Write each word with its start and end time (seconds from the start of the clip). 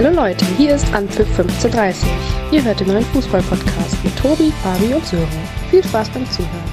Hallo 0.00 0.14
Leute, 0.14 0.46
hier 0.56 0.76
ist 0.76 0.94
Anpfiff 0.94 1.26
1530. 1.36 2.08
Ihr 2.52 2.64
hört 2.64 2.78
den 2.78 2.86
neuen 2.86 3.02
Fußball-Podcast 3.06 4.04
mit 4.04 4.16
Tobi, 4.16 4.52
Fabi 4.62 4.94
und 4.94 5.04
Sören. 5.04 5.26
Viel 5.72 5.82
Spaß 5.82 6.10
beim 6.10 6.24
Zuhören. 6.30 6.70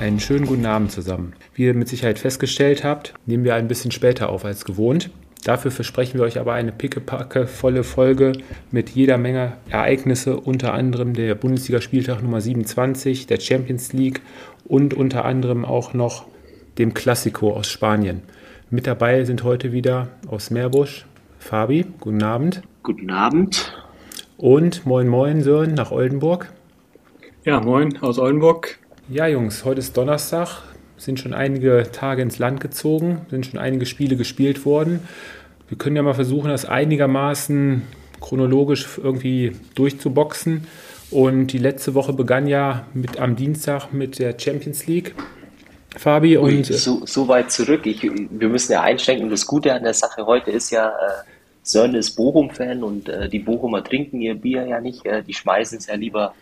Einen 0.00 0.18
schönen 0.18 0.46
guten 0.46 0.64
Abend 0.64 0.92
zusammen. 0.92 1.34
Wie 1.52 1.64
ihr 1.64 1.74
mit 1.74 1.88
Sicherheit 1.88 2.18
festgestellt 2.18 2.84
habt, 2.84 3.12
nehmen 3.26 3.44
wir 3.44 3.54
ein 3.54 3.68
bisschen 3.68 3.90
später 3.90 4.30
auf 4.30 4.46
als 4.46 4.64
gewohnt. 4.64 5.10
Dafür 5.44 5.72
versprechen 5.72 6.18
wir 6.18 6.24
euch 6.24 6.40
aber 6.40 6.54
eine 6.54 6.72
pickepacke 6.72 7.46
volle 7.46 7.84
Folge 7.84 8.32
mit 8.70 8.88
jeder 8.88 9.18
Menge 9.18 9.58
Ereignisse, 9.68 10.40
unter 10.40 10.72
anderem 10.72 11.12
der 11.12 11.34
Bundesligaspieltag 11.34 12.22
Nummer 12.22 12.40
27, 12.40 13.26
der 13.26 13.40
Champions 13.40 13.92
League 13.92 14.22
und 14.64 14.94
unter 14.94 15.26
anderem 15.26 15.66
auch 15.66 15.92
noch 15.92 16.24
dem 16.78 16.94
Klassiko 16.94 17.52
aus 17.52 17.68
Spanien. 17.68 18.22
Mit 18.74 18.86
dabei 18.86 19.22
sind 19.24 19.44
heute 19.44 19.70
wieder 19.72 20.08
aus 20.28 20.48
Meerbusch 20.48 21.04
Fabi, 21.38 21.84
guten 22.00 22.22
Abend. 22.22 22.62
Guten 22.82 23.10
Abend. 23.10 23.70
Und 24.38 24.86
moin 24.86 25.08
moin 25.08 25.42
Sören 25.42 25.74
nach 25.74 25.90
Oldenburg. 25.90 26.50
Ja, 27.44 27.60
moin 27.60 27.98
aus 27.98 28.18
Oldenburg. 28.18 28.78
Ja, 29.10 29.26
Jungs, 29.26 29.66
heute 29.66 29.80
ist 29.80 29.94
Donnerstag, 29.94 30.62
sind 30.96 31.20
schon 31.20 31.34
einige 31.34 31.90
Tage 31.92 32.22
ins 32.22 32.38
Land 32.38 32.60
gezogen, 32.62 33.26
sind 33.28 33.44
schon 33.44 33.60
einige 33.60 33.84
Spiele 33.84 34.16
gespielt 34.16 34.64
worden. 34.64 35.00
Wir 35.68 35.76
können 35.76 35.96
ja 35.96 36.02
mal 36.02 36.14
versuchen, 36.14 36.48
das 36.48 36.64
einigermaßen 36.64 37.82
chronologisch 38.22 38.86
irgendwie 38.96 39.52
durchzuboxen. 39.74 40.66
Und 41.10 41.48
die 41.48 41.58
letzte 41.58 41.92
Woche 41.92 42.14
begann 42.14 42.46
ja 42.46 42.86
mit, 42.94 43.20
am 43.20 43.36
Dienstag 43.36 43.92
mit 43.92 44.18
der 44.18 44.34
Champions 44.38 44.86
League. 44.86 45.14
Fabi 45.96 46.36
und. 46.36 46.48
Ui, 46.48 46.62
so, 46.64 47.04
so, 47.04 47.28
weit 47.28 47.50
zurück. 47.50 47.86
Ich, 47.86 48.02
wir 48.02 48.48
müssen 48.48 48.72
ja 48.72 48.82
einschränken. 48.82 49.30
Das 49.30 49.46
Gute 49.46 49.72
an 49.72 49.82
der 49.82 49.94
Sache 49.94 50.26
heute 50.26 50.50
ist 50.50 50.70
ja, 50.70 50.88
äh, 50.88 50.92
Sören 51.62 51.94
ist 51.94 52.16
Bochum-Fan 52.16 52.82
und 52.82 53.08
äh, 53.08 53.28
die 53.28 53.38
Bochumer 53.38 53.84
trinken 53.84 54.20
ihr 54.20 54.34
Bier 54.34 54.66
ja 54.66 54.80
nicht. 54.80 55.04
Äh, 55.06 55.22
die 55.22 55.34
schmeißen 55.34 55.78
es 55.78 55.86
ja 55.86 55.94
lieber 55.94 56.34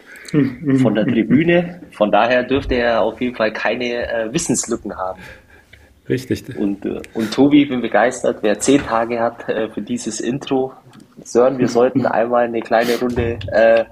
von 0.81 0.95
der 0.95 1.07
Tribüne. 1.07 1.83
Von 1.93 2.11
daher 2.11 2.45
dürfte 2.45 2.75
er 2.77 3.03
auf 3.03 3.21
jeden 3.21 3.37
Fall 3.37 3.53
keine 3.53 4.11
äh, 4.11 4.33
Wissenslücken 4.33 4.97
haben. 4.97 5.21
Richtig. 6.09 6.57
Und, 6.57 6.85
äh, 6.85 7.01
und 7.15 7.33
Tobi, 7.33 7.67
bin 7.67 7.81
begeistert, 7.81 8.39
wer 8.43 8.59
zehn 8.59 8.85
Tage 8.85 9.21
hat 9.21 9.49
äh, 9.49 9.69
für 9.69 9.83
dieses 9.83 10.21
Intro. 10.21 10.73
Sören, 11.23 11.59
wir 11.59 11.69
sollten 11.69 12.07
einmal 12.07 12.45
eine 12.45 12.61
kleine 12.61 12.99
Runde 12.99 13.39
äh, 13.53 13.85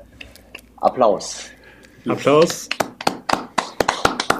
Applaus. 0.80 1.50
Applaus. 2.06 2.68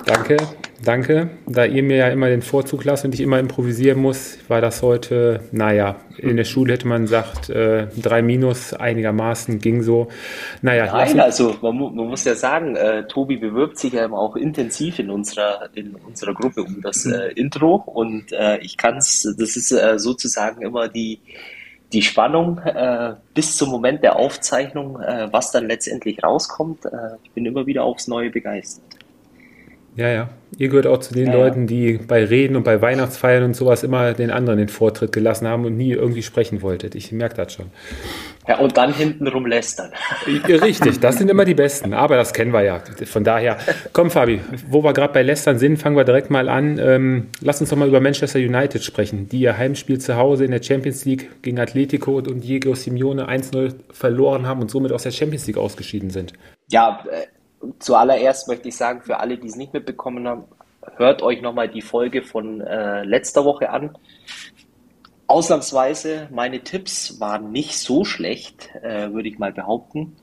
Danke. 0.04 0.36
Danke. 0.84 1.30
Da 1.46 1.64
ihr 1.64 1.82
mir 1.82 1.96
ja 1.96 2.08
immer 2.08 2.28
den 2.28 2.42
Vorzug 2.42 2.84
lasst 2.84 3.04
und 3.04 3.12
ich 3.12 3.20
immer 3.20 3.40
improvisieren 3.40 4.00
muss, 4.00 4.38
war 4.46 4.60
das 4.60 4.80
heute, 4.80 5.40
naja, 5.50 5.96
in 6.16 6.36
der 6.36 6.44
Schule 6.44 6.74
hätte 6.74 6.86
man 6.86 7.02
gesagt, 7.02 7.50
äh, 7.50 7.88
drei 7.96 8.22
Minus 8.22 8.74
einigermaßen 8.74 9.58
ging 9.58 9.82
so. 9.82 10.08
Naja, 10.62 10.86
Nein, 10.86 11.18
also 11.18 11.56
man, 11.62 11.76
man, 11.76 12.08
muss 12.08 12.24
ja 12.24 12.36
sagen, 12.36 12.76
äh, 12.76 13.08
Tobi 13.08 13.38
bewirbt 13.38 13.78
sich 13.78 13.94
ja 13.94 14.08
auch 14.10 14.36
intensiv 14.36 15.00
in 15.00 15.10
unserer, 15.10 15.68
in 15.74 15.96
unserer 15.96 16.34
Gruppe 16.34 16.62
um 16.62 16.80
das 16.80 17.06
äh, 17.06 17.32
Intro 17.32 17.74
und 17.74 18.32
äh, 18.32 18.58
ich 18.58 18.76
kann 18.76 18.98
es, 18.98 19.34
das 19.36 19.56
ist 19.56 19.72
äh, 19.72 19.98
sozusagen 19.98 20.62
immer 20.62 20.88
die, 20.88 21.20
die 21.92 22.02
Spannung 22.02 22.58
äh, 22.58 23.14
bis 23.34 23.56
zum 23.56 23.70
Moment 23.70 24.04
der 24.04 24.16
Aufzeichnung, 24.16 24.98
was 25.30 25.50
dann 25.50 25.66
letztendlich 25.66 26.22
rauskommt. 26.22 26.80
ich 27.24 27.30
bin 27.30 27.46
immer 27.46 27.66
wieder 27.66 27.82
aufs 27.82 28.08
Neue 28.08 28.30
begeistert. 28.30 28.84
Ja, 29.98 30.08
ja. 30.08 30.28
Ihr 30.56 30.68
gehört 30.68 30.86
auch 30.86 30.98
zu 30.98 31.12
den 31.12 31.26
ja, 31.26 31.32
Leuten, 31.32 31.66
die 31.66 31.98
bei 31.98 32.24
Reden 32.24 32.54
und 32.54 32.62
bei 32.62 32.80
Weihnachtsfeiern 32.80 33.42
und 33.42 33.54
sowas 33.54 33.82
immer 33.82 34.14
den 34.14 34.30
anderen 34.30 34.58
den 34.58 34.68
Vortritt 34.68 35.10
gelassen 35.10 35.48
haben 35.48 35.64
und 35.64 35.76
nie 35.76 35.90
irgendwie 35.90 36.22
sprechen 36.22 36.62
wolltet. 36.62 36.94
Ich 36.94 37.10
merke 37.10 37.34
das 37.34 37.52
schon. 37.52 37.66
Ja, 38.46 38.58
und 38.58 38.76
dann 38.76 38.94
hintenrum 38.94 39.44
lästern. 39.44 39.90
Richtig, 40.46 41.00
das 41.00 41.18
sind 41.18 41.28
immer 41.28 41.44
die 41.44 41.54
Besten, 41.54 41.94
aber 41.94 42.16
das 42.16 42.32
kennen 42.32 42.52
wir 42.52 42.62
ja. 42.62 42.80
Von 43.06 43.24
daher, 43.24 43.58
komm 43.92 44.10
Fabi, 44.10 44.40
wo 44.70 44.84
wir 44.84 44.92
gerade 44.92 45.12
bei 45.12 45.22
Lästern 45.22 45.58
sind, 45.58 45.78
fangen 45.78 45.96
wir 45.96 46.04
direkt 46.04 46.30
mal 46.30 46.48
an. 46.48 46.78
Ähm, 46.78 47.26
lass 47.40 47.60
uns 47.60 47.70
doch 47.70 47.76
mal 47.76 47.88
über 47.88 48.00
Manchester 48.00 48.38
United 48.38 48.84
sprechen, 48.84 49.28
die 49.28 49.40
ihr 49.40 49.58
Heimspiel 49.58 49.98
zu 49.98 50.16
Hause 50.16 50.44
in 50.44 50.52
der 50.52 50.62
Champions 50.62 51.04
League 51.04 51.42
gegen 51.42 51.58
Atletico 51.58 52.18
und 52.18 52.44
Diego 52.44 52.74
Simeone 52.76 53.28
1-0 53.28 53.74
verloren 53.90 54.46
haben 54.46 54.60
und 54.60 54.70
somit 54.70 54.92
aus 54.92 55.02
der 55.02 55.10
Champions 55.10 55.48
League 55.48 55.58
ausgeschieden 55.58 56.10
sind. 56.10 56.34
Ja, 56.68 57.04
äh, 57.10 57.26
zuallererst 57.78 58.48
möchte 58.48 58.68
ich 58.68 58.76
sagen, 58.76 59.02
für 59.02 59.18
alle, 59.18 59.38
die 59.38 59.48
es 59.48 59.56
nicht 59.56 59.72
mitbekommen 59.72 60.26
haben, 60.26 60.44
hört 60.96 61.22
euch 61.22 61.42
nochmal 61.42 61.68
die 61.68 61.82
Folge 61.82 62.22
von 62.22 62.60
äh, 62.60 63.04
letzter 63.04 63.44
Woche 63.44 63.70
an. 63.70 63.96
Ausnahmsweise, 65.26 66.28
meine 66.30 66.60
Tipps 66.60 67.20
waren 67.20 67.52
nicht 67.52 67.76
so 67.76 68.04
schlecht, 68.04 68.70
äh, 68.82 69.12
würde 69.12 69.28
ich 69.28 69.38
mal 69.38 69.52
behaupten. 69.52 70.16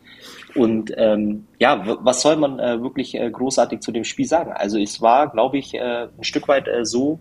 Und 0.56 0.92
ähm, 0.98 1.46
ja, 1.60 1.84
was 2.02 2.22
soll 2.22 2.38
man 2.38 2.60
äh, 2.60 2.82
wirklich 2.82 3.14
äh, 3.14 3.30
großartig 3.30 3.82
zu 3.82 3.92
dem 3.92 4.04
Spiel 4.04 4.26
sagen? 4.26 4.52
Also 4.54 4.80
es 4.80 5.02
war, 5.02 5.30
glaube 5.30 5.58
ich, 5.58 5.76
äh, 5.76 6.08
ein 6.18 6.24
Stück 6.24 6.48
weit 6.48 6.68
äh, 6.68 6.86
so, 6.86 7.20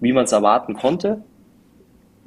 wie 0.00 0.12
man 0.12 0.24
es 0.24 0.32
erwarten 0.32 0.74
konnte 0.74 1.24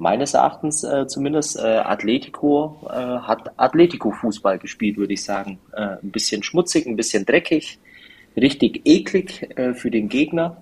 meines 0.02 0.34
Erachtens 0.34 0.82
äh, 0.82 1.06
zumindest, 1.06 1.58
äh, 1.58 1.78
Atletico 1.78 2.76
äh, 2.90 2.92
hat 2.92 3.52
Atletico-Fußball 3.56 4.58
gespielt, 4.58 4.96
würde 4.96 5.14
ich 5.14 5.22
sagen. 5.22 5.60
Äh, 5.72 5.96
ein 6.02 6.10
bisschen 6.10 6.42
schmutzig, 6.42 6.86
ein 6.86 6.96
bisschen 6.96 7.24
dreckig, 7.24 7.78
richtig 8.36 8.82
eklig 8.84 9.48
äh, 9.56 9.74
für 9.74 9.90
den 9.90 10.08
Gegner. 10.08 10.56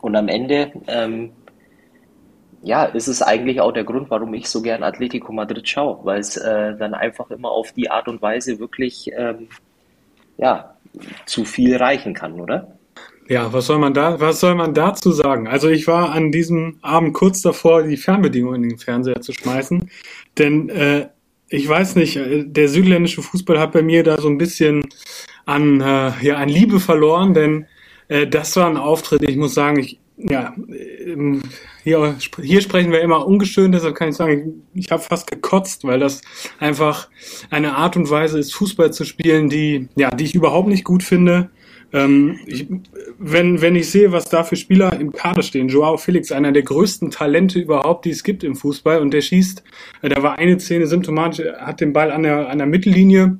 Und 0.00 0.14
am 0.14 0.28
Ende, 0.28 0.72
ähm, 0.86 1.32
ja, 2.62 2.84
ist 2.84 3.08
es 3.08 3.20
eigentlich 3.20 3.60
auch 3.60 3.72
der 3.72 3.84
Grund, 3.84 4.10
warum 4.10 4.32
ich 4.34 4.48
so 4.48 4.62
gern 4.62 4.84
Atletico 4.84 5.32
Madrid 5.32 5.68
schaue, 5.68 5.98
weil 6.04 6.20
es 6.20 6.36
äh, 6.36 6.76
dann 6.76 6.94
einfach 6.94 7.30
immer 7.30 7.50
auf 7.50 7.72
die 7.72 7.90
Art 7.90 8.06
und 8.06 8.22
Weise 8.22 8.60
wirklich, 8.60 9.10
ähm, 9.16 9.48
ja, 10.38 10.76
zu 11.26 11.44
viel 11.44 11.76
reichen 11.76 12.14
kann, 12.14 12.40
oder? 12.40 12.78
Ja, 13.30 13.52
was 13.52 13.66
soll 13.66 13.78
man 13.78 13.94
da, 13.94 14.18
was 14.18 14.40
soll 14.40 14.56
man 14.56 14.74
dazu 14.74 15.12
sagen? 15.12 15.46
Also 15.46 15.68
ich 15.68 15.86
war 15.86 16.10
an 16.10 16.32
diesem 16.32 16.78
Abend 16.82 17.14
kurz 17.14 17.42
davor, 17.42 17.84
die 17.84 17.96
Fernbedienung 17.96 18.56
in 18.56 18.62
den 18.64 18.76
Fernseher 18.76 19.20
zu 19.20 19.32
schmeißen, 19.32 19.88
denn 20.36 20.68
äh, 20.68 21.06
ich 21.48 21.68
weiß 21.68 21.94
nicht, 21.94 22.16
äh, 22.16 22.42
der 22.44 22.68
südländische 22.68 23.22
Fußball 23.22 23.60
hat 23.60 23.70
bei 23.70 23.82
mir 23.82 24.02
da 24.02 24.20
so 24.20 24.26
ein 24.26 24.36
bisschen 24.36 24.84
an, 25.46 25.80
äh, 25.80 26.10
ja, 26.22 26.38
an 26.38 26.48
Liebe 26.48 26.80
verloren, 26.80 27.32
denn 27.32 27.66
äh, 28.08 28.26
das 28.26 28.56
war 28.56 28.68
ein 28.68 28.76
Auftritt, 28.76 29.22
ich 29.22 29.36
muss 29.36 29.54
sagen, 29.54 29.78
ich, 29.78 30.00
ja, 30.16 30.52
ähm, 31.06 31.40
hier, 31.84 32.16
hier 32.42 32.60
sprechen 32.60 32.90
wir 32.90 33.00
immer 33.00 33.28
ungeschönt, 33.28 33.76
deshalb 33.76 33.94
kann 33.94 34.08
ich 34.08 34.16
sagen, 34.16 34.64
ich, 34.74 34.86
ich 34.86 34.90
habe 34.90 35.04
fast 35.04 35.30
gekotzt, 35.30 35.84
weil 35.84 36.00
das 36.00 36.20
einfach 36.58 37.08
eine 37.48 37.76
Art 37.76 37.96
und 37.96 38.10
Weise 38.10 38.40
ist, 38.40 38.52
Fußball 38.54 38.92
zu 38.92 39.04
spielen, 39.04 39.48
die, 39.48 39.88
ja, 39.94 40.10
die 40.10 40.24
ich 40.24 40.34
überhaupt 40.34 40.66
nicht 40.66 40.82
gut 40.82 41.04
finde. 41.04 41.50
Ähm, 41.92 42.38
ich, 42.46 42.66
wenn, 43.18 43.60
wenn 43.60 43.76
ich 43.76 43.90
sehe, 43.90 44.12
was 44.12 44.26
da 44.26 44.44
für 44.44 44.56
Spieler 44.56 44.98
im 44.98 45.12
Kader 45.12 45.42
stehen, 45.42 45.68
Joao 45.68 45.96
Felix, 45.96 46.30
einer 46.32 46.52
der 46.52 46.62
größten 46.62 47.10
Talente 47.10 47.58
überhaupt, 47.58 48.04
die 48.04 48.10
es 48.10 48.22
gibt 48.22 48.44
im 48.44 48.54
Fußball, 48.54 49.00
und 49.00 49.12
der 49.12 49.20
schießt, 49.20 49.62
äh, 50.02 50.08
da 50.08 50.22
war 50.22 50.38
eine 50.38 50.58
Szene 50.60 50.86
symptomatisch, 50.86 51.46
hat 51.58 51.80
den 51.80 51.92
Ball 51.92 52.10
an 52.12 52.22
der, 52.22 52.48
an 52.48 52.58
der 52.58 52.66
Mittellinie 52.66 53.38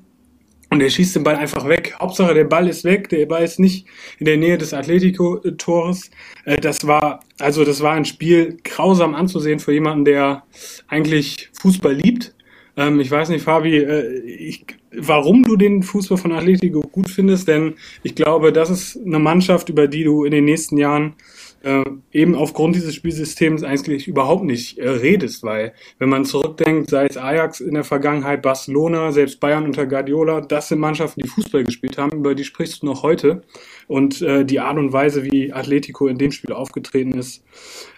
und 0.70 0.80
er 0.80 0.90
schießt 0.90 1.16
den 1.16 1.24
Ball 1.24 1.36
einfach 1.36 1.68
weg. 1.68 1.96
Hauptsache, 1.98 2.32
der 2.32 2.44
Ball 2.44 2.68
ist 2.68 2.84
weg, 2.84 3.08
der 3.08 3.26
Ball 3.26 3.42
ist 3.42 3.58
nicht 3.58 3.86
in 4.18 4.26
der 4.26 4.36
Nähe 4.36 4.56
des 4.56 4.72
Atletico-Tores. 4.72 6.10
Äh, 6.44 6.60
das 6.60 6.86
war, 6.86 7.20
also 7.38 7.64
das 7.64 7.80
war 7.82 7.94
ein 7.94 8.04
Spiel 8.04 8.56
grausam 8.64 9.14
anzusehen 9.14 9.58
für 9.58 9.72
jemanden, 9.72 10.04
der 10.04 10.44
eigentlich 10.88 11.50
Fußball 11.60 11.94
liebt. 11.94 12.34
Ähm, 12.80 12.98
ich 12.98 13.10
weiß 13.10 13.28
nicht, 13.28 13.42
Fabi, 13.42 13.76
äh, 13.76 14.20
ich 14.22 14.64
warum 14.92 15.44
du 15.44 15.56
den 15.56 15.82
Fußball 15.82 16.18
von 16.18 16.32
Atletico 16.32 16.80
gut 16.80 17.10
findest, 17.10 17.46
denn 17.46 17.74
ich 18.02 18.14
glaube, 18.14 18.52
das 18.52 18.70
ist 18.70 18.98
eine 19.04 19.18
Mannschaft, 19.18 19.68
über 19.68 19.86
die 19.86 20.04
du 20.04 20.24
in 20.24 20.32
den 20.32 20.44
nächsten 20.44 20.78
Jahren 20.78 21.14
äh, 21.62 21.84
eben 22.10 22.34
aufgrund 22.34 22.74
dieses 22.74 22.94
Spielsystems 22.94 23.62
eigentlich 23.62 24.08
überhaupt 24.08 24.44
nicht 24.44 24.78
äh, 24.78 24.88
redest, 24.88 25.42
weil 25.42 25.74
wenn 25.98 26.08
man 26.08 26.24
zurückdenkt, 26.24 26.90
sei 26.90 27.06
es 27.06 27.16
Ajax 27.16 27.60
in 27.60 27.74
der 27.74 27.84
Vergangenheit, 27.84 28.42
Barcelona, 28.42 29.12
selbst 29.12 29.40
Bayern 29.40 29.66
unter 29.66 29.86
Guardiola, 29.86 30.40
das 30.40 30.68
sind 30.68 30.78
Mannschaften, 30.78 31.20
die 31.20 31.28
Fußball 31.28 31.64
gespielt 31.64 31.98
haben, 31.98 32.18
über 32.18 32.34
die 32.34 32.44
sprichst 32.44 32.82
du 32.82 32.86
noch 32.86 33.02
heute 33.02 33.42
und 33.86 34.22
äh, 34.22 34.44
die 34.44 34.60
Art 34.60 34.78
und 34.78 34.92
Weise, 34.92 35.24
wie 35.24 35.52
Atletico 35.52 36.08
in 36.08 36.18
dem 36.18 36.32
Spiel 36.32 36.54
aufgetreten 36.54 37.12
ist, 37.12 37.44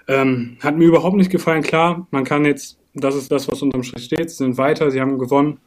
ähm, 0.09 0.57
hat 0.61 0.77
mir 0.77 0.87
überhaupt 0.87 1.17
nicht 1.17 1.31
gefallen. 1.31 1.63
Klar, 1.63 2.09
man 2.11 2.25
kann 2.25 2.45
jetzt, 2.45 2.79
das 2.95 3.15
ist 3.15 3.31
das, 3.31 3.51
was 3.51 3.63
unterm 3.63 3.83
Strich 3.83 4.05
steht, 4.05 4.31
sie 4.31 4.37
sind 4.37 4.59
weiter, 4.59 4.91
sie 4.91 5.01
haben 5.01 5.19
gewonnen, 5.19 5.59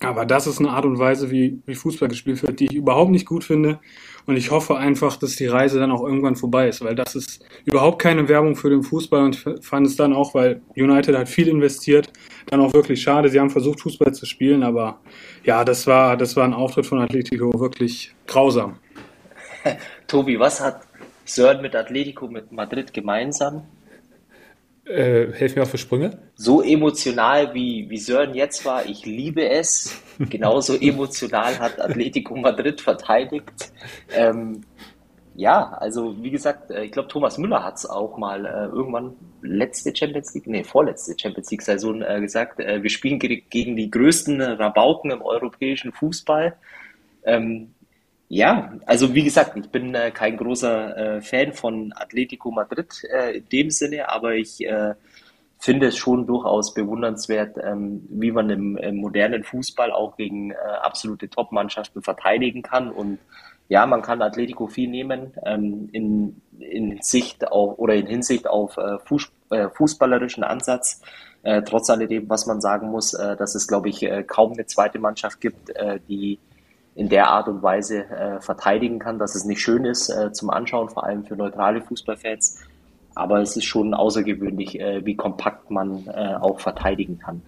aber 0.00 0.26
das 0.26 0.46
ist 0.46 0.58
eine 0.58 0.70
Art 0.70 0.84
und 0.84 0.98
Weise, 0.98 1.30
wie, 1.30 1.60
wie 1.66 1.74
Fußball 1.74 2.08
gespielt 2.08 2.42
wird, 2.42 2.60
die 2.60 2.66
ich 2.66 2.74
überhaupt 2.74 3.10
nicht 3.10 3.26
gut 3.26 3.44
finde. 3.44 3.78
Und 4.26 4.36
ich 4.36 4.50
hoffe 4.50 4.76
einfach, 4.76 5.16
dass 5.16 5.36
die 5.36 5.46
Reise 5.46 5.78
dann 5.78 5.90
auch 5.90 6.02
irgendwann 6.02 6.36
vorbei 6.36 6.68
ist, 6.68 6.82
weil 6.82 6.94
das 6.94 7.14
ist 7.14 7.44
überhaupt 7.64 8.00
keine 8.00 8.28
Werbung 8.28 8.56
für 8.56 8.70
den 8.70 8.82
Fußball. 8.82 9.22
Und 9.22 9.36
ich 9.36 9.64
fand 9.64 9.86
es 9.86 9.96
dann 9.96 10.12
auch, 10.12 10.34
weil 10.34 10.62
United 10.76 11.16
hat 11.16 11.28
viel 11.28 11.48
investiert, 11.48 12.10
dann 12.46 12.60
auch 12.60 12.72
wirklich 12.72 13.02
schade. 13.02 13.28
Sie 13.28 13.38
haben 13.38 13.50
versucht, 13.50 13.80
Fußball 13.80 14.12
zu 14.12 14.26
spielen, 14.26 14.62
aber 14.62 15.00
ja, 15.44 15.64
das 15.64 15.86
war, 15.86 16.16
das 16.16 16.36
war 16.36 16.44
ein 16.44 16.54
Auftritt 16.54 16.86
von 16.86 17.00
Atletico 17.00 17.58
wirklich 17.60 18.14
grausam. 18.26 18.76
Tobi, 20.06 20.38
was 20.38 20.60
hat 20.60 20.82
Sören 21.24 21.62
mit 21.62 21.76
Atletico, 21.76 22.28
mit 22.28 22.50
Madrid 22.52 22.92
gemeinsam? 22.92 23.62
Äh, 24.86 25.32
helf 25.32 25.56
mir 25.56 25.62
auf 25.62 25.70
die 25.70 25.78
Sprünge. 25.78 26.18
So 26.34 26.60
emotional 26.60 27.54
wie, 27.54 27.88
wie 27.88 27.96
Sören 27.96 28.34
jetzt 28.34 28.64
war, 28.66 28.84
ich 28.84 29.06
liebe 29.06 29.48
es. 29.48 29.98
Genauso 30.18 30.74
emotional 30.80 31.58
hat 31.58 31.80
Atletico 31.80 32.36
Madrid 32.36 32.80
verteidigt. 32.80 33.72
Ähm, 34.14 34.60
ja, 35.34 35.72
also 35.72 36.22
wie 36.22 36.30
gesagt, 36.30 36.70
äh, 36.70 36.84
ich 36.84 36.92
glaube, 36.92 37.08
Thomas 37.08 37.38
Müller 37.38 37.64
hat 37.64 37.76
es 37.76 37.86
auch 37.86 38.18
mal 38.18 38.44
äh, 38.44 38.66
irgendwann 38.66 39.16
letzte 39.40 39.94
Champions 39.94 40.34
League, 40.34 40.46
nee, 40.46 40.64
vorletzte 40.64 41.18
Champions 41.18 41.50
League-Saison 41.50 42.02
äh, 42.02 42.20
gesagt, 42.20 42.60
äh, 42.60 42.82
wir 42.82 42.90
spielen 42.90 43.18
gegen 43.18 43.76
die 43.76 43.90
größten 43.90 44.40
Rabauken 44.40 45.10
im 45.10 45.22
europäischen 45.22 45.92
Fußball. 45.92 46.56
Ähm, 47.24 47.74
ja, 48.28 48.72
also 48.86 49.14
wie 49.14 49.24
gesagt, 49.24 49.56
ich 49.56 49.68
bin 49.68 49.94
äh, 49.94 50.10
kein 50.10 50.36
großer 50.36 50.96
äh, 50.96 51.20
Fan 51.20 51.52
von 51.52 51.92
Atletico 51.94 52.50
Madrid 52.50 53.04
äh, 53.12 53.38
in 53.38 53.48
dem 53.50 53.70
Sinne, 53.70 54.08
aber 54.08 54.34
ich 54.34 54.64
äh, 54.64 54.94
finde 55.58 55.88
es 55.88 55.96
schon 55.96 56.26
durchaus 56.26 56.74
bewundernswert, 56.74 57.56
ähm, 57.62 58.06
wie 58.08 58.32
man 58.32 58.50
im, 58.50 58.76
im, 58.76 58.96
modernen 58.96 59.44
Fußball 59.44 59.92
auch 59.92 60.16
gegen 60.16 60.50
äh, 60.50 60.56
absolute 60.82 61.28
Top-Mannschaften 61.28 62.02
verteidigen 62.02 62.62
kann. 62.62 62.90
Und 62.90 63.18
ja, 63.68 63.86
man 63.86 64.02
kann 64.02 64.22
Atletico 64.22 64.66
viel 64.68 64.88
nehmen 64.88 65.32
ähm, 65.44 65.88
in, 65.92 66.40
in 66.58 66.98
Sicht 67.02 67.46
auf 67.50 67.78
oder 67.78 67.94
in 67.94 68.06
Hinsicht 68.06 68.46
auf 68.46 68.76
äh, 68.78 68.98
Fuß, 69.06 69.30
fußballerischen 69.74 70.42
Ansatz. 70.42 71.00
trotz 71.66 71.88
alledem, 71.90 72.28
was 72.28 72.46
man 72.46 72.60
sagen 72.60 72.88
muss, 72.88 73.12
dass 73.12 73.54
es, 73.54 73.68
glaube 73.68 73.88
ich, 73.88 74.04
kaum 74.26 74.54
eine 74.54 74.66
zweite 74.66 74.98
Mannschaft 74.98 75.40
gibt, 75.40 75.72
die 76.08 76.40
in 76.94 77.08
der 77.08 77.28
Art 77.28 77.48
und 77.48 77.62
Weise 77.62 78.04
äh, 78.08 78.40
verteidigen 78.40 78.98
kann, 78.98 79.18
dass 79.18 79.34
es 79.34 79.44
nicht 79.44 79.60
schön 79.60 79.84
ist 79.84 80.08
äh, 80.08 80.32
zum 80.32 80.50
Anschauen, 80.50 80.88
vor 80.88 81.04
allem 81.04 81.24
für 81.24 81.36
neutrale 81.36 81.82
Fußballfans. 81.82 82.62
Aber 83.14 83.40
es 83.40 83.56
ist 83.56 83.64
schon 83.64 83.94
außergewöhnlich, 83.94 84.80
äh, 84.80 85.04
wie 85.04 85.16
kompakt 85.16 85.70
man 85.70 86.06
äh, 86.06 86.34
auch 86.40 86.60
verteidigen 86.60 87.18
kann. 87.18 87.42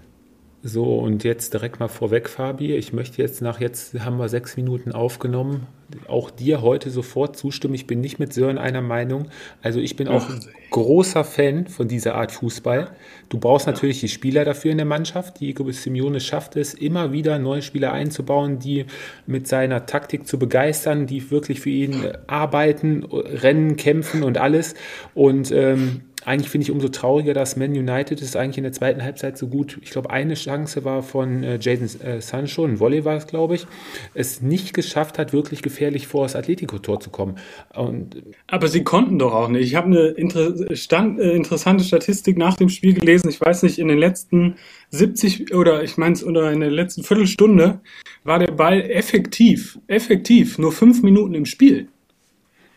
So, 0.68 0.96
und 0.96 1.22
jetzt 1.22 1.54
direkt 1.54 1.78
mal 1.78 1.86
vorweg, 1.86 2.28
Fabi. 2.28 2.74
Ich 2.74 2.92
möchte 2.92 3.22
jetzt 3.22 3.40
nach 3.40 3.60
jetzt 3.60 3.94
haben 4.00 4.18
wir 4.18 4.28
sechs 4.28 4.56
Minuten 4.56 4.90
aufgenommen, 4.90 5.68
auch 6.08 6.28
dir 6.28 6.60
heute 6.60 6.90
sofort 6.90 7.36
zustimmen. 7.36 7.74
Ich 7.74 7.86
bin 7.86 8.00
nicht 8.00 8.18
mit 8.18 8.32
Sören 8.32 8.58
einer 8.58 8.82
Meinung. 8.82 9.28
Also 9.62 9.78
ich 9.78 9.94
bin 9.94 10.08
auch 10.08 10.28
ein 10.28 10.44
großer 10.70 11.22
Fan 11.22 11.68
von 11.68 11.86
dieser 11.86 12.16
Art 12.16 12.32
Fußball. 12.32 12.90
Du 13.28 13.38
brauchst 13.38 13.68
natürlich 13.68 14.00
die 14.00 14.08
Spieler 14.08 14.44
dafür 14.44 14.72
in 14.72 14.78
der 14.78 14.86
Mannschaft. 14.86 15.38
Die 15.38 15.54
Simeone 15.70 16.18
schafft 16.18 16.56
es, 16.56 16.74
immer 16.74 17.12
wieder 17.12 17.38
neue 17.38 17.62
Spieler 17.62 17.92
einzubauen, 17.92 18.58
die 18.58 18.86
mit 19.24 19.46
seiner 19.46 19.86
Taktik 19.86 20.26
zu 20.26 20.36
begeistern, 20.36 21.06
die 21.06 21.30
wirklich 21.30 21.60
für 21.60 21.70
ihn 21.70 22.08
arbeiten, 22.26 23.04
rennen, 23.04 23.76
kämpfen 23.76 24.24
und 24.24 24.36
alles. 24.36 24.74
Und 25.14 25.52
ähm, 25.52 26.00
eigentlich 26.26 26.50
finde 26.50 26.64
ich 26.64 26.72
umso 26.72 26.88
trauriger, 26.88 27.34
dass 27.34 27.54
Man 27.54 27.70
United 27.70 28.20
es 28.20 28.34
eigentlich 28.34 28.58
in 28.58 28.64
der 28.64 28.72
zweiten 28.72 29.04
Halbzeit 29.04 29.38
so 29.38 29.46
gut, 29.46 29.78
ich 29.80 29.90
glaube, 29.90 30.10
eine 30.10 30.34
Chance 30.34 30.84
war 30.84 31.04
von 31.04 31.44
äh, 31.44 31.58
Jason 31.60 32.00
äh, 32.00 32.20
Sancho, 32.20 32.64
ein 32.64 32.80
Volley 32.80 33.04
war 33.04 33.16
es, 33.16 33.28
glaube 33.28 33.54
ich, 33.54 33.66
es 34.12 34.42
nicht 34.42 34.74
geschafft 34.74 35.20
hat, 35.20 35.32
wirklich 35.32 35.62
gefährlich 35.62 36.08
vor 36.08 36.24
das 36.24 36.34
Atletico-Tor 36.34 36.98
zu 36.98 37.10
kommen. 37.10 37.38
Und, 37.72 38.24
Aber 38.48 38.66
sie 38.66 38.82
konnten 38.82 39.20
doch 39.20 39.32
auch 39.34 39.48
nicht. 39.48 39.66
Ich 39.66 39.76
habe 39.76 39.86
eine 39.86 40.08
inter 40.08 40.52
stand, 40.74 41.20
äh, 41.20 41.30
interessante 41.30 41.84
Statistik 41.84 42.36
nach 42.36 42.56
dem 42.56 42.70
Spiel 42.70 42.94
gelesen. 42.94 43.28
Ich 43.28 43.40
weiß 43.40 43.62
nicht, 43.62 43.78
in 43.78 43.86
den 43.86 43.98
letzten 43.98 44.56
70 44.90 45.54
oder 45.54 45.84
ich 45.84 45.96
meine 45.96 46.14
es 46.14 46.24
oder 46.24 46.50
in 46.50 46.58
der 46.58 46.72
letzten 46.72 47.04
Viertelstunde 47.04 47.80
war 48.24 48.40
der 48.40 48.50
Ball 48.50 48.80
effektiv, 48.90 49.78
effektiv 49.86 50.58
nur 50.58 50.72
fünf 50.72 51.04
Minuten 51.04 51.34
im 51.34 51.46
Spiel. 51.46 51.86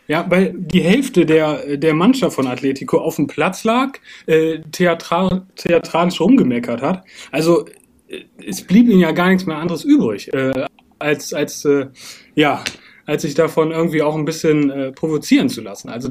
Ja, 0.09 0.25
weil 0.27 0.55
die 0.57 0.81
Hälfte 0.81 1.23
der, 1.23 1.77
der 1.77 1.93
Mannschaft 1.93 2.35
von 2.35 2.47
Atletico 2.47 2.97
auf 2.97 3.17
dem 3.17 3.27
Platz 3.27 3.63
lag, 3.63 3.99
äh, 4.25 4.57
theatral, 4.71 5.43
theatralisch 5.55 6.19
rumgemeckert 6.19 6.81
hat. 6.81 7.03
Also 7.31 7.67
äh, 8.07 8.23
es 8.43 8.63
blieb 8.63 8.89
ihnen 8.89 9.01
ja 9.01 9.11
gar 9.11 9.29
nichts 9.29 9.45
mehr 9.45 9.57
anderes 9.57 9.83
übrig, 9.83 10.33
äh, 10.33 10.65
als, 10.97 11.31
als, 11.31 11.63
äh, 11.63 11.89
ja, 12.33 12.63
als 13.05 13.21
sich 13.21 13.35
davon 13.35 13.69
irgendwie 13.69 14.01
auch 14.01 14.15
ein 14.15 14.25
bisschen 14.25 14.71
äh, 14.71 14.91
provozieren 14.91 15.47
zu 15.47 15.61
lassen. 15.61 15.89
Also 15.89 16.09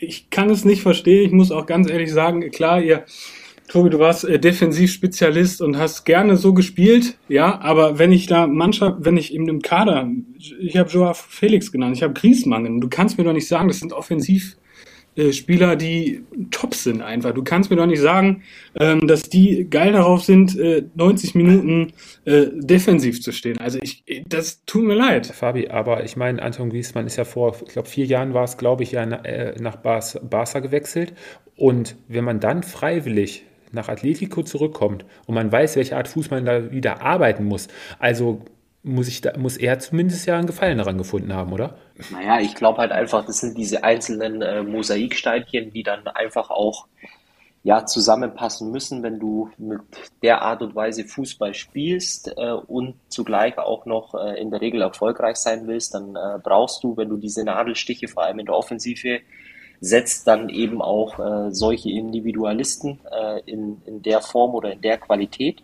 ich 0.00 0.28
kann 0.30 0.50
es 0.50 0.64
nicht 0.64 0.82
verstehen. 0.82 1.26
Ich 1.26 1.32
muss 1.32 1.52
auch 1.52 1.66
ganz 1.66 1.88
ehrlich 1.88 2.12
sagen, 2.12 2.50
klar, 2.50 2.82
ihr 2.82 3.04
Tobi, 3.68 3.90
du 3.90 3.98
warst 3.98 4.24
äh, 4.24 4.38
Defensivspezialist 4.38 5.60
und 5.60 5.76
hast 5.76 6.04
gerne 6.04 6.36
so 6.36 6.54
gespielt, 6.54 7.18
ja, 7.28 7.60
aber 7.60 7.98
wenn 7.98 8.12
ich 8.12 8.26
da 8.26 8.46
Mannschaft, 8.46 8.98
wenn 9.00 9.16
ich 9.16 9.34
in 9.34 9.42
einem 9.42 9.60
Kader, 9.60 10.08
ich 10.60 10.76
habe 10.76 10.88
Joao 10.88 11.14
Felix 11.14 11.72
genannt, 11.72 11.96
ich 11.96 12.02
habe 12.02 12.14
Griesmann, 12.14 12.80
du 12.80 12.88
kannst 12.88 13.18
mir 13.18 13.24
doch 13.24 13.32
nicht 13.32 13.48
sagen, 13.48 13.66
das 13.66 13.80
sind 13.80 13.92
Offensivspieler, 13.92 15.72
äh, 15.72 15.76
die 15.76 16.22
top 16.52 16.74
sind 16.74 17.02
einfach. 17.02 17.34
Du 17.34 17.42
kannst 17.42 17.70
mir 17.70 17.76
doch 17.76 17.86
nicht 17.86 18.00
sagen, 18.00 18.44
ähm, 18.78 19.08
dass 19.08 19.22
die 19.22 19.66
geil 19.68 19.92
darauf 19.92 20.22
sind, 20.22 20.56
äh, 20.56 20.84
90 20.94 21.34
Minuten 21.34 21.92
äh, 22.24 22.46
defensiv 22.52 23.20
zu 23.20 23.32
stehen. 23.32 23.58
Also 23.58 23.80
ich, 23.82 24.04
das 24.28 24.64
tut 24.64 24.84
mir 24.84 24.94
leid. 24.94 25.26
Fabi, 25.26 25.68
aber 25.68 26.04
ich 26.04 26.16
meine, 26.16 26.40
Anton 26.40 26.70
Griesmann 26.70 27.06
ist 27.06 27.16
ja 27.16 27.24
vor, 27.24 27.56
ich 27.66 27.72
glaube, 27.72 27.88
vier 27.88 28.06
Jahren 28.06 28.32
war 28.32 28.44
es, 28.44 28.58
glaube 28.58 28.84
ich, 28.84 28.92
ja 28.92 29.02
äh, 29.02 29.60
nach 29.60 29.76
Barca 29.76 30.60
gewechselt. 30.60 31.14
Und 31.56 31.96
wenn 32.06 32.22
man 32.24 32.38
dann 32.38 32.62
freiwillig 32.62 33.44
nach 33.72 33.88
Atletico 33.88 34.42
zurückkommt 34.42 35.04
und 35.26 35.34
man 35.34 35.50
weiß, 35.50 35.76
welche 35.76 35.96
Art 35.96 36.08
Fußball 36.08 36.42
da 36.42 36.70
wieder 36.70 37.02
arbeiten 37.02 37.44
muss, 37.44 37.68
also 37.98 38.42
muss, 38.82 39.08
ich 39.08 39.20
da, 39.20 39.36
muss 39.36 39.56
er 39.56 39.78
zumindest 39.80 40.26
ja 40.26 40.38
einen 40.38 40.46
Gefallen 40.46 40.78
daran 40.78 40.96
gefunden 40.96 41.32
haben, 41.32 41.52
oder? 41.52 41.76
Naja, 42.12 42.40
ich 42.40 42.54
glaube 42.54 42.78
halt 42.78 42.92
einfach, 42.92 43.26
das 43.26 43.38
sind 43.38 43.58
diese 43.58 43.82
einzelnen 43.82 44.42
äh, 44.42 44.62
Mosaiksteinchen, 44.62 45.72
die 45.72 45.82
dann 45.82 46.06
einfach 46.06 46.50
auch 46.50 46.86
ja, 47.66 47.84
zusammenpassen 47.84 48.70
müssen, 48.70 49.02
wenn 49.02 49.18
du 49.18 49.50
mit 49.58 49.80
der 50.22 50.42
Art 50.42 50.62
und 50.62 50.76
Weise 50.76 51.02
Fußball 51.02 51.52
spielst 51.52 52.32
äh, 52.36 52.52
und 52.52 52.94
zugleich 53.08 53.58
auch 53.58 53.86
noch 53.86 54.14
äh, 54.14 54.40
in 54.40 54.52
der 54.52 54.60
Regel 54.60 54.82
erfolgreich 54.82 55.34
sein 55.34 55.66
willst, 55.66 55.92
dann 55.92 56.14
äh, 56.14 56.38
brauchst 56.40 56.84
du, 56.84 56.96
wenn 56.96 57.08
du 57.08 57.16
diese 57.16 57.42
Nadelstiche 57.42 58.06
vor 58.06 58.22
allem 58.22 58.38
in 58.38 58.46
der 58.46 58.54
Offensive 58.54 59.18
setzt 59.80 60.26
dann 60.26 60.48
eben 60.48 60.82
auch 60.82 61.18
äh, 61.18 61.52
solche 61.52 61.90
Individualisten 61.90 63.00
äh, 63.10 63.40
in, 63.46 63.82
in 63.86 64.02
der 64.02 64.20
Form 64.20 64.54
oder 64.54 64.72
in 64.72 64.80
der 64.80 64.98
Qualität. 64.98 65.62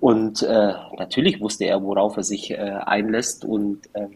Und 0.00 0.42
äh, 0.42 0.72
natürlich 0.98 1.40
wusste 1.40 1.64
er, 1.64 1.82
worauf 1.82 2.16
er 2.16 2.22
sich 2.22 2.50
äh, 2.50 2.56
einlässt. 2.56 3.44
Und 3.44 3.80
ähm, 3.94 4.12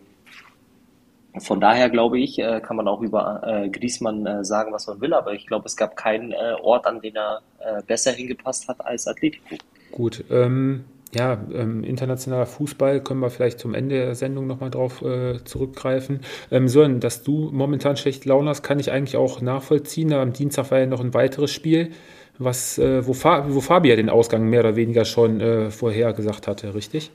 von 1.39 1.61
daher 1.61 1.91
glaube 1.91 2.19
ich, 2.19 2.39
äh, 2.39 2.61
kann 2.61 2.77
man 2.77 2.89
auch 2.89 3.03
über 3.03 3.43
äh, 3.45 3.69
Griesmann 3.69 4.25
äh, 4.27 4.45
sagen, 4.45 4.73
was 4.73 4.87
man 4.87 5.01
will, 5.01 5.13
aber 5.13 5.33
ich 5.33 5.47
glaube, 5.47 5.67
es 5.67 5.77
gab 5.77 5.97
keinen 5.97 6.33
äh, 6.33 6.55
Ort, 6.63 6.87
an 6.87 7.01
den 7.01 7.17
er 7.17 7.43
äh, 7.59 7.83
besser 7.83 8.13
hingepasst 8.13 8.69
hat 8.69 8.85
als 8.85 9.07
Atletico. 9.09 9.57
Gut, 9.91 10.25
ähm, 10.31 10.85
ja, 11.15 11.39
ähm, 11.53 11.85
internationaler 11.85 12.47
Fußball 12.47 13.03
können 13.03 13.21
wir 13.21 13.31
vielleicht 13.31 13.59
zum 13.59 13.75
Ende 13.75 13.97
der 13.97 14.15
Sendung 14.15 14.47
nochmal 14.47 14.71
drauf 14.71 15.03
äh, 15.03 15.43
zurückgreifen. 15.45 16.21
Ähm, 16.51 16.69
Sören, 16.69 17.01
dass 17.01 17.23
du 17.23 17.51
momentan 17.53 17.97
schlecht 17.97 18.25
Laune 18.25 18.51
hast, 18.51 18.63
kann 18.63 18.79
ich 18.81 18.91
eigentlich 18.91 19.17
auch 19.17 19.41
nachvollziehen. 19.41 20.13
Am 20.13 20.33
Dienstag 20.33 20.71
war 20.71 20.81
ja 20.81 20.87
noch 20.87 21.01
ein 21.01 21.15
weiteres 21.15 21.53
Spiel, 21.53 21.91
was, 22.39 22.79
äh, 22.79 23.07
wo, 23.07 23.13
Fa 23.13 23.47
wo 23.49 23.61
Fabia 23.61 23.97
den 23.97 24.11
Ausgang 24.11 24.49
mehr 24.49 24.61
oder 24.61 24.77
weniger 24.77 25.05
schon 25.05 25.41
äh, 25.41 25.71
vorher 25.71 26.13
gesagt 26.13 26.49
hatte, 26.49 26.75
richtig? 26.75 27.11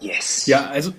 Yes. 0.00 0.46
Ja, 0.46 0.68
also 0.70 0.92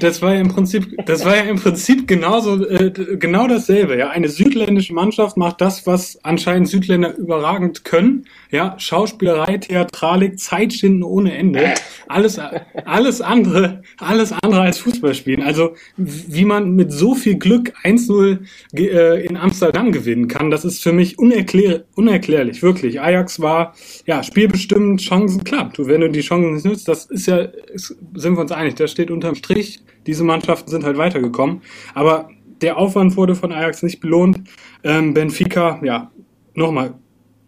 das 0.00 0.22
war 0.22 0.34
ja 0.34 0.40
im 0.40 0.48
Prinzip, 0.48 0.96
das 1.04 1.24
war 1.24 1.36
ja 1.36 1.42
im 1.42 1.56
Prinzip 1.56 2.08
genauso, 2.08 2.66
äh, 2.66 2.90
genau 2.90 3.46
dasselbe. 3.46 3.98
Ja, 3.98 4.10
eine 4.10 4.28
südländische 4.28 4.94
Mannschaft 4.94 5.36
macht 5.36 5.60
das, 5.60 5.86
was 5.86 6.18
anscheinend 6.24 6.68
Südländer 6.68 7.14
überragend 7.16 7.84
können. 7.84 8.24
Ja, 8.52 8.74
Schauspielerei, 8.78 9.56
Theatralik, 9.56 10.38
Zeitschinden 10.38 11.02
ohne 11.02 11.34
Ende. 11.34 11.72
Alles, 12.06 12.38
alles 12.84 13.22
andere, 13.22 13.82
alles 13.96 14.30
andere 14.42 14.60
als 14.60 14.76
Fußball 14.76 15.14
spielen. 15.14 15.42
Also, 15.42 15.74
wie 15.96 16.44
man 16.44 16.76
mit 16.76 16.92
so 16.92 17.14
viel 17.14 17.36
Glück 17.36 17.72
1-0 17.82 18.40
äh, 18.76 19.24
in 19.24 19.38
Amsterdam 19.38 19.90
gewinnen 19.90 20.28
kann, 20.28 20.50
das 20.50 20.66
ist 20.66 20.82
für 20.82 20.92
mich 20.92 21.18
unerklär, 21.18 21.84
unerklärlich, 21.96 22.62
wirklich. 22.62 23.00
Ajax 23.00 23.40
war, 23.40 23.74
ja, 24.04 24.22
spielbestimmt, 24.22 25.00
Chancen 25.00 25.44
klappt. 25.44 25.78
Wenn 25.78 26.02
du 26.02 26.10
die 26.10 26.20
Chancen 26.20 26.52
nicht 26.52 26.66
nutzt, 26.66 26.88
das 26.88 27.06
ist 27.06 27.26
ja, 27.26 27.48
sind 27.74 28.34
wir 28.34 28.42
uns 28.42 28.52
einig, 28.52 28.74
das 28.74 28.90
steht 28.90 29.10
unterm 29.10 29.34
Strich, 29.34 29.80
diese 30.06 30.24
Mannschaften 30.24 30.70
sind 30.70 30.84
halt 30.84 30.98
weitergekommen. 30.98 31.62
Aber 31.94 32.28
der 32.60 32.76
Aufwand 32.76 33.16
wurde 33.16 33.34
von 33.34 33.50
Ajax 33.50 33.82
nicht 33.82 34.00
belohnt. 34.00 34.40
Ähm, 34.84 35.14
Benfica, 35.14 35.80
ja, 35.82 36.10
nochmal, 36.54 36.94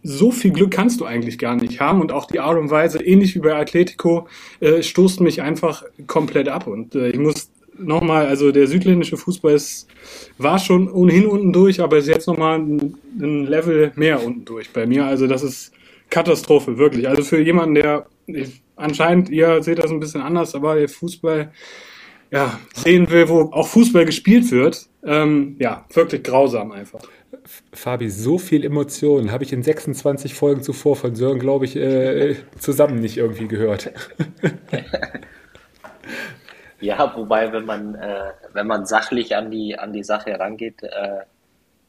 so 0.04 0.30
viel 0.30 0.52
Glück 0.52 0.70
kannst 0.70 1.00
du 1.00 1.06
eigentlich 1.06 1.38
gar 1.38 1.56
nicht 1.56 1.80
haben. 1.80 2.00
Und 2.00 2.12
auch 2.12 2.26
die 2.26 2.38
Art 2.38 2.58
und 2.58 2.70
Weise, 2.70 3.02
ähnlich 3.02 3.34
wie 3.34 3.40
bei 3.40 3.56
Atletico, 3.56 4.28
äh, 4.60 4.82
stoßt 4.82 5.20
mich 5.20 5.42
einfach 5.42 5.82
komplett 6.06 6.48
ab. 6.48 6.66
Und 6.66 6.94
äh, 6.94 7.08
ich 7.08 7.18
muss 7.18 7.50
nochmal, 7.78 8.26
also 8.26 8.52
der 8.52 8.66
südländische 8.66 9.16
Fußball 9.16 9.54
ist, 9.54 9.88
war 10.36 10.58
schon 10.58 10.90
ohnehin 10.90 11.26
unten 11.26 11.52
durch, 11.52 11.80
aber 11.80 11.96
ist 11.96 12.06
jetzt 12.06 12.28
nochmal 12.28 12.58
ein, 12.58 12.94
ein 13.18 13.46
Level 13.46 13.92
mehr 13.96 14.22
unten 14.22 14.44
durch 14.44 14.70
bei 14.70 14.86
mir. 14.86 15.06
Also 15.06 15.26
das 15.26 15.42
ist 15.42 15.72
Katastrophe, 16.10 16.76
wirklich. 16.76 17.08
Also 17.08 17.22
für 17.22 17.40
jemanden, 17.40 17.76
der 17.76 18.06
ich, 18.26 18.62
anscheinend, 18.76 19.30
ihr 19.30 19.62
seht 19.62 19.78
das 19.78 19.90
ein 19.90 20.00
bisschen 20.00 20.20
anders, 20.20 20.54
aber 20.54 20.76
der 20.76 20.88
Fußball 20.88 21.50
ja, 22.30 22.58
sehen 22.74 23.10
will, 23.10 23.28
wo 23.28 23.40
auch 23.52 23.68
Fußball 23.68 24.04
gespielt 24.04 24.50
wird, 24.50 24.86
ähm, 25.04 25.56
ja, 25.58 25.86
wirklich 25.92 26.22
grausam 26.22 26.72
einfach. 26.72 27.00
Fabi, 27.72 28.10
so 28.10 28.38
viel 28.38 28.64
Emotionen 28.64 29.32
habe 29.32 29.44
ich 29.44 29.52
in 29.52 29.62
26 29.62 30.34
Folgen 30.34 30.62
zuvor 30.62 30.96
von 30.96 31.14
Sören, 31.14 31.38
glaube 31.38 31.64
ich, 31.64 31.76
äh, 31.76 32.36
zusammen 32.58 33.00
nicht 33.00 33.16
irgendwie 33.16 33.48
gehört. 33.48 33.90
ja, 36.80 37.16
wobei, 37.16 37.52
wenn 37.52 37.64
man, 37.64 37.94
äh, 37.94 38.30
wenn 38.52 38.66
man 38.66 38.86
sachlich 38.86 39.36
an 39.36 39.50
die, 39.50 39.78
an 39.78 39.92
die 39.92 40.04
Sache 40.04 40.30
herangeht, 40.30 40.82
äh, 40.82 41.20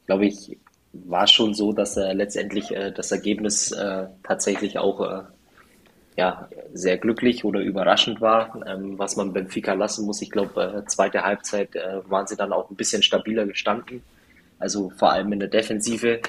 glaube 0.06 0.26
ich, 0.26 0.58
war 0.92 1.26
schon 1.26 1.54
so, 1.54 1.72
dass 1.72 1.96
äh, 1.96 2.12
letztendlich 2.12 2.70
äh, 2.70 2.92
das 2.92 3.12
Ergebnis 3.12 3.72
äh, 3.72 4.06
tatsächlich 4.22 4.78
auch 4.78 5.00
äh, 5.00 5.22
ja, 6.16 6.48
sehr 6.72 6.96
glücklich 6.96 7.44
oder 7.44 7.60
überraschend 7.60 8.22
war, 8.22 8.62
ähm, 8.66 8.98
was 8.98 9.16
man 9.16 9.34
Benfica 9.34 9.74
lassen 9.74 10.06
muss. 10.06 10.22
Ich 10.22 10.30
glaube, 10.30 10.84
zweite 10.86 11.22
Halbzeit 11.22 11.74
waren 12.08 12.26
sie 12.26 12.36
dann 12.36 12.54
auch 12.54 12.70
ein 12.70 12.76
bisschen 12.76 13.02
stabiler 13.02 13.44
gestanden, 13.44 14.02
also 14.58 14.90
vor 14.90 15.12
allem 15.12 15.32
in 15.32 15.40
der 15.40 15.48
Defensive. 15.48 16.20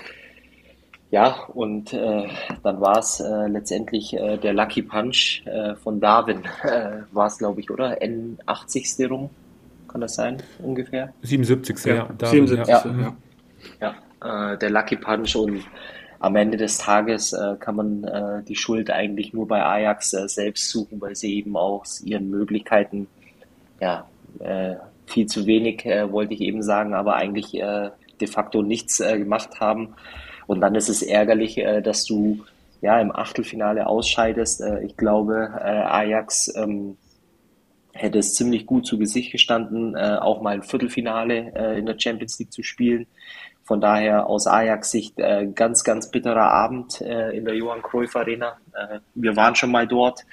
Ja, 1.10 1.44
und 1.54 1.94
äh, 1.94 2.28
dann 2.64 2.82
war 2.82 3.00
es 3.00 3.22
äh, 3.22 3.48
letztendlich 3.48 4.14
äh, 4.14 4.38
der 4.38 4.54
Lucky 4.54 4.82
Punch 4.82 5.42
äh, 5.46 5.76
von 5.76 6.02
Darwin, 6.02 6.44
äh, 6.64 7.04
war 7.12 7.28
es, 7.28 7.38
glaube 7.38 7.62
ich, 7.62 7.72
oder? 7.72 8.02
N80. 8.02 9.08
rum, 9.08 9.30
kann 9.88 10.02
das 10.02 10.16
sein, 10.16 10.44
ungefähr? 10.60 11.14
77. 11.22 11.86
Ja, 11.86 11.96
ja 11.96 12.10
Darwin, 12.18 12.48
77. 12.48 12.68
Ja, 12.68 13.16
ja. 13.80 13.96
ja 14.20 14.54
äh, 14.54 14.58
der 14.58 14.70
Lucky 14.70 14.98
Punch 14.98 15.36
und 15.38 15.64
am 16.20 16.36
Ende 16.36 16.58
des 16.58 16.78
Tages 16.78 17.32
äh, 17.34 17.56
kann 17.60 17.76
man 17.76 18.04
äh, 18.04 18.44
die 18.44 18.56
Schuld 18.56 18.90
eigentlich 18.90 19.34
nur 19.34 19.48
bei 19.48 19.64
Ajax 19.64 20.14
äh, 20.14 20.28
selbst 20.28 20.70
suchen, 20.70 21.00
weil 21.00 21.16
sie 21.16 21.36
eben 21.36 21.56
auch 21.56 21.86
ihren 22.04 22.30
Möglichkeiten, 22.30 23.08
ja, 23.80 24.08
äh, 24.40 24.76
viel 25.06 25.28
zu 25.28 25.46
wenig, 25.46 25.86
äh, 25.86 26.12
wollte 26.12 26.34
ich 26.34 26.42
eben 26.42 26.64
sagen, 26.64 26.94
aber 26.94 27.16
eigentlich 27.16 27.54
äh, 27.56 27.92
de 28.20 28.28
facto 28.28 28.62
nichts 28.62 28.98
gemacht 28.98 29.60
haben. 29.60 29.96
Und 30.48 30.62
dann 30.62 30.76
ist 30.76 30.90
es 30.90 31.02
ärgerlich, 31.02 31.62
dass 31.84 32.06
du 32.06 32.46
ja 32.82 33.00
im 33.02 33.14
Achtelfinale 33.14 33.88
ausscheidest. 33.88 34.64
ich 34.86 34.96
glaube, 34.96 35.50
Ajax 35.62 36.54
ähm, 36.56 36.98
hätte 37.94 38.20
es 38.20 38.34
ziemlich 38.34 38.66
gut 38.66 38.86
zu 38.86 38.98
Gesicht 38.98 39.32
gestanden, 39.32 39.98
auch 39.98 40.42
mal 40.42 40.54
ein 40.54 40.64
Viertelfinale 40.64 41.76
in 41.78 41.86
der 41.86 42.00
Champions 42.00 42.40
League 42.40 42.54
zu 42.54 42.64
spielen. 42.64 43.08
Von 43.68 43.82
daher 43.82 44.28
aus 44.28 44.48
Ajax-Sicht 44.48 45.20
äh, 45.20 45.46
ganz, 45.54 45.84
ganz 45.84 46.10
bitterer 46.10 46.52
Abend 46.52 47.02
äh, 47.02 47.32
in 47.32 47.44
der 47.44 47.54
Johann 47.54 47.82
Cruyff 47.82 48.16
Arena. 48.16 48.56
Äh, 48.74 49.00
wir 49.14 49.36
waren 49.36 49.56
schon 49.56 49.72
mal 49.72 49.86
dort, 49.86 50.26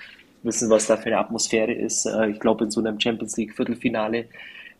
wissen, 0.45 0.71
was 0.71 0.87
da 0.87 0.97
für 0.97 1.07
eine 1.07 1.19
Atmosphäre 1.19 1.73
ist. 1.73 2.07
Äh, 2.07 2.29
ich 2.29 2.39
glaube, 2.39 2.63
in 2.63 2.71
so 2.71 2.79
einem 2.79 3.01
Champions 3.01 3.37
League 3.37 3.53
Viertelfinale 3.57 4.27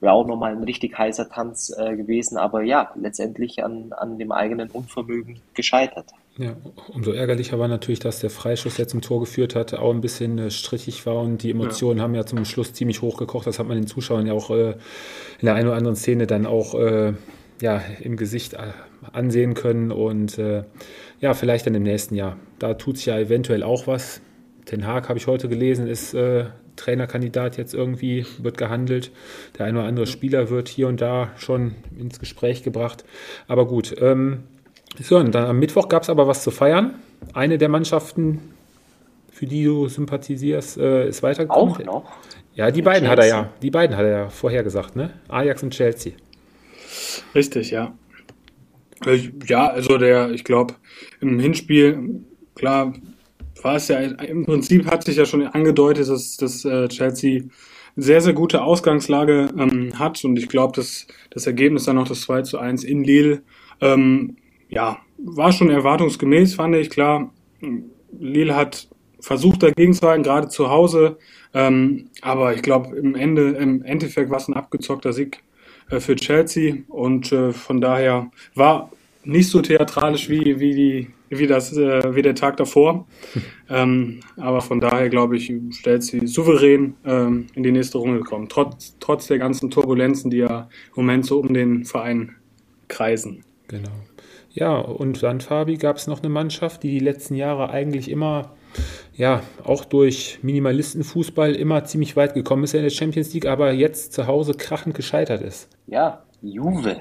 wäre 0.01 0.13
auch 0.13 0.27
nochmal 0.27 0.53
ein 0.53 0.63
richtig 0.63 0.97
heißer 0.99 1.29
Tanz 1.29 1.75
äh, 1.77 1.97
gewesen. 1.97 2.37
Aber 2.37 2.63
ja, 2.63 2.91
letztendlich 2.95 3.65
an, 3.65 3.93
an 3.93 4.19
dem 4.19 4.33
eigenen 4.33 4.71
Unvermögen 4.71 5.41
gescheitert. 5.55 6.07
Ja, 6.37 6.57
umso 6.89 7.13
ärgerlicher 7.13 7.61
war 7.61 7.69
natürlich, 7.69 8.01
dass 8.01 8.19
der 8.19 8.31
Freischuss, 8.31 8.75
der 8.75 8.89
zum 8.89 9.01
Tor 9.01 9.21
geführt 9.21 9.55
hat, 9.55 9.73
auch 9.75 9.93
ein 9.93 10.01
bisschen 10.01 10.39
äh, 10.39 10.51
strittig 10.51 11.07
war 11.07 11.21
und 11.21 11.45
die 11.45 11.51
Emotionen 11.51 11.99
ja. 11.99 12.05
haben 12.05 12.15
ja 12.15 12.27
zum 12.27 12.45
Schluss 12.45 12.73
ziemlich 12.73 13.03
hochgekocht. 13.03 13.47
Das 13.47 13.61
hat 13.61 13.69
man 13.69 13.77
den 13.77 13.87
Zuschauern 13.87 14.27
ja 14.27 14.33
auch 14.33 14.51
äh, 14.51 14.73
in 14.73 15.45
der 15.45 15.55
einen 15.55 15.69
oder 15.69 15.77
anderen 15.77 15.97
Szene 15.97 16.27
dann 16.27 16.45
auch 16.47 16.75
äh, 16.75 17.13
ja, 17.61 17.81
im 18.01 18.17
Gesicht 18.17 18.55
äh, 18.55 18.73
ansehen 19.13 19.55
können 19.55 19.93
und 19.93 20.37
äh, 20.39 20.65
ja, 21.21 21.35
vielleicht 21.35 21.67
dann 21.67 21.75
im 21.77 21.85
nächsten 21.85 22.17
Jahr. 22.17 22.37
Da 22.59 22.75
tut 22.75 22.97
sich 22.97 23.07
ja 23.07 23.19
eventuell 23.19 23.63
auch 23.63 23.87
was. 23.87 24.21
Ten 24.65 24.87
Haag, 24.87 25.09
habe 25.09 25.19
ich 25.19 25.29
heute 25.29 25.49
gelesen, 25.49 25.87
ist 25.87 26.15
Trainerkandidat 26.77 27.57
jetzt 27.57 27.75
irgendwie, 27.75 28.27
wird 28.39 28.59
gehandelt. 28.59 29.11
Der 29.59 29.67
ein 29.67 29.77
oder 29.77 29.87
andere 29.87 30.07
Spieler 30.07 30.51
wird 30.51 30.69
hier 30.69 30.89
und 30.89 31.01
da 31.01 31.31
schon 31.37 31.75
ins 31.99 32.19
Gespräch 32.19 32.63
gebracht. 32.63 33.05
Aber 33.49 33.67
gut, 33.67 33.95
ähm, 34.01 34.45
so, 35.01 35.19
und 35.19 35.35
dann 35.35 35.47
am 35.47 35.59
Mittwoch 35.59 35.89
gab 35.89 36.03
es 36.03 36.11
aber 36.11 36.27
was 36.27 36.43
zu 36.43 36.51
feiern. 36.51 36.95
Eine 37.33 37.59
der 37.59 37.69
Mannschaften, 37.69 38.41
für 39.31 39.47
die 39.47 39.65
du 39.65 39.89
sympathisierst, 39.89 40.79
äh, 40.79 41.09
ist 41.09 41.23
weitergekommen. 41.23 41.75
Auch 41.75 41.85
noch? 41.85 42.13
Ja, 42.55 42.71
die 42.71 42.83
beiden 42.83 43.09
Chelsea. 43.09 43.11
hat 43.11 43.19
er 43.19 43.27
ja, 43.27 43.53
die 43.63 43.71
beiden 43.71 43.97
hat 43.97 44.05
er 44.05 44.11
ja 44.11 44.29
vorher 44.29 44.63
gesagt, 44.63 44.95
ne? 44.95 45.11
Ajax 45.29 45.63
und 45.63 45.71
Chelsea. 45.71 46.13
Richtig, 47.35 47.73
ja. 47.73 47.93
Ja, 49.49 49.69
also 49.69 49.99
der, 49.99 50.31
ich 50.31 50.45
glaube, 50.45 50.75
im 51.21 51.41
Hinspiel, 51.41 52.21
klar, 52.55 52.95
war 53.65 53.77
es 53.77 53.89
ja, 53.89 53.99
im 53.99 54.45
Prinzip 54.45 54.87
hat 54.87 55.05
sich 55.05 55.17
ja 55.17 55.25
schon 55.25 55.47
angedeutet, 55.47 56.09
dass, 56.09 56.37
dass 56.37 56.65
äh, 56.65 56.89
Chelsea 56.89 57.45
sehr, 57.97 58.21
sehr 58.21 58.33
gute 58.33 58.63
Ausgangslage 58.63 59.49
ähm, 59.59 59.99
hat. 59.99 60.25
Und 60.25 60.39
ich 60.39 60.49
glaube, 60.49 60.75
dass 60.75 61.07
das 61.31 61.47
Ergebnis 61.47 61.85
dann 61.85 61.97
noch 61.97 62.09
das 62.09 62.23
2 62.23 62.43
zu 62.43 62.59
1 62.59 62.85
in 62.85 63.05
Lille, 63.05 63.43
ähm, 63.81 64.37
ja, 64.69 64.99
war 65.19 65.53
schon 65.53 65.71
erwartungsgemäß, 65.71 66.55
fand 66.55 66.75
ich, 66.77 66.91
klar. 66.91 67.33
Lille 68.19 68.55
hat 68.55 68.89
versucht 69.21 69.63
dagegen 69.63 69.95
zu 69.95 70.07
halten, 70.07 70.23
gerade 70.23 70.49
zu 70.49 70.69
Hause, 70.69 71.17
ähm, 71.55 72.11
aber 72.21 72.55
ich 72.55 72.63
glaube, 72.63 72.97
im 72.97 73.15
Ende, 73.15 73.51
im 73.53 73.83
Endeffekt 73.83 74.31
war 74.31 74.39
es 74.39 74.49
ein 74.49 74.55
abgezockter 74.55 75.13
Sieg 75.13 75.43
äh, 75.91 76.01
für 76.01 76.17
Chelsea. 76.17 76.79
Und 76.89 77.33
äh, 77.33 77.53
von 77.53 77.81
daher 77.81 78.31
war 78.55 78.91
nicht 79.25 79.49
so 79.49 79.63
theatralisch 79.63 80.29
wie, 80.29 80.61
wie, 80.61 80.75
die, 80.75 81.11
wie, 81.39 81.47
das, 81.47 81.77
äh, 81.77 82.15
wie 82.15 82.23
der 82.23 82.35
Tag 82.35 82.57
davor. 82.57 83.07
ähm, 83.71 84.21
aber 84.37 84.61
von 84.61 84.81
daher 84.81 85.09
glaube 85.09 85.37
ich, 85.37 85.53
stellt 85.71 86.03
sie 86.03 86.27
souverän 86.27 86.95
ähm, 87.05 87.47
in 87.55 87.63
die 87.63 87.73
nächste 87.73 87.99
Runde 87.99 88.19
gekommen, 88.19 88.49
trotz, 88.49 88.97
trotz 89.01 89.27
der 89.27 89.39
ganzen 89.39 89.71
Turbulenzen, 89.71 90.31
die 90.31 90.39
ja 90.39 90.69
im 90.97 91.05
Moment 91.05 91.27
so 91.27 91.41
um 91.41 91.53
den 91.53 91.85
Verein 91.85 92.37
kreisen. 92.89 93.45
Genau. 93.69 93.91
Ja, 94.51 94.77
und 94.77 95.23
dann, 95.23 95.41
Fabi, 95.41 95.77
gab 95.77 95.97
es 95.97 96.07
noch 96.07 96.21
eine 96.21 96.29
Mannschaft, 96.29 96.83
die 96.85 96.91
die 96.91 97.05
letzten 97.05 97.35
Jahre 97.35 97.71
eigentlich 97.71 98.09
immer 98.09 98.55
ja, 99.17 99.43
auch 99.63 99.85
durch 99.85 100.41
Minimalistenfußball 100.43 101.55
immer 101.55 101.85
ziemlich 101.85 102.17
weit 102.17 102.35
gekommen 102.35 102.65
ist 102.65 102.75
in 102.75 102.83
der 102.83 102.91
Champions 102.91 103.33
League, 103.33 103.47
aber 103.47 103.73
jetzt 103.73 104.13
zu 104.13 104.27
Hause 104.27 104.55
krachend 104.55 104.95
gescheitert 104.95 105.43
ist. 105.43 105.69
Ja, 105.87 106.25
Juve. 106.43 107.01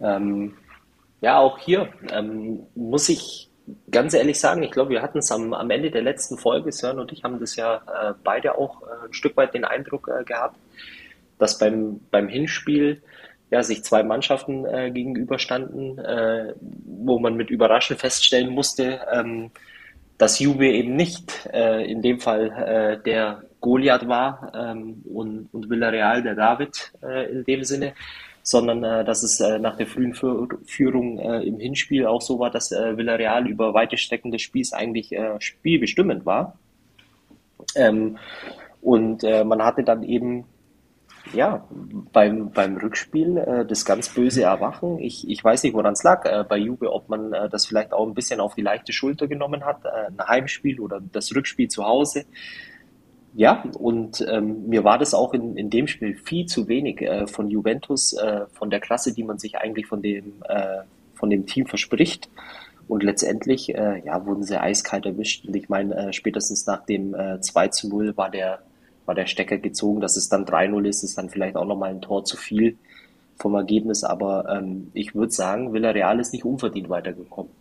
Ähm, 0.00 0.54
ja, 1.22 1.38
auch 1.38 1.58
hier 1.58 1.88
ähm, 2.12 2.66
muss 2.74 3.08
ich 3.08 3.48
ganz 3.90 4.12
ehrlich 4.12 4.38
sagen, 4.40 4.62
ich 4.64 4.72
glaube, 4.72 4.90
wir 4.90 5.02
hatten 5.02 5.18
es 5.18 5.30
am, 5.30 5.54
am 5.54 5.70
Ende 5.70 5.90
der 5.90 6.02
letzten 6.02 6.36
Folge, 6.36 6.72
Sören 6.72 6.98
und 6.98 7.12
ich 7.12 7.22
haben 7.22 7.38
das 7.38 7.54
ja 7.56 7.76
äh, 7.76 8.14
beide 8.22 8.58
auch 8.58 8.82
äh, 8.82 9.06
ein 9.06 9.12
Stück 9.12 9.36
weit 9.36 9.54
den 9.54 9.64
Eindruck 9.64 10.08
äh, 10.08 10.24
gehabt, 10.24 10.56
dass 11.38 11.58
beim, 11.58 12.00
beim 12.10 12.28
Hinspiel 12.28 13.02
ja, 13.50 13.62
sich 13.62 13.84
zwei 13.84 14.02
Mannschaften 14.02 14.64
äh, 14.64 14.90
gegenüberstanden, 14.90 15.98
äh, 15.98 16.54
wo 16.60 17.20
man 17.20 17.36
mit 17.36 17.50
Überraschen 17.50 17.96
feststellen 17.96 18.50
musste, 18.50 19.00
ähm, 19.12 19.52
dass 20.18 20.40
Juve 20.40 20.66
eben 20.66 20.96
nicht 20.96 21.48
äh, 21.52 21.84
in 21.84 22.02
dem 22.02 22.20
Fall 22.20 23.00
der 23.04 23.42
Goliath 23.60 24.08
war 24.08 24.52
ähm, 24.54 25.02
und, 25.04 25.48
und 25.52 25.70
Villarreal 25.70 26.22
der 26.22 26.34
David 26.34 26.92
in 27.30 27.44
dem 27.44 27.64
Sinne, 27.64 27.94
sondern 28.42 28.82
äh, 28.82 29.04
dass 29.04 29.22
es 29.22 29.40
äh, 29.40 29.58
nach 29.58 29.76
der 29.76 29.86
frühen 29.86 30.14
Führung 30.14 31.18
äh, 31.18 31.42
im 31.42 31.58
Hinspiel 31.58 32.06
auch 32.06 32.20
so 32.20 32.38
war, 32.38 32.50
dass 32.50 32.72
äh, 32.72 32.96
Villarreal 32.96 33.46
über 33.48 33.74
weite 33.74 33.96
Strecken 33.96 34.30
des 34.30 34.42
Spiels 34.42 34.72
eigentlich 34.72 35.12
äh, 35.12 35.40
spielbestimmend 35.40 36.26
war. 36.26 36.58
Ähm, 37.76 38.18
und 38.80 39.22
äh, 39.22 39.44
man 39.44 39.62
hatte 39.62 39.84
dann 39.84 40.02
eben 40.02 40.44
ja, 41.32 41.64
beim, 42.12 42.50
beim 42.50 42.76
Rückspiel 42.76 43.38
äh, 43.38 43.64
das 43.64 43.84
ganz 43.84 44.08
böse 44.08 44.42
Erwachen. 44.42 44.98
Ich, 44.98 45.28
ich 45.28 45.42
weiß 45.42 45.62
nicht, 45.62 45.74
woran 45.74 45.92
es 45.92 46.02
lag 46.02 46.24
äh, 46.24 46.44
bei 46.46 46.58
Juve, 46.58 46.92
ob 46.92 47.08
man 47.08 47.32
äh, 47.32 47.48
das 47.48 47.66
vielleicht 47.66 47.92
auch 47.92 48.06
ein 48.06 48.14
bisschen 48.14 48.40
auf 48.40 48.54
die 48.54 48.62
leichte 48.62 48.92
Schulter 48.92 49.28
genommen 49.28 49.64
hat, 49.64 49.84
äh, 49.84 50.08
ein 50.08 50.18
Heimspiel 50.26 50.80
oder 50.80 51.00
das 51.00 51.34
Rückspiel 51.34 51.68
zu 51.68 51.84
Hause. 51.84 52.24
Ja, 53.34 53.64
und 53.78 54.24
ähm, 54.28 54.68
mir 54.68 54.84
war 54.84 54.98
das 54.98 55.14
auch 55.14 55.32
in, 55.32 55.56
in 55.56 55.70
dem 55.70 55.86
Spiel 55.86 56.14
viel 56.14 56.46
zu 56.46 56.68
wenig 56.68 57.00
äh, 57.00 57.26
von 57.26 57.50
Juventus, 57.50 58.12
äh, 58.12 58.46
von 58.52 58.68
der 58.68 58.80
Klasse, 58.80 59.14
die 59.14 59.24
man 59.24 59.38
sich 59.38 59.56
eigentlich 59.56 59.86
von 59.86 60.02
dem, 60.02 60.34
äh, 60.48 60.82
von 61.14 61.30
dem 61.30 61.46
Team 61.46 61.66
verspricht. 61.66 62.28
Und 62.88 63.02
letztendlich 63.02 63.74
äh, 63.74 64.02
ja, 64.04 64.26
wurden 64.26 64.42
sie 64.42 64.60
eiskalt 64.60 65.06
erwischt. 65.06 65.46
Und 65.46 65.56
ich 65.56 65.70
meine, 65.70 65.94
äh, 65.94 66.12
spätestens 66.12 66.66
nach 66.66 66.84
dem 66.84 67.14
äh, 67.14 67.40
2 67.40 67.68
zu 67.68 67.88
0 67.88 68.16
war 68.16 68.30
der 68.30 68.60
war 69.06 69.14
der 69.14 69.26
Stecker 69.26 69.58
gezogen. 69.58 70.00
Dass 70.00 70.16
es 70.16 70.28
dann 70.28 70.44
3-0 70.44 70.84
ist, 70.86 71.02
ist 71.02 71.18
dann 71.18 71.30
vielleicht 71.30 71.56
auch 71.56 71.64
nochmal 71.64 71.90
ein 71.90 72.02
Tor 72.02 72.24
zu 72.24 72.36
viel 72.36 72.76
vom 73.36 73.54
Ergebnis. 73.54 74.04
Aber 74.04 74.48
ähm, 74.48 74.90
ich 74.94 75.14
würde 75.14 75.32
sagen, 75.32 75.72
Villarreal 75.72 76.20
ist 76.20 76.32
nicht 76.32 76.44
unverdient 76.44 76.88
weitergekommen. 76.88 77.52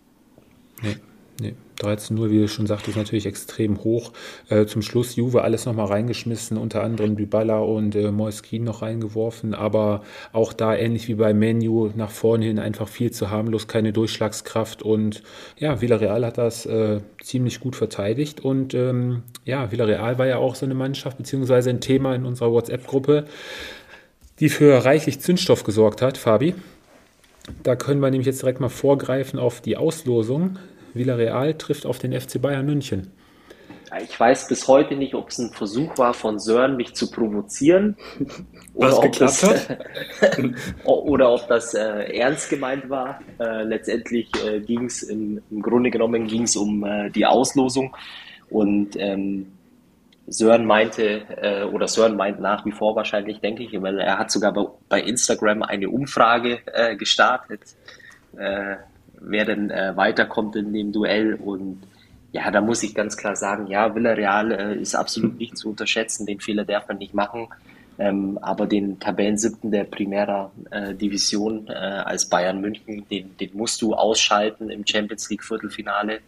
Nee. 0.81 0.97
Nee, 1.39 1.55
13-0, 1.79 2.29
wie 2.29 2.39
du 2.39 2.47
schon 2.47 2.67
sagtest, 2.67 2.97
natürlich 2.97 3.25
extrem 3.25 3.83
hoch. 3.83 4.11
Äh, 4.50 4.65
zum 4.65 4.81
Schluss 4.81 5.15
Juve 5.15 5.41
alles 5.41 5.65
nochmal 5.65 5.88
reingeschmissen, 5.88 6.57
unter 6.57 6.83
anderem 6.83 7.15
Dybala 7.15 7.59
und 7.59 7.95
äh, 7.95 8.11
Moiskin 8.11 8.63
noch 8.63 8.81
reingeworfen, 8.81 9.55
aber 9.55 10.03
auch 10.33 10.53
da 10.53 10.75
ähnlich 10.75 11.07
wie 11.07 11.15
bei 11.15 11.33
Menu 11.33 11.89
nach 11.95 12.11
vorne 12.11 12.45
hin 12.45 12.59
einfach 12.59 12.88
viel 12.88 13.11
zu 13.11 13.31
harmlos, 13.31 13.67
keine 13.67 13.93
Durchschlagskraft 13.93 14.83
und 14.83 15.23
ja, 15.57 15.81
Villarreal 15.81 16.25
hat 16.25 16.38
das 16.38 16.67
äh, 16.67 17.00
ziemlich 17.23 17.59
gut 17.59 17.75
verteidigt 17.75 18.41
und 18.41 18.75
ähm, 18.75 19.23
ja, 19.45 19.71
Villarreal 19.71 20.19
war 20.19 20.27
ja 20.27 20.38
auch 20.38 20.53
so 20.53 20.65
eine 20.65 20.75
Mannschaft, 20.75 21.17
beziehungsweise 21.17 21.71
ein 21.71 21.81
Thema 21.81 22.13
in 22.13 22.25
unserer 22.25 22.51
WhatsApp-Gruppe 22.51 23.25
die 24.41 24.50
für 24.50 24.83
reichlich 24.83 25.21
Zündstoff 25.21 25.63
gesorgt 25.63 26.01
hat, 26.01 26.17
Fabi. 26.17 26.55
Da 27.63 27.75
können 27.75 28.01
wir 28.01 28.09
nämlich 28.09 28.25
jetzt 28.25 28.41
direkt 28.41 28.59
mal 28.59 28.69
vorgreifen 28.69 29.39
auf 29.39 29.61
die 29.61 29.77
Auslosung. 29.77 30.57
Villarreal 30.93 31.53
trifft 31.55 31.86
auf 31.86 32.00
den 32.00 32.19
FC 32.19 32.41
Bayern 32.41 32.65
München. 32.65 33.12
Ich 34.03 34.17
weiß 34.17 34.48
bis 34.48 34.69
heute 34.69 34.95
nicht, 34.95 35.13
ob 35.15 35.29
es 35.29 35.38
ein 35.38 35.51
Versuch 35.51 35.98
war 35.98 36.13
von 36.13 36.39
Sören, 36.39 36.77
mich 36.77 36.93
zu 36.93 37.12
provozieren. 37.12 37.98
Was 38.74 38.93
oder, 38.93 38.98
ob 38.98 39.03
geklappt 39.03 39.43
das, 39.43 39.69
hat? 39.69 40.38
oder 40.86 41.33
ob 41.33 41.48
das 41.50 41.74
äh, 41.74 42.17
ernst 42.17 42.50
gemeint 42.50 42.89
war. 42.89 43.19
Äh, 43.38 43.63
letztendlich 43.63 44.29
äh, 44.45 44.62
ging 44.62 44.86
es 44.86 45.03
im, 45.03 45.41
Grunde 45.62 45.91
genommen 45.91 46.25
ging's 46.25 46.55
um 46.55 46.86
äh, 46.86 47.10
die 47.10 47.25
Auslosung. 47.25 47.95
Und 48.50 48.95
ähm, 48.95 49.48
Sören 50.27 50.65
meinte, 50.65 51.24
äh, 51.41 51.63
oder 51.63 51.89
Sören 51.89 52.15
meint 52.15 52.39
nach 52.39 52.65
wie 52.65 52.71
vor 52.71 52.95
wahrscheinlich, 52.95 53.41
denke 53.41 53.63
ich, 53.63 53.81
weil 53.81 54.00
er 54.00 54.17
hat 54.17 54.31
sogar 54.31 54.53
bei, 54.53 54.65
bei 54.88 55.01
Instagram 55.01 55.63
eine 55.63 55.89
Umfrage 55.89 56.60
äh, 56.74 56.95
gestartet, 56.95 57.62
wer 59.21 59.45
denn 59.45 59.69
äh, 59.69 59.95
weiterkommt 59.95 60.55
in 60.55 60.73
dem 60.73 60.91
Duell. 60.91 61.35
Und 61.35 61.81
ja, 62.31 62.49
da 62.51 62.61
muss 62.61 62.83
ich 62.83 62.95
ganz 62.95 63.17
klar 63.17 63.35
sagen, 63.35 63.67
ja, 63.67 63.93
Villarreal 63.93 64.51
äh, 64.51 64.75
ist 64.75 64.95
absolut 64.95 65.37
nicht 65.37 65.57
zu 65.57 65.69
unterschätzen, 65.69 66.25
den 66.25 66.39
Fehler 66.39 66.65
darf 66.65 66.87
man 66.87 66.97
nicht 66.97 67.13
machen. 67.13 67.47
Ähm, 67.99 68.39
aber 68.41 68.65
den 68.65 68.99
Tabellensiebten 68.99 69.69
der 69.69 69.83
Primera 69.83 70.51
äh, 70.71 70.95
Division 70.95 71.67
äh, 71.67 71.73
als 71.73 72.25
Bayern 72.25 72.61
München, 72.61 73.05
den, 73.09 73.37
den 73.37 73.51
musst 73.53 73.81
du 73.81 73.93
ausschalten 73.93 74.69
im 74.69 74.87
Champions 74.87 75.29
League 75.29 75.43
Viertelfinale. 75.43 76.21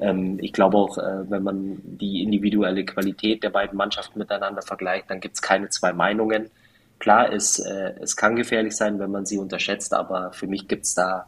Ähm, 0.00 0.38
ich 0.40 0.52
glaube 0.52 0.76
auch, 0.76 0.98
äh, 0.98 1.30
wenn 1.30 1.42
man 1.42 1.80
die 1.82 2.22
individuelle 2.22 2.84
Qualität 2.84 3.42
der 3.42 3.50
beiden 3.50 3.76
Mannschaften 3.76 4.18
miteinander 4.18 4.62
vergleicht, 4.62 5.10
dann 5.10 5.20
gibt 5.20 5.34
es 5.36 5.42
keine 5.42 5.70
zwei 5.70 5.92
Meinungen. 5.92 6.50
Klar, 6.98 7.32
es, 7.32 7.58
äh, 7.58 7.94
es 8.00 8.14
kann 8.14 8.36
gefährlich 8.36 8.76
sein, 8.76 9.00
wenn 9.00 9.10
man 9.10 9.26
sie 9.26 9.38
unterschätzt, 9.38 9.94
aber 9.94 10.32
für 10.32 10.46
mich 10.46 10.68
gibt 10.68 10.84
es 10.84 10.94
da 10.94 11.26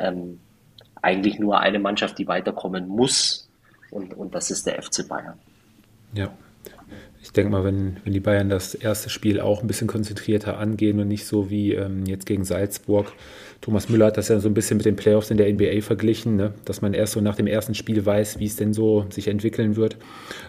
ähm, 0.00 0.40
eigentlich 1.02 1.38
nur 1.38 1.60
eine 1.60 1.78
Mannschaft, 1.78 2.18
die 2.18 2.26
weiterkommen 2.26 2.88
muss 2.88 3.48
und, 3.90 4.14
und 4.14 4.34
das 4.34 4.50
ist 4.50 4.66
der 4.66 4.82
FC 4.82 5.06
Bayern. 5.08 5.38
Ja. 6.14 6.30
Ich 7.22 7.32
denke 7.32 7.52
mal, 7.52 7.64
wenn, 7.64 7.98
wenn 8.02 8.14
die 8.14 8.20
Bayern 8.20 8.48
das 8.48 8.74
erste 8.74 9.10
Spiel 9.10 9.40
auch 9.40 9.60
ein 9.60 9.66
bisschen 9.66 9.86
konzentrierter 9.86 10.58
angehen 10.58 10.98
und 11.00 11.08
nicht 11.08 11.26
so 11.26 11.50
wie 11.50 11.74
ähm, 11.74 12.06
jetzt 12.06 12.24
gegen 12.24 12.44
Salzburg. 12.44 13.12
Thomas 13.60 13.90
Müller 13.90 14.06
hat 14.06 14.16
das 14.16 14.28
ja 14.28 14.40
so 14.40 14.48
ein 14.48 14.54
bisschen 14.54 14.78
mit 14.78 14.86
den 14.86 14.96
Playoffs 14.96 15.30
in 15.30 15.36
der 15.36 15.52
NBA 15.52 15.82
verglichen, 15.82 16.36
ne? 16.36 16.54
dass 16.64 16.80
man 16.80 16.94
erst 16.94 17.12
so 17.12 17.20
nach 17.20 17.36
dem 17.36 17.46
ersten 17.46 17.74
Spiel 17.74 18.04
weiß, 18.04 18.38
wie 18.38 18.46
es 18.46 18.56
denn 18.56 18.72
so 18.72 19.04
sich 19.10 19.28
entwickeln 19.28 19.76
wird. 19.76 19.98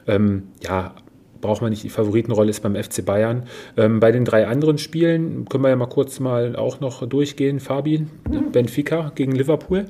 Ähm, 0.07 0.47
ja, 0.63 0.95
braucht 1.41 1.61
man 1.61 1.71
nicht, 1.71 1.83
die 1.83 1.89
Favoritenrolle 1.89 2.49
ist 2.49 2.61
beim 2.61 2.75
FC 2.75 3.03
Bayern. 3.05 3.43
Ähm, 3.77 3.99
bei 3.99 4.11
den 4.11 4.25
drei 4.25 4.47
anderen 4.47 4.77
Spielen 4.77 5.45
können 5.49 5.63
wir 5.63 5.69
ja 5.69 5.75
mal 5.75 5.87
kurz 5.87 6.19
mal 6.19 6.55
auch 6.55 6.79
noch 6.79 7.05
durchgehen. 7.07 7.59
Fabi, 7.59 8.07
Benfica 8.51 9.11
gegen 9.15 9.33
Liverpool. 9.33 9.85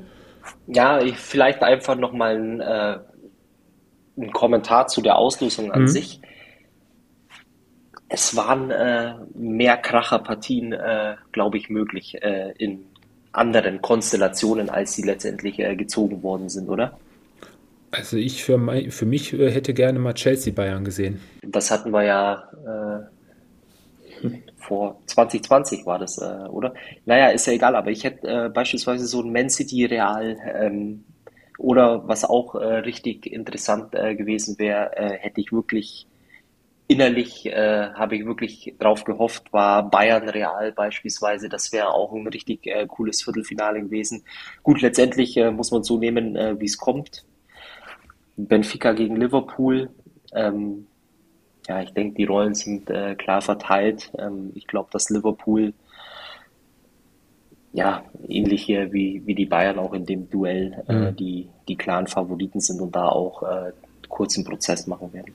Ja, 0.67 1.01
ich, 1.01 1.17
vielleicht 1.17 1.61
einfach 1.61 1.95
nochmal 1.95 2.35
ein, 2.35 2.59
äh, 2.61 2.97
ein 4.17 4.31
Kommentar 4.31 4.87
zu 4.87 5.01
der 5.01 5.17
Auslosung 5.17 5.71
an 5.71 5.83
Mhm. 5.83 5.87
sich. 5.87 6.21
Es 8.09 8.35
waren 8.35 8.71
äh, 8.71 9.13
mehr 9.35 9.77
Kracherpartien, 9.77 10.73
äh, 10.73 11.15
glaube 11.31 11.57
ich, 11.57 11.69
möglich 11.69 12.21
äh, 12.21 12.53
in 12.57 12.85
anderen 13.31 13.81
Konstellationen, 13.81 14.69
als 14.69 14.93
sie 14.93 15.03
letztendlich 15.03 15.59
äh, 15.59 15.75
gezogen 15.75 16.21
worden 16.21 16.49
sind, 16.49 16.67
oder? 16.67 16.97
Also 17.91 18.15
ich 18.15 18.43
für, 18.43 18.57
mein, 18.57 18.89
für 18.89 19.05
mich 19.05 19.33
äh, 19.33 19.51
hätte 19.51 19.73
gerne 19.73 19.99
mal 19.99 20.13
Chelsea 20.13 20.53
Bayern 20.53 20.85
gesehen. 20.85 21.19
Das 21.43 21.69
hatten 21.69 21.91
wir 21.91 22.03
ja 22.03 23.07
äh, 24.23 24.27
vor 24.57 25.01
2020 25.07 25.85
war 25.85 25.99
das, 25.99 26.17
äh, 26.17 26.47
oder? 26.49 26.73
Naja, 27.05 27.27
ist 27.27 27.47
ja 27.47 27.53
egal, 27.53 27.75
aber 27.75 27.91
ich 27.91 28.05
hätte 28.05 28.27
äh, 28.27 28.49
beispielsweise 28.49 29.05
so 29.05 29.21
ein 29.21 29.33
Man 29.33 29.49
City 29.49 29.85
Real 29.85 30.37
ähm, 30.55 31.03
oder 31.57 32.07
was 32.07 32.23
auch 32.23 32.55
äh, 32.55 32.65
richtig 32.79 33.27
interessant 33.27 33.93
äh, 33.93 34.15
gewesen 34.15 34.57
wäre, 34.57 34.91
hätte 34.95 35.41
ich 35.41 35.51
wirklich 35.51 36.07
innerlich, 36.87 37.45
habe 37.45 38.17
ich 38.17 38.25
wirklich 38.25 38.75
drauf 38.77 39.05
gehofft, 39.05 39.53
war 39.53 39.89
Bayern 39.89 40.27
Real 40.27 40.73
beispielsweise, 40.73 41.47
das 41.47 41.71
wäre 41.71 41.93
auch 41.93 42.11
ein 42.11 42.27
richtig 42.27 42.69
cooles 42.89 43.23
Viertelfinale 43.23 43.79
gewesen. 43.79 44.25
Gut, 44.61 44.81
letztendlich 44.81 45.37
muss 45.53 45.71
man 45.71 45.83
so 45.83 45.97
nehmen, 45.97 46.35
wie 46.59 46.65
es 46.65 46.77
kommt. 46.77 47.23
Benfica 48.37 48.93
gegen 48.93 49.15
Liverpool. 49.17 49.89
Ähm, 50.33 50.87
ja, 51.67 51.81
ich 51.81 51.93
denke, 51.93 52.15
die 52.15 52.25
Rollen 52.25 52.55
sind 52.55 52.89
äh, 52.89 53.15
klar 53.15 53.41
verteilt. 53.41 54.11
Ähm, 54.17 54.51
ich 54.55 54.67
glaube, 54.67 54.89
dass 54.91 55.09
Liverpool 55.09 55.73
ja 57.73 58.03
ähnlich 58.27 58.63
hier 58.63 58.91
wie, 58.93 59.21
wie 59.25 59.35
die 59.35 59.45
Bayern 59.45 59.79
auch 59.79 59.93
in 59.93 60.05
dem 60.05 60.29
Duell 60.29 60.83
äh, 60.87 61.11
Mhm. 61.11 61.15
die, 61.15 61.49
die 61.67 61.77
klaren 61.77 62.07
Favoriten 62.07 62.59
sind 62.59 62.81
und 62.81 62.95
da 62.95 63.07
auch 63.09 63.43
äh, 63.43 63.71
kurzen 64.09 64.43
Prozess 64.43 64.87
machen 64.87 65.13
werden. 65.13 65.33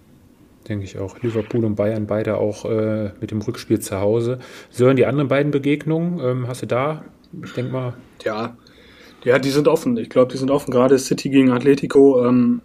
Denke 0.69 0.85
ich 0.85 0.99
auch. 0.99 1.21
Liverpool 1.23 1.65
und 1.65 1.77
Bayern 1.77 2.07
beide 2.07 2.39
auch 2.39 2.65
äh, 2.65 3.13
mit 3.21 3.31
dem 3.31 3.41
Rückspiel 3.41 3.79
zu 3.81 4.01
Hause. 4.01 4.41
Sören, 4.71 4.97
die 4.97 5.07
anderen 5.07 5.29
beiden 5.29 5.53
Begegnungen, 5.53 6.19
ähm, 6.21 6.49
hast 6.49 6.63
du 6.63 6.67
da, 6.67 7.05
ich 7.45 7.53
denke 7.53 7.71
mal, 7.73 7.95
Ja, 8.25 8.57
ja, 9.25 9.39
die 9.39 9.51
sind 9.51 9.69
offen. 9.69 9.97
Ich 9.99 10.11
glaube, 10.11 10.33
die 10.33 10.39
sind 10.39 10.51
offen. 10.51 10.71
Gerade 10.71 10.99
City 10.99 11.31
gegen 11.31 11.51
Atletico. 11.51 12.25
Ähm, 12.27 12.63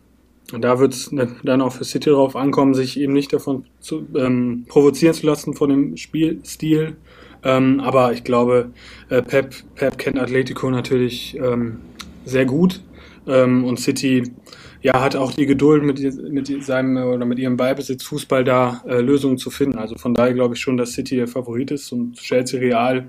da 0.59 0.79
wird 0.79 0.93
es 0.93 1.09
dann 1.43 1.61
auch 1.61 1.73
für 1.73 1.85
City 1.85 2.09
darauf 2.09 2.35
ankommen, 2.35 2.73
sich 2.73 2.99
eben 2.99 3.13
nicht 3.13 3.31
davon 3.31 3.65
zu, 3.79 4.05
ähm, 4.15 4.65
provozieren 4.67 5.13
zu 5.13 5.25
lassen 5.25 5.53
von 5.53 5.69
dem 5.69 5.97
Spielstil. 5.97 6.95
Ähm, 7.43 7.79
aber 7.79 8.13
ich 8.13 8.23
glaube, 8.23 8.71
äh, 9.09 9.21
Pep, 9.21 9.55
Pep 9.75 9.97
kennt 9.97 10.19
Atletico 10.19 10.69
natürlich 10.69 11.37
ähm, 11.37 11.77
sehr 12.25 12.45
gut. 12.45 12.81
Ähm, 13.27 13.63
und 13.63 13.79
City 13.79 14.23
ja, 14.81 14.99
hat 14.99 15.15
auch 15.15 15.33
die 15.33 15.45
Geduld, 15.45 15.83
mit, 15.83 15.99
mit 16.31 16.63
seinem 16.63 16.97
oder 16.97 17.25
mit 17.25 17.37
ihrem 17.39 17.55
Ballbesitz 17.55 18.03
Fußball 18.03 18.43
da 18.43 18.83
äh, 18.87 18.99
Lösungen 18.99 19.37
zu 19.37 19.51
finden. 19.51 19.77
Also 19.77 19.95
von 19.95 20.13
daher 20.13 20.33
glaube 20.33 20.55
ich 20.55 20.61
schon, 20.61 20.77
dass 20.77 20.93
City 20.93 21.15
der 21.15 21.27
Favorit 21.27 21.71
ist 21.71 21.91
und 21.91 22.17
Chelsea 22.17 22.59
Real 22.59 23.07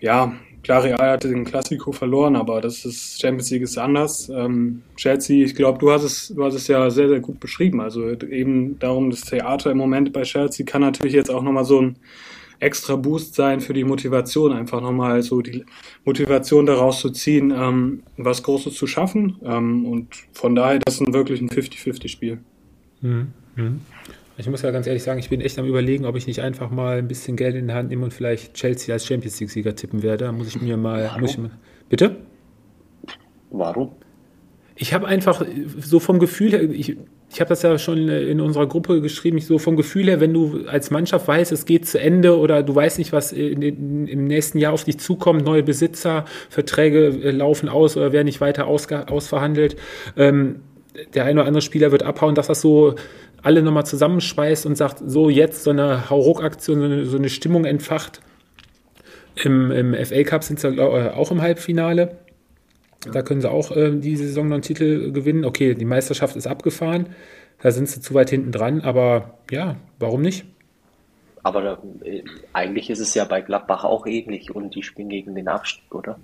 ja, 0.00 0.34
klar, 0.64 0.82
Real 0.82 0.98
hatte 0.98 1.28
den 1.28 1.44
Klassiko 1.44 1.92
verloren, 1.92 2.34
aber 2.34 2.60
das 2.60 2.84
ist 2.84 3.20
Champions 3.20 3.50
League 3.50 3.62
ist 3.62 3.78
anders. 3.78 4.28
Ähm, 4.28 4.82
Chelsea, 4.96 5.44
ich 5.44 5.54
glaube, 5.54 5.78
du 5.78 5.92
hast 5.92 6.02
es, 6.02 6.28
du 6.34 6.44
hast 6.44 6.54
es 6.54 6.66
ja 6.66 6.90
sehr, 6.90 7.08
sehr 7.08 7.20
gut 7.20 7.38
beschrieben. 7.38 7.80
Also 7.80 8.10
eben 8.10 8.78
darum, 8.78 9.10
das 9.10 9.20
Theater 9.20 9.70
im 9.70 9.78
Moment 9.78 10.12
bei 10.12 10.22
Chelsea 10.22 10.66
kann 10.66 10.80
natürlich 10.80 11.12
jetzt 11.12 11.30
auch 11.30 11.42
nochmal 11.42 11.64
so 11.64 11.80
ein 11.80 11.96
extra 12.60 12.96
Boost 12.96 13.34
sein 13.34 13.60
für 13.60 13.74
die 13.74 13.84
Motivation, 13.84 14.52
einfach 14.52 14.80
nochmal 14.80 15.22
so 15.22 15.42
die 15.42 15.64
Motivation 16.04 16.66
daraus 16.66 17.00
zu 17.00 17.10
ziehen, 17.10 17.52
ähm, 17.54 18.02
was 18.16 18.42
Großes 18.42 18.74
zu 18.74 18.86
schaffen. 18.86 19.36
Ähm, 19.44 19.84
und 19.86 20.08
von 20.32 20.54
daher, 20.54 20.80
das 20.84 20.94
ist 20.94 21.06
ein 21.06 21.12
wirklich 21.12 21.40
ein 21.40 21.50
50-50-Spiel. 21.50 22.38
Mhm. 23.02 23.32
Ich 24.36 24.48
muss 24.48 24.62
ja 24.62 24.70
ganz 24.72 24.86
ehrlich 24.86 25.02
sagen, 25.02 25.20
ich 25.20 25.28
bin 25.28 25.40
echt 25.40 25.58
am 25.58 25.66
überlegen, 25.66 26.06
ob 26.06 26.16
ich 26.16 26.26
nicht 26.26 26.40
einfach 26.40 26.70
mal 26.70 26.98
ein 26.98 27.06
bisschen 27.06 27.36
Geld 27.36 27.54
in 27.54 27.68
die 27.68 27.74
Hand 27.74 27.90
nehme 27.90 28.04
und 28.04 28.12
vielleicht 28.12 28.54
Chelsea 28.54 28.92
als 28.92 29.06
Champions 29.06 29.38
League-Sieger 29.38 29.76
tippen 29.76 30.02
werde. 30.02 30.24
Da 30.24 30.32
muss 30.32 30.48
ich 30.48 30.60
mir 30.60 30.76
mal. 30.76 31.04
Warum? 31.04 31.20
Muss 31.20 31.30
ich 31.32 31.38
mal 31.38 31.50
bitte? 31.88 32.16
Warum? 33.50 33.92
Ich 34.76 34.92
habe 34.92 35.06
einfach 35.06 35.44
so 35.78 36.00
vom 36.00 36.18
Gefühl 36.18 36.50
her, 36.50 36.62
ich, 36.62 36.96
ich 37.30 37.40
habe 37.40 37.48
das 37.48 37.62
ja 37.62 37.78
schon 37.78 38.08
in 38.08 38.40
unserer 38.40 38.66
Gruppe 38.66 39.00
geschrieben, 39.00 39.38
ich 39.38 39.46
so 39.46 39.58
vom 39.58 39.76
Gefühl 39.76 40.06
her, 40.06 40.20
wenn 40.20 40.34
du 40.34 40.66
als 40.66 40.90
Mannschaft 40.90 41.28
weißt, 41.28 41.52
es 41.52 41.64
geht 41.64 41.86
zu 41.86 42.00
Ende 42.00 42.36
oder 42.36 42.64
du 42.64 42.74
weißt 42.74 42.98
nicht, 42.98 43.12
was 43.12 43.30
in, 43.30 43.62
in, 43.62 44.08
im 44.08 44.24
nächsten 44.24 44.58
Jahr 44.58 44.72
auf 44.72 44.82
dich 44.82 44.98
zukommt, 44.98 45.44
neue 45.44 45.62
Besitzer, 45.62 46.24
Verträge 46.48 47.06
äh, 47.06 47.30
laufen 47.30 47.68
aus 47.68 47.96
oder 47.96 48.12
werden 48.12 48.26
nicht 48.26 48.40
weiter 48.40 48.66
ausge, 48.66 49.08
ausverhandelt, 49.08 49.76
ähm, 50.16 50.60
der 51.14 51.24
eine 51.24 51.40
oder 51.40 51.48
andere 51.48 51.62
Spieler 51.62 51.92
wird 51.92 52.02
abhauen, 52.02 52.34
dass 52.34 52.46
das 52.46 52.60
so 52.60 52.94
alle 53.42 53.62
nochmal 53.62 53.86
zusammenschweißt 53.86 54.66
und 54.66 54.76
sagt, 54.76 55.02
so 55.04 55.28
jetzt 55.28 55.64
so 55.64 55.70
eine 55.70 56.08
Hauruck-Aktion, 56.08 56.78
so 56.78 56.84
eine, 56.84 57.06
so 57.06 57.16
eine 57.16 57.28
Stimmung 57.28 57.64
entfacht. 57.64 58.20
Im, 59.36 59.70
im 59.70 59.94
FA 60.06 60.22
Cup 60.22 60.44
sind 60.44 60.60
sie 60.60 60.68
äh, 60.68 61.10
auch 61.10 61.30
im 61.30 61.42
Halbfinale. 61.42 62.18
Da 63.12 63.22
können 63.22 63.40
sie 63.40 63.50
auch 63.50 63.70
äh, 63.76 63.90
die 63.90 64.16
Saison 64.16 64.48
noch 64.48 64.54
einen 64.54 64.62
Titel 64.62 65.12
gewinnen. 65.12 65.44
Okay, 65.44 65.74
die 65.74 65.84
Meisterschaft 65.84 66.36
ist 66.36 66.46
abgefahren. 66.46 67.08
Da 67.60 67.70
sind 67.70 67.88
sie 67.88 68.00
zu 68.00 68.14
weit 68.14 68.30
hinten 68.30 68.52
dran. 68.52 68.80
Aber 68.80 69.38
ja, 69.50 69.76
warum 69.98 70.22
nicht? 70.22 70.46
Aber 71.42 71.82
äh, 72.02 72.22
eigentlich 72.52 72.88
ist 72.88 73.00
es 73.00 73.14
ja 73.14 73.24
bei 73.24 73.42
Gladbach 73.42 73.84
auch 73.84 74.06
ähnlich 74.06 74.54
und 74.54 74.74
die 74.74 74.82
spielen 74.82 75.10
gegen 75.10 75.34
den 75.34 75.48
Abstieg, 75.48 75.94
oder? 75.94 76.18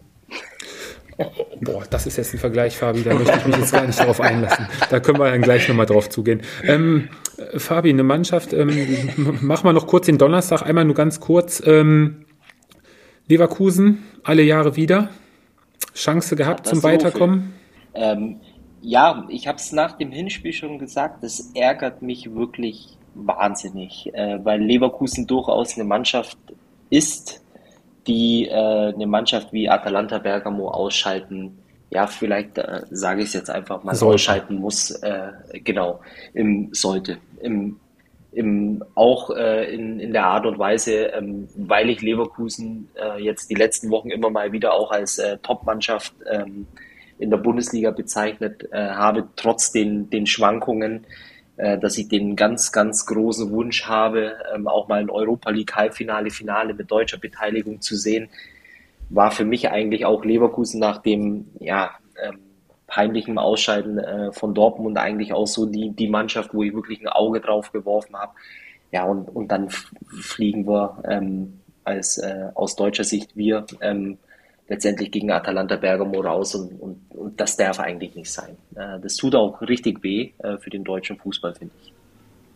Boah, 1.61 1.85
das 1.91 2.07
ist 2.07 2.17
jetzt 2.17 2.33
ein 2.35 2.39
Vergleich, 2.39 2.77
Fabi. 2.77 3.03
Da 3.03 3.15
möchte 3.15 3.37
ich 3.39 3.47
mich 3.47 3.57
jetzt 3.57 3.73
gar 3.73 3.87
nicht 3.87 3.99
darauf 3.99 4.21
einlassen. 4.21 4.67
Da 4.89 5.01
können 5.01 5.19
wir 5.19 5.31
dann 5.31 5.43
gleich 5.43 5.69
nochmal 5.69 5.87
drauf 5.87 6.09
zugehen. 6.09 6.43
Ähm, 6.65 7.09
äh, 7.37 7.59
Fabi, 7.59 7.91
eine 7.91 8.03
Mannschaft, 8.03 8.53
ähm, 8.53 8.69
m- 8.71 9.39
mach 9.43 9.63
mal 9.65 9.73
noch 9.73 9.87
kurz 9.87 10.07
den 10.07 10.19
Donnerstag, 10.19 10.63
einmal 10.63 10.85
nur 10.85 10.95
ganz 10.95 11.21
kurz. 11.21 11.63
Ähm, 11.67 12.25
Leverkusen, 13.29 14.03
alle 14.25 14.43
Jahre 14.43 14.77
wieder. 14.77 15.11
Chance 15.95 16.37
gehabt 16.37 16.67
zum 16.67 16.81
Katastrophe. 16.81 17.05
Weiterkommen. 17.05 17.55
Ähm, 17.95 18.41
ja, 18.81 19.27
ich 19.29 19.47
habe 19.47 19.59
es 19.59 19.73
nach 19.73 19.93
dem 19.99 20.11
Hinspiel 20.11 20.53
schon 20.53 20.79
gesagt, 20.79 21.23
das 21.23 21.51
ärgert 21.55 22.03
mich 22.03 22.35
wirklich 22.35 22.97
wahnsinnig, 23.15 24.11
äh, 24.15 24.39
weil 24.45 24.61
Leverkusen 24.63 25.27
durchaus 25.27 25.75
eine 25.75 25.85
Mannschaft 25.85 26.39
ist, 26.89 27.43
die 28.07 28.49
äh, 28.49 28.93
eine 28.95 29.07
Mannschaft 29.07 29.53
wie 29.53 29.69
Atalanta 29.69 30.19
Bergamo 30.19 30.69
ausschalten, 30.69 31.59
ja, 31.91 32.07
vielleicht 32.07 32.59
äh, 32.59 32.83
sage 32.91 33.23
ich 33.23 33.29
es 33.29 33.35
jetzt 33.35 33.51
einfach 33.51 33.83
mal, 33.83 33.95
sollte. 33.95 34.15
ausschalten 34.15 34.57
muss, 34.57 34.91
äh, 34.91 35.33
genau, 35.65 36.01
im, 36.35 36.73
sollte. 36.73 37.19
Im, 37.41 37.81
im, 38.33 38.85
auch 38.95 39.31
äh, 39.31 39.75
in, 39.75 39.99
in 39.99 40.13
der 40.13 40.25
Art 40.25 40.47
und 40.47 40.59
Weise, 40.59 41.07
ähm, 41.07 41.49
weil 41.57 41.91
ich 41.91 42.01
Leverkusen 42.01 42.89
äh, 42.95 43.21
jetzt 43.21 43.51
die 43.51 43.57
letzten 43.57 43.91
Wochen 43.91 44.11
immer 44.11 44.31
mal 44.31 44.53
wieder 44.53 44.73
auch 44.73 44.93
als 44.93 45.19
äh, 45.19 45.39
Top-Mannschaft 45.39 46.15
ähm, 46.31 46.67
in 47.19 47.31
der 47.31 47.39
Bundesliga 47.39 47.91
bezeichnet 47.91 48.69
äh, 48.71 48.91
habe, 48.91 49.29
trotz 49.35 49.73
den, 49.73 50.09
den 50.11 50.27
Schwankungen, 50.27 51.07
dass 51.79 51.99
ich 51.99 52.09
den 52.09 52.37
ganz, 52.37 52.73
ganz 52.73 53.07
großen 53.07 53.51
Wunsch 53.51 53.87
habe, 53.87 54.37
ähm, 54.55 54.67
auch 54.67 54.89
mal 54.89 55.01
ein 55.01 55.11
Europa 55.11 55.51
League 55.51 55.75
Halbfinale, 55.75 56.31
Finale 56.31 56.75
mit 56.75 56.91
deutscher 56.91 57.19
Beteiligung 57.19 57.81
zu 57.81 57.97
sehen, 57.97 58.29
war 59.11 59.31
für 59.31 59.45
mich 59.45 59.71
eigentlich 59.71 60.07
auch 60.07 60.25
Leverkusen 60.25 60.81
nach 60.81 60.99
dem 60.99 61.47
ja, 61.59 61.91
ähm, 62.23 62.39
peinlichen 62.87 63.39
Ausscheiden 63.39 63.99
äh, 63.99 64.33
von 64.33 64.55
Dortmund 64.55 64.99
eigentlich 64.99 65.33
auch 65.33 65.47
so 65.47 65.67
die, 65.67 65.91
die 65.91 66.09
Mannschaft, 66.09 66.55
wo 66.55 66.63
ich 66.63 66.75
wirklich 66.75 67.01
ein 67.01 67.09
Auge 67.09 67.41
drauf 67.41 67.73
geworfen 67.73 68.17
habe. 68.17 68.33
Ja, 68.93 69.05
und, 69.05 69.29
und 69.29 69.49
dann 69.49 69.71
fliegen 69.71 70.67
wir 70.67 71.03
ähm, 71.09 71.61
als 71.85 72.19
äh, 72.19 72.49
aus 72.55 72.77
deutscher 72.77 73.05
Sicht 73.05 73.37
wir 73.37 73.67
ähm, 73.81 74.19
letztendlich 74.71 75.11
gegen 75.11 75.31
Atalanta 75.31 75.77
Bergamo 75.77 76.21
raus 76.21 76.55
und, 76.55 76.81
und, 76.81 76.97
und 77.11 77.39
das 77.39 77.57
darf 77.57 77.81
eigentlich 77.81 78.15
nicht 78.15 78.33
sein. 78.33 78.57
Äh, 78.77 79.01
das 79.03 79.17
tut 79.17 79.35
auch 79.35 79.61
richtig 79.61 80.03
weh 80.03 80.31
äh, 80.39 80.57
für 80.59 80.71
den 80.71 80.85
deutschen 80.85 81.19
Fußball, 81.19 81.55
finde 81.55 81.75
ich. 81.83 81.93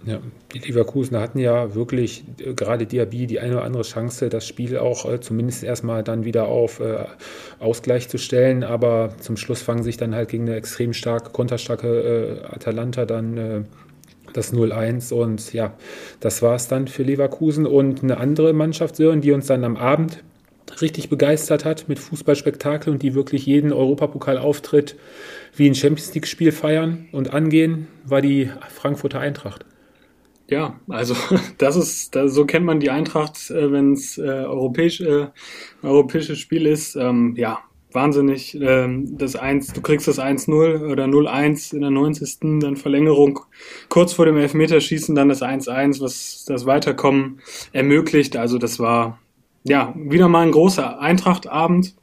Ja, 0.07 0.21
die 0.53 0.59
Leverkusen 0.59 1.19
hatten 1.19 1.39
ja 1.39 1.75
wirklich 1.75 2.25
äh, 2.39 2.55
gerade 2.55 2.87
Diaby 2.87 3.27
die 3.27 3.41
eine 3.41 3.55
oder 3.55 3.65
andere 3.65 3.83
Chance, 3.83 4.29
das 4.29 4.47
Spiel 4.47 4.79
auch 4.79 5.19
zumindest 5.19 5.65
erstmal 5.65 6.05
dann 6.05 6.25
wieder 6.25 6.47
auf 6.47 6.81
Ausgleich 7.59 8.09
zu 8.09 8.19
stellen, 8.19 8.63
aber 8.63 9.15
zum 9.19 9.37
Schluss 9.37 9.61
fangen 9.61 9.83
sich 9.83 9.97
dann 9.97 10.15
halt 10.15 10.29
gegen 10.29 10.47
eine 10.47 10.57
extrem 10.57 10.93
starke, 10.93 11.31
konterstarke 11.31 12.49
Atalanta 12.49 13.07
dann 13.07 13.67
das 14.33 14.53
0-1 14.53 15.13
und 15.13 15.53
ja, 15.53 15.75
das 16.21 16.43
war 16.43 16.55
es 16.55 16.69
dann 16.69 16.87
für 16.87 17.03
Leverkusen 17.03 17.67
und 17.67 18.03
eine 18.03 18.19
andere 18.19 18.53
Mannschaft, 18.53 18.97
Sören, 18.97 19.21
die 19.21 19.33
uns 19.33 19.47
dann 19.47 19.65
am 19.65 19.77
Abend 19.77 20.23
richtig 20.81 21.09
begeistert 21.09 21.65
hat 21.65 21.89
mit 21.89 21.99
Fußballspektakel 21.99 22.93
und 22.93 23.03
die 23.03 23.15
wirklich 23.15 23.47
jeden 23.47 23.73
Europapokalauftritt 23.73 24.97
wie 25.57 25.69
ein 25.69 25.75
Champions 25.75 26.15
League-Spiel 26.15 26.53
feiern 26.53 27.09
und 27.13 27.33
angehen, 27.33 27.89
war 28.05 28.21
die 28.21 28.51
Frankfurter 28.71 29.21
Eintracht. 29.21 29.65
Ja, 30.49 30.79
also 30.89 31.15
das 31.59 31.77
ist, 31.77 32.15
das, 32.15 32.35
so 32.35 32.45
kennt 32.45 32.67
man 32.67 32.81
die 32.81 32.91
Eintracht, 32.91 33.51
äh, 33.51 33.73
wenn 33.73 33.93
es 33.93 34.19
äh, 34.19 34.23
europäisch, 34.23 35.01
äh, 35.01 35.29
europäisches 35.83 36.39
Spiel 36.39 36.67
ist. 36.67 36.97
Ähm, 36.97 37.35
ja, 37.37 37.61
wahnsinnig. 37.93 38.59
Ähm, 38.61 39.17
das 39.17 39.37
1, 39.37 39.73
du 39.73 39.81
kriegst 39.81 40.07
das 40.07 40.19
1-0 40.19 40.91
oder 40.91 41.05
0-1 41.05 41.75
in 41.75 41.81
der 41.81 41.91
90. 41.91 42.61
dann 42.61 42.77
Verlängerung 42.77 43.41
kurz 43.89 44.13
vor 44.13 44.27
dem 44.27 44.37
Elfmeterschießen, 44.37 45.15
dann 45.15 45.29
das 45.29 45.43
1-1, 45.43 46.01
was 46.01 46.45
das 46.47 46.67
Weiterkommen 46.67 47.41
ermöglicht. 47.73 48.37
Also 48.37 48.59
das 48.59 48.79
war 48.79 49.19
ja 49.65 49.93
wieder 49.97 50.29
mal 50.29 50.43
ein 50.43 50.53
großer 50.53 51.01
Eintrachtabend. 51.01 51.95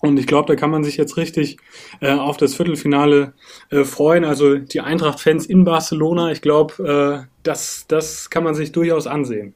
Und 0.00 0.18
ich 0.18 0.26
glaube, 0.26 0.46
da 0.46 0.54
kann 0.54 0.70
man 0.70 0.84
sich 0.84 0.96
jetzt 0.96 1.16
richtig 1.16 1.58
äh, 2.00 2.12
auf 2.12 2.36
das 2.36 2.54
Viertelfinale 2.54 3.32
äh, 3.70 3.84
freuen. 3.84 4.24
Also 4.24 4.56
die 4.56 4.80
Eintracht-Fans 4.80 5.46
in 5.46 5.64
Barcelona, 5.64 6.30
ich 6.30 6.40
glaube, 6.40 7.26
äh, 7.26 7.28
das, 7.42 7.86
das 7.88 8.30
kann 8.30 8.44
man 8.44 8.54
sich 8.54 8.70
durchaus 8.70 9.08
ansehen. 9.08 9.54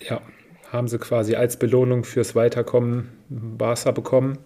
Ja, 0.00 0.20
haben 0.72 0.88
sie 0.88 0.98
quasi 0.98 1.36
als 1.36 1.58
Belohnung 1.58 2.04
fürs 2.04 2.34
Weiterkommen 2.34 3.08
Barca 3.28 3.92
bekommen. 3.92 4.38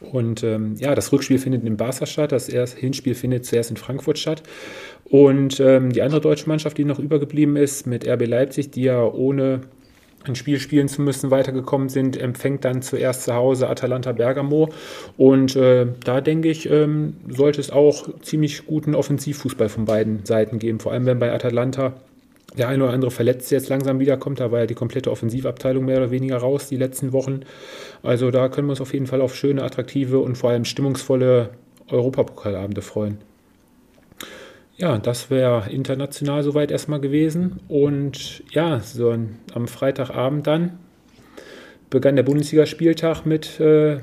Und 0.00 0.44
ähm, 0.44 0.74
ja, 0.76 0.94
das 0.94 1.12
Rückspiel 1.12 1.38
findet 1.38 1.64
in 1.64 1.78
Barca 1.78 2.04
statt, 2.06 2.30
das 2.30 2.48
erste 2.48 2.78
Hinspiel 2.78 3.14
findet 3.14 3.46
zuerst 3.46 3.70
in 3.70 3.76
Frankfurt 3.76 4.18
statt. 4.18 4.42
Und 5.04 5.60
ähm, 5.60 5.92
die 5.92 6.02
andere 6.02 6.20
deutsche 6.20 6.46
Mannschaft, 6.46 6.76
die 6.76 6.84
noch 6.84 6.98
übergeblieben 6.98 7.56
ist, 7.56 7.86
mit 7.86 8.06
RB 8.06 8.26
Leipzig, 8.26 8.70
die 8.70 8.82
ja 8.82 9.02
ohne 9.02 9.62
ein 10.24 10.34
Spiel 10.34 10.58
spielen 10.58 10.88
zu 10.88 11.02
müssen, 11.02 11.30
weitergekommen 11.30 11.88
sind, 11.88 12.16
empfängt 12.16 12.64
dann 12.64 12.82
zuerst 12.82 13.24
zu 13.24 13.34
Hause 13.34 13.68
Atalanta 13.68 14.12
Bergamo. 14.12 14.68
Und 15.16 15.56
äh, 15.56 15.86
da 16.04 16.20
denke 16.20 16.48
ich, 16.48 16.68
ähm, 16.70 17.16
sollte 17.28 17.60
es 17.60 17.70
auch 17.70 18.08
ziemlich 18.20 18.66
guten 18.66 18.94
Offensivfußball 18.94 19.68
von 19.68 19.84
beiden 19.84 20.24
Seiten 20.24 20.58
geben. 20.58 20.80
Vor 20.80 20.92
allem, 20.92 21.06
wenn 21.06 21.18
bei 21.18 21.32
Atalanta 21.32 21.94
der 22.56 22.68
eine 22.68 22.84
oder 22.84 22.92
andere 22.92 23.10
Verletzte 23.10 23.54
jetzt 23.54 23.68
langsam 23.68 23.98
wiederkommt. 24.00 24.40
Da 24.40 24.50
war 24.50 24.60
ja 24.60 24.66
die 24.66 24.74
komplette 24.74 25.10
Offensivabteilung 25.10 25.84
mehr 25.84 25.98
oder 25.98 26.10
weniger 26.10 26.38
raus 26.38 26.68
die 26.68 26.76
letzten 26.76 27.12
Wochen. 27.12 27.40
Also 28.02 28.30
da 28.30 28.48
können 28.48 28.68
wir 28.68 28.72
uns 28.72 28.80
auf 28.80 28.94
jeden 28.94 29.06
Fall 29.06 29.20
auf 29.20 29.36
schöne, 29.36 29.62
attraktive 29.62 30.18
und 30.18 30.36
vor 30.36 30.50
allem 30.50 30.64
stimmungsvolle 30.64 31.50
Europapokalabende 31.90 32.82
freuen. 32.82 33.18
Ja, 34.78 34.96
das 34.96 35.28
wäre 35.28 35.68
international 35.70 36.44
soweit 36.44 36.70
erstmal 36.70 37.00
gewesen. 37.00 37.60
Und 37.66 38.44
ja, 38.52 38.78
so 38.78 39.10
am 39.10 39.68
Freitagabend 39.68 40.46
dann 40.46 40.78
begann 41.90 42.14
der 42.14 42.22
Bundesligaspieltag 42.22 43.26
mit, 43.26 43.58
äh, 43.58 43.98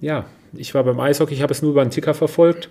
ja, 0.00 0.26
ich 0.52 0.74
war 0.74 0.82
beim 0.82 0.98
Eishockey, 0.98 1.34
ich 1.34 1.42
habe 1.42 1.52
es 1.52 1.62
nur 1.62 1.70
über 1.70 1.84
den 1.84 1.90
Ticker 1.90 2.12
verfolgt 2.12 2.70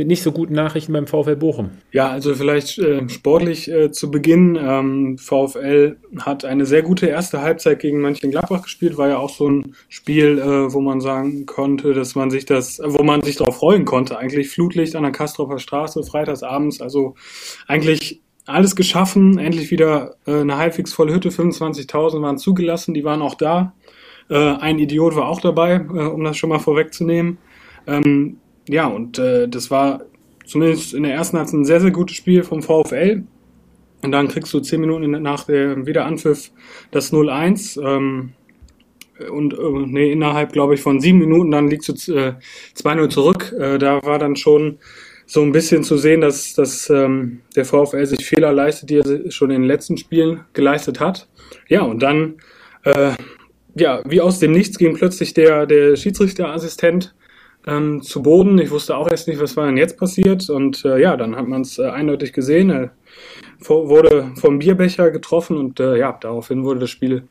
mit 0.00 0.08
nicht 0.08 0.22
so 0.22 0.32
guten 0.32 0.54
Nachrichten 0.54 0.94
beim 0.94 1.06
VfL 1.06 1.36
Bochum. 1.36 1.72
Ja, 1.92 2.08
also 2.08 2.34
vielleicht 2.34 2.78
äh, 2.78 3.06
sportlich 3.10 3.70
äh, 3.70 3.92
zu 3.92 4.10
Beginn. 4.10 4.56
Ähm, 4.58 5.18
VfL 5.18 5.98
hat 6.20 6.46
eine 6.46 6.64
sehr 6.64 6.80
gute 6.80 7.04
erste 7.04 7.42
Halbzeit 7.42 7.80
gegen 7.80 8.00
Mönchengladbach 8.00 8.62
gespielt. 8.62 8.96
War 8.96 9.08
ja 9.08 9.18
auch 9.18 9.28
so 9.28 9.50
ein 9.50 9.74
Spiel, 9.90 10.38
äh, 10.38 10.72
wo 10.72 10.80
man 10.80 11.02
sagen 11.02 11.44
konnte, 11.44 11.92
dass 11.92 12.14
man 12.14 12.30
sich 12.30 12.46
das, 12.46 12.80
wo 12.82 13.02
man 13.02 13.20
sich 13.20 13.36
darauf 13.36 13.58
freuen 13.58 13.84
konnte. 13.84 14.16
Eigentlich 14.16 14.48
Flutlicht 14.48 14.96
an 14.96 15.02
der 15.02 15.12
Kastropfer 15.12 15.58
Straße, 15.58 16.02
freitagsabends. 16.02 16.80
Also 16.80 17.14
eigentlich 17.66 18.22
alles 18.46 18.76
geschaffen. 18.76 19.36
Endlich 19.36 19.70
wieder 19.70 20.16
äh, 20.26 20.40
eine 20.40 20.56
halbwegs 20.56 20.94
volle 20.94 21.12
Hütte. 21.12 21.28
25.000 21.28 22.22
waren 22.22 22.38
zugelassen. 22.38 22.94
Die 22.94 23.04
waren 23.04 23.20
auch 23.20 23.34
da. 23.34 23.74
Äh, 24.30 24.38
ein 24.38 24.78
Idiot 24.78 25.14
war 25.14 25.28
auch 25.28 25.42
dabei, 25.42 25.74
äh, 25.74 26.06
um 26.06 26.24
das 26.24 26.38
schon 26.38 26.48
mal 26.48 26.58
vorwegzunehmen. 26.58 27.36
Ähm, 27.86 28.39
ja, 28.70 28.86
und 28.86 29.18
äh, 29.18 29.48
das 29.48 29.70
war 29.70 30.02
zumindest 30.46 30.94
in 30.94 31.02
der 31.02 31.14
ersten 31.14 31.38
Halbzeit 31.38 31.60
ein 31.60 31.64
sehr, 31.64 31.80
sehr 31.80 31.90
gutes 31.90 32.16
Spiel 32.16 32.42
vom 32.42 32.62
VfL. 32.62 33.24
Und 34.02 34.12
dann 34.12 34.28
kriegst 34.28 34.52
du 34.54 34.60
zehn 34.60 34.80
Minuten 34.80 35.10
nach 35.22 35.44
der 35.44 35.86
Wiederanpfiff 35.86 36.50
das 36.90 37.12
0-1. 37.12 37.80
Ähm, 37.84 38.32
und 39.30 39.52
äh, 39.52 39.86
nee, 39.86 40.12
innerhalb, 40.12 40.52
glaube 40.52 40.74
ich, 40.74 40.80
von 40.80 41.00
sieben 41.00 41.18
Minuten 41.18 41.50
dann 41.50 41.68
liegst 41.68 41.88
du 41.88 42.14
äh, 42.14 42.34
2-0 42.76 43.08
zurück. 43.10 43.54
Äh, 43.58 43.78
da 43.78 44.02
war 44.02 44.18
dann 44.18 44.36
schon 44.36 44.78
so 45.26 45.42
ein 45.42 45.52
bisschen 45.52 45.84
zu 45.84 45.96
sehen, 45.96 46.20
dass, 46.20 46.54
dass 46.54 46.88
ähm, 46.90 47.42
der 47.54 47.64
VfL 47.64 48.06
sich 48.06 48.26
Fehler 48.26 48.52
leistet, 48.52 48.90
die 48.90 48.96
er 48.96 49.30
schon 49.30 49.50
in 49.50 49.62
den 49.62 49.68
letzten 49.68 49.96
Spielen 49.96 50.44
geleistet 50.54 50.98
hat. 50.98 51.28
Ja, 51.68 51.82
und 51.82 52.02
dann, 52.02 52.36
äh, 52.84 53.12
ja, 53.74 54.02
wie 54.06 54.20
aus 54.20 54.38
dem 54.38 54.52
Nichts 54.52 54.78
ging 54.78 54.94
plötzlich 54.94 55.34
der, 55.34 55.66
der 55.66 55.96
Schiedsrichterassistent 55.96 57.14
ähm, 57.66 58.02
zu 58.02 58.22
Boden. 58.22 58.58
Ich 58.58 58.70
wusste 58.70 58.96
auch 58.96 59.10
erst 59.10 59.28
nicht, 59.28 59.40
was 59.40 59.56
war 59.56 59.66
denn 59.66 59.76
jetzt 59.76 59.98
passiert. 59.98 60.48
Und 60.50 60.84
äh, 60.84 61.00
ja, 61.00 61.16
dann 61.16 61.36
hat 61.36 61.46
man 61.46 61.62
es 61.62 61.78
äh, 61.78 61.88
eindeutig 61.88 62.32
gesehen. 62.32 62.70
Er 62.70 62.90
wurde 63.60 64.32
vom 64.36 64.58
Bierbecher 64.58 65.10
getroffen 65.10 65.56
und 65.56 65.80
äh, 65.80 65.98
ja, 65.98 66.16
daraufhin 66.20 66.64
wurde 66.64 66.80
das 66.80 66.90
Spiel 66.90 67.24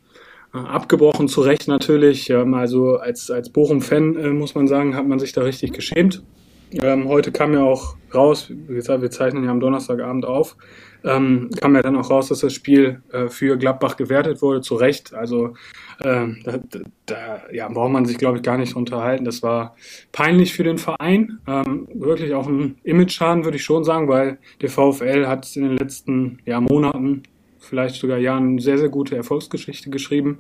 äh, 0.54 0.58
abgebrochen. 0.58 1.28
Zu 1.28 1.42
Recht 1.42 1.68
natürlich. 1.68 2.30
Ähm, 2.30 2.54
also 2.54 2.98
als, 2.98 3.32
als 3.32 3.50
Bochum-Fan 3.50 4.16
äh, 4.16 4.30
muss 4.30 4.56
man 4.56 4.68
sagen, 4.68 4.96
hat 4.96 5.08
man 5.08 5.20
sich 5.20 5.32
da 5.32 5.42
richtig 5.42 5.74
geschämt. 5.74 6.24
Ähm, 6.72 7.08
heute 7.08 7.32
kam 7.32 7.54
ja 7.54 7.64
auch 7.64 7.96
raus, 8.14 8.48
wie 8.50 8.76
gesagt, 8.76 9.02
wir 9.02 9.10
zeichnen 9.10 9.44
ja 9.44 9.50
am 9.50 9.60
Donnerstagabend 9.60 10.26
auf, 10.26 10.56
ähm, 11.04 11.50
kam 11.60 11.76
ja 11.76 11.82
dann 11.82 11.96
auch 11.96 12.12
raus, 12.12 12.28
dass 12.28 12.42
das 12.42 12.54
Spiel 12.54 13.02
äh, 13.12 13.28
für 13.28 13.58
Gladbach 13.58 13.98
gewertet 13.98 14.44
wurde, 14.44 14.62
zu 14.62 14.76
Recht. 14.76 15.16
Also 15.16 15.56
äh, 16.02 16.28
da, 16.44 16.60
da 17.06 17.42
ja, 17.52 17.68
braucht 17.68 17.92
man 17.92 18.06
sich, 18.06 18.18
glaube 18.18 18.38
ich, 18.38 18.44
gar 18.44 18.58
nicht 18.58 18.76
unterhalten. 18.76 19.26
Das 19.26 19.44
war 19.44 19.76
peinlich 20.12 20.54
für 20.54 20.64
den 20.64 20.78
Verein. 20.78 21.40
Ähm, 21.48 21.88
wirklich 21.94 22.34
auch 22.34 22.48
ein 22.48 22.78
Image-Schaden, 22.84 23.44
würde 23.44 23.58
ich 23.58 23.64
schon 23.64 23.84
sagen, 23.84 24.08
weil 24.08 24.38
der 24.62 24.70
VfL 24.70 25.28
hat 25.28 25.56
in 25.56 25.64
den 25.64 25.78
letzten 25.78 26.40
ja, 26.46 26.62
Monaten, 26.62 27.24
vielleicht 27.60 27.96
sogar 27.96 28.18
Jahren, 28.18 28.50
eine 28.50 28.62
sehr, 28.62 28.78
sehr 28.78 28.90
gute 28.90 29.16
Erfolgsgeschichte 29.16 29.90
geschrieben. 29.90 30.40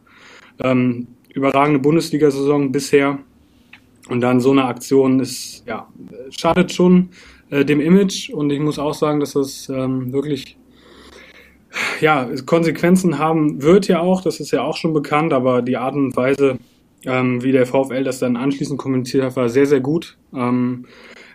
Ähm, 0.60 1.08
überragende 1.34 1.80
Bundesliga-Saison 1.80 2.72
bisher. 2.72 3.20
Und 4.08 4.22
dann 4.22 4.40
so 4.40 4.52
eine 4.52 4.66
Aktion 4.66 5.20
ist, 5.20 5.64
ja, 5.68 5.88
schadet 6.32 6.72
schon 6.72 7.10
äh, 7.50 7.66
dem 7.66 7.82
Image. 7.82 8.30
Und 8.30 8.50
ich 8.52 8.60
muss 8.60 8.80
auch 8.80 8.94
sagen, 8.94 9.20
dass 9.20 9.34
das 9.34 9.70
ähm, 9.70 10.14
wirklich 10.14 10.59
ja, 12.02 12.30
Konsequenzen 12.46 13.20
haben 13.20 13.62
wird 13.62 13.88
ja 13.88 14.00
auch, 14.00 14.22
das 14.22 14.40
ist 14.40 14.52
ja 14.52 14.64
auch 14.64 14.78
schon 14.78 14.94
bekannt, 14.94 15.34
aber 15.34 15.62
die 15.62 15.78
Art 15.78 15.96
und 15.96 16.16
Weise, 16.16 16.58
ähm, 17.06 17.44
wie 17.44 17.52
der 17.52 17.66
VfL 17.66 18.04
das 18.04 18.20
dann 18.20 18.38
anschließend 18.38 18.80
kommentiert 18.80 19.24
hat, 19.24 19.36
war 19.36 19.50
sehr, 19.50 19.66
sehr 19.66 19.80
gut. 19.80 20.18
Ähm, 20.34 20.86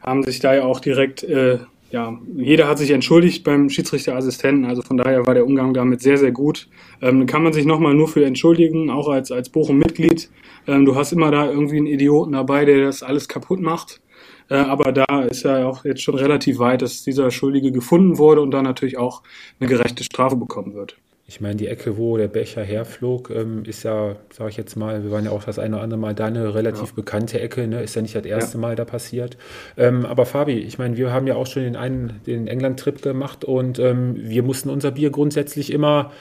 haben 0.03 0.23
sich 0.23 0.39
da 0.39 0.55
ja 0.55 0.65
auch 0.65 0.81
direkt 0.81 1.23
äh, 1.23 1.59
ja, 1.95 2.19
jeder 2.35 2.67
hat 2.67 2.79
sich 2.79 2.91
entschuldigt 2.91 3.45
beim 3.45 3.71
Schiedsrichterassistenten, 3.71 4.65
also 4.65 4.83
von 4.83 4.97
daher 4.97 5.27
war 5.27 5.35
der 5.35 5.47
Umgang 5.47 5.73
damit 5.75 6.03
sehr, 6.03 6.19
sehr 6.19 6.33
gut. 6.33 6.67
Ähm, 7.01 7.27
kann 7.27 7.45
man 7.45 7.53
sich 7.53 7.67
nochmal 7.67 7.95
nur 7.95 8.09
für 8.09 8.25
entschuldigen, 8.27 8.91
auch 8.91 9.09
als, 9.09 9.31
als 9.31 9.49
Bochum-Mitglied. 9.49 10.29
Ähm, 10.67 10.87
du 10.87 10.97
hast 10.97 11.13
immer 11.13 11.31
da 11.31 11.49
irgendwie 11.49 11.77
einen 11.77 11.87
Idioten 11.87 12.33
dabei, 12.33 12.65
der 12.65 12.85
das 12.85 13.05
alles 13.05 13.29
kaputt 13.29 13.61
macht. 13.61 14.01
Äh, 14.51 14.57
aber 14.57 14.93
da 14.93 15.23
ist 15.23 15.45
ja 15.45 15.67
auch 15.67 15.85
jetzt 15.85 16.03
schon 16.03 16.15
relativ 16.17 16.59
weit, 16.59 16.83
dass 16.83 17.03
dieser 17.03 17.31
Schuldige 17.31 17.73
gefunden 17.73 18.19
wurde 18.19 18.41
und 18.41 18.51
dann 18.51 18.65
natürlich 18.65 18.99
auch 18.99 19.23
eine 19.61 19.69
gerechte 19.69 20.05
Strafe 20.05 20.37
bekommen 20.37 20.75
wird. 20.75 20.97
Ich 21.27 21.41
meine, 21.41 21.57
die 21.57 21.69
Ecke, 21.69 21.97
wo 21.97 22.19
der 22.19 22.29
Becher 22.29 22.63
herflog, 22.63 23.31
ähm, 23.31 23.65
ist 23.65 23.83
ja, 23.83 24.17
sage 24.31 24.51
ich 24.51 24.59
jetzt 24.59 24.77
mal, 24.77 25.03
wir 25.05 25.11
waren 25.11 25.25
ja 25.25 25.31
auch 25.31 25.43
das 25.43 25.59
eine 25.59 25.77
oder 25.77 25.85
andere 25.85 25.99
Mal 25.99 26.15
da 26.15 26.27
eine 26.27 26.55
relativ 26.55 26.91
ja. 26.91 26.97
bekannte 26.97 27.41
Ecke, 27.41 27.67
ne? 27.67 27.83
ist 27.83 27.97
ja 27.97 28.03
nicht 28.03 28.15
das 28.15 28.27
erste 28.27 28.59
ja. 28.59 28.61
Mal 28.61 28.77
da 28.77 28.85
passiert. 28.85 29.39
Ähm, 29.79 30.05
aber 30.05 30.27
Fabi, 30.27 30.59
ich 30.59 30.79
meine, 30.79 30.99
wir 30.99 31.13
haben 31.13 31.27
ja 31.27 31.37
auch 31.37 31.47
schon 31.47 31.63
den 31.63 31.77
einen, 31.77 32.21
den 32.27 32.47
England-Trip 32.47 33.01
gemacht 33.01 33.43
und 33.43 33.79
ähm, 33.79 34.17
wir 34.19 34.43
mussten 34.43 34.69
unser 34.69 34.91
Bier 34.91 35.09
grundsätzlich 35.09 35.73
immer 35.73 36.13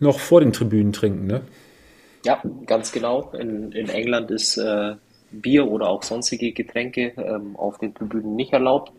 noch 0.00 0.18
vor 0.18 0.40
den 0.40 0.52
Tribünen 0.52 0.92
trinken, 0.92 1.28
ne? 1.28 1.42
Ja, 2.24 2.42
ganz 2.66 2.90
genau. 2.90 3.32
In, 3.38 3.72
in 3.72 3.88
England 3.88 4.30
ist 4.32 4.56
äh, 4.56 4.94
Bier 5.32 5.66
oder 5.66 5.88
auch 5.88 6.02
sonstige 6.02 6.52
Getränke 6.52 7.12
ähm, 7.16 7.56
auf 7.56 7.78
den 7.78 7.94
Tribünen 7.94 8.36
nicht 8.36 8.52
erlaubt. 8.52 8.92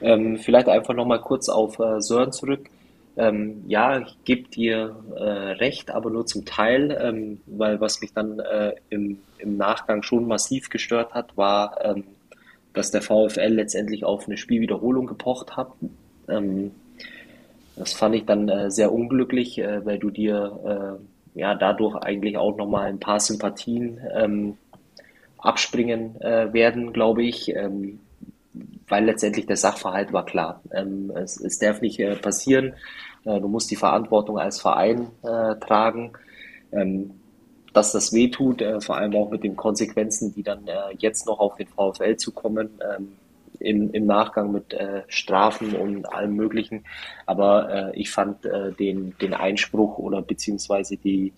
Ähm, 0.00 0.38
vielleicht 0.38 0.68
einfach 0.68 0.94
nochmal 0.94 1.20
kurz 1.20 1.48
auf 1.48 1.78
äh, 1.78 2.00
Sören 2.00 2.32
zurück. 2.32 2.68
Ähm, 3.16 3.64
ja, 3.66 4.00
ich 4.00 4.16
gebe 4.24 4.48
dir 4.48 4.96
äh, 5.16 5.22
recht, 5.22 5.90
aber 5.90 6.10
nur 6.10 6.26
zum 6.26 6.44
Teil, 6.44 6.96
ähm, 7.00 7.40
weil 7.46 7.80
was 7.80 8.00
mich 8.02 8.12
dann 8.12 8.40
äh, 8.40 8.74
im, 8.90 9.18
im 9.38 9.56
Nachgang 9.56 10.02
schon 10.02 10.28
massiv 10.28 10.68
gestört 10.68 11.14
hat, 11.14 11.34
war, 11.36 11.82
ähm, 11.82 12.04
dass 12.74 12.90
der 12.90 13.00
VfL 13.00 13.54
letztendlich 13.54 14.04
auf 14.04 14.26
eine 14.26 14.36
Spielwiederholung 14.36 15.06
gepocht 15.06 15.56
hat. 15.56 15.68
Ähm, 16.28 16.72
das 17.76 17.94
fand 17.94 18.14
ich 18.14 18.26
dann 18.26 18.48
äh, 18.50 18.70
sehr 18.70 18.92
unglücklich, 18.92 19.58
äh, 19.58 19.84
weil 19.84 19.98
du 19.98 20.10
dir 20.10 20.98
äh, 21.34 21.40
ja 21.40 21.54
dadurch 21.54 21.96
eigentlich 21.96 22.36
auch 22.36 22.56
nochmal 22.56 22.86
ein 22.86 23.00
paar 23.00 23.20
Sympathien 23.20 23.98
ähm, 24.14 24.58
abspringen 25.38 26.20
äh, 26.20 26.52
werden, 26.52 26.92
glaube 26.92 27.22
ich. 27.22 27.54
Ähm, 27.54 28.00
weil 28.88 29.04
letztendlich 29.04 29.46
der 29.46 29.56
Sachverhalt 29.56 30.12
war 30.12 30.24
klar. 30.24 30.62
Ähm, 30.72 31.12
es, 31.14 31.40
es 31.40 31.58
darf 31.58 31.80
nicht 31.80 31.98
äh, 31.98 32.16
passieren. 32.16 32.74
Äh, 33.24 33.40
du 33.40 33.48
musst 33.48 33.70
die 33.70 33.76
Verantwortung 33.76 34.38
als 34.38 34.60
Verein 34.60 35.08
äh, 35.22 35.56
tragen. 35.56 36.12
Ähm, 36.72 37.12
dass 37.72 37.92
das 37.92 38.12
wehtut, 38.12 38.62
äh, 38.62 38.80
vor 38.80 38.96
allem 38.96 39.14
auch 39.14 39.30
mit 39.30 39.44
den 39.44 39.56
Konsequenzen, 39.56 40.34
die 40.34 40.42
dann 40.42 40.66
äh, 40.66 40.94
jetzt 40.98 41.26
noch 41.26 41.40
auf 41.40 41.56
den 41.56 41.66
VfL 41.66 42.16
zukommen, 42.16 42.70
ähm, 42.80 43.12
im, 43.58 43.90
im 43.92 44.06
Nachgang 44.06 44.52
mit 44.52 44.72
äh, 44.74 45.02
Strafen 45.08 45.74
und 45.74 46.06
allem 46.12 46.36
Möglichen. 46.36 46.84
Aber 47.24 47.92
ich 47.94 48.10
fand 48.10 48.44
den, 48.78 49.16
den 49.18 49.32
Einspruch 49.32 49.96
oder 49.96 50.20
beziehungsweise 50.20 50.98
die, 50.98 51.32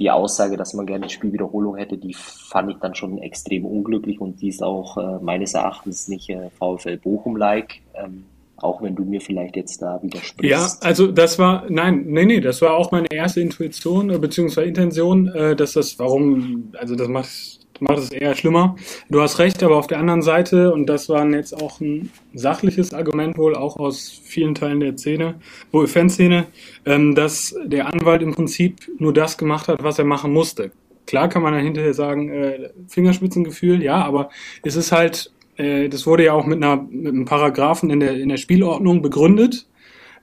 die 0.00 0.10
Aussage, 0.10 0.56
dass 0.56 0.72
man 0.72 0.86
gerne 0.86 1.08
Spielwiederholung 1.10 1.76
hätte, 1.76 1.98
die 1.98 2.14
fand 2.14 2.70
ich 2.70 2.78
dann 2.78 2.94
schon 2.94 3.18
extrem 3.18 3.66
unglücklich 3.66 4.20
und 4.20 4.40
die 4.40 4.48
ist 4.48 4.62
auch 4.62 4.96
äh, 4.96 5.22
meines 5.22 5.54
Erachtens 5.54 6.08
nicht 6.08 6.30
äh, 6.30 6.48
VfL 6.58 6.96
Bochum-like. 6.96 7.82
Ähm, 7.94 8.24
auch 8.56 8.82
wenn 8.82 8.94
du 8.94 9.04
mir 9.04 9.22
vielleicht 9.22 9.56
jetzt 9.56 9.80
da 9.80 9.98
widersprichst. 10.02 10.50
Ja, 10.50 10.68
also 10.86 11.06
das 11.06 11.38
war, 11.38 11.64
nein, 11.70 12.04
nee, 12.06 12.26
nee, 12.26 12.40
das 12.40 12.60
war 12.60 12.74
auch 12.74 12.92
meine 12.92 13.10
erste 13.10 13.40
Intuition, 13.40 14.10
äh, 14.10 14.18
beziehungsweise 14.18 14.68
Intention, 14.68 15.28
äh, 15.28 15.56
dass 15.56 15.72
das, 15.72 15.98
warum, 15.98 16.72
also 16.78 16.94
das 16.94 17.08
macht 17.08 17.59
macht 17.80 17.98
es 17.98 18.10
eher 18.10 18.34
schlimmer. 18.34 18.76
Du 19.08 19.20
hast 19.20 19.38
recht, 19.38 19.62
aber 19.62 19.76
auf 19.76 19.86
der 19.86 19.98
anderen 19.98 20.22
Seite, 20.22 20.72
und 20.72 20.86
das 20.86 21.08
war 21.08 21.28
jetzt 21.30 21.60
auch 21.60 21.80
ein 21.80 22.10
sachliches 22.34 22.92
Argument 22.94 23.36
wohl, 23.38 23.54
auch 23.54 23.76
aus 23.76 24.20
vielen 24.24 24.54
Teilen 24.54 24.80
der 24.80 24.96
Szene, 24.96 25.34
wohl 25.72 25.86
Fanszene, 25.86 26.46
ähm, 26.86 27.14
dass 27.14 27.54
der 27.64 27.92
Anwalt 27.92 28.22
im 28.22 28.34
Prinzip 28.34 28.90
nur 28.98 29.12
das 29.12 29.38
gemacht 29.38 29.68
hat, 29.68 29.82
was 29.82 29.98
er 29.98 30.04
machen 30.04 30.32
musste. 30.32 30.72
Klar 31.06 31.28
kann 31.28 31.42
man 31.42 31.54
dann 31.54 31.64
hinterher 31.64 31.94
sagen, 31.94 32.28
äh, 32.30 32.70
Fingerspitzengefühl, 32.88 33.82
ja, 33.82 34.04
aber 34.04 34.30
es 34.62 34.76
ist 34.76 34.92
halt, 34.92 35.32
äh, 35.56 35.88
das 35.88 36.06
wurde 36.06 36.24
ja 36.24 36.34
auch 36.34 36.46
mit, 36.46 36.62
einer, 36.62 36.86
mit 36.88 37.12
einem 37.12 37.24
Paragraphen 37.24 37.90
in 37.90 38.00
der, 38.00 38.12
in 38.16 38.28
der 38.28 38.36
Spielordnung 38.36 39.02
begründet, 39.02 39.66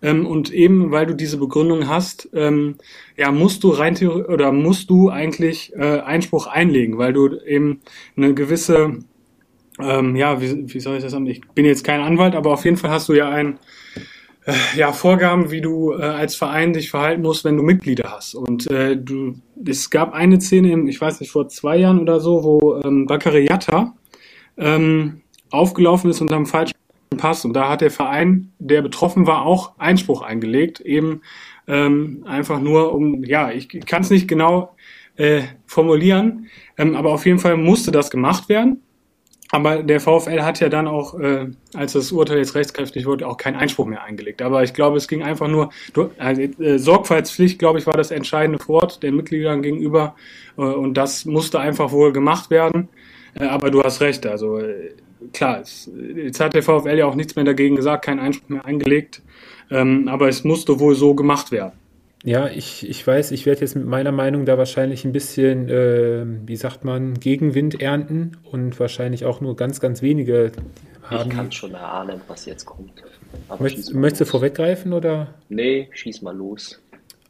und 0.01 0.53
eben, 0.53 0.91
weil 0.91 1.05
du 1.05 1.15
diese 1.15 1.37
Begründung 1.37 1.87
hast, 1.87 2.29
ähm, 2.33 2.75
ja, 3.15 3.31
musst 3.31 3.63
du 3.63 3.69
rein 3.69 3.97
oder 3.97 4.51
musst 4.51 4.89
du 4.89 5.09
eigentlich 5.09 5.73
äh, 5.75 6.01
Einspruch 6.01 6.47
einlegen, 6.47 6.97
weil 6.97 7.13
du 7.13 7.35
eben 7.45 7.81
eine 8.15 8.33
gewisse, 8.33 8.99
ähm, 9.79 10.15
ja, 10.15 10.39
wie, 10.41 10.73
wie 10.73 10.79
soll 10.79 10.97
ich 10.97 11.03
das 11.03 11.11
sagen? 11.11 11.25
Ich 11.25 11.41
bin 11.55 11.65
jetzt 11.65 11.83
kein 11.83 12.01
Anwalt, 12.01 12.35
aber 12.35 12.53
auf 12.53 12.65
jeden 12.65 12.77
Fall 12.77 12.91
hast 12.91 13.09
du 13.09 13.13
ja 13.13 13.29
ein, 13.29 13.59
äh, 14.47 14.53
ja, 14.77 14.93
Vorgaben, 14.93 15.51
wie 15.51 15.61
du 15.61 15.93
äh, 15.93 16.01
als 16.01 16.35
Verein 16.35 16.71
dich 16.71 16.89
verhalten 16.89 17.21
musst, 17.21 17.43
wenn 17.43 17.57
du 17.57 17.63
Mitglieder 17.63 18.11
hast. 18.11 18.33
Und 18.33 18.71
äh, 18.71 18.95
du, 18.95 19.35
es 19.65 19.89
gab 19.89 20.13
eine 20.13 20.39
Szene, 20.39 20.71
im, 20.71 20.87
ich 20.87 21.01
weiß 21.01 21.19
nicht, 21.19 21.31
vor 21.31 21.49
zwei 21.49 21.77
Jahren 21.77 21.99
oder 21.99 22.21
so, 22.21 22.43
wo 22.43 22.81
ähm, 22.83 23.05
Bakary 23.07 23.45
Yatta 23.45 23.93
ähm, 24.57 25.21
aufgelaufen 25.49 26.09
ist 26.09 26.21
und 26.21 26.31
am 26.31 26.45
falschen 26.45 26.76
Pass. 27.15 27.45
Und 27.45 27.53
da 27.53 27.69
hat 27.69 27.81
der 27.81 27.91
Verein, 27.91 28.51
der 28.59 28.81
betroffen 28.81 29.27
war, 29.27 29.45
auch 29.45 29.77
Einspruch 29.77 30.21
eingelegt, 30.21 30.81
eben 30.81 31.21
ähm, 31.67 32.23
einfach 32.27 32.59
nur 32.59 32.93
um, 32.93 33.23
ja, 33.23 33.51
ich 33.51 33.69
kann 33.85 34.01
es 34.01 34.09
nicht 34.09 34.27
genau 34.27 34.75
äh, 35.15 35.43
formulieren, 35.65 36.47
ähm, 36.77 36.95
aber 36.95 37.11
auf 37.13 37.25
jeden 37.25 37.39
Fall 37.39 37.57
musste 37.57 37.91
das 37.91 38.11
gemacht 38.11 38.49
werden. 38.49 38.81
Aber 39.49 39.81
der 39.81 40.01
VfL 40.01 40.41
hat 40.41 40.59
ja 40.59 40.67
dann 40.67 40.87
auch, 40.87 41.17
äh, 41.19 41.47
als 41.73 41.93
das 41.93 42.11
Urteil 42.11 42.39
jetzt 42.39 42.53
rechtskräftig 42.53 43.05
wurde, 43.05 43.25
auch 43.25 43.37
keinen 43.37 43.55
Einspruch 43.55 43.85
mehr 43.85 44.03
eingelegt. 44.03 44.41
Aber 44.41 44.63
ich 44.63 44.73
glaube, 44.73 44.97
es 44.97 45.07
ging 45.07 45.23
einfach 45.23 45.47
nur, 45.47 45.69
also, 46.17 46.41
äh, 46.41 46.77
Sorgfaltspflicht, 46.77 47.57
glaube 47.57 47.79
ich, 47.79 47.87
war 47.87 47.95
das 47.95 48.11
entscheidende 48.11 48.59
Wort 48.67 49.01
den 49.03 49.15
Mitgliedern 49.15 49.61
gegenüber. 49.61 50.15
Äh, 50.57 50.61
und 50.61 50.95
das 50.95 51.23
musste 51.23 51.59
einfach 51.61 51.91
wohl 51.91 52.11
gemacht 52.11 52.49
werden. 52.49 52.89
Äh, 53.35 53.45
aber 53.45 53.71
du 53.71 53.81
hast 53.83 54.01
recht, 54.01 54.25
also 54.25 54.57
äh, 54.57 54.91
klar, 55.33 55.61
es, 55.61 55.89
jetzt 56.15 56.39
hat 56.39 56.53
der 56.53 56.63
VfL 56.63 56.97
ja 56.97 57.05
auch 57.05 57.15
nichts 57.15 57.35
mehr 57.35 57.45
dagegen 57.45 57.75
gesagt, 57.75 58.05
keinen 58.05 58.19
Einspruch 58.19 58.49
mehr 58.49 58.65
eingelegt, 58.65 59.21
ähm, 59.69 60.07
aber 60.07 60.29
es 60.29 60.43
musste 60.43 60.79
wohl 60.79 60.95
so 60.95 61.13
gemacht 61.13 61.51
werden. 61.51 61.73
Ja, 62.23 62.47
ich, 62.47 62.87
ich 62.89 63.05
weiß, 63.05 63.31
ich 63.31 63.45
werde 63.45 63.61
jetzt 63.61 63.75
mit 63.75 63.85
meiner 63.85 64.11
Meinung 64.11 64.45
da 64.45 64.57
wahrscheinlich 64.57 65.05
ein 65.05 65.11
bisschen, 65.11 65.69
äh, 65.69 66.25
wie 66.45 66.55
sagt 66.55 66.83
man, 66.83 67.19
Gegenwind 67.19 67.79
ernten 67.79 68.37
und 68.43 68.79
wahrscheinlich 68.79 69.23
auch 69.25 69.39
nur 69.39 69.55
ganz, 69.55 69.79
ganz 69.79 70.01
wenige 70.01 70.51
haben. 71.03 71.29
Ich 71.29 71.35
kann 71.35 71.51
schon 71.51 71.73
erahnen, 71.73 72.21
was 72.27 72.45
jetzt 72.45 72.65
kommt. 72.65 72.91
Möchtest, 73.59 73.93
möchtest 73.93 74.21
du 74.21 74.25
vorweggreifen 74.25 74.93
oder? 74.93 75.33
Nee, 75.49 75.89
schieß 75.93 76.21
mal 76.21 76.35
los. 76.35 76.81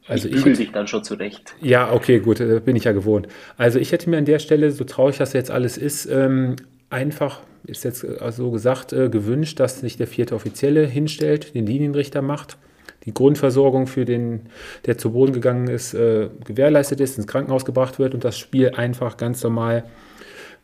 Also 0.06 0.28
ich 0.28 0.40
fühle 0.40 0.56
dich 0.56 0.72
dann 0.72 0.88
schon 0.88 1.04
zurecht. 1.04 1.54
Ja, 1.60 1.92
okay, 1.92 2.18
gut, 2.18 2.40
äh, 2.40 2.60
bin 2.64 2.76
ich 2.76 2.84
ja 2.84 2.92
gewohnt. 2.92 3.28
Also 3.58 3.78
ich 3.78 3.92
hätte 3.92 4.08
mir 4.08 4.16
an 4.16 4.24
der 4.24 4.38
Stelle, 4.38 4.70
so 4.70 4.84
traurig 4.84 5.18
das 5.18 5.34
jetzt 5.34 5.50
alles 5.50 5.76
ist, 5.76 6.06
ähm, 6.06 6.56
einfach, 6.88 7.42
ist 7.68 7.84
jetzt 7.84 8.04
äh, 8.04 8.32
so 8.32 8.50
gesagt, 8.50 8.92
äh, 8.92 9.08
gewünscht, 9.08 9.60
dass 9.60 9.80
sich 9.80 9.96
der 9.96 10.06
vierte 10.06 10.34
Offizielle 10.34 10.86
hinstellt, 10.86 11.54
den 11.54 11.66
Linienrichter 11.66 12.22
macht, 12.22 12.56
die 13.04 13.14
Grundversorgung 13.14 13.86
für 13.86 14.04
den, 14.04 14.46
der 14.86 14.98
zu 14.98 15.12
Boden 15.12 15.32
gegangen 15.32 15.68
ist, 15.68 15.94
äh, 15.94 16.28
gewährleistet 16.44 17.00
ist, 17.00 17.16
ins 17.16 17.26
Krankenhaus 17.26 17.64
gebracht 17.64 17.98
wird 17.98 18.14
und 18.14 18.24
das 18.24 18.38
Spiel 18.38 18.70
einfach 18.70 19.16
ganz 19.16 19.42
normal 19.42 19.84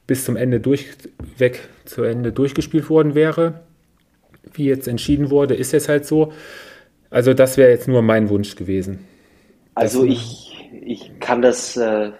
bis 0.07 0.25
zum 0.25 0.37
Ende 0.37 0.61
durchweg 0.61 1.69
zu 1.85 2.03
Ende 2.03 2.33
durchgespielt 2.33 2.91
worden 2.91 3.15
wäre. 3.15 3.61
Wie 4.53 4.67
jetzt 4.67 4.89
entschieden 4.89 5.31
wurde, 5.31 5.55
ist 5.55 5.73
es 5.73 5.89
halt 5.89 6.07
so. 6.07 6.33
Also 7.11 7.33
das 7.33 7.57
wäre 7.57 7.71
jetzt 7.71 7.89
nur 7.89 8.03
mein 8.03 8.29
Wunsch 8.29 8.57
gewesen. 8.57 9.07
Also 9.75 10.05
ich, 10.05 10.69
ich 10.85 11.19
kann 11.21 11.41
das 11.41 11.77
äh, 11.77 12.11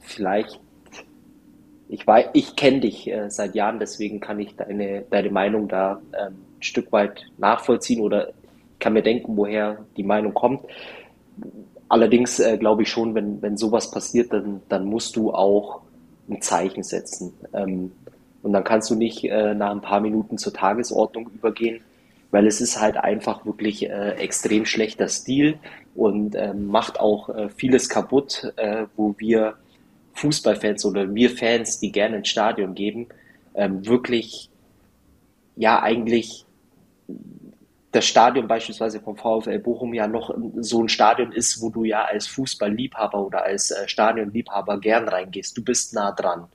vielleicht 0.00 0.58
ich 1.88 2.06
weiß, 2.06 2.28
ich 2.34 2.54
kenne 2.54 2.80
dich 2.80 3.10
äh, 3.10 3.30
seit 3.30 3.54
Jahren, 3.54 3.78
deswegen 3.78 4.20
kann 4.20 4.38
ich 4.38 4.54
deine, 4.56 5.04
deine 5.10 5.30
Meinung 5.30 5.68
da 5.68 6.00
ähm, 6.12 6.34
ein 6.58 6.62
Stück 6.62 6.92
weit 6.92 7.24
nachvollziehen 7.38 8.00
oder 8.00 8.32
kann 8.78 8.92
mir 8.92 9.02
denken, 9.02 9.36
woher 9.36 9.84
die 9.96 10.02
Meinung 10.02 10.34
kommt. 10.34 10.62
Allerdings 11.88 12.38
äh, 12.38 12.58
glaube 12.58 12.82
ich 12.82 12.90
schon, 12.90 13.14
wenn, 13.14 13.40
wenn 13.40 13.56
sowas 13.56 13.90
passiert, 13.90 14.32
dann, 14.32 14.60
dann 14.68 14.84
musst 14.84 15.16
du 15.16 15.32
auch 15.32 15.80
ein 16.28 16.42
Zeichen 16.42 16.82
setzen. 16.82 17.32
Ähm, 17.54 17.92
und 18.42 18.52
dann 18.52 18.64
kannst 18.64 18.90
du 18.90 18.94
nicht 18.94 19.24
äh, 19.24 19.54
nach 19.54 19.70
ein 19.70 19.80
paar 19.80 20.00
Minuten 20.00 20.36
zur 20.38 20.52
Tagesordnung 20.52 21.30
übergehen, 21.34 21.80
weil 22.30 22.46
es 22.46 22.60
ist 22.60 22.80
halt 22.80 22.98
einfach 22.98 23.46
wirklich 23.46 23.88
äh, 23.88 24.10
extrem 24.12 24.66
schlechter 24.66 25.08
Stil 25.08 25.58
und 25.94 26.34
äh, 26.34 26.52
macht 26.52 27.00
auch 27.00 27.30
äh, 27.30 27.48
vieles 27.48 27.88
kaputt, 27.88 28.52
äh, 28.56 28.84
wo 28.96 29.14
wir 29.18 29.54
Fußballfans 30.18 30.84
oder 30.84 31.14
wir 31.14 31.30
Fans, 31.30 31.80
die 31.80 31.92
gerne 31.92 32.18
ins 32.18 32.28
Stadion 32.28 32.74
gehen, 32.74 33.06
ähm, 33.54 33.86
wirklich 33.86 34.50
ja 35.56 35.82
eigentlich 35.82 36.44
das 37.92 38.04
Stadion 38.06 38.46
beispielsweise 38.46 39.00
vom 39.00 39.16
VfL 39.16 39.58
Bochum 39.58 39.94
ja 39.94 40.06
noch 40.06 40.34
so 40.60 40.82
ein 40.82 40.88
Stadion 40.88 41.32
ist, 41.32 41.62
wo 41.62 41.70
du 41.70 41.84
ja 41.84 42.04
als 42.04 42.26
Fußballliebhaber 42.26 43.24
oder 43.24 43.44
als 43.44 43.70
äh, 43.70 43.88
Stadionliebhaber 43.88 44.78
gern 44.78 45.08
reingehst. 45.08 45.56
Du 45.56 45.64
bist 45.64 45.94
nah 45.94 46.12
dran. 46.12 46.46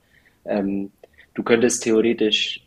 Ähm, 0.44 0.92
du 1.34 1.42
könntest 1.42 1.82
theoretisch 1.82 2.64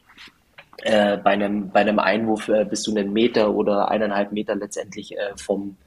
äh, 0.83 1.17
bei, 1.17 1.31
einem, 1.31 1.69
bei 1.69 1.79
einem 1.79 1.99
Einwurf 1.99 2.49
äh, 2.49 2.65
bist 2.65 2.85
du 2.87 2.91
einen 2.91 3.13
Meter 3.13 3.55
oder 3.55 3.89
eineinhalb 3.89 4.31
Meter 4.31 4.55
letztendlich 4.55 5.17
äh, 5.17 5.35
vom, 5.37 5.77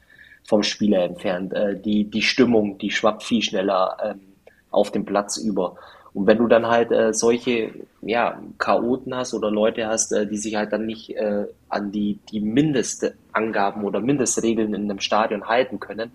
vom 0.47 0.63
Spieler 0.63 1.03
entfernt. 1.03 1.53
Äh, 1.53 1.79
die, 1.79 2.05
die 2.05 2.23
Stimmung, 2.23 2.79
die 2.79 2.89
schwappt 2.89 3.23
viel 3.23 3.43
schneller 3.43 3.97
ähm, 4.03 4.30
auf 4.71 4.91
dem 4.91 5.05
Platz 5.05 5.37
über. 5.37 5.75
Und 6.13 6.27
wenn 6.27 6.39
du 6.39 6.47
dann 6.47 6.67
halt 6.67 6.91
äh, 6.91 7.13
solche 7.13 7.71
ja, 8.01 8.41
Chaoten 8.57 9.15
hast 9.15 9.33
oder 9.33 9.49
Leute 9.49 9.87
hast, 9.87 10.11
äh, 10.11 10.27
die 10.27 10.37
sich 10.37 10.55
halt 10.55 10.73
dann 10.73 10.85
nicht 10.85 11.15
äh, 11.15 11.45
an 11.69 11.91
die, 11.91 12.19
die 12.31 12.41
Mindestangaben 12.41 13.85
oder 13.85 14.01
Mindestregeln 14.01 14.73
in 14.73 14.89
einem 14.89 14.99
Stadion 14.99 15.47
halten 15.47 15.79
können, 15.79 16.11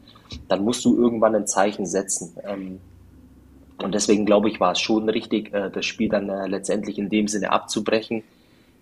dann 0.48 0.64
musst 0.64 0.84
du 0.84 0.98
irgendwann 0.98 1.34
ein 1.34 1.46
Zeichen 1.46 1.86
setzen. 1.86 2.36
Ähm, 2.44 2.78
und 3.78 3.94
deswegen 3.94 4.26
glaube 4.26 4.48
ich, 4.48 4.60
war 4.60 4.72
es 4.72 4.80
schon 4.80 5.08
richtig, 5.08 5.52
äh, 5.54 5.70
das 5.70 5.86
Spiel 5.86 6.10
dann 6.10 6.28
äh, 6.28 6.46
letztendlich 6.46 6.98
in 6.98 7.08
dem 7.08 7.28
Sinne 7.28 7.50
abzubrechen. 7.52 8.22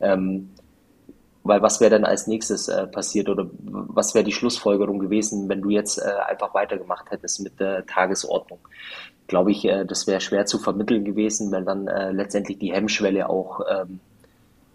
Ähm, 0.00 0.50
weil 1.44 1.60
was 1.62 1.80
wäre 1.80 1.90
dann 1.90 2.04
als 2.04 2.26
nächstes 2.26 2.68
äh, 2.68 2.86
passiert 2.86 3.28
oder 3.28 3.46
was 3.60 4.14
wäre 4.14 4.24
die 4.24 4.32
Schlussfolgerung 4.32 4.98
gewesen, 4.98 5.48
wenn 5.48 5.60
du 5.60 5.68
jetzt 5.68 6.02
einfach 6.02 6.54
weitergemacht 6.54 7.10
hättest 7.10 7.40
mit 7.40 7.60
der 7.60 7.84
Tagesordnung? 7.84 8.60
Glaube 9.26 9.50
ich, 9.52 9.64
äh, 9.64 9.84
das 9.84 10.06
wäre 10.06 10.20
schwer 10.20 10.46
zu 10.46 10.58
vermitteln 10.58 11.04
gewesen, 11.04 11.50
weil 11.52 11.64
dann 11.64 11.88
äh, 11.88 12.12
letztendlich 12.12 12.58
die 12.58 12.72
Hemmschwelle 12.72 13.28
auch 13.28 13.60
ähm, 13.70 14.00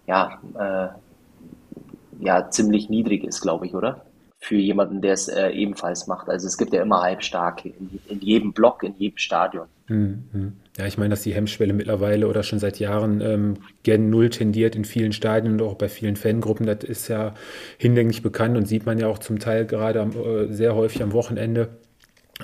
ja, 0.07 0.39
äh, 0.57 2.23
ja 2.23 2.49
ziemlich 2.49 2.89
niedrig 2.89 3.23
ist, 3.23 3.41
glaube 3.41 3.67
ich, 3.67 3.75
oder? 3.75 4.05
Für 4.39 4.55
jemanden, 4.55 5.01
der 5.01 5.13
es 5.13 5.27
äh, 5.27 5.49
ebenfalls 5.49 6.07
macht. 6.07 6.29
Also 6.29 6.47
es 6.47 6.57
gibt 6.57 6.73
ja 6.73 6.81
immer 6.81 7.01
Halbstarke 7.01 7.69
in, 7.69 7.99
in 8.07 8.21
jedem 8.21 8.53
Block, 8.53 8.83
in 8.83 8.95
jedem 8.97 9.17
Stadion. 9.17 9.67
Mhm. 9.89 10.53
Ja, 10.77 10.85
ich 10.85 10.97
meine, 10.97 11.09
dass 11.09 11.23
die 11.23 11.33
Hemmschwelle 11.33 11.73
mittlerweile 11.73 12.27
oder 12.27 12.41
schon 12.43 12.59
seit 12.59 12.79
Jahren 12.79 13.21
ähm, 13.21 13.57
gen 13.83 14.09
Null 14.09 14.29
tendiert 14.29 14.75
in 14.75 14.85
vielen 14.85 15.11
Stadien 15.11 15.53
und 15.53 15.61
auch 15.61 15.75
bei 15.75 15.89
vielen 15.89 16.15
Fangruppen. 16.15 16.65
Das 16.65 16.83
ist 16.83 17.07
ja 17.09 17.33
hinlänglich 17.77 18.21
bekannt 18.21 18.55
und 18.55 18.65
sieht 18.65 18.85
man 18.85 18.97
ja 18.97 19.07
auch 19.07 19.19
zum 19.19 19.39
Teil 19.39 19.65
gerade 19.65 19.99
am, 19.99 20.11
äh, 20.11 20.53
sehr 20.53 20.75
häufig 20.75 21.03
am 21.03 21.11
Wochenende. 21.11 21.69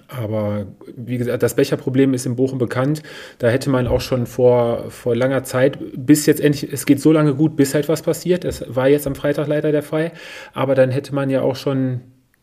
Aber 0.08 0.68
wie 0.96 1.18
gesagt, 1.18 1.42
das 1.42 1.56
Becherproblem 1.56 2.14
ist 2.14 2.26
in 2.26 2.36
Bochum 2.36 2.58
bekannt. 2.58 3.02
Da 3.40 3.48
hätte 3.48 3.70
man 3.70 3.88
auch 3.88 4.02
schon 4.02 4.26
vor, 4.26 4.90
vor 4.90 5.16
langer 5.16 5.44
Zeit, 5.44 5.80
bis 5.96 6.26
jetzt 6.26 6.42
endlich, 6.42 6.72
es 6.72 6.86
geht 6.86 7.02
so 7.02 7.12
lange 7.12 7.34
gut, 7.34 7.56
bis 7.56 7.74
halt 7.74 7.88
was 7.88 8.02
passiert. 8.02 8.44
Das 8.44 8.76
war 8.76 8.88
jetzt 8.88 9.08
am 9.08 9.16
Freitag 9.16 9.48
leider 9.48 9.72
der 9.72 9.84
Fall. 9.84 10.12
Aber 10.54 10.76
dann 10.76 10.92
hätte 10.92 11.16
man 11.16 11.30
ja 11.30 11.42
auch 11.42 11.56
schon 11.56 12.02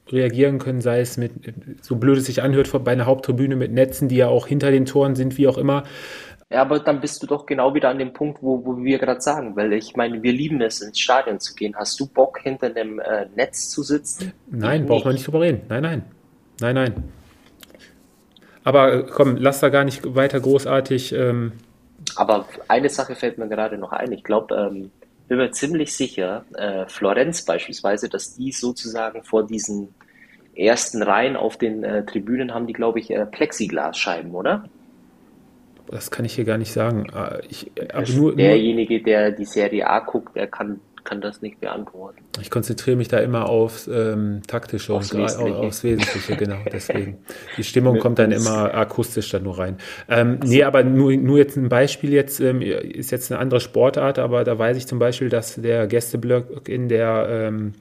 reagieren 0.09 0.59
können, 0.59 0.81
sei 0.81 1.01
es 1.01 1.17
mit, 1.17 1.33
so 1.81 1.97
blöd 1.97 2.19
es 2.19 2.27
sich 2.27 2.43
anhört, 2.43 2.71
bei 2.85 2.93
einer 2.93 3.07
Haupttribüne 3.07 3.57
mit 3.57 3.73
Netzen, 3.73 4.09
die 4.09 4.17
ja 4.17 4.29
auch 4.29 4.47
hinter 4.47 4.71
den 4.71 4.85
Toren 4.85 5.15
sind, 5.15 5.39
wie 5.39 5.47
auch 5.47 5.59
immer. 5.59 5.85
Ja, 6.51 6.61
aber 6.63 6.81
dann 6.81 7.01
bist 7.01 7.23
du 7.23 7.27
doch 7.27 7.47
genau 7.47 7.75
wieder 7.75 7.89
an 7.89 7.99
dem 7.99 8.13
Punkt, 8.13 8.43
wo, 8.43 8.65
wo 8.65 8.77
wir 8.77 8.99
gerade 8.99 9.23
sagen, 9.23 9.57
weil 9.57 9.73
ich 9.73 9.97
meine, 9.97 10.23
wir 10.23 10.33
lieben 10.33 10.61
es, 10.61 10.83
ins 10.83 11.01
Stadion 11.01 11.41
zu 11.41 11.55
gehen. 11.55 11.75
Hast 11.77 11.99
du 11.99 12.07
Bock, 12.07 12.41
hinter 12.43 12.67
einem 12.67 12.99
äh, 12.99 13.27
Netz 13.35 13.71
zu 13.71 13.83
sitzen? 13.83 14.33
Nein, 14.51 14.85
braucht 14.85 15.07
man 15.07 15.15
nicht 15.15 15.27
drüber 15.27 15.41
reden. 15.41 15.63
Nein, 15.69 15.83
nein. 15.83 16.03
Nein, 16.61 16.75
nein. 16.75 17.05
Aber 18.65 18.93
äh, 18.93 19.07
komm, 19.11 19.37
lass 19.37 19.61
da 19.61 19.69
gar 19.69 19.85
nicht 19.85 20.15
weiter 20.15 20.41
großartig. 20.41 21.13
Ähm 21.13 21.53
aber 22.17 22.47
eine 22.69 22.89
Sache 22.89 23.15
fällt 23.15 23.39
mir 23.39 23.49
gerade 23.49 23.79
noch 23.79 23.93
ein. 23.93 24.13
Ich 24.13 24.25
glaube, 24.25 24.55
ähm, 24.55 24.91
bin 25.29 25.39
mir 25.39 25.51
ziemlich 25.53 25.95
sicher, 25.95 26.45
äh, 26.55 26.87
Florenz 26.87 27.43
beispielsweise, 27.43 28.09
dass 28.09 28.35
die 28.35 28.53
sozusagen 28.53 29.23
vor 29.23 29.47
diesen 29.47 29.95
ersten 30.55 31.03
Reihen 31.03 31.37
auf 31.37 31.57
den 31.57 31.85
äh, 31.85 32.05
Tribünen 32.05 32.53
haben 32.53 32.67
die, 32.67 32.73
glaube 32.73 32.99
ich, 32.99 33.11
äh, 33.11 33.25
Plexiglasscheiben, 33.25 34.33
oder? 34.33 34.65
Das 35.87 36.11
kann 36.11 36.25
ich 36.25 36.35
hier 36.35 36.45
gar 36.45 36.59
nicht 36.59 36.73
sagen. 36.73 37.09
Ah, 37.13 37.39
ich, 37.49 37.71
aber 37.93 38.09
nur, 38.11 38.37
derjenige, 38.37 39.03
der 39.03 39.31
die 39.31 39.45
Serie 39.45 39.89
A 39.89 40.01
guckt, 40.01 40.37
der 40.37 40.47
kann 40.47 40.81
kann 41.05 41.21
das 41.21 41.43
nicht 41.43 41.61
beantworten. 41.61 42.19
Ich 42.41 42.51
konzentriere 42.51 42.97
mich 42.97 43.09
da 43.09 43.19
immer 43.19 43.49
aufs 43.49 43.89
ähm, 43.89 44.43
Taktische 44.47 44.95
aufs 44.95 45.13
und 45.13 45.23
Wesentliche. 45.23 45.57
aufs 45.57 45.85
Wesentliche, 45.85 46.37
genau. 46.37 46.57
Deswegen. 46.73 47.19
Die 47.57 47.65
Stimmung 47.65 47.99
kommt 47.99 48.19
dann 48.19 48.33
immer 48.33 48.75
akustisch 48.75 49.31
da 49.31 49.39
nur 49.39 49.59
rein. 49.59 49.77
Ähm, 50.09 50.39
so. 50.43 50.49
Nee, 50.49 50.65
aber 50.65 50.85
nur, 50.85 51.13
nur 51.17 51.39
jetzt 51.39 51.57
ein 51.57 51.69
Beispiel 51.69 52.13
jetzt, 52.13 52.41
ähm, 52.41 52.63
ist 52.63 53.11
jetzt 53.11 53.31
eine 53.31 53.41
andere 53.41 53.61
Sportart, 53.61 54.19
aber 54.19 54.45
da 54.45 54.59
weiß 54.59 54.77
ich 54.77 54.87
zum 54.87 54.99
Beispiel, 54.99 55.29
dass 55.29 55.57
der 55.57 55.87
Gästeblock 55.87 56.69
in 56.69 56.89
der, 56.89 57.27
ähm, 57.29 57.73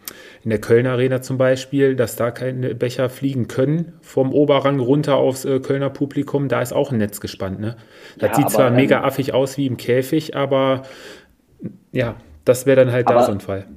in 0.43 0.49
der 0.49 0.59
Kölner 0.59 0.91
Arena 0.91 1.21
zum 1.21 1.37
Beispiel, 1.37 1.95
dass 1.95 2.15
da 2.15 2.31
keine 2.31 2.75
Becher 2.75 3.09
fliegen 3.09 3.47
können 3.47 3.93
vom 4.01 4.33
Oberrang 4.33 4.79
runter 4.79 5.15
aufs 5.15 5.45
äh, 5.45 5.59
Kölner 5.59 5.89
Publikum. 5.89 6.47
Da 6.47 6.61
ist 6.61 6.73
auch 6.73 6.91
ein 6.91 6.97
Netz 6.97 7.21
gespannt, 7.21 7.59
ne? 7.59 7.77
Das 8.17 8.31
ja, 8.31 8.35
sieht 8.35 8.45
aber, 8.45 8.53
zwar 8.53 8.71
mega 8.71 9.03
affig 9.03 9.33
aus 9.33 9.57
wie 9.57 9.65
im 9.65 9.77
Käfig, 9.77 10.35
aber 10.35 10.83
ja, 11.91 12.15
das 12.45 12.65
wäre 12.65 12.83
dann 12.83 12.91
halt 12.91 13.07
Aber 13.07 13.19
da 13.19 13.25
so 13.25 13.31
ein 13.31 13.39
Fall. 13.39 13.67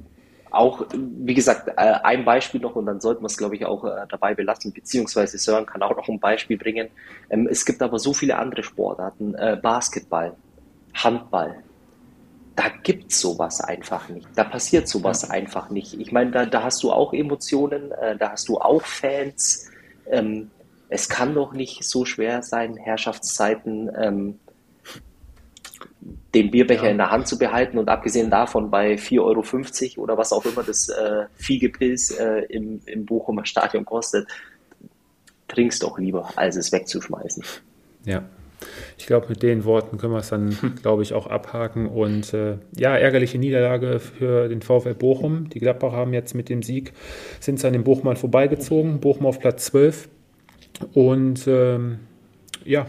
Auch, 0.51 0.85
wie 0.93 1.33
gesagt, 1.33 1.67
äh, 1.67 1.71
ein 1.75 2.23
Beispiel 2.23 2.61
noch 2.61 2.75
und 2.75 2.85
dann 2.85 3.01
sollten 3.01 3.21
wir 3.21 3.27
es, 3.27 3.37
glaube 3.37 3.55
ich, 3.55 3.65
auch 3.65 3.83
äh, 3.83 4.05
dabei 4.09 4.33
belassen, 4.33 4.71
beziehungsweise 4.71 5.37
Sören 5.37 5.65
kann 5.65 5.81
auch 5.83 5.95
noch 5.95 6.07
ein 6.07 6.19
Beispiel 6.19 6.57
bringen. 6.57 6.87
Ähm, 7.29 7.47
es 7.51 7.65
gibt 7.65 7.81
aber 7.81 7.99
so 7.99 8.13
viele 8.13 8.37
andere 8.37 8.63
Sportarten, 8.63 9.35
äh, 9.35 9.59
Basketball, 9.61 10.33
Handball, 10.93 11.55
da 12.55 12.69
gibt 12.83 13.11
es 13.11 13.19
sowas 13.19 13.59
einfach 13.59 14.07
nicht. 14.07 14.29
Da 14.35 14.45
passiert 14.45 14.87
sowas 14.87 15.23
ja. 15.23 15.31
einfach 15.31 15.69
nicht. 15.69 15.99
Ich 15.99 16.13
meine, 16.13 16.31
da, 16.31 16.45
da, 16.45 16.63
hast 16.63 16.81
du 16.83 16.91
auch 16.93 17.11
Emotionen, 17.11 17.91
da 18.17 18.31
hast 18.31 18.47
du 18.47 18.59
auch 18.59 18.81
Fans. 18.81 19.69
Ähm, 20.09 20.51
es 20.87 21.09
kann 21.09 21.33
doch 21.33 21.51
nicht 21.51 21.83
so 21.83 22.05
schwer 22.05 22.41
sein, 22.43 22.77
Herrschaftszeiten 22.77 23.91
ähm, 23.99 24.39
den 26.33 26.51
Bierbecher 26.51 26.85
ja. 26.85 26.91
in 26.91 26.97
der 26.97 27.11
Hand 27.11 27.27
zu 27.27 27.37
behalten 27.37 27.77
und 27.77 27.89
abgesehen 27.89 28.29
davon 28.29 28.69
bei 28.69 28.95
4,50 28.95 29.97
Euro 29.97 30.03
oder 30.03 30.17
was 30.17 30.31
auch 30.31 30.45
immer 30.45 30.63
das 30.63 30.89
äh, 30.89 31.25
Viehgepilz 31.35 32.11
äh, 32.19 32.41
im, 32.49 32.81
im 32.85 33.05
Bochumer 33.05 33.45
Stadion 33.45 33.85
kostet, 33.85 34.27
trinkst 35.47 35.81
doch 35.81 35.97
lieber, 35.97 36.29
als 36.35 36.55
es 36.55 36.71
wegzuschmeißen. 36.71 37.43
Ja. 38.05 38.23
Ich 38.97 39.05
glaube, 39.07 39.27
mit 39.29 39.43
den 39.43 39.65
Worten 39.65 39.97
können 39.97 40.13
wir 40.13 40.19
es 40.19 40.29
dann, 40.29 40.57
glaube 40.81 41.03
ich, 41.03 41.13
auch 41.13 41.27
abhaken. 41.27 41.87
Und 41.87 42.33
äh, 42.33 42.57
ja, 42.75 42.95
ärgerliche 42.95 43.37
Niederlage 43.37 43.99
für 43.99 44.47
den 44.47 44.61
VfL 44.61 44.93
Bochum. 44.93 45.49
Die 45.49 45.59
Gladbacher 45.59 45.97
haben 45.97 46.13
jetzt 46.13 46.33
mit 46.33 46.49
dem 46.49 46.63
Sieg, 46.63 46.93
sind 47.39 47.59
es 47.59 47.65
an 47.65 47.73
den 47.73 47.83
Bochumern 47.83 48.15
vorbeigezogen. 48.15 48.99
Bochum 48.99 49.25
auf 49.25 49.39
Platz 49.39 49.65
12. 49.65 50.09
Und 50.93 51.47
ähm, 51.47 51.99
ja, 52.63 52.87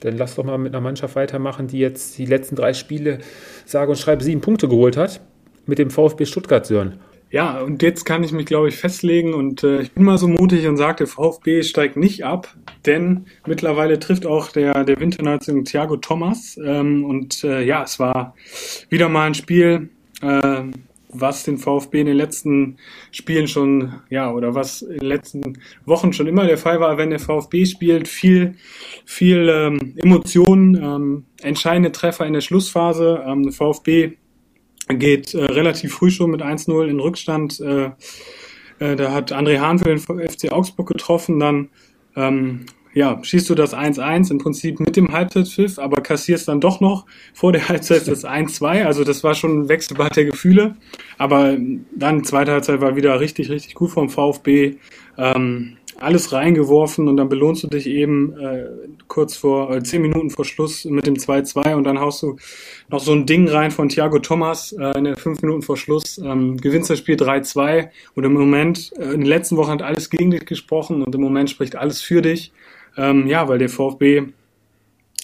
dann 0.00 0.16
lass 0.16 0.34
doch 0.34 0.44
mal 0.44 0.58
mit 0.58 0.74
einer 0.74 0.82
Mannschaft 0.82 1.16
weitermachen, 1.16 1.66
die 1.66 1.78
jetzt 1.78 2.18
die 2.18 2.26
letzten 2.26 2.56
drei 2.56 2.72
Spiele, 2.74 3.18
sage 3.64 3.90
und 3.90 3.96
schreibe, 3.96 4.22
sieben 4.22 4.40
Punkte 4.40 4.68
geholt 4.68 4.96
hat. 4.96 5.20
Mit 5.66 5.78
dem 5.78 5.90
VfB 5.90 6.26
Stuttgart, 6.26 6.66
Sören. 6.66 6.98
Ja, 7.34 7.58
und 7.60 7.82
jetzt 7.82 8.04
kann 8.04 8.22
ich 8.22 8.30
mich, 8.30 8.46
glaube 8.46 8.68
ich, 8.68 8.76
festlegen 8.76 9.34
und 9.34 9.64
äh, 9.64 9.80
ich 9.80 9.90
bin 9.90 10.04
mal 10.04 10.18
so 10.18 10.28
mutig 10.28 10.68
und 10.68 10.76
sage, 10.76 10.98
der 10.98 11.06
VfB 11.08 11.64
steigt 11.64 11.96
nicht 11.96 12.24
ab, 12.24 12.54
denn 12.86 13.26
mittlerweile 13.44 13.98
trifft 13.98 14.24
auch 14.24 14.52
der, 14.52 14.84
der 14.84 15.00
Winternation 15.00 15.64
Thiago 15.64 15.96
Thomas 15.96 16.56
ähm, 16.64 17.04
und 17.04 17.42
äh, 17.42 17.62
ja, 17.64 17.82
es 17.82 17.98
war 17.98 18.36
wieder 18.88 19.08
mal 19.08 19.26
ein 19.26 19.34
Spiel, 19.34 19.88
äh, 20.22 20.62
was 21.14 21.44
den 21.44 21.58
VfB 21.58 22.00
in 22.00 22.06
den 22.06 22.16
letzten 22.16 22.76
Spielen 23.12 23.48
schon, 23.48 23.94
ja, 24.10 24.32
oder 24.32 24.54
was 24.54 24.82
in 24.82 24.98
den 24.98 25.08
letzten 25.08 25.58
Wochen 25.86 26.12
schon 26.12 26.26
immer 26.26 26.46
der 26.46 26.58
Fall 26.58 26.80
war, 26.80 26.98
wenn 26.98 27.10
der 27.10 27.20
VfB 27.20 27.64
spielt, 27.66 28.08
viel, 28.08 28.56
viel 29.04 29.48
ähm, 29.48 29.94
Emotionen, 29.96 30.74
ähm, 30.74 31.24
entscheidende 31.42 31.92
Treffer 31.92 32.26
in 32.26 32.32
der 32.32 32.40
Schlussphase. 32.40 33.24
Ähm, 33.26 33.44
der 33.44 33.52
VfB 33.52 34.12
geht 34.88 35.34
äh, 35.34 35.44
relativ 35.44 35.94
früh 35.94 36.10
schon 36.10 36.30
mit 36.30 36.42
1-0 36.42 36.86
in 36.86 37.00
Rückstand. 37.00 37.60
Äh, 37.60 37.90
äh, 38.80 38.96
da 38.96 39.12
hat 39.12 39.32
André 39.32 39.60
Hahn 39.60 39.78
für 39.78 39.88
den 39.88 39.98
FC 39.98 40.50
Augsburg 40.50 40.88
getroffen, 40.88 41.38
dann 41.38 41.70
ähm, 42.16 42.66
ja, 42.94 43.18
schießt 43.22 43.50
du 43.50 43.54
das 43.54 43.74
1-1 43.74 44.30
im 44.30 44.38
Prinzip 44.38 44.80
mit 44.80 44.96
dem 44.96 45.12
Halbzeitpfiff, 45.12 45.78
aber 45.78 46.00
kassierst 46.00 46.48
dann 46.48 46.60
doch 46.60 46.80
noch 46.80 47.06
vor 47.32 47.52
der 47.52 47.68
Halbzeit 47.68 48.06
das 48.06 48.24
1-2. 48.24 48.84
Also 48.84 49.04
das 49.04 49.24
war 49.24 49.34
schon 49.34 49.62
ein 49.62 49.68
Wechselbad 49.68 50.16
der 50.16 50.26
Gefühle. 50.26 50.76
Aber 51.18 51.56
dann, 51.94 52.24
zweite 52.24 52.52
Halbzeit 52.52 52.80
war 52.80 52.96
wieder 52.96 53.18
richtig, 53.20 53.50
richtig 53.50 53.74
gut 53.74 53.90
vom 53.90 54.08
VfB. 54.08 54.76
Ähm, 55.18 55.76
alles 55.96 56.32
reingeworfen 56.32 57.08
und 57.08 57.16
dann 57.16 57.28
belohnst 57.28 57.62
du 57.62 57.68
dich 57.68 57.86
eben 57.86 58.36
äh, 58.38 58.66
kurz 59.06 59.36
vor, 59.36 59.74
äh, 59.74 59.82
zehn 59.82 60.02
Minuten 60.02 60.30
vor 60.30 60.44
Schluss 60.44 60.84
mit 60.84 61.06
dem 61.06 61.14
2-2 61.14 61.74
und 61.74 61.84
dann 61.84 62.00
haust 62.00 62.22
du 62.22 62.36
noch 62.90 63.00
so 63.00 63.12
ein 63.12 63.26
Ding 63.26 63.48
rein 63.48 63.70
von 63.70 63.88
Thiago 63.88 64.18
Thomas 64.18 64.72
äh, 64.72 64.98
in 64.98 65.04
der 65.04 65.16
fünf 65.16 65.42
Minuten 65.42 65.62
vor 65.62 65.76
Schluss, 65.76 66.18
ähm, 66.18 66.56
gewinnst 66.56 66.90
das 66.90 66.98
Spiel 66.98 67.16
3-2 67.16 67.88
und 68.14 68.24
im 68.24 68.32
Moment, 68.32 68.92
äh, 68.96 69.04
in 69.04 69.20
den 69.20 69.26
letzten 69.26 69.56
Wochen 69.56 69.70
hat 69.70 69.82
alles 69.82 70.10
gegen 70.10 70.30
dich 70.30 70.46
gesprochen 70.46 71.02
und 71.02 71.14
im 71.14 71.20
Moment 71.20 71.50
spricht 71.50 71.76
alles 71.76 72.00
für 72.00 72.22
dich. 72.22 72.52
Ähm, 72.96 73.26
ja, 73.26 73.48
weil 73.48 73.58
der 73.58 73.68
VfB 73.68 74.22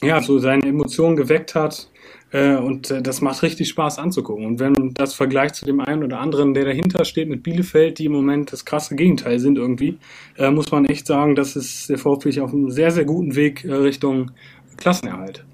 ja 0.03 0.21
so 0.23 0.39
seine 0.39 0.67
Emotionen 0.67 1.17
geweckt 1.17 1.55
hat 1.55 1.89
äh, 2.33 2.57
und 2.57 2.91
äh, 2.91 3.03
das 3.03 3.21
macht 3.21 3.43
richtig 3.43 3.69
Spaß 3.69 3.99
anzugucken. 3.99 4.47
Und 4.47 4.61
wenn 4.61 4.95
das 4.95 5.15
vergleicht 5.15 5.57
zu 5.57 5.65
dem 5.65 5.81
einen 5.81 6.05
oder 6.05 6.21
anderen, 6.21 6.55
der 6.55 6.65
dahinter 6.65 7.05
steht 7.05 7.29
mit 7.29 7.43
Bielefeld, 7.43 7.99
die 7.99 8.07
im 8.07 8.13
Moment 8.13 8.53
das 8.53 8.65
krasse 8.65 8.95
Gegenteil 8.95 9.39
sind 9.39 9.59
irgendwie, 9.59 9.99
äh, 10.37 10.51
muss 10.51 10.71
man 10.71 10.87
echt 10.87 11.07
sagen, 11.07 11.35
dass 11.35 11.57
es 11.57 11.89
der 11.89 11.99
VfB 11.99 12.41
auf 12.41 12.53
einem 12.53 12.71
sehr, 12.71 12.91
sehr 12.91 13.05
guten 13.05 13.35
Weg 13.37 13.65
äh, 13.65 13.75
Richtung 13.75 14.31
Klassenerhalt. 14.77 15.45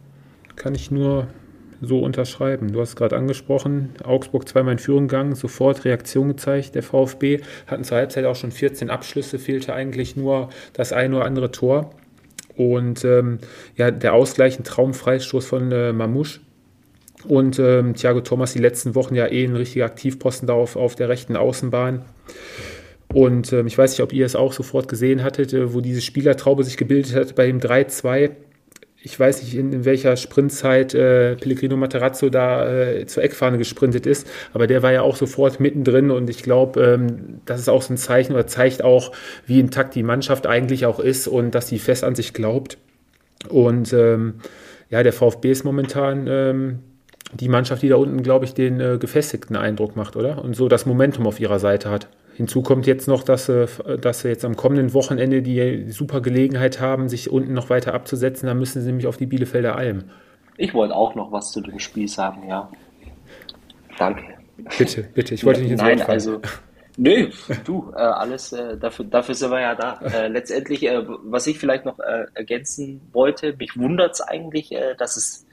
Kann 0.54 0.74
ich 0.74 0.90
nur 0.90 1.28
so 1.82 1.98
unterschreiben. 1.98 2.72
Du 2.72 2.80
hast 2.80 2.96
gerade 2.96 3.16
angesprochen, 3.16 3.90
Augsburg 4.02 4.48
zweimal 4.48 4.72
in 4.72 4.78
Führung 4.78 5.08
gegangen, 5.08 5.34
sofort 5.34 5.84
Reaktion 5.84 6.28
gezeigt. 6.28 6.74
Der 6.74 6.82
VfB 6.82 7.40
hatten 7.66 7.84
zur 7.84 7.98
Halbzeit 7.98 8.24
auch 8.24 8.36
schon 8.36 8.50
14 8.50 8.88
Abschlüsse, 8.88 9.38
fehlte 9.38 9.74
eigentlich 9.74 10.16
nur 10.16 10.48
das 10.72 10.92
ein 10.92 11.12
oder 11.12 11.24
andere 11.24 11.50
Tor. 11.50 11.90
Und 12.56 13.04
ähm, 13.04 13.38
ja, 13.76 13.90
der 13.90 14.14
Ausgleich, 14.14 14.58
ein 14.58 14.64
Traumfreistoß 14.64 15.46
von 15.46 15.70
äh, 15.72 15.92
Mamouche. 15.92 16.40
Und 17.24 17.58
ähm, 17.58 17.94
Thiago 17.94 18.20
Thomas 18.20 18.52
die 18.52 18.60
letzten 18.60 18.94
Wochen 18.94 19.14
ja 19.14 19.26
eh 19.26 19.44
ein 19.44 19.56
richtiger 19.56 19.84
Aktivposten 19.84 20.46
da 20.46 20.54
auf, 20.54 20.76
auf 20.76 20.94
der 20.94 21.08
rechten 21.08 21.36
Außenbahn. 21.36 22.04
Und 23.12 23.52
ähm, 23.52 23.66
ich 23.66 23.76
weiß 23.76 23.92
nicht, 23.92 24.02
ob 24.02 24.12
ihr 24.12 24.26
es 24.26 24.36
auch 24.36 24.52
sofort 24.52 24.88
gesehen 24.88 25.22
hattet, 25.22 25.52
äh, 25.52 25.72
wo 25.72 25.80
diese 25.80 26.00
Spielertraube 26.00 26.64
sich 26.64 26.76
gebildet 26.76 27.14
hat 27.14 27.34
bei 27.34 27.46
dem 27.46 27.60
3-2 27.60 28.30
ich 29.06 29.20
weiß 29.20 29.40
nicht, 29.42 29.54
in, 29.54 29.72
in 29.72 29.84
welcher 29.84 30.16
Sprintzeit 30.16 30.92
äh, 30.92 31.36
Pellegrino 31.36 31.76
Materazzo 31.76 32.28
da 32.28 32.68
äh, 32.68 33.06
zur 33.06 33.22
Eckfahne 33.22 33.56
gesprintet 33.56 34.04
ist, 34.04 34.26
aber 34.52 34.66
der 34.66 34.82
war 34.82 34.90
ja 34.90 35.02
auch 35.02 35.14
sofort 35.14 35.60
mittendrin 35.60 36.10
und 36.10 36.28
ich 36.28 36.42
glaube, 36.42 36.82
ähm, 36.82 37.40
das 37.44 37.60
ist 37.60 37.68
auch 37.68 37.82
so 37.82 37.94
ein 37.94 37.98
Zeichen 37.98 38.32
oder 38.32 38.48
zeigt 38.48 38.82
auch, 38.82 39.12
wie 39.46 39.60
intakt 39.60 39.94
die 39.94 40.02
Mannschaft 40.02 40.48
eigentlich 40.48 40.86
auch 40.86 40.98
ist 40.98 41.28
und 41.28 41.54
dass 41.54 41.68
sie 41.68 41.78
fest 41.78 42.02
an 42.02 42.16
sich 42.16 42.32
glaubt. 42.32 42.78
Und 43.48 43.92
ähm, 43.92 44.40
ja, 44.90 45.04
der 45.04 45.12
VfB 45.12 45.52
ist 45.52 45.62
momentan 45.62 46.26
ähm, 46.28 46.78
die 47.32 47.48
Mannschaft, 47.48 47.82
die 47.82 47.88
da 47.88 47.96
unten, 47.96 48.24
glaube 48.24 48.44
ich, 48.44 48.54
den 48.54 48.80
äh, 48.80 48.98
gefestigten 48.98 49.54
Eindruck 49.54 49.94
macht, 49.94 50.16
oder? 50.16 50.42
Und 50.42 50.56
so 50.56 50.66
das 50.66 50.84
Momentum 50.84 51.28
auf 51.28 51.38
ihrer 51.38 51.60
Seite 51.60 51.90
hat. 51.90 52.08
Hinzu 52.36 52.62
kommt 52.62 52.86
jetzt 52.86 53.08
noch, 53.08 53.22
dass 53.22 53.46
sie, 53.46 53.66
dass 54.00 54.20
sie 54.20 54.28
jetzt 54.28 54.44
am 54.44 54.56
kommenden 54.56 54.92
Wochenende 54.92 55.40
die 55.40 55.90
super 55.90 56.20
Gelegenheit 56.20 56.80
haben, 56.80 57.08
sich 57.08 57.30
unten 57.30 57.54
noch 57.54 57.70
weiter 57.70 57.94
abzusetzen. 57.94 58.46
Da 58.46 58.54
müssen 58.54 58.82
sie 58.82 58.88
nämlich 58.88 59.06
auf 59.06 59.16
die 59.16 59.26
Bielefelder 59.26 59.74
Alm. 59.74 60.04
Ich 60.58 60.74
wollte 60.74 60.94
auch 60.94 61.14
noch 61.14 61.32
was 61.32 61.52
zu 61.52 61.60
dem 61.62 61.78
Spiel 61.78 62.08
sagen, 62.08 62.48
ja. 62.48 62.70
Danke. 63.98 64.22
Bitte, 64.78 65.08
bitte. 65.14 65.34
Ich 65.34 65.44
wollte 65.44 65.62
nicht 65.62 65.70
ins 65.70 65.80
Nein, 65.80 65.98
Wort 66.00 66.08
also 66.08 66.40
Nö, 66.98 67.30
du, 67.64 67.92
äh, 67.94 67.98
alles, 67.98 68.52
äh, 68.52 68.76
dafür, 68.78 69.04
dafür 69.04 69.34
sind 69.34 69.50
wir 69.50 69.60
ja 69.60 69.74
da. 69.74 70.00
Äh, 70.00 70.28
letztendlich, 70.28 70.82
äh, 70.86 71.02
was 71.24 71.46
ich 71.46 71.58
vielleicht 71.58 71.84
noch 71.84 71.98
äh, 71.98 72.24
ergänzen 72.34 73.02
wollte, 73.12 73.54
mich 73.58 73.76
wundert 73.76 74.14
es 74.14 74.20
eigentlich, 74.22 74.72
äh, 74.72 74.94
dass 74.96 75.16
es 75.16 75.46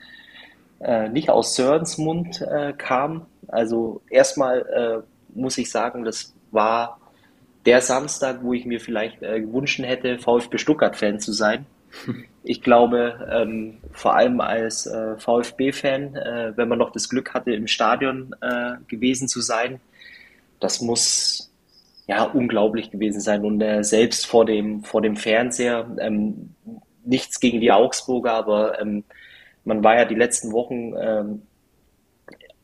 nicht 1.14 1.30
aus 1.30 1.56
Sörens 1.56 1.98
Mund 1.98 2.46
kam. 2.78 3.28
Also 3.48 4.02
erstmal 4.10 5.06
muss 5.34 5.58
ich 5.58 5.72
sagen, 5.72 6.04
das 6.04 6.34
war 6.54 7.00
der 7.66 7.82
Samstag, 7.82 8.40
wo 8.44 8.54
ich 8.54 8.66
mir 8.66 8.80
vielleicht 8.80 9.22
äh, 9.22 9.42
gewünscht 9.42 9.80
hätte, 9.80 10.20
VfB 10.20 10.58
Stuttgart-Fan 10.58 11.20
zu 11.20 11.32
sein. 11.32 11.66
Ich 12.46 12.62
glaube, 12.62 13.26
ähm, 13.32 13.78
vor 13.94 14.18
allem 14.18 14.42
als 14.42 14.86
äh, 14.86 15.16
VfB-Fan, 15.18 16.16
äh, 16.18 16.52
wenn 16.58 16.68
man 16.68 16.78
noch 16.78 16.92
das 16.92 17.08
Glück 17.08 17.34
hatte, 17.34 17.54
im 17.54 17.68
Stadion 17.68 18.36
äh, 18.42 18.74
gewesen 18.90 19.30
zu 19.30 19.40
sein, 19.40 19.80
das 20.60 20.82
muss 20.82 21.54
ja 22.06 22.24
unglaublich 22.24 22.92
gewesen 22.92 23.22
sein. 23.22 23.46
Und 23.46 23.62
äh, 23.62 23.82
selbst 23.86 24.28
vor 24.28 24.44
dem, 24.46 24.84
vor 24.84 25.02
dem 25.02 25.16
Fernseher, 25.16 25.90
ähm, 26.00 26.54
nichts 27.06 27.40
gegen 27.40 27.62
die 27.62 27.72
Augsburger, 27.72 28.34
aber 28.34 28.82
ähm, 28.82 29.06
man 29.64 29.82
war 29.84 29.96
ja 29.96 30.04
die 30.04 30.16
letzten 30.16 30.52
Wochen, 30.52 30.94
ähm, 31.00 31.42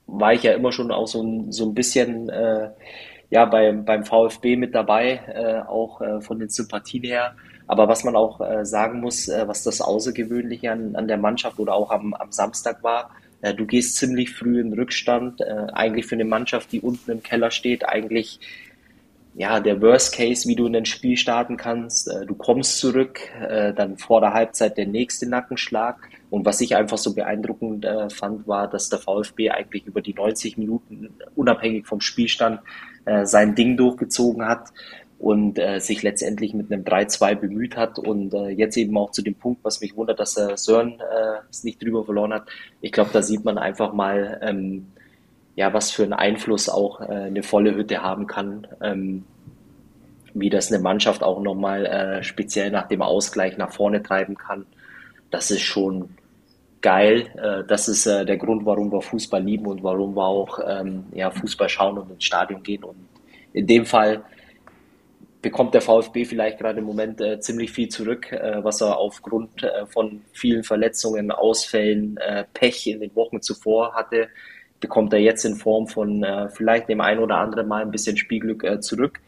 war 0.07 0.33
ich 0.33 0.43
ja 0.43 0.53
immer 0.53 0.71
schon 0.71 0.91
auch 0.91 1.07
so, 1.07 1.21
ein, 1.23 1.51
so 1.51 1.65
ein 1.65 1.73
bisschen 1.73 2.27
äh, 2.29 2.69
ja, 3.29 3.45
beim, 3.45 3.85
beim 3.85 4.03
VfB 4.05 4.55
mit 4.55 4.73
dabei, 4.73 5.21
äh, 5.27 5.67
auch 5.67 6.01
äh, 6.01 6.21
von 6.21 6.39
den 6.39 6.49
Sympathien 6.49 7.03
her. 7.03 7.35
Aber 7.67 7.87
was 7.87 8.03
man 8.03 8.15
auch 8.15 8.41
äh, 8.41 8.65
sagen 8.65 8.99
muss, 9.01 9.27
äh, 9.27 9.47
was 9.47 9.63
das 9.63 9.81
Außergewöhnliche 9.81 10.71
an, 10.71 10.95
an 10.95 11.07
der 11.07 11.17
Mannschaft 11.17 11.59
oder 11.59 11.73
auch 11.73 11.91
am, 11.91 12.13
am 12.15 12.31
Samstag 12.31 12.83
war, 12.83 13.11
äh, 13.41 13.53
du 13.53 13.65
gehst 13.65 13.97
ziemlich 13.97 14.33
früh 14.33 14.59
in 14.59 14.73
Rückstand, 14.73 15.41
äh, 15.41 15.67
eigentlich 15.73 16.07
für 16.07 16.15
eine 16.15 16.25
Mannschaft, 16.25 16.71
die 16.71 16.81
unten 16.81 17.11
im 17.11 17.23
Keller 17.23 17.51
steht, 17.51 17.87
eigentlich 17.87 18.39
ja, 19.35 19.59
der 19.59 19.81
Worst 19.81 20.15
Case, 20.15 20.49
wie 20.49 20.55
du 20.55 20.65
in 20.65 20.75
ein 20.75 20.85
Spiel 20.85 21.15
starten 21.15 21.55
kannst. 21.55 22.07
Äh, 22.09 22.25
du 22.25 22.35
kommst 22.35 22.79
zurück, 22.79 23.21
äh, 23.39 23.73
dann 23.73 23.97
vor 23.97 24.21
der 24.21 24.33
Halbzeit 24.33 24.77
der 24.77 24.87
nächste 24.87 25.29
Nackenschlag. 25.29 25.97
Und 26.29 26.45
was 26.45 26.61
ich 26.61 26.75
einfach 26.75 26.97
so 26.97 27.13
beeindruckend 27.13 27.85
äh, 27.85 28.09
fand, 28.09 28.47
war, 28.47 28.67
dass 28.67 28.89
der 28.89 28.99
VfB 28.99 29.51
eigentlich 29.51 29.85
über 29.85 30.01
die 30.01 30.13
90 30.13 30.57
Minuten, 30.57 31.09
unabhängig 31.35 31.87
vom 31.87 32.01
Spielstand, 32.01 32.59
äh, 33.05 33.25
sein 33.25 33.55
Ding 33.55 33.77
durchgezogen 33.77 34.45
hat 34.45 34.69
und 35.19 35.59
äh, 35.59 35.79
sich 35.79 36.01
letztendlich 36.01 36.53
mit 36.53 36.71
einem 36.71 36.83
3-2 36.83 37.35
bemüht 37.35 37.75
hat 37.75 37.99
und 37.99 38.33
äh, 38.33 38.49
jetzt 38.49 38.77
eben 38.77 38.97
auch 38.97 39.11
zu 39.11 39.21
dem 39.21 39.35
Punkt, 39.35 39.63
was 39.63 39.81
mich 39.81 39.95
wundert, 39.97 40.19
dass 40.19 40.37
äh, 40.37 40.55
Sören 40.55 40.99
äh, 40.99 41.39
es 41.49 41.65
nicht 41.65 41.83
drüber 41.83 42.05
verloren 42.05 42.33
hat. 42.33 42.47
Ich 42.79 42.93
glaube, 42.93 43.09
da 43.11 43.21
sieht 43.21 43.43
man 43.43 43.57
einfach 43.57 43.91
mal, 43.91 44.39
ähm, 44.41 44.87
ja, 45.55 45.73
was 45.73 45.91
für 45.91 46.03
einen 46.03 46.13
Einfluss 46.13 46.69
auch 46.69 47.01
äh, 47.01 47.05
eine 47.05 47.43
volle 47.43 47.75
Hütte 47.75 48.01
haben 48.01 48.27
kann, 48.27 48.65
ähm, 48.81 49.25
wie 50.33 50.49
das 50.49 50.71
eine 50.71 50.81
Mannschaft 50.81 51.21
auch 51.21 51.41
nochmal 51.41 51.85
äh, 51.85 52.23
speziell 52.23 52.71
nach 52.71 52.87
dem 52.87 53.01
Ausgleich 53.01 53.57
nach 53.57 53.73
vorne 53.73 54.01
treiben 54.01 54.37
kann. 54.37 54.65
Das 55.31 55.51
ist 55.51 55.63
schon 55.63 56.11
geil. 56.81 57.27
Äh, 57.35 57.67
das 57.67 57.87
ist 57.87 58.05
äh, 58.05 58.25
der 58.25 58.37
Grund, 58.37 58.65
warum 58.65 58.91
wir 58.91 59.01
Fußball 59.01 59.43
lieben 59.43 59.67
und 59.67 59.83
warum 59.83 60.15
wir 60.15 60.25
auch 60.25 60.59
ähm, 60.65 61.05
ja, 61.13 61.31
Fußball 61.31 61.69
schauen 61.69 61.97
und 61.97 62.11
ins 62.11 62.23
Stadion 62.23 62.63
gehen. 62.63 62.83
Und 62.83 62.97
in 63.53 63.67
dem 63.67 63.85
Fall 63.85 64.23
bekommt 65.41 65.73
der 65.73 65.81
VfB 65.81 66.25
vielleicht 66.25 66.59
gerade 66.59 66.79
im 66.79 66.85
Moment 66.85 67.21
äh, 67.21 67.39
ziemlich 67.39 67.71
viel 67.71 67.89
zurück, 67.89 68.31
äh, 68.31 68.63
was 68.63 68.81
er 68.81 68.97
aufgrund 68.97 69.63
äh, 69.63 69.85
von 69.85 70.21
vielen 70.33 70.63
Verletzungen, 70.63 71.31
Ausfällen, 71.31 72.17
äh, 72.17 72.43
Pech 72.53 72.87
in 72.87 72.99
den 72.99 73.15
Wochen 73.15 73.41
zuvor 73.41 73.93
hatte, 73.93 74.27
bekommt 74.79 75.13
er 75.13 75.19
jetzt 75.19 75.45
in 75.45 75.55
Form 75.55 75.87
von 75.87 76.23
äh, 76.23 76.49
vielleicht 76.49 76.89
dem 76.89 77.01
ein 77.01 77.19
oder 77.19 77.37
anderen 77.37 77.67
Mal 77.67 77.83
ein 77.83 77.91
bisschen 77.91 78.17
Spielglück 78.17 78.63
äh, 78.63 78.79
zurück. 78.79 79.19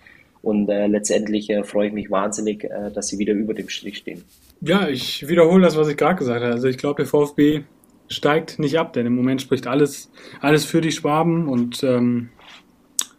Und 0.42 0.70
äh, 0.70 0.88
letztendlich 0.88 1.50
äh, 1.50 1.64
freue 1.64 1.88
ich 1.88 1.94
mich 1.94 2.10
wahnsinnig, 2.10 2.64
äh, 2.64 2.92
dass 2.92 3.08
sie 3.08 3.20
wieder 3.20 3.34
über 3.34 3.54
dem 3.54 3.70
Strich 3.70 3.98
stehen. 3.98 4.24
Ja, 4.62 4.88
ich 4.88 5.28
wiederhole 5.28 5.64
das, 5.64 5.78
was 5.78 5.88
ich 5.88 5.98
gerade 5.98 6.16
gesagt 6.16 6.42
habe. 6.42 6.54
Also 6.54 6.68
ich 6.68 6.78
glaube, 6.78 7.04
der 7.04 7.06
VfB 7.06 7.62
steigt 8.08 8.60
nicht 8.60 8.78
ab, 8.78 8.94
denn 8.94 9.06
im 9.06 9.16
Moment 9.16 9.42
spricht 9.42 9.68
alles, 9.68 10.12
alles 10.39 10.66
für 10.66 10.82
die 10.82 10.92
Schwaben 10.92 11.48
und 11.48 11.84
ähm, 11.84 12.30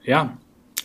ja, 0.04 0.36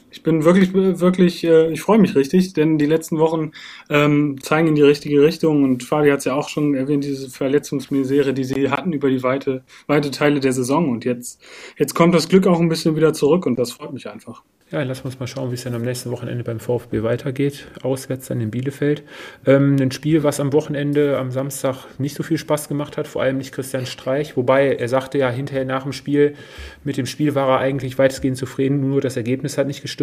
ich 0.09 0.23
bin 0.23 0.43
wirklich, 0.43 0.73
wirklich, 0.73 1.43
äh, 1.43 1.71
ich 1.71 1.81
freue 1.81 1.99
mich 1.99 2.15
richtig, 2.15 2.53
denn 2.53 2.77
die 2.77 2.85
letzten 2.85 3.17
Wochen 3.19 3.51
ähm, 3.89 4.41
zeigen 4.41 4.69
in 4.69 4.75
die 4.75 4.81
richtige 4.81 5.21
Richtung 5.21 5.63
und 5.63 5.83
Fadi 5.83 6.09
hat 6.09 6.19
es 6.19 6.25
ja 6.25 6.33
auch 6.33 6.49
schon 6.49 6.75
erwähnt, 6.75 7.03
diese 7.03 7.29
Verletzungsmisere, 7.29 8.33
die 8.33 8.43
sie 8.43 8.69
hatten 8.69 8.93
über 8.93 9.09
die 9.09 9.23
weite, 9.23 9.63
weite 9.87 10.11
Teile 10.11 10.39
der 10.39 10.53
Saison 10.53 10.89
und 10.89 11.05
jetzt, 11.05 11.41
jetzt 11.77 11.93
kommt 11.93 12.15
das 12.15 12.29
Glück 12.29 12.47
auch 12.47 12.59
ein 12.59 12.69
bisschen 12.69 12.95
wieder 12.95 13.13
zurück 13.13 13.45
und 13.45 13.59
das 13.59 13.71
freut 13.71 13.93
mich 13.93 14.07
einfach. 14.09 14.43
Ja, 14.69 14.85
wir 14.85 15.05
uns 15.05 15.17
mal 15.17 15.27
schauen, 15.27 15.49
wie 15.51 15.53
es 15.53 15.63
dann 15.63 15.75
am 15.75 15.83
nächsten 15.83 16.11
Wochenende 16.11 16.43
beim 16.43 16.59
VfB 16.59 17.01
weitergeht. 17.01 17.67
Auswärts 17.83 18.27
dann 18.27 18.41
in 18.41 18.51
Bielefeld. 18.51 19.01
Ähm, 19.45 19.77
ein 19.79 19.91
Spiel, 19.91 20.23
was 20.23 20.41
am 20.41 20.51
Wochenende, 20.51 21.17
am 21.17 21.31
Samstag 21.31 21.85
nicht 21.99 22.17
so 22.17 22.23
viel 22.23 22.37
Spaß 22.37 22.67
gemacht 22.67 22.97
hat, 22.97 23.07
vor 23.07 23.21
allem 23.21 23.37
nicht 23.37 23.53
Christian 23.53 23.85
Streich. 23.85 24.35
Wobei 24.35 24.75
er 24.75 24.89
sagte 24.89 25.19
ja 25.19 25.29
hinterher 25.29 25.63
nach 25.63 25.83
dem 25.83 25.93
Spiel, 25.93 26.35
mit 26.83 26.97
dem 26.97 27.05
Spiel 27.05 27.33
war 27.33 27.47
er 27.47 27.59
eigentlich 27.59 27.97
weitestgehend 27.97 28.35
zufrieden, 28.35 28.81
nur 28.89 28.99
das 28.99 29.15
Ergebnis 29.15 29.57
hat 29.57 29.67
nicht 29.67 29.81
gestimmt. 29.81 29.96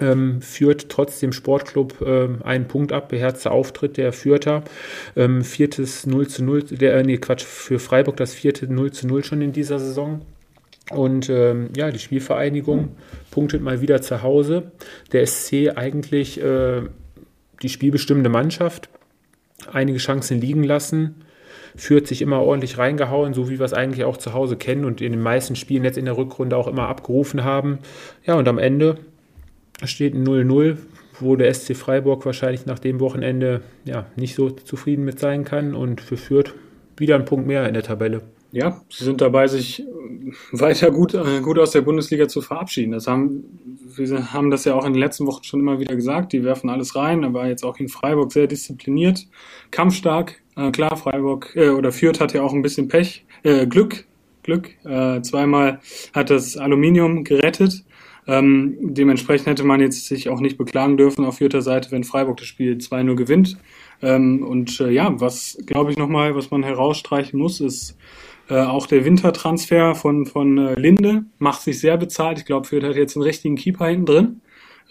Ähm, 0.00 0.40
führt 0.40 0.88
trotzdem 0.88 1.32
Sportclub 1.32 2.00
ähm, 2.00 2.38
einen 2.42 2.68
Punkt 2.68 2.92
ab, 2.92 3.08
beherzter 3.08 3.50
Auftritt 3.50 3.96
der 3.96 4.12
Fürther. 4.12 4.62
Ähm, 5.16 5.42
viertes 5.42 6.06
0 6.06 6.28
zu 6.28 6.44
0, 6.44 6.62
der, 6.62 6.94
äh, 6.94 7.02
nee, 7.02 7.18
Quatsch, 7.18 7.42
für 7.42 7.78
Freiburg 7.78 8.16
das 8.16 8.32
vierte 8.32 8.72
0 8.72 8.92
zu 8.92 9.06
0 9.06 9.24
schon 9.24 9.42
in 9.42 9.52
dieser 9.52 9.78
Saison. 9.78 10.22
Und 10.90 11.28
ähm, 11.28 11.70
ja, 11.76 11.90
die 11.90 11.98
Spielvereinigung 11.98 12.96
punktet 13.30 13.62
mal 13.62 13.80
wieder 13.80 14.02
zu 14.02 14.22
Hause. 14.22 14.72
Der 15.12 15.26
SC 15.26 15.76
eigentlich 15.76 16.40
äh, 16.40 16.82
die 17.62 17.68
spielbestimmende 17.68 18.30
Mannschaft, 18.30 18.88
einige 19.72 19.98
Chancen 19.98 20.40
liegen 20.40 20.64
lassen, 20.64 21.24
führt 21.76 22.06
sich 22.06 22.22
immer 22.22 22.40
ordentlich 22.40 22.78
reingehauen, 22.78 23.34
so 23.34 23.48
wie 23.48 23.58
wir 23.58 23.66
es 23.66 23.72
eigentlich 23.72 24.04
auch 24.04 24.16
zu 24.16 24.32
Hause 24.32 24.56
kennen 24.56 24.84
und 24.84 25.00
in 25.00 25.12
den 25.12 25.22
meisten 25.22 25.56
Spielen 25.56 25.84
jetzt 25.84 25.98
in 25.98 26.04
der 26.04 26.16
Rückrunde 26.16 26.56
auch 26.56 26.68
immer 26.68 26.88
abgerufen 26.88 27.44
haben. 27.44 27.78
Ja, 28.24 28.34
und 28.34 28.48
am 28.48 28.58
Ende 28.58 28.98
steht 29.84 30.14
ein 30.14 30.26
0-0, 30.26 30.76
wo 31.20 31.36
der 31.36 31.52
SC 31.52 31.76
Freiburg 31.76 32.24
wahrscheinlich 32.26 32.66
nach 32.66 32.78
dem 32.78 33.00
Wochenende 33.00 33.62
ja, 33.84 34.06
nicht 34.16 34.34
so 34.34 34.50
zufrieden 34.50 35.04
mit 35.04 35.18
sein 35.18 35.44
kann 35.44 35.74
und 35.74 36.00
für 36.00 36.16
Fürth 36.16 36.54
wieder 36.96 37.14
ein 37.14 37.24
Punkt 37.24 37.46
mehr 37.46 37.66
in 37.66 37.74
der 37.74 37.82
Tabelle. 37.82 38.22
Ja, 38.52 38.80
sie 38.90 39.04
sind 39.04 39.20
dabei, 39.20 39.46
sich 39.46 39.84
weiter 40.50 40.90
gut, 40.90 41.14
äh, 41.14 41.40
gut 41.40 41.58
aus 41.58 41.70
der 41.70 41.82
Bundesliga 41.82 42.26
zu 42.26 42.42
verabschieden. 42.42 42.92
Das 42.92 43.06
haben, 43.06 43.44
wir 43.94 44.32
haben 44.32 44.50
das 44.50 44.64
ja 44.64 44.74
auch 44.74 44.84
in 44.84 44.92
den 44.92 45.00
letzten 45.00 45.26
Wochen 45.26 45.44
schon 45.44 45.60
immer 45.60 45.78
wieder 45.78 45.94
gesagt. 45.94 46.32
Die 46.32 46.42
werfen 46.42 46.68
alles 46.68 46.96
rein, 46.96 47.24
aber 47.24 47.46
jetzt 47.46 47.64
auch 47.64 47.78
in 47.78 47.88
Freiburg 47.88 48.32
sehr 48.32 48.48
diszipliniert, 48.48 49.26
kampfstark. 49.70 50.42
Äh, 50.56 50.72
klar, 50.72 50.96
Freiburg 50.96 51.52
äh, 51.54 51.68
oder 51.68 51.92
Fürth 51.92 52.20
hat 52.20 52.32
ja 52.34 52.42
auch 52.42 52.52
ein 52.52 52.62
bisschen 52.62 52.88
Pech, 52.88 53.24
äh, 53.44 53.66
Glück, 53.66 54.04
Glück. 54.42 54.70
Äh, 54.84 55.22
zweimal 55.22 55.80
hat 56.12 56.30
das 56.30 56.56
Aluminium 56.56 57.22
gerettet. 57.22 57.84
Ähm, 58.26 58.76
dementsprechend 58.80 59.46
hätte 59.46 59.64
man 59.64 59.80
jetzt 59.80 60.06
sich 60.06 60.28
auch 60.28 60.40
nicht 60.40 60.58
beklagen 60.58 60.96
dürfen 60.96 61.24
auf 61.24 61.38
vierter 61.38 61.62
Seite, 61.62 61.90
wenn 61.90 62.04
Freiburg 62.04 62.36
das 62.36 62.46
Spiel 62.46 62.74
2-0 62.74 63.14
gewinnt. 63.14 63.58
Ähm, 64.02 64.42
und 64.42 64.80
äh, 64.80 64.90
ja, 64.90 65.20
was 65.20 65.58
glaube 65.66 65.90
ich 65.90 65.98
nochmal, 65.98 66.34
was 66.34 66.50
man 66.50 66.62
herausstreichen 66.62 67.38
muss, 67.38 67.60
ist, 67.60 67.96
Äh, 68.50 68.62
auch 68.62 68.88
der 68.88 69.04
Wintertransfer 69.04 69.94
von, 69.94 70.26
von 70.26 70.58
äh, 70.58 70.74
Linde 70.74 71.24
macht 71.38 71.62
sich 71.62 71.78
sehr 71.78 71.96
bezahlt. 71.96 72.38
Ich 72.38 72.44
glaube, 72.44 72.66
Fürth 72.66 72.82
hat 72.84 72.96
jetzt 72.96 73.16
einen 73.16 73.22
richtigen 73.22 73.54
Keeper 73.54 73.86
hinten 73.86 74.06
drin. 74.06 74.40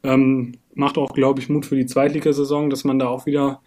Ähm, 0.04 0.54
macht 0.74 0.98
auch, 0.98 1.14
glaube 1.14 1.42
ich, 1.42 1.50
Mut 1.50 1.66
für 1.66 1.76
die 1.76 1.86
Zweitligasaison, 1.86 2.70
dass 2.70 2.86
man 2.86 3.00
da 3.00 3.08
auch 3.08 3.26
wieder 3.26 3.62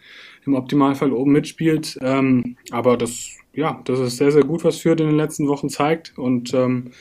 im 0.47 0.55
Optimalfall 0.55 1.13
oben 1.13 1.33
mitspielt. 1.33 1.99
Ähm, 2.01 2.57
aber 2.71 2.97
das, 2.97 3.37
ja, 3.53 3.83
das 3.85 4.01
ist 4.01 4.17
sehr, 4.17 4.33
sehr 4.33 4.45
gut, 4.45 4.65
was 4.65 4.79
Fürth 4.79 5.01
in 5.01 5.09
den 5.09 5.17
letzten 5.17 5.47
Wochen 5.47 5.69
zeigt. 5.69 6.17
Und 6.17 6.55
ähm, 6.55 6.93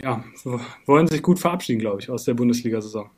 ja, 0.00 0.24
wollen 0.86 1.06
sich 1.06 1.22
gut 1.22 1.38
verabschieden, 1.38 1.80
glaube 1.80 2.00
ich, 2.00 2.08
aus 2.08 2.24
der 2.24 2.34
Bundesliga-Saison. 2.34 3.10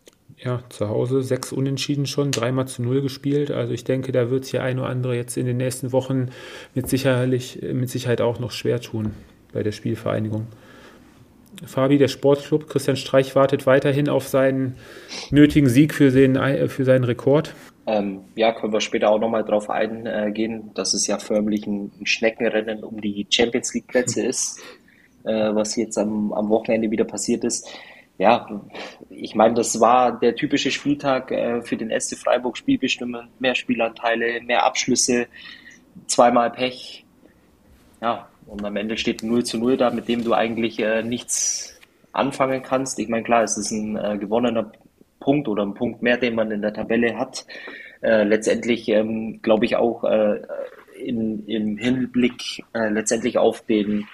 Ja, 0.43 0.63
zu 0.71 0.89
Hause 0.89 1.23
sechs 1.23 1.53
Unentschieden 1.53 2.07
schon, 2.07 2.31
dreimal 2.31 2.67
zu 2.67 2.83
null 2.83 3.03
gespielt. 3.03 3.51
Also 3.51 3.75
ich 3.75 3.85
denke, 3.85 4.11
da 4.11 4.31
wird 4.31 4.47
sich 4.47 4.59
ein 4.59 4.79
oder 4.79 4.89
andere 4.89 5.15
jetzt 5.15 5.37
in 5.37 5.45
den 5.45 5.59
nächsten 5.59 5.93
Wochen 5.93 6.31
mit, 6.75 6.89
sicherlich, 6.89 7.61
mit 7.61 7.91
Sicherheit 7.91 8.23
auch 8.23 8.39
noch 8.39 8.51
schwer 8.51 8.81
tun 8.81 9.11
bei 9.53 9.63
der 9.63 9.73
Spielvereinigung. 9.73 10.47
Fabi, 11.67 11.99
der 11.99 12.09
Sportclub, 12.09 12.69
Christian 12.69 12.97
Streich 12.97 13.37
wartet 13.37 13.67
weiterhin 13.67 14.09
auf 14.09 14.29
seinen 14.29 14.77
nötigen 15.31 15.69
Sieg 15.69 15.93
für, 15.93 16.11
den, 16.11 16.39
für 16.71 16.87
seinen 16.87 17.05
Rekord. 17.05 17.55
Ähm, 17.87 18.21
ja, 18.35 18.53
können 18.53 18.73
wir 18.73 18.81
später 18.81 19.11
auch 19.11 19.19
nochmal 19.19 19.45
drauf 19.45 19.69
eingehen, 19.69 20.71
dass 20.75 20.95
es 20.95 21.07
ja 21.07 21.19
förmlich 21.19 21.67
ein 21.67 21.91
Schneckenrennen 22.05 22.83
um 22.83 23.03
die 23.03 23.27
Champions 23.29 23.75
League 23.75 23.89
Plätze 23.89 24.23
ist, 24.27 24.59
äh, 25.25 25.55
was 25.55 25.77
jetzt 25.77 25.99
am, 25.99 26.33
am 26.33 26.49
Wochenende 26.49 26.91
wieder 26.91 27.05
passiert 27.05 27.45
ist 27.45 27.69
ja, 28.21 28.47
ich 29.09 29.35
meine, 29.35 29.55
das 29.55 29.81
war 29.81 30.21
der 30.21 30.37
typische 30.37 30.71
Spieltag 30.71 31.31
äh, 31.31 31.63
für 31.63 31.79
den 31.79 31.91
SC 31.99 32.19
Freiburg 32.19 32.59
Spielbestimmend. 32.59 33.31
Mehr 33.41 33.55
Spielanteile, 33.55 34.43
mehr 34.43 34.67
Abschlüsse, 34.67 35.27
zweimal 36.07 36.51
Pech. 36.51 37.07
Ja, 38.03 38.29
und 38.47 38.63
am 38.63 38.77
Ende 38.77 38.99
steht 38.99 39.23
0 39.23 39.45
zu 39.45 39.57
0 39.57 39.79
da, 39.79 39.89
mit 39.89 40.07
dem 40.07 40.23
du 40.23 40.35
eigentlich 40.35 40.79
äh, 40.81 41.03
nichts 41.03 41.81
anfangen 42.13 42.63
kannst. 42.63 42.99
Ich 42.99 43.09
meine, 43.09 43.23
klar, 43.23 43.43
es 43.43 43.57
ist 43.57 43.71
ein 43.71 43.97
äh, 43.97 44.19
gewonnener 44.19 44.71
Punkt 45.19 45.49
oder 45.49 45.63
ein 45.63 45.73
Punkt 45.73 46.03
mehr, 46.03 46.19
den 46.19 46.35
man 46.35 46.51
in 46.51 46.61
der 46.61 46.75
Tabelle 46.75 47.17
hat. 47.17 47.47
Äh, 48.03 48.25
letztendlich 48.25 48.87
ähm, 48.91 49.41
glaube 49.41 49.65
ich 49.65 49.77
auch 49.77 50.05
äh, 50.05 50.43
in, 51.03 51.47
im 51.47 51.79
Hinblick 51.79 52.65
äh, 52.75 52.91
letztendlich 52.91 53.39
auf 53.39 53.63
den 53.63 54.07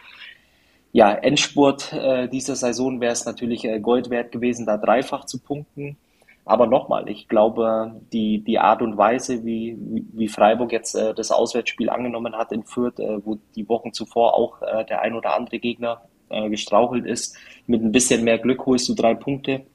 ja, 0.97 1.12
Endspurt 1.12 1.92
äh, 1.92 2.26
dieser 2.26 2.57
Saison 2.57 3.03
wäre 3.03 3.12
es 3.12 3.26
natürlich 3.26 3.66
äh, 3.66 3.80
Gold 3.80 4.09
wert 4.09 4.32
gewesen, 4.32 4.64
da 4.64 4.78
dreifach 4.78 5.26
zu 5.26 5.38
punkten. 5.38 5.99
Aber 6.47 6.66
nochmal, 6.66 7.11
ich 7.11 7.28
glaube, 7.28 8.01
die, 8.14 8.38
die 8.42 8.59
Art 8.59 8.80
und 8.80 8.97
Weise, 8.97 9.44
wie, 9.44 9.76
wie 9.78 10.28
Freiburg 10.28 10.72
jetzt 10.72 10.94
äh, 10.94 11.12
das 11.12 11.30
Auswärtsspiel 11.30 11.90
angenommen 11.90 12.34
hat 12.34 12.51
in 12.51 12.64
Fürth, 12.64 12.99
äh, 12.99 13.18
wo 13.22 13.36
die 13.57 13.68
Wochen 13.68 13.92
zuvor 13.92 14.32
auch 14.32 14.62
äh, 14.62 14.86
der 14.86 15.03
ein 15.03 15.12
oder 15.12 15.36
andere 15.36 15.59
Gegner 15.59 16.01
äh, 16.30 16.49
gestrauchelt 16.49 17.05
ist, 17.05 17.36
mit 17.66 17.82
ein 17.82 17.92
bisschen 17.92 18.24
mehr 18.24 18.38
Glück 18.38 18.64
holst 18.64 18.88
du 18.88 18.94
drei 18.94 19.12
Punkte. 19.12 19.66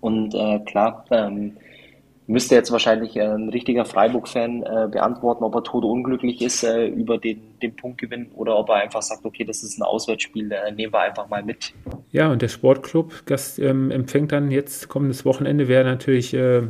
Und 0.00 0.34
äh, 0.34 0.58
klar, 0.66 1.06
ähm, 1.10 1.56
müsste 2.26 2.54
jetzt 2.54 2.70
wahrscheinlich 2.70 3.16
äh, 3.16 3.22
ein 3.22 3.48
richtiger 3.48 3.84
Freiburg-Fan 3.84 4.62
äh, 4.62 4.88
beantworten, 4.90 5.44
ob 5.44 5.54
er 5.54 5.64
tot 5.64 5.84
unglücklich 5.84 6.40
ist 6.42 6.62
äh, 6.62 6.86
über 6.86 7.18
den, 7.18 7.58
den 7.60 7.74
Punktgewinn 7.74 8.30
oder 8.34 8.56
ob 8.56 8.68
er 8.68 8.76
einfach 8.76 9.02
sagt, 9.02 9.24
okay, 9.24 9.44
das 9.44 9.62
ist 9.62 9.78
ein 9.78 9.82
Auswärtsspiel, 9.82 10.52
äh, 10.52 10.70
nehmen 10.72 10.92
wir 10.92 11.00
einfach 11.00 11.28
mal 11.28 11.42
mit. 11.42 11.72
Ja, 12.12 12.30
und 12.30 12.42
der 12.42 12.48
Sportclub 12.48 13.26
Gast, 13.26 13.58
ähm, 13.58 13.90
empfängt 13.90 14.32
dann 14.32 14.50
jetzt 14.50 14.88
kommendes 14.88 15.24
Wochenende, 15.24 15.68
wäre 15.68 15.84
natürlich 15.84 16.34
äh, 16.34 16.62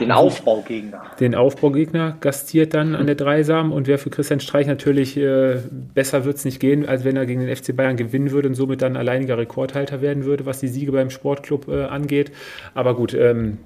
den 0.00 0.12
Aufbaugegner. 0.12 1.02
Den 1.18 1.34
Aufbaugegner 1.34 2.16
gastiert 2.20 2.72
dann 2.74 2.94
an 2.94 3.06
der 3.06 3.16
Dreisam 3.16 3.72
und 3.72 3.88
wäre 3.88 3.98
für 3.98 4.10
Christian 4.10 4.38
Streich 4.38 4.68
natürlich 4.68 5.16
äh, 5.16 5.60
besser 5.92 6.24
wird 6.24 6.36
es 6.36 6.44
nicht 6.44 6.60
gehen, 6.60 6.86
als 6.86 7.04
wenn 7.04 7.16
er 7.16 7.26
gegen 7.26 7.44
den 7.44 7.54
FC 7.54 7.74
Bayern 7.74 7.96
gewinnen 7.96 8.30
würde 8.30 8.48
und 8.48 8.54
somit 8.54 8.80
dann 8.80 8.96
alleiniger 8.96 9.38
Rekordhalter 9.38 10.00
werden 10.00 10.24
würde, 10.24 10.46
was 10.46 10.60
die 10.60 10.68
Siege 10.68 10.92
beim 10.92 11.10
Sportclub 11.10 11.66
äh, 11.66 11.84
angeht. 11.84 12.30
Aber 12.74 12.94
gut, 12.94 13.12
ähm, 13.12 13.58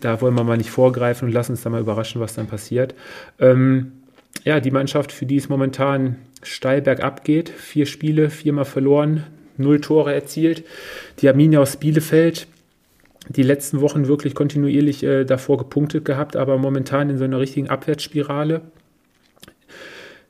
da 0.00 0.20
wollen 0.20 0.34
wir 0.34 0.44
mal 0.44 0.56
nicht 0.56 0.70
vorgreifen 0.70 1.28
und 1.28 1.34
lassen 1.34 1.52
uns 1.52 1.62
da 1.62 1.70
mal 1.70 1.80
überraschen, 1.80 2.20
was 2.20 2.34
dann 2.34 2.46
passiert. 2.46 2.94
Ähm, 3.38 3.92
ja, 4.44 4.60
die 4.60 4.70
Mannschaft, 4.70 5.12
für 5.12 5.26
die 5.26 5.36
es 5.36 5.48
momentan 5.48 6.16
steil 6.42 6.82
bergab 6.82 7.24
geht, 7.24 7.48
vier 7.48 7.86
Spiele, 7.86 8.30
viermal 8.30 8.64
verloren, 8.64 9.24
null 9.56 9.80
Tore 9.80 10.12
erzielt. 10.12 10.64
Die 11.20 11.28
Arminia 11.28 11.60
aus 11.60 11.76
Bielefeld, 11.76 12.46
die 13.28 13.42
letzten 13.42 13.80
Wochen 13.80 14.06
wirklich 14.06 14.34
kontinuierlich 14.34 15.02
äh, 15.02 15.24
davor 15.24 15.58
gepunktet 15.58 16.04
gehabt, 16.04 16.36
aber 16.36 16.58
momentan 16.58 17.08
in 17.10 17.18
so 17.18 17.24
einer 17.24 17.40
richtigen 17.40 17.70
Abwärtsspirale 17.70 18.60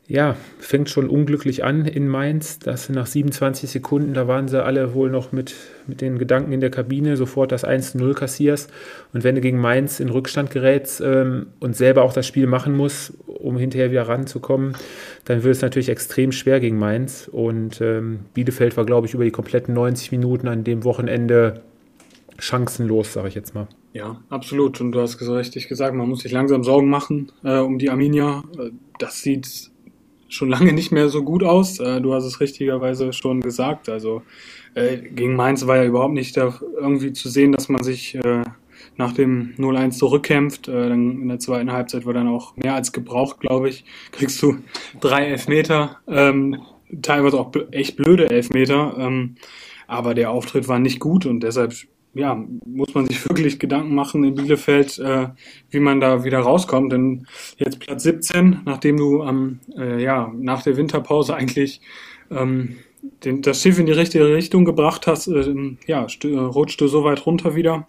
ja, 0.06 0.36
fängt 0.58 0.90
schon 0.90 1.08
unglücklich 1.08 1.64
an 1.64 1.86
in 1.86 2.08
Mainz. 2.08 2.58
Das 2.58 2.90
nach 2.90 3.06
27 3.06 3.70
Sekunden, 3.70 4.12
da 4.12 4.28
waren 4.28 4.48
sie 4.48 4.62
alle 4.62 4.92
wohl 4.92 5.10
noch 5.10 5.32
mit, 5.32 5.54
mit 5.86 6.02
den 6.02 6.18
Gedanken 6.18 6.52
in 6.52 6.60
der 6.60 6.70
Kabine, 6.70 7.16
sofort 7.16 7.52
das 7.52 7.64
1-0 7.64 8.12
kassierst. 8.12 8.70
Und 9.14 9.24
wenn 9.24 9.34
du 9.34 9.40
gegen 9.40 9.58
Mainz 9.58 10.00
in 10.00 10.10
Rückstand 10.10 10.50
gerätst 10.50 11.00
ähm, 11.00 11.46
und 11.58 11.74
selber 11.74 12.02
auch 12.02 12.12
das 12.12 12.26
Spiel 12.26 12.46
machen 12.46 12.76
musst, 12.76 13.14
um 13.26 13.56
hinterher 13.56 13.90
wieder 13.90 14.06
ranzukommen, 14.06 14.76
dann 15.24 15.42
wird 15.42 15.56
es 15.56 15.62
natürlich 15.62 15.88
extrem 15.88 16.32
schwer 16.32 16.60
gegen 16.60 16.78
Mainz. 16.78 17.28
Und 17.32 17.80
ähm, 17.80 18.20
Bielefeld 18.34 18.76
war, 18.76 18.84
glaube 18.84 19.06
ich, 19.06 19.14
über 19.14 19.24
die 19.24 19.30
kompletten 19.30 19.72
90 19.72 20.12
Minuten 20.12 20.48
an 20.48 20.64
dem 20.64 20.84
Wochenende 20.84 21.62
chancenlos, 22.38 23.14
sage 23.14 23.28
ich 23.28 23.34
jetzt 23.34 23.54
mal. 23.54 23.68
Ja, 23.94 24.20
absolut. 24.28 24.82
Und 24.82 24.92
du 24.92 25.00
hast 25.00 25.18
richtig 25.22 25.68
gesagt, 25.68 25.94
man 25.94 26.10
muss 26.10 26.20
sich 26.20 26.32
langsam 26.32 26.62
Sorgen 26.62 26.90
machen 26.90 27.32
äh, 27.42 27.58
um 27.58 27.78
die 27.78 27.88
Arminia. 27.88 28.42
Äh, 28.58 28.70
das 28.98 29.22
sieht 29.22 29.72
schon 30.28 30.48
lange 30.48 30.72
nicht 30.72 30.92
mehr 30.92 31.08
so 31.08 31.22
gut 31.22 31.42
aus. 31.42 31.78
Äh, 31.78 32.00
du 32.00 32.14
hast 32.14 32.24
es 32.24 32.40
richtigerweise 32.40 33.12
schon 33.12 33.40
gesagt. 33.40 33.88
Also 33.88 34.22
äh, 34.74 34.98
gegen 34.98 35.36
Mainz 35.36 35.66
war 35.66 35.76
ja 35.76 35.84
überhaupt 35.84 36.14
nicht 36.14 36.36
da 36.36 36.58
irgendwie 36.76 37.12
zu 37.12 37.28
sehen, 37.28 37.52
dass 37.52 37.68
man 37.68 37.82
sich 37.82 38.14
äh, 38.16 38.42
nach 38.96 39.12
dem 39.12 39.54
0-1 39.56 39.92
zurückkämpft. 39.92 40.68
Dann 40.68 41.22
in 41.22 41.28
der 41.28 41.38
zweiten 41.38 41.72
Halbzeit 41.72 42.06
war 42.06 42.14
dann 42.14 42.28
auch 42.28 42.56
mehr 42.56 42.74
als 42.74 42.92
gebraucht, 42.92 43.40
glaube 43.40 43.68
ich. 43.68 43.84
Kriegst 44.12 44.40
du 44.42 44.58
drei 45.00 45.26
Elfmeter, 45.26 45.98
ähm, 46.06 46.62
teilweise 47.02 47.38
auch 47.38 47.52
echt 47.70 47.96
blöde 47.96 48.30
Elfmeter. 48.30 48.94
Ähm, 48.98 49.36
aber 49.86 50.14
der 50.14 50.30
Auftritt 50.30 50.68
war 50.68 50.78
nicht 50.78 51.00
gut 51.00 51.26
und 51.26 51.40
deshalb 51.40 51.74
ja, 52.14 52.42
muss 52.64 52.94
man 52.94 53.06
sich 53.06 53.24
wirklich 53.28 53.58
Gedanken 53.58 53.94
machen 53.94 54.24
in 54.24 54.34
Bielefeld, 54.34 54.98
äh, 54.98 55.28
wie 55.70 55.80
man 55.80 56.00
da 56.00 56.24
wieder 56.24 56.40
rauskommt. 56.40 56.92
Denn 56.92 57.26
jetzt 57.58 57.80
Platz 57.80 58.02
17, 58.04 58.60
nachdem 58.64 58.96
du 58.96 59.22
am, 59.22 59.60
äh, 59.76 60.02
ja, 60.02 60.32
nach 60.36 60.62
der 60.62 60.76
Winterpause 60.76 61.34
eigentlich 61.34 61.80
ähm, 62.30 62.76
den, 63.24 63.42
das 63.42 63.60
Schiff 63.60 63.78
in 63.78 63.86
die 63.86 63.92
richtige 63.92 64.34
Richtung 64.34 64.64
gebracht 64.64 65.06
hast, 65.06 65.28
äh, 65.28 65.76
ja, 65.86 66.06
rutscht 66.24 66.80
du 66.80 66.88
so 66.88 67.04
weit 67.04 67.26
runter 67.26 67.54
wieder. 67.54 67.86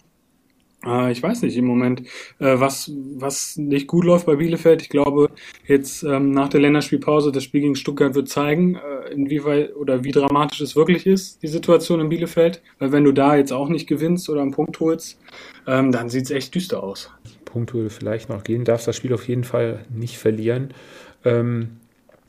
Äh, 0.86 1.12
ich 1.12 1.22
weiß 1.22 1.42
nicht 1.42 1.56
im 1.56 1.66
Moment, 1.66 2.02
äh, 2.38 2.58
was, 2.58 2.90
was 3.16 3.56
nicht 3.56 3.86
gut 3.86 4.04
läuft 4.04 4.26
bei 4.26 4.36
Bielefeld. 4.36 4.82
Ich 4.82 4.88
glaube, 4.88 5.30
jetzt 5.66 6.02
ähm, 6.02 6.30
nach 6.30 6.48
der 6.48 6.60
Länderspielpause, 6.60 7.32
das 7.32 7.44
Spiel 7.44 7.62
gegen 7.62 7.76
Stuttgart 7.76 8.14
wird 8.14 8.28
zeigen, 8.28 8.76
äh, 8.76 9.12
inwieweit 9.12 9.74
oder 9.76 10.04
wie 10.04 10.12
dramatisch 10.12 10.60
es 10.60 10.76
wirklich 10.76 11.06
ist, 11.06 11.42
die 11.42 11.48
Situation 11.48 12.00
in 12.00 12.08
Bielefeld. 12.08 12.62
Weil 12.78 12.92
wenn 12.92 13.04
du 13.04 13.12
da 13.12 13.36
jetzt 13.36 13.52
auch 13.52 13.68
nicht 13.68 13.86
gewinnst 13.86 14.28
oder 14.30 14.42
einen 14.42 14.52
Punkt 14.52 14.78
holst, 14.80 15.18
ähm, 15.66 15.92
dann 15.92 16.08
sieht 16.08 16.24
es 16.24 16.30
echt 16.30 16.54
düster 16.54 16.82
aus. 16.82 17.10
Punkt 17.44 17.72
würde 17.72 17.90
vielleicht 17.90 18.28
noch 18.28 18.44
gehen, 18.44 18.64
darfst 18.64 18.86
das 18.86 18.96
Spiel 18.96 19.14
auf 19.14 19.26
jeden 19.28 19.44
Fall 19.44 19.84
nicht 19.88 20.18
verlieren. 20.18 20.74
Ähm, 21.24 21.78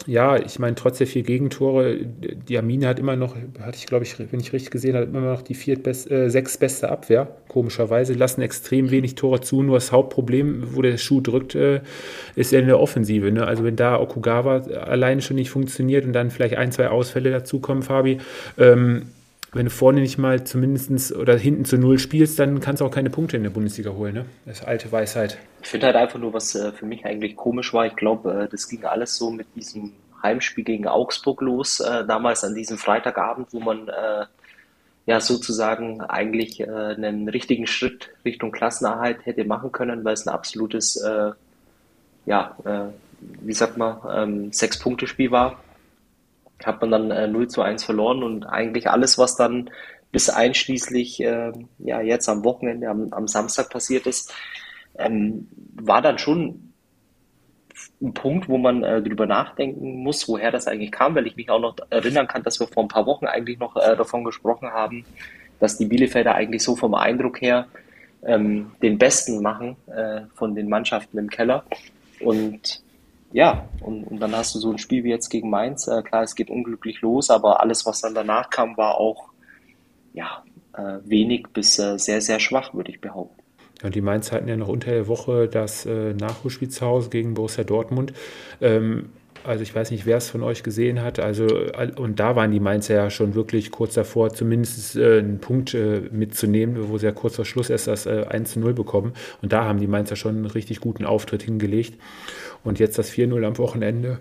ja, 0.05 0.37
ich 0.37 0.59
meine, 0.59 0.75
trotz 0.75 0.99
der 0.99 1.07
vier 1.07 1.23
Gegentore, 1.23 1.97
die 1.97 2.57
Armine 2.57 2.87
hat 2.87 2.99
immer 2.99 3.15
noch, 3.15 3.35
hatte 3.59 3.77
ich 3.77 3.87
glaube 3.87 4.05
ich, 4.05 4.17
wenn 4.19 4.39
ich 4.39 4.53
richtig 4.53 4.71
gesehen 4.71 4.95
habe, 4.95 5.05
immer 5.05 5.19
noch 5.19 5.41
die 5.41 5.55
viertbest, 5.55 6.09
äh, 6.09 6.29
sechstbeste 6.29 6.89
Abwehr, 6.89 7.27
komischerweise, 7.47 8.13
lassen 8.13 8.41
extrem 8.41 8.91
wenig 8.91 9.15
Tore 9.15 9.41
zu. 9.41 9.63
Nur 9.63 9.75
das 9.75 9.91
Hauptproblem, 9.91 10.75
wo 10.75 10.81
der 10.81 10.97
Schuh 10.97 11.19
drückt, 11.19 11.55
äh, 11.55 11.81
ist 12.35 12.53
in 12.53 12.67
der 12.67 12.79
Offensive. 12.79 13.31
Ne? 13.31 13.45
Also 13.45 13.63
wenn 13.63 13.75
da 13.75 13.99
Okugawa 13.99 14.59
alleine 14.59 15.21
schon 15.21 15.35
nicht 15.35 15.49
funktioniert 15.49 16.05
und 16.05 16.13
dann 16.13 16.29
vielleicht 16.29 16.55
ein, 16.55 16.71
zwei 16.71 16.89
Ausfälle 16.89 17.31
dazukommen, 17.31 17.83
Fabi, 17.83 18.19
ähm, 18.57 19.07
wenn 19.53 19.65
du 19.65 19.71
vorne 19.71 20.01
nicht 20.01 20.17
mal 20.17 20.43
zumindest 20.43 21.15
oder 21.15 21.37
hinten 21.37 21.65
zu 21.65 21.77
Null 21.77 21.99
spielst, 21.99 22.37
dann 22.39 22.59
kannst 22.59 22.81
du 22.81 22.85
auch 22.85 22.91
keine 22.91 23.09
Punkte 23.09 23.37
in 23.37 23.43
der 23.43 23.49
Bundesliga 23.49 23.91
holen. 23.91 24.13
Ne? 24.13 24.25
Das 24.45 24.59
ist 24.59 24.65
alte 24.65 24.91
Weisheit. 24.91 25.37
Ich 25.61 25.69
finde 25.69 25.87
halt 25.87 25.95
einfach 25.95 26.19
nur, 26.19 26.33
was 26.33 26.53
äh, 26.55 26.71
für 26.73 26.85
mich 26.85 27.05
eigentlich 27.05 27.35
komisch 27.35 27.73
war. 27.73 27.85
Ich 27.85 27.95
glaube, 27.95 28.43
äh, 28.43 28.47
das 28.49 28.67
ging 28.67 28.83
alles 28.83 29.15
so 29.15 29.31
mit 29.31 29.47
diesem 29.55 29.93
Heimspiel 30.21 30.63
gegen 30.63 30.87
Augsburg 30.87 31.41
los, 31.41 31.79
äh, 31.79 32.05
damals 32.05 32.43
an 32.43 32.55
diesem 32.55 32.77
Freitagabend, 32.77 33.47
wo 33.51 33.59
man 33.59 33.89
ja 35.05 35.21
sozusagen 35.21 36.01
eigentlich 36.01 36.69
einen 36.69 37.29
richtigen 37.29 37.65
Schritt 37.65 38.09
Richtung 38.25 38.51
Klassenerhalt 38.51 39.25
hätte 39.25 39.45
machen 39.45 39.71
können, 39.71 40.03
weil 40.03 40.15
es 40.15 40.27
ein 40.27 40.33
absolutes, 40.33 41.01
ja, 42.25 42.57
wie 43.21 43.53
sagt 43.53 43.77
man, 43.77 43.99
ähm, 44.13 44.51
Sechs-Punkte-Spiel 44.51 45.31
war 45.31 45.61
hat 46.63 46.81
man 46.81 46.91
dann 46.91 47.11
äh, 47.11 47.27
0 47.27 47.47
zu 47.47 47.61
1 47.61 47.83
verloren 47.83 48.23
und 48.23 48.45
eigentlich 48.45 48.89
alles, 48.89 49.17
was 49.17 49.35
dann 49.35 49.69
bis 50.11 50.29
einschließlich 50.29 51.21
äh, 51.21 51.51
ja 51.79 52.01
jetzt 52.01 52.29
am 52.29 52.43
Wochenende, 52.43 52.89
am, 52.89 53.11
am 53.11 53.27
Samstag 53.27 53.69
passiert 53.69 54.07
ist, 54.07 54.33
ähm, 54.97 55.47
war 55.75 56.01
dann 56.01 56.17
schon 56.17 56.73
ein 58.01 58.13
Punkt, 58.13 58.47
wo 58.47 58.57
man 58.57 58.83
äh, 58.83 59.01
drüber 59.01 59.25
nachdenken 59.25 60.03
muss, 60.03 60.27
woher 60.27 60.51
das 60.51 60.67
eigentlich 60.67 60.91
kam, 60.91 61.15
weil 61.15 61.27
ich 61.27 61.35
mich 61.35 61.49
auch 61.49 61.59
noch 61.59 61.75
erinnern 61.89 62.27
kann, 62.27 62.43
dass 62.43 62.59
wir 62.59 62.67
vor 62.67 62.83
ein 62.83 62.89
paar 62.89 63.05
Wochen 63.05 63.25
eigentlich 63.25 63.59
noch 63.59 63.75
äh, 63.75 63.95
davon 63.95 64.23
gesprochen 64.23 64.69
haben, 64.69 65.05
dass 65.59 65.77
die 65.77 65.85
Bielefelder 65.85 66.35
eigentlich 66.35 66.63
so 66.63 66.75
vom 66.75 66.93
Eindruck 66.93 67.41
her 67.41 67.67
ähm, 68.23 68.71
den 68.81 68.97
Besten 68.97 69.41
machen 69.41 69.75
äh, 69.87 70.21
von 70.35 70.55
den 70.55 70.69
Mannschaften 70.69 71.17
im 71.17 71.29
Keller. 71.29 71.63
Und 72.19 72.81
ja, 73.31 73.67
und, 73.81 74.05
und 74.05 74.19
dann 74.19 74.35
hast 74.35 74.55
du 74.55 74.59
so 74.59 74.71
ein 74.71 74.77
Spiel 74.77 75.03
wie 75.03 75.09
jetzt 75.09 75.29
gegen 75.29 75.49
Mainz. 75.49 75.87
Äh, 75.87 76.01
klar, 76.01 76.23
es 76.23 76.35
geht 76.35 76.49
unglücklich 76.49 77.01
los, 77.01 77.29
aber 77.29 77.61
alles, 77.61 77.85
was 77.85 78.01
dann 78.01 78.15
danach 78.15 78.49
kam, 78.49 78.77
war 78.77 78.99
auch 78.99 79.29
ja, 80.13 80.43
äh, 80.73 80.99
wenig 81.03 81.47
bis 81.53 81.77
äh, 81.79 81.97
sehr, 81.97 82.21
sehr 82.21 82.39
schwach, 82.39 82.73
würde 82.73 82.91
ich 82.91 83.01
behaupten. 83.01 83.41
Ja, 83.83 83.89
die 83.89 84.01
Mainz 84.01 84.31
hatten 84.31 84.47
ja 84.47 84.57
noch 84.57 84.69
unter 84.69 84.91
der 84.91 85.07
Woche 85.07 85.47
das 85.47 85.85
äh, 85.85 86.13
Nachholspiel 86.13 86.69
zu 86.69 86.85
Hause 86.85 87.09
gegen 87.09 87.35
Borussia 87.35 87.63
Dortmund. 87.63 88.13
Ähm, 88.59 89.09
also 89.47 89.63
ich 89.63 89.73
weiß 89.73 89.91
nicht, 89.91 90.05
wer 90.05 90.17
es 90.17 90.29
von 90.29 90.43
euch 90.43 90.61
gesehen 90.61 91.01
hat. 91.01 91.19
Also 91.19 91.47
und 91.95 92.19
da 92.19 92.35
waren 92.35 92.51
die 92.51 92.59
Mainzer 92.59 92.95
ja 92.95 93.09
schon 93.09 93.33
wirklich 93.33 93.71
kurz 93.71 93.93
davor, 93.93 94.33
zumindest 94.33 94.95
äh, 94.95 95.19
einen 95.19 95.39
Punkt 95.39 95.73
äh, 95.73 96.01
mitzunehmen, 96.11 96.89
wo 96.89 96.97
sie 96.97 97.05
ja 97.05 97.11
kurz 97.11 97.37
vor 97.37 97.45
Schluss 97.45 97.69
erst 97.69 97.87
das 97.87 98.05
äh, 98.05 98.25
1 98.29 98.53
zu 98.53 98.59
0 98.59 98.73
bekommen. 98.73 99.13
Und 99.41 99.53
da 99.53 99.63
haben 99.63 99.79
die 99.79 99.87
Mainzer 99.87 100.15
schon 100.15 100.35
einen 100.35 100.45
richtig 100.45 100.81
guten 100.81 101.05
Auftritt 101.05 101.43
hingelegt. 101.43 101.99
Und 102.63 102.79
jetzt 102.79 102.97
das 102.97 103.11
4-0 103.11 103.45
am 103.45 103.57
Wochenende 103.57 104.19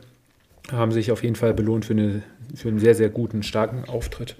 haben 0.70 0.92
sich 0.92 1.10
auf 1.10 1.22
jeden 1.22 1.36
Fall 1.36 1.54
belohnt 1.54 1.84
für, 1.84 1.92
eine, 1.92 2.22
für 2.54 2.68
einen 2.68 2.78
sehr, 2.78 2.94
sehr 2.94 3.08
guten, 3.08 3.42
starken 3.42 3.88
Auftritt. 3.88 4.36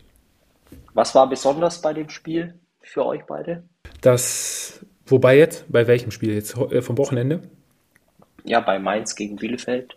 Was 0.95 1.15
war 1.15 1.29
besonders 1.29 1.81
bei 1.83 1.93
dem 1.93 2.09
Spiel 2.09 2.55
für 2.81 3.05
euch 3.05 3.25
beide? 3.27 3.65
Das, 4.01 4.81
wobei 5.07 5.37
jetzt? 5.37 5.65
Bei 5.69 5.87
welchem 5.87 6.11
Spiel 6.11 6.33
jetzt? 6.33 6.57
Äh, 6.57 6.81
vom 6.81 6.97
Wochenende? 6.97 7.43
Ja, 8.45 8.61
bei 8.61 8.79
Mainz 8.79 9.17
gegen 9.17 9.37
Bielefeld 9.37 9.97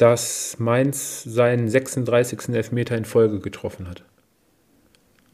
dass 0.00 0.58
Mainz 0.58 1.24
seinen 1.24 1.68
36. 1.68 2.54
Elfmeter 2.54 2.96
in 2.96 3.04
Folge 3.04 3.38
getroffen 3.40 3.86
hat. 3.86 4.02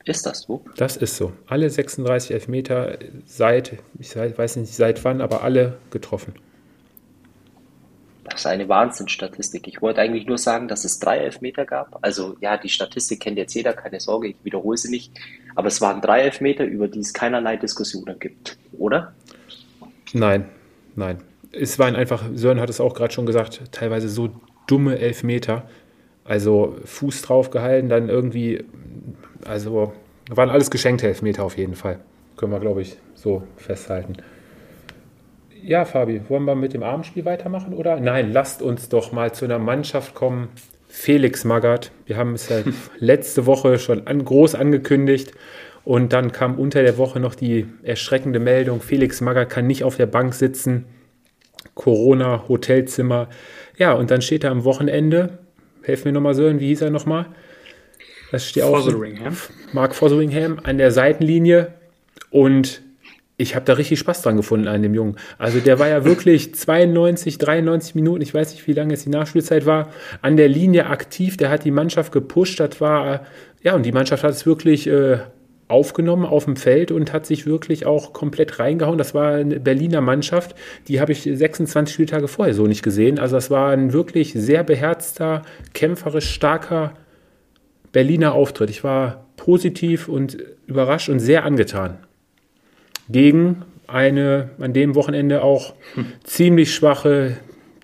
Ist 0.04 0.26
das 0.26 0.42
so? 0.42 0.64
Das 0.76 0.96
ist 0.96 1.16
so. 1.16 1.32
Alle 1.46 1.70
36 1.70 2.32
Elfmeter 2.32 2.98
seit, 3.26 3.78
ich 4.00 4.16
weiß 4.16 4.56
nicht 4.56 4.74
seit 4.74 5.04
wann, 5.04 5.20
aber 5.20 5.44
alle 5.44 5.78
getroffen. 5.90 6.34
Das 8.24 8.40
ist 8.40 8.46
eine 8.46 8.68
Wahnsinnsstatistik. 8.68 9.68
Ich 9.68 9.82
wollte 9.82 10.00
eigentlich 10.00 10.26
nur 10.26 10.38
sagen, 10.38 10.66
dass 10.66 10.84
es 10.84 10.98
drei 10.98 11.18
Elfmeter 11.18 11.64
gab. 11.64 11.98
Also 12.02 12.36
ja, 12.40 12.56
die 12.56 12.68
Statistik 12.68 13.20
kennt 13.20 13.38
jetzt 13.38 13.54
jeder, 13.54 13.72
keine 13.72 14.00
Sorge, 14.00 14.28
ich 14.28 14.36
wiederhole 14.42 14.76
sie 14.76 14.90
nicht. 14.90 15.12
Aber 15.54 15.68
es 15.68 15.80
waren 15.80 16.00
drei 16.00 16.22
Elfmeter, 16.22 16.64
über 16.64 16.88
die 16.88 17.00
es 17.00 17.12
keinerlei 17.12 17.56
Diskussionen 17.56 18.18
gibt, 18.18 18.58
oder? 18.78 19.14
Nein, 20.12 20.48
nein. 20.96 21.18
Es 21.52 21.78
waren 21.78 21.94
einfach, 21.94 22.24
Sören 22.34 22.60
hat 22.60 22.68
es 22.68 22.80
auch 22.80 22.94
gerade 22.94 23.14
schon 23.14 23.26
gesagt, 23.26 23.62
teilweise 23.70 24.08
so 24.08 24.30
dumme 24.66 24.98
Elfmeter. 24.98 25.68
Also 26.24 26.76
Fuß 26.84 27.22
drauf 27.22 27.50
gehalten, 27.50 27.88
dann 27.88 28.08
irgendwie, 28.08 28.64
also 29.44 29.92
waren 30.28 30.50
alles 30.50 30.70
geschenkte 30.70 31.06
Elfmeter 31.06 31.44
auf 31.44 31.56
jeden 31.56 31.74
Fall. 31.74 32.00
Können 32.36 32.52
wir, 32.52 32.60
glaube 32.60 32.82
ich, 32.82 32.96
so 33.14 33.44
festhalten. 33.56 34.16
Ja, 35.62 35.84
Fabi, 35.84 36.20
wollen 36.28 36.44
wir 36.44 36.54
mit 36.54 36.74
dem 36.74 36.82
Abendspiel 36.82 37.24
weitermachen 37.24 37.74
oder? 37.74 37.98
Nein, 37.98 38.32
lasst 38.32 38.62
uns 38.62 38.88
doch 38.88 39.12
mal 39.12 39.32
zu 39.32 39.44
einer 39.44 39.58
Mannschaft 39.58 40.14
kommen. 40.14 40.48
Felix 40.88 41.44
Magath. 41.44 41.90
Wir 42.06 42.16
haben 42.16 42.34
es 42.34 42.48
ja 42.48 42.58
letzte 42.98 43.46
Woche 43.46 43.78
schon 43.78 44.06
an, 44.06 44.24
groß 44.24 44.54
angekündigt. 44.54 45.32
Und 45.84 46.12
dann 46.12 46.32
kam 46.32 46.58
unter 46.58 46.82
der 46.82 46.98
Woche 46.98 47.20
noch 47.20 47.36
die 47.36 47.66
erschreckende 47.82 48.40
Meldung, 48.40 48.80
Felix 48.80 49.20
Magath 49.20 49.50
kann 49.50 49.68
nicht 49.68 49.84
auf 49.84 49.96
der 49.96 50.06
Bank 50.06 50.34
sitzen. 50.34 50.84
Corona, 51.76 52.48
Hotelzimmer. 52.48 53.28
Ja, 53.76 53.92
und 53.92 54.10
dann 54.10 54.22
steht 54.22 54.42
da 54.42 54.50
am 54.50 54.64
Wochenende, 54.64 55.38
helf 55.82 56.04
mir 56.04 56.10
nochmal 56.10 56.34
Sören, 56.34 56.58
wie 56.58 56.68
hieß 56.68 56.82
er 56.82 56.90
nochmal? 56.90 57.26
Das 58.32 58.48
steht 58.48 58.64
auch. 58.64 58.82
Fotheringham. 58.82 59.36
Mark 59.72 59.94
Fotheringham 59.94 60.58
an 60.64 60.78
der 60.78 60.90
Seitenlinie 60.90 61.74
und 62.30 62.82
ich 63.36 63.54
habe 63.54 63.66
da 63.66 63.74
richtig 63.74 63.98
Spaß 63.98 64.22
dran 64.22 64.38
gefunden 64.38 64.66
an 64.66 64.82
dem 64.82 64.94
Jungen. 64.94 65.16
Also 65.36 65.60
der 65.60 65.78
war 65.78 65.88
ja 65.88 66.04
wirklich 66.06 66.54
92, 66.54 67.36
93 67.36 67.94
Minuten, 67.94 68.22
ich 68.22 68.32
weiß 68.32 68.52
nicht, 68.52 68.66
wie 68.66 68.72
lange 68.72 68.94
es 68.94 69.04
die 69.04 69.10
Nachspielzeit 69.10 69.66
war, 69.66 69.90
an 70.22 70.38
der 70.38 70.48
Linie 70.48 70.86
aktiv. 70.86 71.36
Der 71.36 71.50
hat 71.50 71.64
die 71.64 71.70
Mannschaft 71.70 72.12
gepusht. 72.12 72.58
Das 72.58 72.80
war, 72.80 73.26
ja, 73.62 73.74
und 73.74 73.84
die 73.84 73.92
Mannschaft 73.92 74.24
hat 74.24 74.32
es 74.32 74.46
wirklich 74.46 74.86
äh, 74.86 75.18
aufgenommen 75.68 76.24
auf 76.24 76.44
dem 76.44 76.56
Feld 76.56 76.92
und 76.92 77.12
hat 77.12 77.26
sich 77.26 77.46
wirklich 77.46 77.86
auch 77.86 78.12
komplett 78.12 78.58
reingehauen. 78.58 78.98
Das 78.98 79.14
war 79.14 79.34
eine 79.34 79.58
Berliner 79.58 80.00
Mannschaft, 80.00 80.54
die 80.86 81.00
habe 81.00 81.12
ich 81.12 81.22
26 81.22 81.92
Spieltage 81.92 82.28
vorher 82.28 82.54
so 82.54 82.66
nicht 82.66 82.82
gesehen. 82.82 83.18
Also 83.18 83.36
das 83.36 83.50
war 83.50 83.70
ein 83.70 83.92
wirklich 83.92 84.32
sehr 84.32 84.62
beherzter, 84.62 85.42
kämpferisch 85.74 86.30
starker 86.30 86.94
Berliner 87.92 88.34
Auftritt. 88.34 88.70
Ich 88.70 88.84
war 88.84 89.26
positiv 89.36 90.08
und 90.08 90.38
überrascht 90.66 91.08
und 91.08 91.18
sehr 91.18 91.44
angetan. 91.44 91.98
Gegen 93.08 93.62
eine 93.86 94.50
an 94.58 94.72
dem 94.72 94.94
Wochenende 94.94 95.42
auch 95.42 95.74
hm. 95.94 96.06
ziemlich 96.24 96.74
schwache 96.74 97.36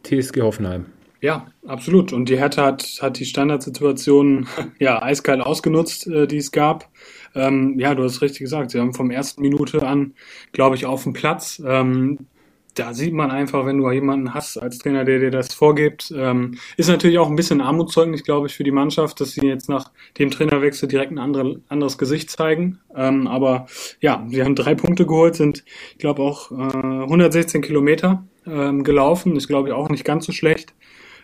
TSG 0.03 0.43
Hoffenheim. 0.43 0.87
Ja, 1.21 1.47
absolut. 1.67 2.13
Und 2.13 2.29
die 2.29 2.37
Hertha 2.37 2.67
hat, 2.67 2.99
hat 3.01 3.19
die 3.21 3.25
Standardsituation 3.25 4.49
ja 4.79 5.01
eiskalt 5.01 5.41
ausgenutzt, 5.41 6.09
äh, 6.09 6.27
die 6.27 6.39
es 6.39 6.51
gab. 6.51 6.89
Ähm, 7.35 7.79
ja, 7.79 7.95
du 7.95 8.05
hast 8.05 8.23
richtig 8.23 8.41
gesagt. 8.41 8.71
Sie 8.71 8.81
haben 8.81 8.95
vom 8.95 9.11
ersten 9.11 9.43
Minute 9.43 9.87
an, 9.87 10.15
glaube 10.53 10.77
ich, 10.77 10.87
auf 10.87 11.05
dem 11.05 11.13
Platz. 11.13 11.63
Ähm, 11.65 12.27
da 12.75 12.95
sieht 12.95 13.13
man 13.13 13.31
einfach, 13.31 13.67
wenn 13.67 13.79
du 13.79 13.91
jemanden 13.91 14.33
hast 14.33 14.57
als 14.57 14.79
Trainer, 14.79 15.05
der 15.05 15.19
dir 15.19 15.31
das 15.31 15.53
vorgibt, 15.53 16.13
ähm, 16.17 16.59
ist 16.77 16.89
natürlich 16.89 17.19
auch 17.19 17.29
ein 17.29 17.37
bisschen 17.37 17.61
Armutszeugnis, 17.61 18.25
glaube 18.25 18.47
ich, 18.47 18.55
für 18.55 18.65
die 18.65 18.71
Mannschaft, 18.71 19.21
dass 19.21 19.33
sie 19.33 19.47
jetzt 19.47 19.69
nach 19.69 19.91
dem 20.19 20.31
Trainerwechsel 20.31 20.89
direkt 20.89 21.13
ein 21.13 21.19
andere, 21.19 21.61
anderes 21.69 21.99
Gesicht 21.99 22.31
zeigen. 22.31 22.81
Ähm, 22.97 23.27
aber 23.27 23.67
ja, 24.01 24.27
sie 24.29 24.43
haben 24.43 24.55
drei 24.55 24.75
Punkte 24.75 25.07
geholt, 25.07 25.35
sind, 25.35 25.65
ich 25.93 25.99
glaube, 25.99 26.23
auch 26.23 26.51
äh, 26.51 26.55
116 26.55 27.61
Kilometer 27.61 28.25
ähm, 28.47 28.85
gelaufen. 28.85 29.37
Ist, 29.37 29.49
glaube 29.49 29.69
ich, 29.69 29.75
auch 29.75 29.91
nicht 29.91 30.05
ganz 30.05 30.25
so 30.25 30.33
schlecht. 30.33 30.73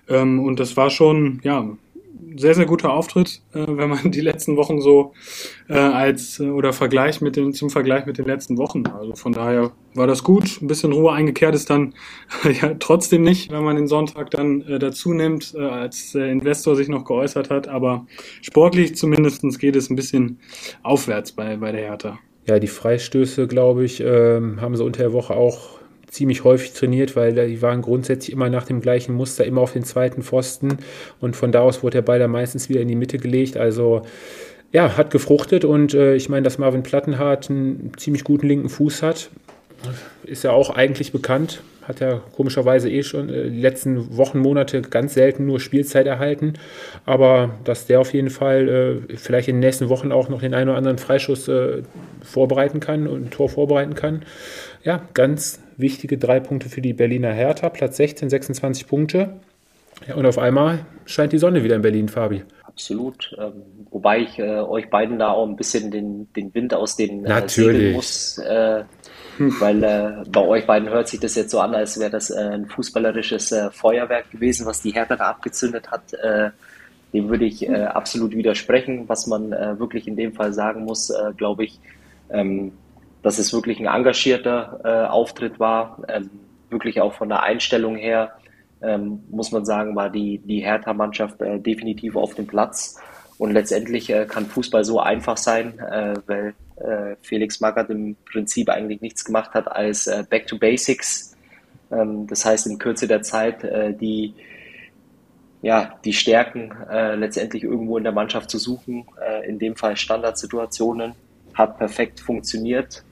Ähm, 0.09 0.41
und 0.41 0.61
das 0.61 0.77
war 0.77 0.91
schon, 0.91 1.41
ja, 1.45 1.67
sehr, 2.39 2.55
sehr 2.55 2.67
guter 2.67 2.93
Auftritt, 2.93 3.43
äh, 3.53 3.67
wenn 3.67 3.91
man 3.91 4.11
die 4.11 4.21
letzten 4.21 4.57
Wochen 4.57 4.81
so 4.81 5.13
äh, 5.69 5.75
als 5.75 6.41
äh, 6.41 6.49
oder 6.49 6.73
Vergleich 6.73 7.21
mit 7.21 7.37
dem, 7.37 7.53
zum 7.53 7.71
Vergleich 7.71 8.07
mit 8.07 8.19
den 8.19 8.25
letzten 8.25 8.59
Wochen. 8.59 8.85
Also 8.87 9.15
von 9.15 9.33
daher 9.33 9.73
war 9.95 10.07
das 10.07 10.23
gut. 10.23 10.61
Ein 10.63 10.69
bisschen 10.69 10.93
Ruhe 10.93 11.13
eingekehrt 11.13 11.55
ist 11.55 11.71
dann 11.71 11.95
ja 12.63 12.75
trotzdem 12.79 13.23
nicht, 13.23 13.51
wenn 13.51 13.65
man 13.65 13.77
den 13.77 13.89
Sonntag 13.89 14.31
dann 14.31 14.63
äh, 14.63 14.79
dazu 14.79 15.13
nimmt, 15.13 15.55
äh, 15.55 15.61
als 15.61 16.13
der 16.13 16.29
Investor 16.29 16.77
sich 16.77 16.89
noch 16.89 17.05
geäußert 17.05 17.51
hat. 17.51 17.69
Aber 17.69 18.07
sportlich 18.43 18.97
zumindestens 18.97 19.59
geht 19.59 19.77
es 19.77 19.91
ein 19.91 19.97
bisschen 19.97 20.39
aufwärts 20.83 21.33
bei, 21.33 21.57
bei 21.57 21.73
der 21.73 21.83
Hertha. 21.83 22.19
Ja, 22.47 22.59
die 22.59 22.67
Freistöße, 22.67 23.47
glaube 23.47 23.85
ich, 23.85 24.01
ähm, 24.01 24.61
haben 24.61 24.75
sie 24.75 24.83
unter 24.83 25.03
der 25.03 25.13
Woche 25.13 25.35
auch 25.35 25.78
ziemlich 26.11 26.45
häufig 26.45 26.73
trainiert, 26.73 27.17
weil 27.17 27.35
die 27.35 27.63
waren 27.63 27.83
grundsätzlich 27.83 28.33
immer 28.33 28.49
nach 28.49 28.65
dem 28.65 28.81
gleichen 28.81 29.15
Muster, 29.15 29.45
immer 29.45 29.61
auf 29.61 29.73
den 29.73 29.85
zweiten 29.85 30.23
Pfosten 30.23 30.79
und 31.21 31.37
von 31.37 31.53
da 31.53 31.61
aus 31.61 31.83
wurde 31.83 31.99
der 31.99 32.03
Ball 32.03 32.19
dann 32.19 32.31
meistens 32.31 32.69
wieder 32.69 32.81
in 32.81 32.89
die 32.89 32.97
Mitte 32.97 33.19
gelegt. 33.19 33.57
Also 33.57 34.03
ja, 34.73 34.97
hat 34.97 35.11
gefruchtet 35.11 35.65
und 35.65 35.95
äh, 35.95 36.15
ich 36.15 36.29
meine, 36.29 36.43
dass 36.43 36.59
Marvin 36.59 36.83
Plattenhardt 36.83 37.51
einen 37.51 37.93
ziemlich 37.97 38.25
guten 38.25 38.49
linken 38.49 38.69
Fuß 38.69 39.03
hat, 39.03 39.31
ist 40.25 40.45
ja 40.45 40.51
auch 40.51 40.71
eigentlich 40.71 41.13
bekannt. 41.13 41.63
Hat 41.83 42.01
ja 42.01 42.21
komischerweise 42.37 42.91
eh 42.91 43.03
schon 43.03 43.31
äh, 43.31 43.49
die 43.49 43.61
letzten 43.61 44.17
Wochen, 44.17 44.41
Monate 44.41 44.83
ganz 44.83 45.15
selten 45.15 45.47
nur 45.47 45.59
Spielzeit 45.59 46.07
erhalten. 46.07 46.55
Aber 47.07 47.55
dass 47.65 47.87
der 47.87 48.01
auf 48.01 48.13
jeden 48.13 48.29
Fall 48.29 48.69
äh, 49.09 49.17
vielleicht 49.17 49.49
in 49.49 49.57
den 49.57 49.61
nächsten 49.61 49.89
Wochen 49.89 50.13
auch 50.13 50.29
noch 50.29 50.41
den 50.41 50.53
einen 50.53 50.69
oder 50.69 50.77
anderen 50.77 50.99
Freischuss 50.99 51.49
äh, 51.49 51.83
vorbereiten 52.23 52.81
kann 52.81 53.07
und 53.07 53.27
ein 53.27 53.31
Tor 53.31 53.49
vorbereiten 53.49 53.95
kann. 53.95 54.23
Ja, 54.85 55.03
ganz 55.15 55.61
wichtige 55.79 56.19
drei 56.19 56.41
Punkte 56.41 56.69
für 56.69 56.83
die 56.83 56.93
Berliner 56.93 57.33
Hertha. 57.33 57.69
Platz 57.71 57.97
16, 57.97 58.29
26 58.29 58.87
Punkte. 58.87 59.41
Ja, 60.07 60.15
und 60.15 60.27
auf 60.27 60.39
einmal 60.39 60.87
scheint 61.07 61.33
die 61.33 61.39
Sonne 61.39 61.65
wieder 61.65 61.77
in 61.77 61.83
Berlin, 61.83 62.09
Fabi. 62.09 62.45
Absolut. 62.65 63.35
Ähm, 63.39 63.63
wobei 63.91 64.21
ich 64.21 64.39
äh, 64.39 64.61
euch 64.61 64.91
beiden 64.91 65.19
da 65.19 65.31
auch 65.31 65.49
ein 65.49 65.57
bisschen 65.57 65.91
den, 65.91 66.33
den 66.35 66.55
Wind 66.55 66.75
aus 66.75 66.97
den 66.97 67.25
äh, 67.25 67.49
Segeln 67.49 67.95
muss. 67.95 68.39
Äh, 68.39 68.85
weil 69.39 69.83
äh, 69.83 70.25
bei 70.31 70.41
euch 70.41 70.67
beiden 70.67 70.89
hört 70.89 71.09
sich 71.09 71.21
das 71.21 71.35
jetzt 71.35 71.51
so 71.51 71.61
an, 71.61 71.75
als 71.75 71.99
wäre 71.99 72.11
das 72.11 72.31
äh, 72.31 72.39
ein 72.39 72.67
fußballerisches 72.67 73.53
äh, 73.53 73.71
Feuerwerk 73.71 74.31
gewesen, 74.31 74.67
was 74.67 74.83
die 74.83 74.91
Hertha 74.91 75.17
da 75.17 75.25
abgezündet 75.31 75.91
hat. 75.91 76.13
Äh, 76.15 76.51
dem 77.13 77.31
würde 77.31 77.47
ich 77.47 77.71
absolut 77.71 78.37
widersprechen. 78.37 79.09
Was 79.09 79.27
man 79.27 79.51
wirklich 79.79 80.07
in 80.07 80.15
dem 80.15 80.35
Fall 80.35 80.53
sagen 80.53 80.85
muss, 80.85 81.11
glaube 81.39 81.65
ich, 81.65 81.81
ähm, 82.31 82.73
dass 83.23 83.39
es 83.39 83.53
wirklich 83.53 83.81
ein 83.81 83.87
engagierter 83.87 84.81
äh, 84.85 85.09
Auftritt 85.09 85.59
war. 85.59 86.03
Ähm, 86.09 86.31
wirklich 86.71 87.01
auch 87.01 87.15
von 87.15 87.29
der 87.29 87.43
Einstellung 87.43 87.97
her, 87.97 88.33
ähm, 88.83 89.25
muss 89.31 89.53
man 89.53 89.65
sagen, 89.65 89.97
war 89.97 90.11
die, 90.11 90.39
die 90.39 90.61
Hertha-Mannschaft 90.61 91.41
äh, 91.41 91.59
definitiv 91.59 92.15
auf 92.17 92.35
dem 92.35 92.47
Platz. 92.47 93.01
Und 93.39 93.53
letztendlich 93.53 94.11
äh, 94.11 94.27
kann 94.27 94.47
Fußball 94.47 94.85
so 94.85 95.01
einfach 95.01 95.37
sein, 95.37 95.79
äh, 95.79 96.15
weil 96.27 96.55
äh, 96.77 97.17
Felix 97.23 97.61
Magath 97.61 97.89
im 97.89 98.17
Prinzip 98.31 98.69
eigentlich 98.69 99.01
nichts 99.01 99.25
gemacht 99.25 99.55
hat, 99.55 99.71
als 99.71 100.07
äh, 100.09 100.25
Back 100.29 100.47
to 100.47 100.59
Basics 100.59 101.37
Ähm, 101.91 102.27
das 102.27 102.45
heißt, 102.45 102.67
in 102.67 102.79
Kürze 102.79 103.09
der 103.09 103.23
Zeit 103.23 103.63
die, 103.99 104.35
ja, 105.63 105.95
die 106.05 106.13
Stärken 106.13 106.71
letztendlich 107.17 107.65
irgendwo 107.65 107.97
in 107.97 108.05
der 108.05 108.13
Mannschaft 108.13 108.51
zu 108.51 108.59
suchen. 108.59 109.07
In 109.47 109.59
dem 109.59 109.75
Fall 109.75 109.97
Standardsituationen. 109.97 111.15
Hat 111.55 111.79
perfekt 111.79 112.21
funktioniert. 112.21 113.03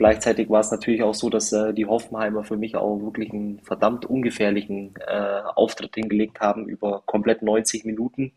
Gleichzeitig 0.00 0.48
war 0.48 0.60
es 0.60 0.70
natürlich 0.70 1.02
auch 1.02 1.12
so, 1.12 1.28
dass 1.28 1.52
äh, 1.52 1.74
die 1.74 1.84
Hoffenheimer 1.84 2.42
für 2.42 2.56
mich 2.56 2.74
auch 2.74 3.02
wirklich 3.02 3.34
einen 3.34 3.60
verdammt 3.60 4.06
ungefährlichen 4.06 4.94
äh, 5.06 5.42
Auftritt 5.54 5.94
hingelegt 5.94 6.40
haben 6.40 6.70
über 6.70 7.02
komplett 7.04 7.42
90 7.42 7.84
Minuten. 7.84 8.32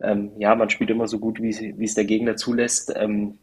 Ähm, 0.00 0.32
ja, 0.38 0.56
man 0.56 0.70
spielt 0.70 0.90
immer 0.90 1.06
so 1.06 1.20
gut, 1.20 1.40
wie 1.40 1.84
es 1.84 1.94
der 1.94 2.04
Gegner 2.04 2.34
zulässt. 2.34 2.92
Ähm, 2.96 3.38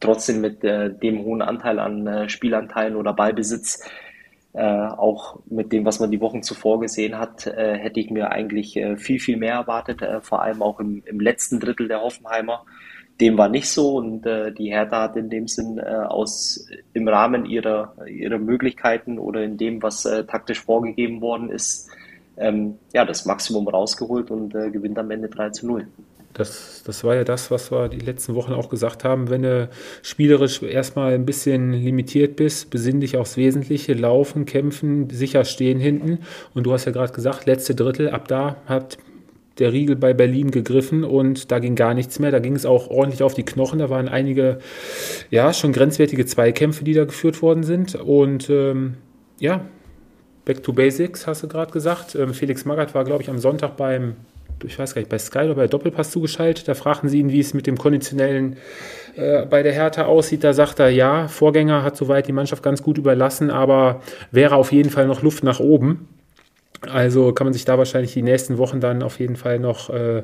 trotzdem 0.00 0.40
mit 0.40 0.64
äh, 0.64 0.92
dem 0.92 1.22
hohen 1.22 1.42
Anteil 1.42 1.78
an 1.78 2.08
äh, 2.08 2.28
Spielanteilen 2.28 2.96
oder 2.96 3.12
Ballbesitz, 3.12 3.88
äh, 4.52 4.60
auch 4.64 5.38
mit 5.46 5.72
dem, 5.72 5.84
was 5.84 6.00
man 6.00 6.10
die 6.10 6.20
Wochen 6.20 6.42
zuvor 6.42 6.80
gesehen 6.80 7.20
hat, 7.20 7.46
äh, 7.46 7.78
hätte 7.78 8.00
ich 8.00 8.10
mir 8.10 8.32
eigentlich 8.32 8.80
viel, 8.96 9.20
viel 9.20 9.36
mehr 9.36 9.54
erwartet, 9.54 10.02
vor 10.22 10.42
allem 10.42 10.60
auch 10.62 10.80
im, 10.80 11.04
im 11.06 11.20
letzten 11.20 11.60
Drittel 11.60 11.86
der 11.86 12.00
Hoffenheimer. 12.00 12.64
Dem 13.20 13.36
war 13.36 13.48
nicht 13.48 13.68
so 13.68 13.96
und 13.96 14.22
die 14.22 14.70
Hertha 14.70 15.02
hat 15.02 15.16
in 15.16 15.28
dem 15.28 15.48
Sinn 15.48 15.80
aus 15.80 16.68
im 16.92 17.08
Rahmen 17.08 17.46
ihrer, 17.46 17.94
ihrer 18.06 18.38
Möglichkeiten 18.38 19.18
oder 19.18 19.42
in 19.42 19.56
dem, 19.56 19.82
was 19.82 20.04
taktisch 20.28 20.60
vorgegeben 20.60 21.20
worden 21.20 21.50
ist, 21.50 21.88
ähm, 22.36 22.78
ja, 22.92 23.04
das 23.04 23.24
Maximum 23.24 23.66
rausgeholt 23.66 24.30
und 24.30 24.52
gewinnt 24.52 25.00
am 25.00 25.10
Ende 25.10 25.28
3 25.28 25.50
zu 25.50 25.66
0. 25.66 25.88
Das, 26.38 26.84
das 26.86 27.02
war 27.02 27.16
ja 27.16 27.24
das, 27.24 27.50
was 27.50 27.72
wir 27.72 27.88
die 27.88 27.98
letzten 27.98 28.36
Wochen 28.36 28.52
auch 28.52 28.68
gesagt 28.68 29.02
haben. 29.02 29.28
Wenn 29.28 29.42
du 29.42 29.68
spielerisch 30.02 30.62
erstmal 30.62 31.14
ein 31.14 31.26
bisschen 31.26 31.72
limitiert 31.72 32.36
bist, 32.36 32.70
besinn 32.70 33.00
dich 33.00 33.16
aufs 33.16 33.36
Wesentliche, 33.36 33.94
laufen, 33.94 34.44
kämpfen, 34.44 35.10
sicher 35.10 35.44
stehen 35.44 35.80
hinten. 35.80 36.20
Und 36.54 36.64
du 36.64 36.72
hast 36.72 36.84
ja 36.84 36.92
gerade 36.92 37.12
gesagt, 37.12 37.46
letzte 37.46 37.74
Drittel, 37.74 38.10
ab 38.10 38.28
da 38.28 38.56
hat 38.66 38.98
der 39.58 39.72
Riegel 39.72 39.96
bei 39.96 40.14
Berlin 40.14 40.50
gegriffen 40.50 41.04
und 41.04 41.50
da 41.50 41.58
ging 41.58 41.74
gar 41.74 41.94
nichts 41.94 42.18
mehr. 42.18 42.30
Da 42.30 42.38
ging 42.38 42.54
es 42.54 42.66
auch 42.66 42.88
ordentlich 42.88 43.22
auf 43.22 43.34
die 43.34 43.44
Knochen. 43.44 43.78
Da 43.78 43.90
waren 43.90 44.08
einige, 44.08 44.58
ja, 45.30 45.52
schon 45.52 45.72
grenzwertige 45.72 46.26
Zweikämpfe, 46.26 46.84
die 46.84 46.94
da 46.94 47.04
geführt 47.04 47.42
worden 47.42 47.62
sind. 47.62 47.94
Und 47.94 48.48
ähm, 48.50 48.94
ja, 49.38 49.64
Back 50.44 50.62
to 50.62 50.72
Basics, 50.72 51.26
hast 51.26 51.42
du 51.42 51.48
gerade 51.48 51.72
gesagt. 51.72 52.14
Ähm, 52.14 52.34
Felix 52.34 52.64
Magath 52.64 52.94
war, 52.94 53.04
glaube 53.04 53.22
ich, 53.22 53.28
am 53.28 53.38
Sonntag 53.38 53.76
beim 53.76 54.14
ich 54.64 54.78
weiß 54.78 54.94
gar 54.94 55.00
nicht, 55.00 55.10
bei 55.10 55.18
Sky 55.18 55.40
oder 55.40 55.54
bei 55.54 55.66
Doppelpass 55.66 56.10
zugeschaltet. 56.10 56.68
Da 56.68 56.74
fragten 56.74 57.08
sie 57.08 57.20
ihn, 57.20 57.30
wie 57.30 57.40
es 57.40 57.54
mit 57.54 57.66
dem 57.66 57.78
konditionellen 57.78 58.56
äh, 59.16 59.46
bei 59.46 59.62
der 59.62 59.72
Hertha 59.72 60.06
aussieht. 60.06 60.44
Da 60.44 60.52
sagt 60.52 60.78
er, 60.78 60.88
ja, 60.90 61.28
Vorgänger 61.28 61.82
hat 61.82 61.96
soweit 61.96 62.26
die 62.26 62.32
Mannschaft 62.32 62.62
ganz 62.62 62.82
gut 62.82 62.98
überlassen, 62.98 63.50
aber 63.50 64.00
wäre 64.30 64.56
auf 64.56 64.72
jeden 64.72 64.90
Fall 64.90 65.06
noch 65.06 65.22
Luft 65.22 65.44
nach 65.44 65.60
oben. 65.60 66.08
Also 66.82 67.32
kann 67.32 67.46
man 67.46 67.54
sich 67.54 67.64
da 67.64 67.76
wahrscheinlich 67.76 68.12
die 68.12 68.22
nächsten 68.22 68.56
Wochen 68.58 68.80
dann 68.80 69.02
auf 69.02 69.18
jeden 69.18 69.36
Fall 69.36 69.58
noch 69.58 69.90
äh, 69.90 70.22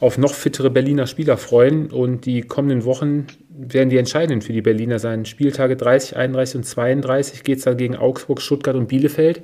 auf 0.00 0.18
noch 0.18 0.34
fittere 0.34 0.70
Berliner 0.70 1.06
Spieler 1.06 1.36
freuen. 1.36 1.90
Und 1.90 2.26
die 2.26 2.42
kommenden 2.42 2.84
Wochen 2.84 3.26
werden 3.50 3.88
die 3.88 3.98
entscheidenden 3.98 4.42
für 4.42 4.52
die 4.52 4.62
Berliner 4.62 4.98
sein. 4.98 5.24
Spieltage 5.24 5.76
30, 5.76 6.16
31 6.16 6.56
und 6.56 6.64
32 6.64 7.44
geht 7.44 7.58
es 7.58 7.64
dann 7.64 7.76
gegen 7.76 7.96
Augsburg, 7.96 8.40
Stuttgart 8.40 8.74
und 8.74 8.88
Bielefeld. 8.88 9.42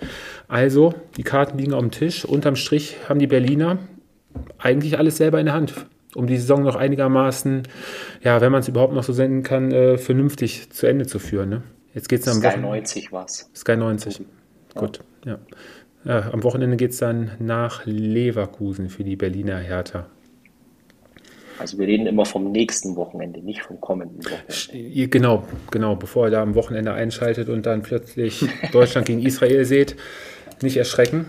Also 0.49 0.95
die 1.17 1.23
Karten 1.23 1.59
liegen 1.59 1.75
auf 1.75 1.81
dem 1.81 1.93
Tisch. 1.93 2.25
Unterm 2.25 2.57
Strich 2.57 2.97
haben 3.09 3.21
die 3.21 3.29
Berliner 3.29 3.79
eigentlich 4.59 4.99
alles 4.99 5.17
selber 5.17 5.39
in 5.39 5.47
der 5.47 5.55
Hand, 5.55 5.75
um 6.15 6.27
die 6.27 6.37
Saison 6.37 6.63
noch 6.63 6.77
einigermaßen, 6.77 7.63
ja, 8.23 8.41
wenn 8.41 8.53
man 8.53 8.61
es 8.61 8.69
überhaupt 8.69 8.95
noch 8.95 9.05
so 9.05 9.13
senden 9.13 9.43
kann, 9.43 9.73
äh, 9.73 9.99
vernünftig 9.99 10.71
zu 10.71 10.87
Ende 10.87 11.07
zu 11.07 11.19
führen. 11.19 11.49
Ne? 11.51 11.63
Jetzt 11.95 12.09
geht's 12.09 12.25
dann 12.25 12.35
Sky 12.35 12.49
Wochen 12.49 12.61
90 12.63 13.13
was. 13.13 13.51
Sky 13.55 13.77
90. 13.77 14.19
Ja. 14.19 14.81
Gut, 14.81 15.01
ja. 15.25 15.39
Ja. 16.05 16.31
Am 16.33 16.43
Wochenende 16.43 16.77
geht 16.77 16.93
es 16.93 16.99
dann 16.99 17.33
nach 17.39 17.85
Leverkusen 17.85 18.89
für 18.89 19.05
die 19.05 19.17
Berliner 19.17 19.59
Hertha. 19.59 20.07
Also 21.59 21.79
wir 21.79 21.89
reden 21.89 22.07
immer 22.07 22.25
vom 22.25 22.53
nächsten 22.53 22.95
Wochenende, 22.95 23.41
nicht 23.41 23.63
vom 23.63 23.81
kommenden 23.81 24.25
Wochenende. 24.25 25.09
Genau, 25.09 25.45
genau, 25.71 25.97
bevor 25.97 26.29
ihr 26.29 26.31
da 26.31 26.43
am 26.43 26.55
Wochenende 26.55 26.93
einschaltet 26.93 27.49
und 27.49 27.67
dann 27.67 27.83
plötzlich 27.83 28.47
Deutschland 28.73 29.07
gegen 29.09 29.21
Israel 29.21 29.65
seht, 29.65 29.97
nicht 30.63 30.77
erschrecken. 30.77 31.27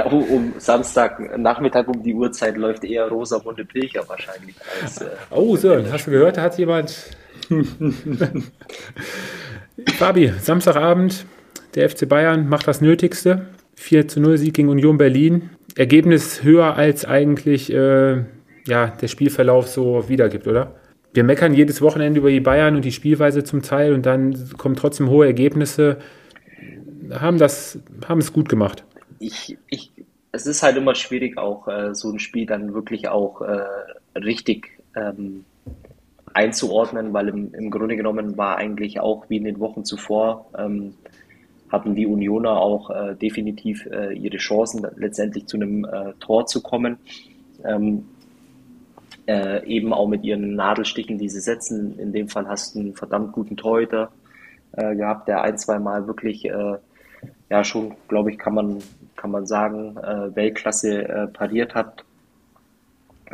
um 0.00 0.54
Samstagnachmittag 0.56 1.88
um 1.88 2.02
die 2.02 2.14
Uhrzeit 2.14 2.56
läuft 2.56 2.84
eher 2.84 3.08
Rosamunde 3.08 3.66
Pilcher 3.66 4.08
wahrscheinlich. 4.08 4.56
Als, 4.82 5.02
äh, 5.02 5.10
oh, 5.30 5.56
Sören, 5.56 5.92
hast 5.92 6.06
du 6.06 6.10
gehört, 6.10 6.38
da 6.38 6.42
hat 6.42 6.56
jemand. 6.58 7.10
Fabi, 9.98 10.32
Samstagabend, 10.40 11.26
der 11.74 11.90
FC 11.90 12.08
Bayern 12.08 12.48
macht 12.48 12.66
das 12.66 12.80
Nötigste. 12.80 13.48
4 13.76 14.08
zu 14.08 14.20
0 14.20 14.38
Sieg 14.38 14.54
gegen 14.54 14.68
Union 14.68 14.98
Berlin. 14.98 15.50
Ergebnis 15.76 16.42
höher 16.42 16.76
als 16.76 17.04
eigentlich 17.04 17.72
äh, 17.72 18.24
ja, 18.66 18.86
der 18.88 19.08
Spielverlauf 19.08 19.68
so 19.68 20.08
wiedergibt, 20.08 20.46
oder? 20.46 20.74
Wir 21.12 21.24
meckern 21.24 21.54
jedes 21.54 21.80
Wochenende 21.80 22.20
über 22.20 22.30
die 22.30 22.40
Bayern 22.40 22.76
und 22.76 22.84
die 22.84 22.92
Spielweise 22.92 23.44
zum 23.44 23.62
Teil 23.62 23.92
und 23.92 24.04
dann 24.06 24.50
kommen 24.56 24.74
trotzdem 24.74 25.08
hohe 25.10 25.26
Ergebnisse. 25.26 25.98
Haben, 27.10 27.38
das, 27.38 27.78
haben 28.08 28.18
es 28.20 28.32
gut 28.32 28.48
gemacht 28.48 28.84
ich, 29.24 29.58
ich, 29.68 29.90
es 30.32 30.46
ist 30.46 30.62
halt 30.62 30.76
immer 30.76 30.94
schwierig, 30.94 31.38
auch 31.38 31.68
äh, 31.68 31.94
so 31.94 32.10
ein 32.10 32.18
Spiel 32.18 32.46
dann 32.46 32.74
wirklich 32.74 33.08
auch 33.08 33.40
äh, 33.40 34.18
richtig 34.18 34.82
ähm, 34.96 35.44
einzuordnen, 36.32 37.12
weil 37.12 37.28
im, 37.28 37.54
im 37.54 37.70
Grunde 37.70 37.96
genommen 37.96 38.36
war 38.36 38.56
eigentlich 38.56 39.00
auch 39.00 39.24
wie 39.28 39.36
in 39.36 39.44
den 39.44 39.60
Wochen 39.60 39.84
zuvor, 39.84 40.46
ähm, 40.58 40.94
hatten 41.74 41.94
die 41.94 42.06
Unioner 42.06 42.60
auch 42.60 42.90
äh, 42.90 43.14
definitiv 43.14 43.86
äh, 43.86 44.14
ihre 44.14 44.38
Chancen, 44.38 44.86
letztendlich 44.96 45.46
zu 45.46 45.56
einem 45.56 45.84
äh, 45.84 46.12
Tor 46.20 46.46
zu 46.46 46.62
kommen. 46.62 46.96
Ähm, 47.64 48.06
äh, 49.26 49.66
eben 49.66 49.92
auch 49.92 50.06
mit 50.06 50.22
ihren 50.24 50.54
Nadelstichen, 50.54 51.18
die 51.18 51.28
sie 51.28 51.40
setzen. 51.40 51.98
In 51.98 52.12
dem 52.12 52.28
Fall 52.28 52.46
hast 52.46 52.74
du 52.74 52.80
einen 52.80 52.94
verdammt 52.94 53.32
guten 53.32 53.56
Torhüter 53.56 54.10
gehabt, 54.76 55.28
der 55.28 55.42
ein, 55.42 55.56
zwei 55.56 55.78
Mal 55.78 56.08
wirklich 56.08 56.50
ja 57.48 57.62
schon, 57.62 57.94
glaube 58.08 58.32
ich, 58.32 58.38
kann 58.38 58.54
man 58.54 58.82
kann 59.24 59.30
man 59.30 59.46
sagen, 59.46 59.96
äh, 59.96 60.36
Weltklasse 60.36 61.08
äh, 61.08 61.26
pariert 61.28 61.74
hat. 61.74 62.04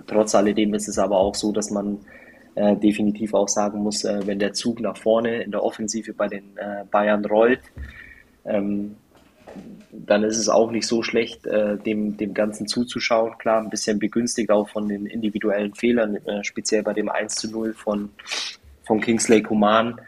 Trotz 0.07 0.37
alledem 0.37 0.73
ist 0.75 0.87
es 0.87 1.01
aber 1.01 1.19
auch 1.19 1.35
so, 1.35 1.51
dass 1.51 1.73
man 1.73 1.99
äh, 2.55 2.77
definitiv 2.77 3.35
auch 3.35 3.49
sagen 3.49 3.81
muss, 3.81 4.05
äh, 4.05 4.21
wenn 4.25 4.39
der 4.39 4.53
Zug 4.53 4.79
nach 4.79 4.97
vorne 4.97 5.43
in 5.43 5.51
der 5.51 5.65
Offensive 5.65 6.13
bei 6.13 6.29
den 6.29 6.57
äh, 6.59 6.85
Bayern 6.89 7.25
rollt, 7.25 7.63
ähm, 8.45 8.97
dann 9.93 10.23
ist 10.23 10.39
es 10.39 10.49
auch 10.49 10.71
nicht 10.71 10.87
so 10.87 11.03
schlecht, 11.03 11.47
äh, 11.47 11.77
dem, 11.77 12.17
dem 12.17 12.35
Ganzen 12.35 12.67
zuzuschauen. 12.67 13.37
Klar, 13.39 13.61
ein 13.61 13.71
bisschen 13.71 13.99
begünstigt 13.99 14.51
auch 14.51 14.69
von 14.69 14.89
den 14.89 15.07
individuellen 15.07 15.75
Fehlern, 15.75 16.19
speziell 16.43 16.83
bei 16.83 16.93
dem 16.93 17.09
1 17.09 17.35
zu 17.35 17.51
0 17.51 17.75
von, 17.75 18.11
von 18.85 19.01
Kingsley 19.01 19.43
Coman. 19.43 20.01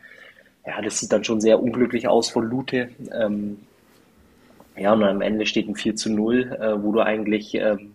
Ja, 0.67 0.81
das 0.81 1.01
sieht 1.01 1.13
dann 1.13 1.25
schon 1.25 1.41
sehr 1.41 1.61
unglücklich 1.61 2.07
aus 2.07 2.31
von 2.31 2.45
Lute. 2.45 2.91
Ähm, 3.13 3.59
ja, 4.77 4.93
und 4.93 5.03
am 5.03 5.21
Ende 5.21 5.47
steht 5.47 5.69
ein 5.69 5.77
4 5.77 5.97
zu 5.97 6.11
0, 6.11 6.53
äh, 6.53 6.83
wo 6.83 6.93
du 6.93 7.01
eigentlich, 7.01 7.55
ähm, 7.55 7.95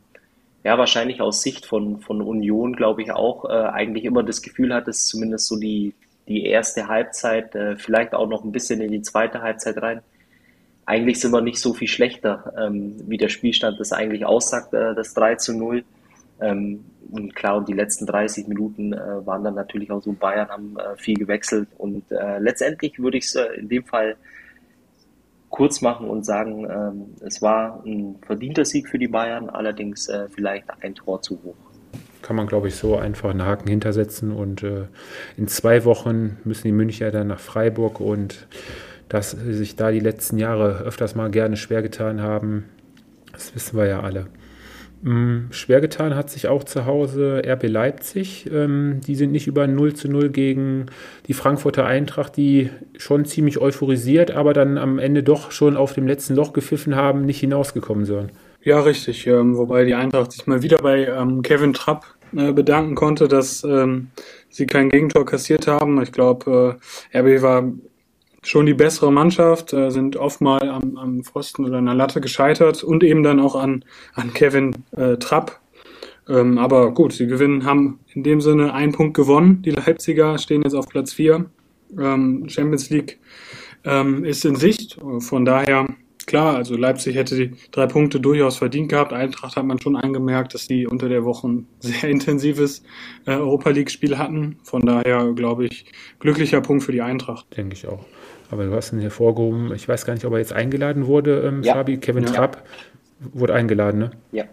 ja, 0.64 0.78
wahrscheinlich 0.78 1.22
aus 1.22 1.42
Sicht 1.42 1.66
von, 1.66 2.02
von 2.02 2.22
Union, 2.22 2.76
glaube 2.76 3.02
ich, 3.02 3.12
auch 3.12 3.46
äh, 3.46 3.54
eigentlich 3.54 4.06
immer 4.06 4.24
das 4.24 4.42
Gefühl 4.42 4.74
hattest, 4.74 5.08
zumindest 5.08 5.48
so 5.48 5.58
die, 5.58 5.94
die 6.28 6.46
erste 6.46 6.88
Halbzeit, 6.88 7.56
äh, 7.56 7.78
vielleicht 7.78 8.14
auch 8.14 8.28
noch 8.28 8.44
ein 8.44 8.52
bisschen 8.52 8.82
in 8.82 8.92
die 8.92 9.02
zweite 9.02 9.42
Halbzeit 9.42 9.82
rein. 9.82 10.02
Eigentlich 10.88 11.20
sind 11.20 11.34
wir 11.34 11.42
nicht 11.42 11.60
so 11.60 11.74
viel 11.74 11.90
schlechter, 11.90 12.54
ähm, 12.58 12.96
wie 13.08 13.18
der 13.18 13.28
Spielstand 13.28 13.78
das 13.78 13.92
eigentlich 13.92 14.26
aussagt, 14.26 14.74
äh, 14.74 14.96
das 14.96 15.14
3 15.14 15.36
zu 15.36 15.54
0. 15.54 15.84
Ähm, 16.40 16.86
und 17.12 17.36
klar, 17.36 17.58
und 17.58 17.68
die 17.68 17.74
letzten 17.74 18.06
30 18.06 18.48
Minuten 18.48 18.94
äh, 18.94 19.26
waren 19.26 19.44
dann 19.44 19.56
natürlich 19.56 19.92
auch 19.92 20.02
so, 20.02 20.14
Bayern 20.14 20.48
haben 20.48 20.78
äh, 20.78 20.96
viel 20.96 21.18
gewechselt 21.18 21.68
und 21.78 22.10
äh, 22.12 22.40
letztendlich 22.40 23.00
würde 23.00 23.18
ich 23.18 23.26
es 23.26 23.36
äh, 23.36 23.48
in 23.58 23.68
dem 23.68 23.84
Fall 23.84 24.16
kurz 25.50 25.82
machen 25.82 26.08
und 26.08 26.26
sagen, 26.26 26.66
ähm, 26.70 27.16
es 27.20 27.42
war 27.42 27.84
ein 27.86 28.16
verdienter 28.26 28.64
Sieg 28.64 28.88
für 28.88 28.98
die 28.98 29.10
Bayern, 29.10 29.50
allerdings 29.50 30.08
äh, 30.08 30.30
vielleicht 30.30 30.66
ein 30.82 30.96
Tor 30.96 31.22
zu 31.22 31.38
hoch. 31.44 31.56
Kann 32.22 32.38
man, 32.38 32.48
glaube 32.48 32.70
ich, 32.70 32.76
so 32.76 32.96
einfach 32.96 33.30
einen 33.30 33.44
Haken 33.44 33.68
hintersetzen 33.68 34.32
und 34.32 34.64
äh, 34.64 34.86
in 35.36 35.50
zwei 35.50 35.84
Wochen 35.84 36.38
müssen 36.46 36.64
die 36.64 36.72
Münchner 36.72 37.12
dann 37.12 37.28
nach 37.28 37.40
Freiburg 37.40 38.00
und 38.00 38.48
dass 39.10 39.32
sie 39.32 39.54
sich 39.54 39.76
da 39.76 39.92
die 39.92 40.00
letzten 40.00 40.38
Jahre 40.38 40.84
öfters 40.84 41.16
mal 41.16 41.30
gerne 41.32 41.58
schwer 41.58 41.82
getan 41.82 42.22
haben, 42.22 42.66
das 43.32 43.54
wissen 43.56 43.78
wir 43.78 43.86
ja 43.86 44.02
alle. 44.02 44.28
Mm, 45.04 45.52
schwer 45.52 45.80
getan 45.80 46.16
hat 46.16 46.30
sich 46.30 46.48
auch 46.48 46.64
zu 46.64 46.86
Hause 46.86 47.44
RB 47.46 47.68
Leipzig. 47.68 48.50
Ähm, 48.52 49.00
die 49.06 49.16
sind 49.16 49.32
nicht 49.32 49.48
über 49.48 49.68
0 49.68 49.94
zu 49.94 50.10
0 50.10 50.30
gegen 50.30 50.88
die 51.28 51.34
Frankfurter 51.34 51.86
Eintracht, 51.86 52.36
die 52.36 52.72
schon 52.98 53.26
ziemlich 53.26 53.60
euphorisiert, 53.60 54.32
aber 54.32 54.54
dann 54.54 54.78
am 54.78 54.98
Ende 54.98 55.22
doch 55.22 55.52
schon 55.52 55.78
auf 55.78 55.94
dem 55.94 56.08
letzten 56.08 56.36
Loch 56.36 56.52
gepfiffen 56.52 56.96
haben, 56.96 57.26
nicht 57.26 57.40
hinausgekommen 57.40 58.06
sind. 58.06 58.32
Ja, 58.64 58.80
richtig. 58.80 59.28
Ähm, 59.28 59.56
wobei 59.56 59.86
die 59.86 59.94
Eintracht 59.94 60.32
sich 60.32 60.48
mal 60.48 60.64
wieder 60.64 60.80
bei 60.80 61.06
ähm, 61.06 61.44
Kevin 61.44 61.74
Trapp 61.74 62.06
äh, 62.36 62.52
bedanken 62.52 62.96
konnte, 62.96 63.28
dass 63.28 63.66
sie 64.50 64.66
kein 64.66 64.90
Gegentor 64.90 65.26
kassiert 65.26 65.68
haben. 65.68 66.02
Ich 66.02 66.12
glaube, 66.12 66.78
äh, 67.14 67.20
RB 67.20 67.42
war 67.44 67.72
schon 68.44 68.66
die 68.66 68.74
bessere 68.74 69.12
Mannschaft, 69.12 69.74
äh, 69.74 69.90
sind 69.90 70.16
oft 70.16 70.42
mal 70.42 70.70
am, 70.70 70.98
am 70.98 71.24
Pfosten 71.24 71.66
oder 71.66 71.82
der 71.82 71.94
Latte 71.94 72.22
gescheitert 72.22 72.84
und 72.84 73.04
eben 73.04 73.24
dann 73.24 73.40
auch 73.40 73.56
an, 73.56 73.84
an 74.14 74.34
Kevin 74.34 74.76
äh, 74.92 75.18
Trapp. 75.18 75.60
Ähm, 76.30 76.58
aber 76.58 76.94
gut, 76.94 77.14
sie 77.14 77.28
gewinnen, 77.28 77.66
haben 77.66 78.00
in 78.14 78.24
dem 78.24 78.42
Sinne 78.42 78.74
einen 78.74 78.92
Punkt 78.92 79.16
gewonnen. 79.16 79.62
Die 79.62 79.72
Leipziger 79.72 80.38
stehen 80.38 80.62
jetzt 80.64 80.74
auf 80.74 80.88
Platz 80.88 81.14
4. 81.14 81.46
Ähm, 81.98 82.50
Champions 82.50 82.90
League 82.90 83.20
ähm, 83.86 84.26
ist 84.26 84.44
in 84.44 84.56
Sicht. 84.56 84.98
Von 85.20 85.46
daher, 85.46 85.88
klar, 86.26 86.56
also 86.56 86.76
Leipzig 86.76 87.16
hätte 87.16 87.36
die 87.36 87.52
drei 87.72 87.88
Punkte 87.88 88.20
durchaus 88.20 88.58
verdient 88.58 88.90
gehabt. 88.90 89.14
Eintracht 89.14 89.56
hat 89.56 89.66
man 89.66 89.80
schon 89.80 89.96
eingemerkt, 89.96 90.54
dass 90.54 90.66
sie 90.66 90.86
unter 90.86 91.08
der 91.08 91.24
Woche 91.24 91.48
ein 91.48 91.68
sehr 91.80 92.10
intensives 92.10 92.84
äh, 93.26 93.32
Europa 93.32 93.70
League-Spiel 93.70 94.18
hatten. 94.18 94.58
Von 94.64 94.86
daher, 94.86 95.32
glaube 95.34 95.66
ich, 95.66 95.86
glücklicher 96.20 96.60
Punkt 96.60 96.84
für 96.84 96.92
die 96.92 97.02
Eintracht. 97.02 97.46
Denke 97.56 97.76
ich 97.76 97.88
auch. 97.88 98.06
Aber 98.50 98.66
du 98.66 98.74
hast 98.74 98.94
ihn 98.94 99.00
hervorgehoben, 99.00 99.74
ich 99.74 99.88
weiß 99.88 100.06
gar 100.06 100.14
nicht, 100.14 100.26
ob 100.26 100.34
er 100.34 100.40
jetzt 100.40 100.54
eingeladen 100.54 101.08
wurde, 101.08 101.42
ähm, 101.42 101.64
ja. 101.64 101.74
Fabi. 101.74 101.98
Kevin 101.98 102.24
ja. 102.24 102.32
Trapp 102.32 102.64
wurde 103.20 103.54
eingeladen, 103.54 104.00
ne? 104.00 104.12
Ja. 104.32 104.46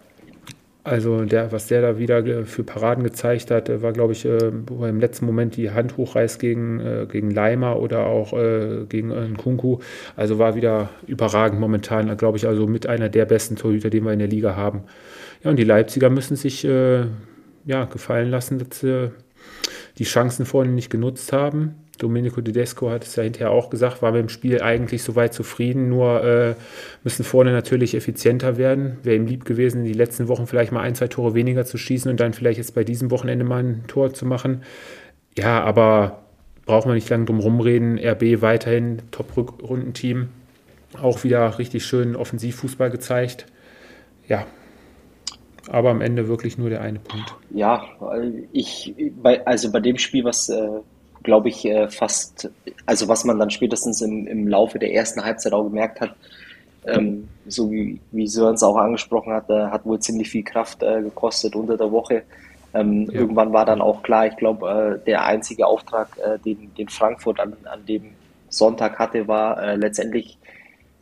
Also 0.85 1.25
der, 1.25 1.51
was 1.51 1.65
der 1.65 1.81
da 1.81 1.97
wieder 1.97 2.45
für 2.45 2.63
Paraden 2.63 3.03
gezeigt 3.03 3.49
hat, 3.49 3.81
war, 3.81 3.91
glaube 3.91 4.13
ich, 4.13 4.23
äh, 4.23 4.51
wo 4.67 4.83
er 4.83 4.89
im 4.89 4.99
letzten 4.99 5.25
Moment 5.25 5.57
die 5.57 5.71
Hand 5.71 5.97
hochreißt 5.97 6.39
gegen, 6.39 6.79
äh, 6.79 7.07
gegen 7.11 7.31
Leimer 7.31 7.79
oder 7.79 8.05
auch 8.05 8.33
äh, 8.33 8.85
gegen 8.87 9.09
äh, 9.09 9.29
Kunku. 9.35 9.79
Also 10.15 10.37
war 10.37 10.55
wieder 10.55 10.89
überragend 11.07 11.59
momentan, 11.59 12.15
glaube 12.17 12.37
ich, 12.37 12.47
also 12.47 12.67
mit 12.67 12.85
einer 12.85 13.09
der 13.09 13.25
besten 13.25 13.55
Torhüter, 13.55 13.89
den 13.89 14.03
wir 14.03 14.13
in 14.13 14.19
der 14.19 14.27
Liga 14.27 14.55
haben. 14.55 14.83
Ja, 15.43 15.49
und 15.49 15.55
die 15.55 15.63
Leipziger 15.63 16.11
müssen 16.11 16.35
sich 16.35 16.63
äh, 16.63 17.05
ja, 17.65 17.85
gefallen 17.85 18.29
lassen, 18.29 18.59
dass 18.59 18.81
sie 18.81 19.11
die 19.97 20.03
Chancen 20.03 20.45
vorne 20.45 20.69
nicht 20.69 20.91
genutzt 20.91 21.33
haben. 21.33 21.73
Domenico 21.97 22.41
Tedesco 22.41 22.89
hat 22.89 23.05
es 23.05 23.15
ja 23.15 23.23
hinterher 23.23 23.51
auch 23.51 23.69
gesagt, 23.69 24.01
war 24.01 24.11
mit 24.11 24.21
dem 24.21 24.29
Spiel 24.29 24.61
eigentlich 24.61 25.03
soweit 25.03 25.33
zufrieden, 25.33 25.89
nur 25.89 26.23
äh, 26.23 26.55
müssen 27.03 27.23
vorne 27.23 27.51
natürlich 27.51 27.95
effizienter 27.95 28.57
werden. 28.57 28.97
Wäre 29.03 29.15
ihm 29.15 29.25
lieb 29.25 29.45
gewesen, 29.45 29.79
in 29.79 29.85
die 29.85 29.93
letzten 29.93 30.27
Wochen 30.27 30.47
vielleicht 30.47 30.71
mal 30.71 30.81
ein, 30.81 30.95
zwei 30.95 31.07
Tore 31.07 31.33
weniger 31.33 31.65
zu 31.65 31.77
schießen 31.77 32.09
und 32.11 32.19
dann 32.19 32.33
vielleicht 32.33 32.57
jetzt 32.57 32.75
bei 32.75 32.83
diesem 32.83 33.11
Wochenende 33.11 33.45
mal 33.45 33.63
ein 33.63 33.83
Tor 33.87 34.13
zu 34.13 34.25
machen. 34.25 34.63
Ja, 35.37 35.63
aber 35.63 36.23
braucht 36.65 36.85
man 36.85 36.95
nicht 36.95 37.09
lange 37.09 37.25
drum 37.25 37.39
rumreden. 37.39 37.99
RB 37.99 38.41
weiterhin 38.41 39.01
Top-Rundenteam. 39.11 40.29
Auch 41.01 41.23
wieder 41.23 41.59
richtig 41.59 41.85
schön 41.85 42.15
Offensivfußball 42.15 42.89
gezeigt. 42.89 43.45
Ja, 44.27 44.45
aber 45.69 45.89
am 45.89 46.01
Ende 46.01 46.27
wirklich 46.27 46.57
nur 46.57 46.69
der 46.69 46.81
eine 46.81 46.99
Punkt. 46.99 47.35
Ja, 47.51 47.83
ich, 48.51 48.93
also 49.45 49.71
bei 49.71 49.79
dem 49.79 49.97
Spiel, 49.97 50.23
was 50.23 50.49
äh, 50.49 50.67
glaube 51.25 51.49
ich, 51.49 51.65
äh, 51.65 51.89
fast, 51.89 52.49
also 52.85 53.09
was 53.09 53.25
man 53.25 53.37
dann 53.37 53.49
spätestens 53.49 54.01
im, 54.01 54.27
im 54.27 54.47
Laufe 54.47 54.79
der 54.79 54.93
ersten 54.93 55.23
Halbzeit 55.23 55.51
auch 55.51 55.63
gemerkt 55.63 55.99
hat, 55.99 56.15
ähm, 56.85 57.27
so 57.47 57.69
wie, 57.71 57.99
wie 58.11 58.27
Sören 58.27 58.55
es 58.55 58.63
auch 58.63 58.77
angesprochen 58.77 59.33
hat, 59.33 59.49
äh, 59.49 59.67
hat 59.67 59.85
wohl 59.85 59.99
ziemlich 59.99 60.29
viel 60.29 60.43
Kraft 60.43 60.83
äh, 60.83 61.01
gekostet 61.01 61.55
unter 61.55 61.77
der 61.77 61.91
Woche. 61.91 62.23
Ähm, 62.73 63.09
ja. 63.11 63.19
Irgendwann 63.19 63.53
war 63.53 63.65
dann 63.65 63.81
auch 63.81 64.03
klar, 64.03 64.27
ich 64.27 64.37
glaube, 64.37 64.99
äh, 65.01 65.05
der 65.05 65.25
einzige 65.25 65.65
Auftrag, 65.65 66.17
äh, 66.17 66.39
den, 66.39 66.73
den 66.75 66.89
Frankfurt 66.89 67.39
an, 67.39 67.53
an 67.65 67.85
dem 67.85 68.11
Sonntag 68.49 68.99
hatte, 68.99 69.27
war 69.27 69.61
äh, 69.61 69.75
letztendlich 69.75 70.37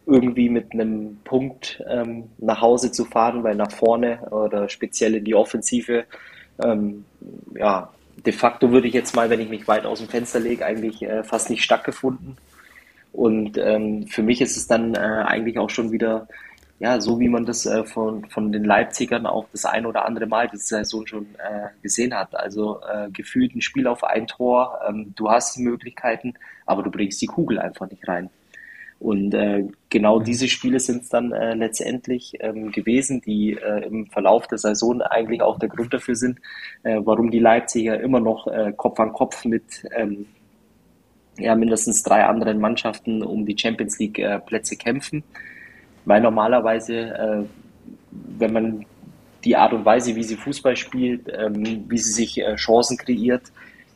irgendwie 0.05 0.49
mit 0.49 0.74
einem 0.74 1.19
Punkt 1.24 1.82
ähm, 1.89 2.26
nach 2.38 2.61
Hause 2.61 2.91
zu 2.91 3.05
fahren, 3.05 3.43
weil 3.43 3.55
nach 3.55 3.71
vorne 3.71 4.19
oder 4.32 4.67
speziell 4.69 5.15
in 5.15 5.24
die 5.24 5.36
Offensive 5.36 6.05
ähm, 6.61 7.05
ja, 7.55 7.89
de 8.18 8.34
facto 8.34 8.72
würde 8.72 8.88
ich 8.88 8.93
jetzt 8.93 9.16
mal, 9.16 9.30
wenn 9.30 9.39
ich 9.39 9.49
mich 9.49 9.68
weit 9.68 9.86
aus 9.86 9.99
dem 9.99 10.09
Fenster 10.09 10.39
lege, 10.39 10.66
eigentlich 10.66 11.01
äh, 11.01 11.24
fast 11.24 11.49
nicht 11.49 11.64
stattgefunden. 11.64 12.38
Und 13.11 13.57
ähm, 13.57 14.07
für 14.07 14.24
mich 14.24 14.41
ist 14.41 14.57
es 14.57 14.68
dann 14.68 14.95
äh, 14.95 14.97
eigentlich 14.97 15.59
auch 15.59 15.70
schon 15.70 15.91
wieder, 15.91 16.28
ja, 16.80 16.99
so 16.99 17.20
wie 17.20 17.30
man 17.30 17.45
das 17.45 17.66
äh, 17.66 17.84
von, 17.84 18.26
von 18.30 18.51
den 18.51 18.64
Leipzigern 18.64 19.26
auch 19.28 19.45
das 19.51 19.66
ein 19.66 19.86
oder 19.86 20.05
andere 20.05 20.26
Mal 20.26 20.49
diese 20.49 20.66
Saison 20.66 21.05
schon 21.05 21.28
äh, 21.36 21.68
gesehen 21.82 22.16
hat. 22.16 22.36
Also 22.36 22.82
äh, 22.82 23.11
gefühlt 23.11 23.55
ein 23.55 23.61
Spiel 23.61 23.88
auf 23.88 24.03
ein 24.03 24.28
Tor, 24.28 24.80
ähm, 24.88 25.14
du 25.16 25.30
hast 25.30 25.55
die 25.57 25.61
Möglichkeiten, 25.61 26.34
aber 26.66 26.82
du 26.82 26.89
bringst 26.89 27.22
die 27.22 27.28
Kugel 27.28 27.59
einfach 27.59 27.89
nicht 27.89 28.07
rein. 28.07 28.30
Und 29.04 29.34
äh, 29.34 29.66
genau 29.89 30.20
mhm. 30.20 30.24
diese 30.24 30.47
Spiele 30.47 30.80
sind 30.80 31.01
es 31.01 31.10
dann 31.10 31.34
äh, 31.34 31.56
letztendlich 31.56 32.38
ähm, 32.39 32.72
gewesen, 32.72 33.20
die 33.20 33.51
äh, 33.51 33.86
im 33.86 34.08
Verlauf 34.08 34.47
der 34.47 34.58
Saison 34.58 35.01
eigentlich 35.01 35.41
auch 35.41 35.60
der 35.60 35.68
Grund 35.68 35.93
dafür 35.93 36.16
sind, 36.16 36.39
äh, 36.84 37.01
warum 37.04 37.30
die 37.30 37.39
Leipziger 37.39 37.99
immer 37.99 38.22
noch 38.22 38.47
äh, 38.47 38.72
Kopf 38.72 39.01
an 39.01 39.12
Kopf 39.12 39.43
mit 39.43 39.84
ähm, 39.93 40.28
ja, 41.38 41.54
mindestens 41.54 42.04
drei 42.04 42.24
anderen 42.24 42.62
Mannschaften 42.62 43.24
um 43.24 43.45
die 43.45 43.58
Champions 43.58 43.99
League 43.99 44.20
äh, 44.20 44.39
Plätze 44.39 44.78
kämpfen. 44.78 45.26
Weil 46.06 46.22
normalerweise, 46.22 47.47
wenn 48.12 48.51
man 48.51 48.86
die 49.45 49.56
Art 49.56 49.72
und 49.72 49.86
Weise, 49.86 50.18
wie 50.18 50.24
sie 50.24 50.36
Fußball 50.36 50.76
spielt, 50.76 51.32
ähm, 51.34 51.86
wie 51.88 51.97
sie 51.97 52.12
sich 52.12 52.41
Chancen 52.58 52.97
kreiert, 52.97 53.43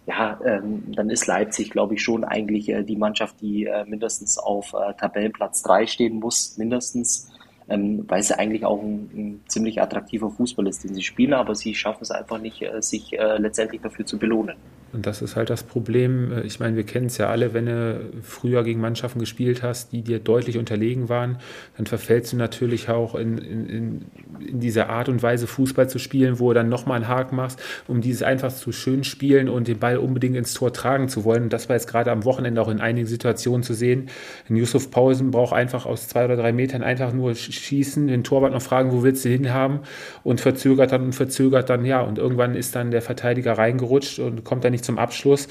ja, 0.08 0.40
ähm, 0.46 0.84
dann 0.96 1.10
ist 1.10 1.28
Leipzig, 1.28 1.70
glaube 1.70 1.96
ich, 1.96 2.02
schon 2.02 2.24
eigentlich 2.24 2.70
äh, 2.70 2.82
die 2.84 2.96
Mannschaft, 2.96 3.42
die 3.42 3.66
äh, 3.66 3.84
mindestens 3.86 4.38
auf 4.38 4.74
äh, 4.74 4.94
Tabellenplatz 4.94 5.62
3 5.64 5.86
stehen 5.86 6.20
muss, 6.20 6.58
mindestens, 6.58 7.30
ähm, 7.68 8.06
weil 8.08 8.24
sie 8.24 8.40
eigentlich 8.40 8.64
auch 8.64 8.82
ein, 8.82 9.10
ein, 9.14 9.44
ziemlich 9.50 9.82
attraktiver 9.82 10.32
Fußball 10.32 10.66
ist, 10.68 10.86
den 10.86 10.96
sie 10.96 11.04
spielen, 11.04 11.34
aber 11.34 11.56
sie 11.56 11.76
schaffen 11.76 12.04
es 12.04 12.12
einfach 12.12 12.40
nicht, 12.40 12.62
äh, 12.62 12.82
sich 12.82 13.20
äh, 13.20 13.38
letztendlich 13.38 13.82
dafür 13.82 14.06
zu 14.06 14.18
belohnen. 14.18 14.56
Und 14.94 15.06
das 15.06 15.22
ist 15.22 15.36
halt 15.36 15.50
das 15.50 15.64
Problem. 15.64 16.32
Äh, 16.32 16.42
ich 16.42 16.60
meine, 16.60 16.76
wir 16.76 16.86
kennen 16.86 17.08
es 17.08 17.18
ja 17.18 17.30
alle, 17.30 17.54
wenn 17.54 17.66
du 17.66 18.02
früher 18.22 18.64
gegen 18.64 18.80
Mannschaften 18.80 19.20
gespielt 19.20 19.64
hast, 19.64 19.92
die 19.92 20.02
dir 20.02 20.20
deutlich 20.20 20.58
unterlegen 20.58 21.10
waren, 21.10 21.38
dann 21.76 21.86
verfällst 21.86 22.34
du 22.34 22.38
natürlich 22.38 22.90
auch 22.90 23.16
in, 23.16 23.38
in, 23.38 24.06
in 24.48 24.60
diese 24.60 24.90
Art 24.90 25.10
und 25.10 25.22
Weise 25.22 25.48
Fußball 25.48 25.90
zu 25.90 26.00
spielen, 26.00 26.40
wo 26.40 26.50
du 26.50 26.56
dann 26.56 26.70
nochmal 26.70 26.98
einen 26.98 27.08
Haken 27.08 27.36
machst, 27.36 27.62
um 27.88 28.02
dieses 28.02 28.24
einfach 28.24 28.52
zu 28.52 28.72
schön 28.72 29.04
spielen 29.04 29.50
und 29.50 29.68
den 29.68 29.80
Ball 29.80 29.98
unbedingt 29.98 30.36
ins 30.36 30.54
Tor 30.54 30.72
tragen 30.74 31.10
zu 31.10 31.26
wollen. 31.26 31.44
Und 31.44 31.54
das 31.54 31.70
war 31.70 31.76
jetzt 31.76 31.88
gerade 31.88 32.12
am 32.12 32.26
Wochenende 32.26 32.62
auch 32.62 32.70
in 32.70 32.80
einigen 32.80 33.08
Situationen 33.08 33.64
zu 33.64 33.74
sehen. 33.74 34.10
Yusuf 34.50 34.92
Pausen 34.92 35.32
braucht 35.32 35.54
einfach 35.54 35.86
aus 35.86 36.08
zwei 36.08 36.26
oder 36.26 36.36
drei 36.36 36.54
Metern 36.54 36.84
einfach 36.84 37.14
nur 37.14 37.36
schießen, 37.36 38.08
den 38.08 38.24
Torwart 38.24 38.54
noch 38.54 38.62
fragen, 38.62 38.92
wo 38.92 39.04
willst 39.04 39.26
du 39.26 39.30
hin 39.30 39.54
haben 39.54 39.82
und 40.24 40.42
verzögert 40.42 40.92
dann 40.92 41.04
und 41.04 41.14
verzögert 41.14 41.70
dann, 41.70 41.86
ja. 41.86 42.02
Und 42.02 42.18
irgendwann 42.18 42.56
ist 42.56 42.76
dann 42.76 42.92
der 42.92 43.02
Verteidiger 43.02 43.58
reingerutscht 43.58 44.20
und 44.20 44.44
kommt 44.44 44.64
dann 44.64 44.72
nicht 44.72 44.77
zum 44.84 44.98
Abschluss. 44.98 45.48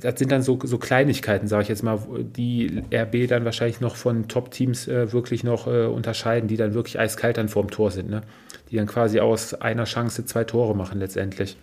Das 0.00 0.18
sind 0.18 0.32
dann 0.32 0.42
so, 0.42 0.58
so 0.62 0.78
Kleinigkeiten, 0.78 1.48
sage 1.48 1.64
ich 1.64 1.68
jetzt 1.68 1.82
mal, 1.82 1.98
die 2.18 2.82
RB 2.92 3.28
dann 3.28 3.44
wahrscheinlich 3.44 3.80
noch 3.80 3.96
von 3.96 4.28
Top-Teams 4.28 4.88
äh, 4.88 5.12
wirklich 5.12 5.44
noch 5.44 5.66
äh, 5.66 5.86
unterscheiden, 5.86 6.48
die 6.48 6.56
dann 6.56 6.74
wirklich 6.74 6.98
eiskalt 6.98 7.36
dann 7.38 7.48
vorm 7.48 7.70
Tor 7.70 7.90
sind, 7.90 8.10
ne? 8.10 8.22
die 8.70 8.76
dann 8.76 8.86
quasi 8.86 9.20
aus 9.20 9.54
einer 9.54 9.84
Chance 9.84 10.24
zwei 10.24 10.44
Tore 10.44 10.74
machen 10.76 10.98
letztendlich. 10.98 11.56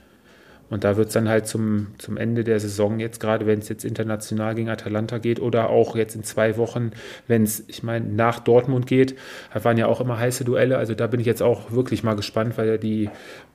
Und 0.71 0.85
da 0.85 0.95
wird 0.95 1.09
es 1.09 1.13
dann 1.13 1.27
halt 1.27 1.47
zum, 1.47 1.87
zum 1.97 2.15
Ende 2.15 2.45
der 2.45 2.57
Saison 2.61 2.97
jetzt, 2.97 3.19
gerade 3.19 3.45
wenn 3.45 3.59
es 3.59 3.67
jetzt 3.67 3.83
international 3.83 4.55
gegen 4.55 4.69
Atalanta 4.69 5.17
geht 5.17 5.41
oder 5.41 5.69
auch 5.69 5.97
jetzt 5.97 6.15
in 6.15 6.23
zwei 6.23 6.55
Wochen, 6.55 6.91
wenn 7.27 7.43
es, 7.43 7.65
ich 7.67 7.83
meine, 7.83 8.05
nach 8.05 8.39
Dortmund 8.39 8.87
geht, 8.87 9.17
da 9.53 9.65
waren 9.65 9.77
ja 9.77 9.87
auch 9.87 9.99
immer 9.99 10.17
heiße 10.17 10.45
Duelle. 10.45 10.77
Also 10.77 10.95
da 10.95 11.07
bin 11.07 11.19
ich 11.19 11.25
jetzt 11.25 11.43
auch 11.43 11.73
wirklich 11.73 12.03
mal 12.03 12.15
gespannt, 12.15 12.57
weil 12.57 12.69
ja 12.69 12.77
die 12.77 13.09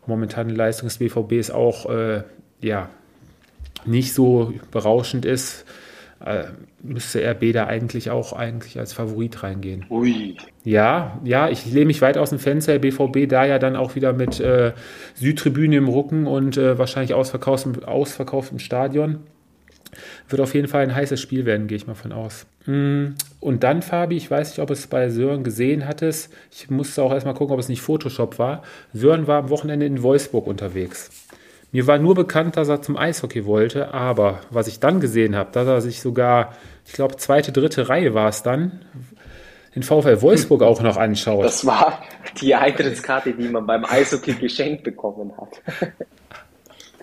momentane 0.06 0.52
Leistung 0.52 0.88
des 0.88 0.98
BVB 0.98 1.50
auch, 1.54 1.88
äh, 1.88 2.22
ja, 2.60 2.90
nicht 3.86 4.14
so 4.14 4.52
berauschend 4.70 5.24
ist, 5.24 5.64
äh, 6.24 6.44
müsste 6.82 7.20
RB 7.28 7.52
da 7.52 7.66
eigentlich 7.66 8.10
auch 8.10 8.32
eigentlich 8.32 8.78
als 8.78 8.92
Favorit 8.92 9.42
reingehen. 9.42 9.84
Ui. 9.90 10.36
Ja, 10.64 11.20
ja, 11.24 11.48
ich 11.48 11.66
lehne 11.66 11.86
mich 11.86 12.00
weit 12.00 12.16
aus 12.16 12.30
dem 12.30 12.38
Fenster. 12.38 12.78
BVB 12.78 13.28
da 13.28 13.44
ja 13.44 13.58
dann 13.58 13.76
auch 13.76 13.94
wieder 13.94 14.12
mit 14.12 14.40
äh, 14.40 14.72
Südtribüne 15.14 15.76
im 15.76 15.88
Rücken 15.88 16.26
und 16.26 16.56
äh, 16.56 16.78
wahrscheinlich 16.78 17.14
ausverkauftem, 17.14 17.84
ausverkauftem 17.84 18.58
Stadion. 18.58 19.20
Wird 20.28 20.42
auf 20.42 20.54
jeden 20.54 20.68
Fall 20.68 20.82
ein 20.82 20.94
heißes 20.94 21.20
Spiel 21.20 21.44
werden, 21.46 21.68
gehe 21.68 21.76
ich 21.76 21.86
mal 21.86 21.94
von 21.94 22.12
aus. 22.12 22.46
Mm, 22.66 23.14
und 23.40 23.62
dann, 23.62 23.82
Fabi, 23.82 24.16
ich 24.16 24.30
weiß 24.30 24.50
nicht, 24.50 24.58
ob 24.58 24.70
es 24.70 24.86
bei 24.86 25.08
Sören 25.08 25.44
gesehen 25.44 25.86
hattest. 25.86 26.32
Ich 26.50 26.68
musste 26.70 27.02
auch 27.02 27.12
erstmal 27.12 27.34
gucken, 27.34 27.54
ob 27.54 27.60
es 27.60 27.68
nicht 27.68 27.80
Photoshop 27.80 28.38
war. 28.38 28.62
Sören 28.92 29.26
war 29.26 29.38
am 29.38 29.50
Wochenende 29.50 29.86
in 29.86 30.02
Wolfsburg 30.02 30.46
unterwegs. 30.46 31.10
Mir 31.72 31.86
war 31.86 31.98
nur 31.98 32.14
bekannt, 32.14 32.56
dass 32.56 32.68
er 32.68 32.82
zum 32.82 32.96
Eishockey 32.96 33.44
wollte, 33.44 33.92
aber 33.92 34.40
was 34.50 34.68
ich 34.68 34.80
dann 34.80 35.00
gesehen 35.00 35.36
habe, 35.36 35.50
dass 35.52 35.66
er 35.66 35.80
sich 35.80 36.00
sogar, 36.00 36.54
ich 36.86 36.92
glaube, 36.92 37.16
zweite, 37.16 37.52
dritte 37.52 37.88
Reihe 37.88 38.14
war 38.14 38.28
es 38.28 38.42
dann, 38.42 38.80
den 39.74 39.82
VfL 39.82 40.22
Wolfsburg 40.22 40.62
auch 40.62 40.80
noch 40.80 40.96
anschaut. 40.96 41.44
Das 41.44 41.66
war 41.66 42.02
die 42.40 42.54
Eintrittskarte, 42.54 43.32
die 43.32 43.48
man 43.48 43.66
beim 43.66 43.84
Eishockey 43.84 44.32
geschenkt 44.34 44.84
bekommen 44.84 45.32
hat. 45.36 45.60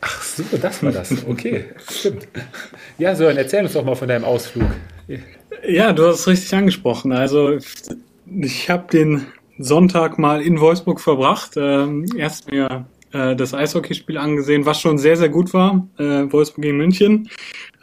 Ach 0.01 0.21
so, 0.21 0.43
das 0.57 0.83
war 0.83 0.91
das. 0.91 1.13
Okay, 1.27 1.65
stimmt. 1.89 2.27
Ja, 2.97 3.15
Sören, 3.15 3.37
erzähl 3.37 3.63
uns 3.63 3.73
doch 3.73 3.85
mal 3.85 3.95
von 3.95 4.07
deinem 4.07 4.25
Ausflug. 4.25 4.69
Ja, 5.65 5.93
du 5.93 6.07
hast 6.07 6.21
es 6.21 6.27
richtig 6.27 6.53
angesprochen. 6.55 7.13
Also 7.13 7.57
ich 8.25 8.69
habe 8.69 8.87
den 8.91 9.27
Sonntag 9.59 10.17
mal 10.17 10.41
in 10.41 10.59
Wolfsburg 10.59 10.99
verbracht. 10.99 11.51
Ähm, 11.55 12.05
erst 12.17 12.51
mir 12.51 12.85
äh, 13.13 13.35
das 13.35 13.53
Eishockeyspiel 13.53 14.17
angesehen, 14.17 14.65
was 14.65 14.79
schon 14.79 14.97
sehr, 14.97 15.15
sehr 15.15 15.29
gut 15.29 15.53
war, 15.53 15.87
äh, 15.97 16.31
Wolfsburg 16.31 16.63
gegen 16.63 16.77
München. 16.77 17.29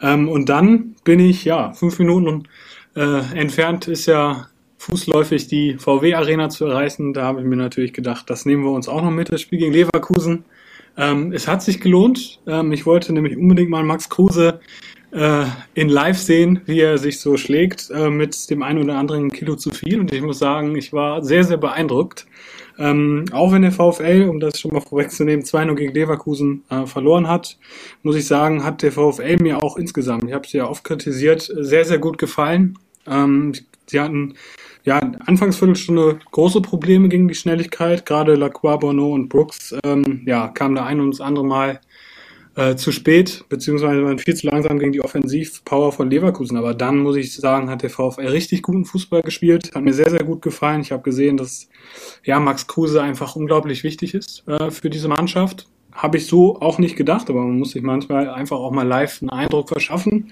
Ähm, 0.01 0.29
und 0.29 0.49
dann 0.49 0.95
bin 1.03 1.19
ich, 1.19 1.45
ja, 1.45 1.73
fünf 1.73 1.97
Minuten 1.99 2.47
äh, 2.95 3.19
entfernt 3.35 3.87
ist 3.87 4.05
ja 4.05 4.47
fußläufig 4.77 5.47
die 5.47 5.77
VW-Arena 5.77 6.49
zu 6.49 6.65
erreichen. 6.65 7.13
Da 7.13 7.23
habe 7.23 7.41
ich 7.41 7.47
mir 7.47 7.55
natürlich 7.55 7.93
gedacht, 7.93 8.29
das 8.29 8.45
nehmen 8.45 8.63
wir 8.63 8.71
uns 8.71 8.89
auch 8.89 9.01
noch 9.01 9.11
mit, 9.11 9.31
das 9.31 9.41
Spiel 9.41 9.59
gegen 9.59 9.73
Leverkusen. 9.73 10.43
Ähm, 10.97 11.31
es 11.31 11.47
hat 11.47 11.61
sich 11.61 11.79
gelohnt. 11.79 12.41
Ähm, 12.47 12.71
ich 12.71 12.85
wollte 12.85 13.13
nämlich 13.13 13.37
unbedingt 13.37 13.69
mal 13.69 13.83
Max 13.83 14.09
Kruse 14.09 14.59
äh, 15.11 15.45
in 15.73 15.89
Live 15.89 16.17
sehen, 16.17 16.61
wie 16.65 16.79
er 16.79 16.97
sich 16.97 17.19
so 17.19 17.37
schlägt 17.37 17.89
äh, 17.91 18.09
mit 18.09 18.49
dem 18.49 18.63
einen 18.63 18.83
oder 18.83 18.97
anderen 18.97 19.31
Kilo 19.31 19.55
zu 19.55 19.71
viel. 19.71 19.99
Und 19.99 20.13
ich 20.13 20.21
muss 20.21 20.39
sagen, 20.39 20.75
ich 20.75 20.93
war 20.93 21.23
sehr, 21.23 21.43
sehr 21.43 21.57
beeindruckt. 21.57 22.25
Ähm, 22.79 23.25
auch 23.31 23.51
wenn 23.51 23.61
der 23.61 23.71
VfL, 23.71 24.27
um 24.29 24.39
das 24.39 24.59
schon 24.59 24.71
mal 24.71 24.81
vorwegzunehmen, 24.81 25.45
2-0 25.45 25.75
gegen 25.75 25.93
Leverkusen 25.93 26.63
äh, 26.69 26.85
verloren 26.85 27.27
hat, 27.27 27.57
muss 28.01 28.15
ich 28.15 28.25
sagen, 28.25 28.63
hat 28.63 28.81
der 28.81 28.91
VfL 28.91 29.37
mir 29.37 29.61
auch 29.61 29.77
insgesamt, 29.77 30.23
ich 30.23 30.33
habe 30.33 30.47
es 30.47 30.53
ja 30.53 30.67
oft 30.67 30.83
kritisiert, 30.83 31.41
sehr, 31.41 31.85
sehr 31.85 31.99
gut 31.99 32.17
gefallen. 32.17 32.79
Ähm, 33.05 33.53
sie 33.87 33.99
hatten 33.99 34.35
ja, 34.83 34.99
Anfangsviertelstunde 34.99 36.19
große 36.31 36.61
Probleme 36.61 37.07
gegen 37.09 37.27
die 37.27 37.35
Schnelligkeit. 37.35 38.05
Gerade 38.05 38.35
Lacroix, 38.35 38.79
Bono 38.79 39.13
und 39.13 39.29
Brooks 39.29 39.75
ähm, 39.83 40.23
ja, 40.25 40.47
kamen 40.47 40.75
da 40.75 40.85
ein 40.85 40.99
und 40.99 41.11
das 41.11 41.21
andere 41.21 41.45
Mal 41.45 41.81
äh, 42.55 42.75
zu 42.75 42.91
spät, 42.91 43.45
beziehungsweise 43.47 44.03
waren 44.03 44.19
viel 44.19 44.35
zu 44.35 44.47
langsam 44.47 44.77
gegen 44.77 44.91
die 44.91 45.01
Offensivpower 45.01 45.91
von 45.91 46.09
Leverkusen. 46.09 46.57
Aber 46.57 46.73
dann, 46.73 46.99
muss 46.99 47.15
ich 47.15 47.35
sagen, 47.35 47.69
hat 47.69 47.81
der 47.81 47.89
VfL 47.89 48.27
richtig 48.27 48.61
guten 48.61 48.85
Fußball 48.85 49.21
gespielt. 49.21 49.71
Hat 49.73 49.83
mir 49.83 49.93
sehr, 49.93 50.09
sehr 50.09 50.23
gut 50.23 50.41
gefallen. 50.41 50.81
Ich 50.81 50.91
habe 50.91 51.03
gesehen, 51.03 51.37
dass 51.37 51.69
ja, 52.23 52.39
Max 52.39 52.67
Kruse 52.67 53.01
einfach 53.01 53.35
unglaublich 53.35 53.83
wichtig 53.83 54.13
ist 54.13 54.47
äh, 54.47 54.69
für 54.69 54.89
diese 54.89 55.07
Mannschaft. 55.07 55.67
Habe 55.93 56.17
ich 56.17 56.27
so 56.27 56.59
auch 56.61 56.77
nicht 56.77 56.95
gedacht, 56.95 57.29
aber 57.29 57.41
man 57.41 57.59
muss 57.59 57.71
sich 57.71 57.83
manchmal 57.83 58.29
einfach 58.29 58.57
auch 58.57 58.71
mal 58.71 58.87
live 58.87 59.21
einen 59.21 59.29
Eindruck 59.29 59.69
verschaffen. 59.69 60.31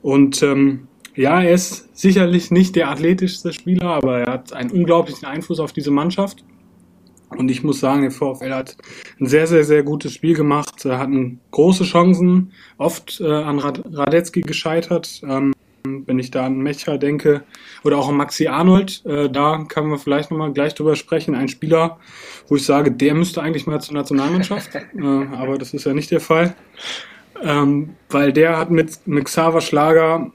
Und 0.00 0.42
ähm, 0.42 0.88
ja, 1.14 1.42
er 1.42 1.52
ist 1.52 1.96
sicherlich 1.96 2.50
nicht 2.50 2.74
der 2.74 2.90
athletischste 2.90 3.52
Spieler, 3.52 3.86
aber 3.86 4.20
er 4.20 4.32
hat 4.32 4.52
einen 4.52 4.70
unglaublichen 4.70 5.26
Einfluss 5.26 5.60
auf 5.60 5.72
diese 5.72 5.90
Mannschaft. 5.90 6.44
Und 7.36 7.50
ich 7.50 7.62
muss 7.62 7.80
sagen, 7.80 8.02
der 8.02 8.10
VfL 8.10 8.52
hat 8.52 8.76
ein 9.20 9.26
sehr, 9.26 9.46
sehr, 9.46 9.64
sehr 9.64 9.82
gutes 9.82 10.12
Spiel 10.12 10.34
gemacht, 10.34 10.84
er 10.84 10.98
hatten 10.98 11.40
große 11.50 11.84
Chancen, 11.84 12.52
oft 12.78 13.20
äh, 13.20 13.26
an 13.26 13.58
Rad 13.58 13.82
Radetzky 13.92 14.42
gescheitert. 14.42 15.22
Ähm, 15.24 15.52
wenn 15.84 16.18
ich 16.18 16.30
da 16.30 16.46
an 16.46 16.58
Mecha 16.58 16.96
denke 16.96 17.42
oder 17.82 17.98
auch 17.98 18.08
an 18.08 18.16
Maxi 18.16 18.46
Arnold, 18.46 19.04
äh, 19.04 19.28
da 19.28 19.64
können 19.68 19.90
wir 19.90 19.98
vielleicht 19.98 20.30
nochmal 20.30 20.52
gleich 20.52 20.74
drüber 20.74 20.96
sprechen. 20.96 21.34
Ein 21.34 21.48
Spieler, 21.48 21.98
wo 22.48 22.56
ich 22.56 22.64
sage, 22.64 22.92
der 22.92 23.14
müsste 23.14 23.42
eigentlich 23.42 23.66
mal 23.66 23.80
zur 23.80 23.94
Nationalmannschaft, 23.94 24.74
äh, 24.74 24.80
aber 25.00 25.58
das 25.58 25.74
ist 25.74 25.84
ja 25.84 25.94
nicht 25.94 26.10
der 26.10 26.20
Fall. 26.20 26.54
Ähm, 27.42 27.96
weil 28.08 28.32
der 28.32 28.56
hat 28.56 28.70
mit, 28.70 29.06
mit 29.06 29.24
Xaver 29.24 29.60
Schlager 29.60 30.30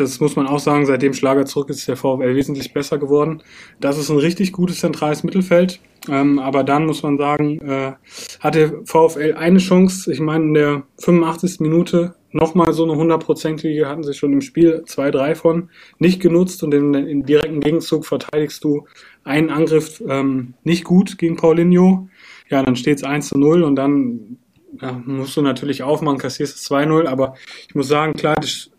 das 0.00 0.20
muss 0.20 0.36
man 0.36 0.46
auch 0.46 0.58
sagen, 0.58 0.86
seitdem 0.86 1.14
Schlager 1.14 1.44
zurück 1.46 1.70
ist, 1.70 1.78
ist 1.78 1.88
der 1.88 1.96
VfL 1.96 2.34
wesentlich 2.34 2.72
besser 2.72 2.98
geworden. 2.98 3.42
Das 3.80 3.98
ist 3.98 4.10
ein 4.10 4.18
richtig 4.18 4.52
gutes 4.52 4.80
zentrales 4.80 5.24
Mittelfeld. 5.24 5.80
Ähm, 6.08 6.38
aber 6.38 6.64
dann 6.64 6.86
muss 6.86 7.02
man 7.02 7.18
sagen, 7.18 7.58
äh, 7.60 7.92
hat 8.40 8.54
der 8.54 8.84
VfL 8.84 9.34
eine 9.36 9.58
Chance. 9.58 10.12
Ich 10.12 10.20
meine, 10.20 10.44
in 10.44 10.54
der 10.54 10.82
85. 10.98 11.60
Minute 11.60 12.14
nochmal 12.32 12.72
so 12.72 12.84
eine 12.84 12.94
hundertprozentige 12.94 13.88
hatten 13.88 14.04
sie 14.04 14.14
schon 14.14 14.32
im 14.32 14.40
Spiel, 14.40 14.84
zwei, 14.86 15.10
drei 15.10 15.34
von, 15.34 15.70
nicht 15.98 16.20
genutzt 16.20 16.62
und 16.62 16.72
im, 16.74 16.94
im 16.94 17.24
direkten 17.24 17.60
Gegenzug 17.60 18.06
verteidigst 18.06 18.62
du 18.64 18.86
einen 19.24 19.50
Angriff 19.50 20.02
ähm, 20.06 20.54
nicht 20.62 20.84
gut 20.84 21.18
gegen 21.18 21.36
Paulinho. 21.36 22.08
Ja, 22.48 22.62
dann 22.62 22.76
steht 22.76 22.98
es 22.98 23.04
1 23.04 23.28
zu 23.28 23.38
0 23.38 23.62
und 23.62 23.76
dann 23.76 24.38
ja, 24.80 24.92
musst 25.04 25.36
du 25.36 25.42
natürlich 25.42 25.82
aufmachen, 25.82 26.18
kassierst 26.18 26.56
es 26.56 26.70
2-0, 26.70 27.06
aber 27.06 27.34
ich 27.68 27.74
muss 27.74 27.88
sagen, 27.88 28.12
klar, 28.12 28.36
das 28.36 28.70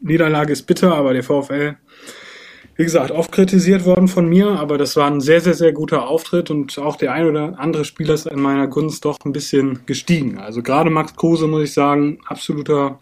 Niederlage 0.00 0.52
ist 0.52 0.62
bitter, 0.62 0.94
aber 0.94 1.12
der 1.12 1.22
VfL, 1.22 1.76
wie 2.76 2.84
gesagt, 2.84 3.10
oft 3.10 3.32
kritisiert 3.32 3.84
worden 3.84 4.06
von 4.06 4.28
mir, 4.28 4.50
aber 4.50 4.78
das 4.78 4.94
war 4.94 5.10
ein 5.10 5.20
sehr, 5.20 5.40
sehr, 5.40 5.54
sehr 5.54 5.72
guter 5.72 6.06
Auftritt 6.06 6.50
und 6.50 6.78
auch 6.78 6.96
der 6.96 7.12
ein 7.12 7.26
oder 7.26 7.58
andere 7.58 7.84
Spieler 7.84 8.14
ist 8.14 8.26
in 8.26 8.40
meiner 8.40 8.68
Gunst 8.68 9.04
doch 9.04 9.18
ein 9.24 9.32
bisschen 9.32 9.84
gestiegen. 9.86 10.38
Also 10.38 10.62
gerade 10.62 10.88
Max 10.88 11.16
Kruse, 11.16 11.48
muss 11.48 11.64
ich 11.64 11.72
sagen, 11.72 12.20
absoluter, 12.26 13.00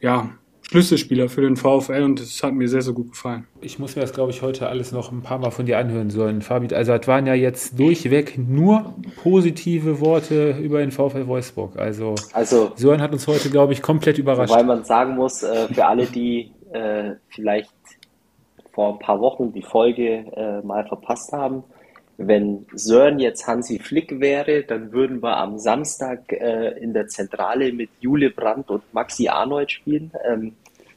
ja, 0.00 0.30
Schlüsselspieler 0.68 1.28
für 1.28 1.42
den 1.42 1.56
VfL 1.56 2.02
und 2.02 2.20
das 2.20 2.42
hat 2.42 2.54
mir 2.54 2.68
sehr, 2.68 2.82
sehr 2.82 2.94
gut 2.94 3.10
gefallen. 3.10 3.46
Ich 3.60 3.78
muss 3.78 3.96
mir 3.96 4.02
das, 4.02 4.12
glaube 4.12 4.30
ich, 4.30 4.42
heute 4.42 4.68
alles 4.68 4.92
noch 4.92 5.12
ein 5.12 5.22
paar 5.22 5.38
Mal 5.38 5.50
von 5.50 5.66
dir 5.66 5.78
anhören 5.78 6.10
sollen, 6.10 6.42
Fabi. 6.42 6.74
Also, 6.74 6.92
es 6.92 7.06
waren 7.06 7.26
ja 7.26 7.34
jetzt 7.34 7.78
durchweg 7.78 8.38
nur 8.38 8.94
positive 9.22 10.00
Worte 10.00 10.56
über 10.60 10.80
den 10.80 10.90
VfL 10.90 11.26
Wolfsburg. 11.26 11.76
Also, 11.76 12.14
also 12.32 12.72
Sören 12.76 13.00
hat 13.02 13.12
uns 13.12 13.26
heute, 13.26 13.50
glaube 13.50 13.72
ich, 13.72 13.82
komplett 13.82 14.18
überrascht. 14.18 14.52
Weil 14.52 14.64
man 14.64 14.84
sagen 14.84 15.14
muss, 15.14 15.42
äh, 15.42 15.68
für 15.68 15.86
alle, 15.86 16.06
die 16.06 16.50
äh, 16.72 17.12
vielleicht 17.28 17.70
vor 18.72 18.94
ein 18.94 18.98
paar 18.98 19.20
Wochen 19.20 19.52
die 19.52 19.62
Folge 19.62 20.24
äh, 20.34 20.66
mal 20.66 20.86
verpasst 20.86 21.32
haben, 21.32 21.62
wenn 22.16 22.66
Sören 22.72 23.18
jetzt 23.18 23.46
Hansi 23.46 23.78
Flick 23.78 24.20
wäre, 24.20 24.62
dann 24.62 24.92
würden 24.92 25.22
wir 25.22 25.36
am 25.36 25.58
Samstag 25.58 26.32
äh, 26.32 26.78
in 26.78 26.94
der 26.94 27.08
Zentrale 27.08 27.72
mit 27.72 27.90
Jule 28.00 28.30
Brandt 28.30 28.70
und 28.70 28.82
Maxi 28.92 29.28
Arnold 29.28 29.70
spielen. 29.70 30.12
Ähm, 30.24 30.54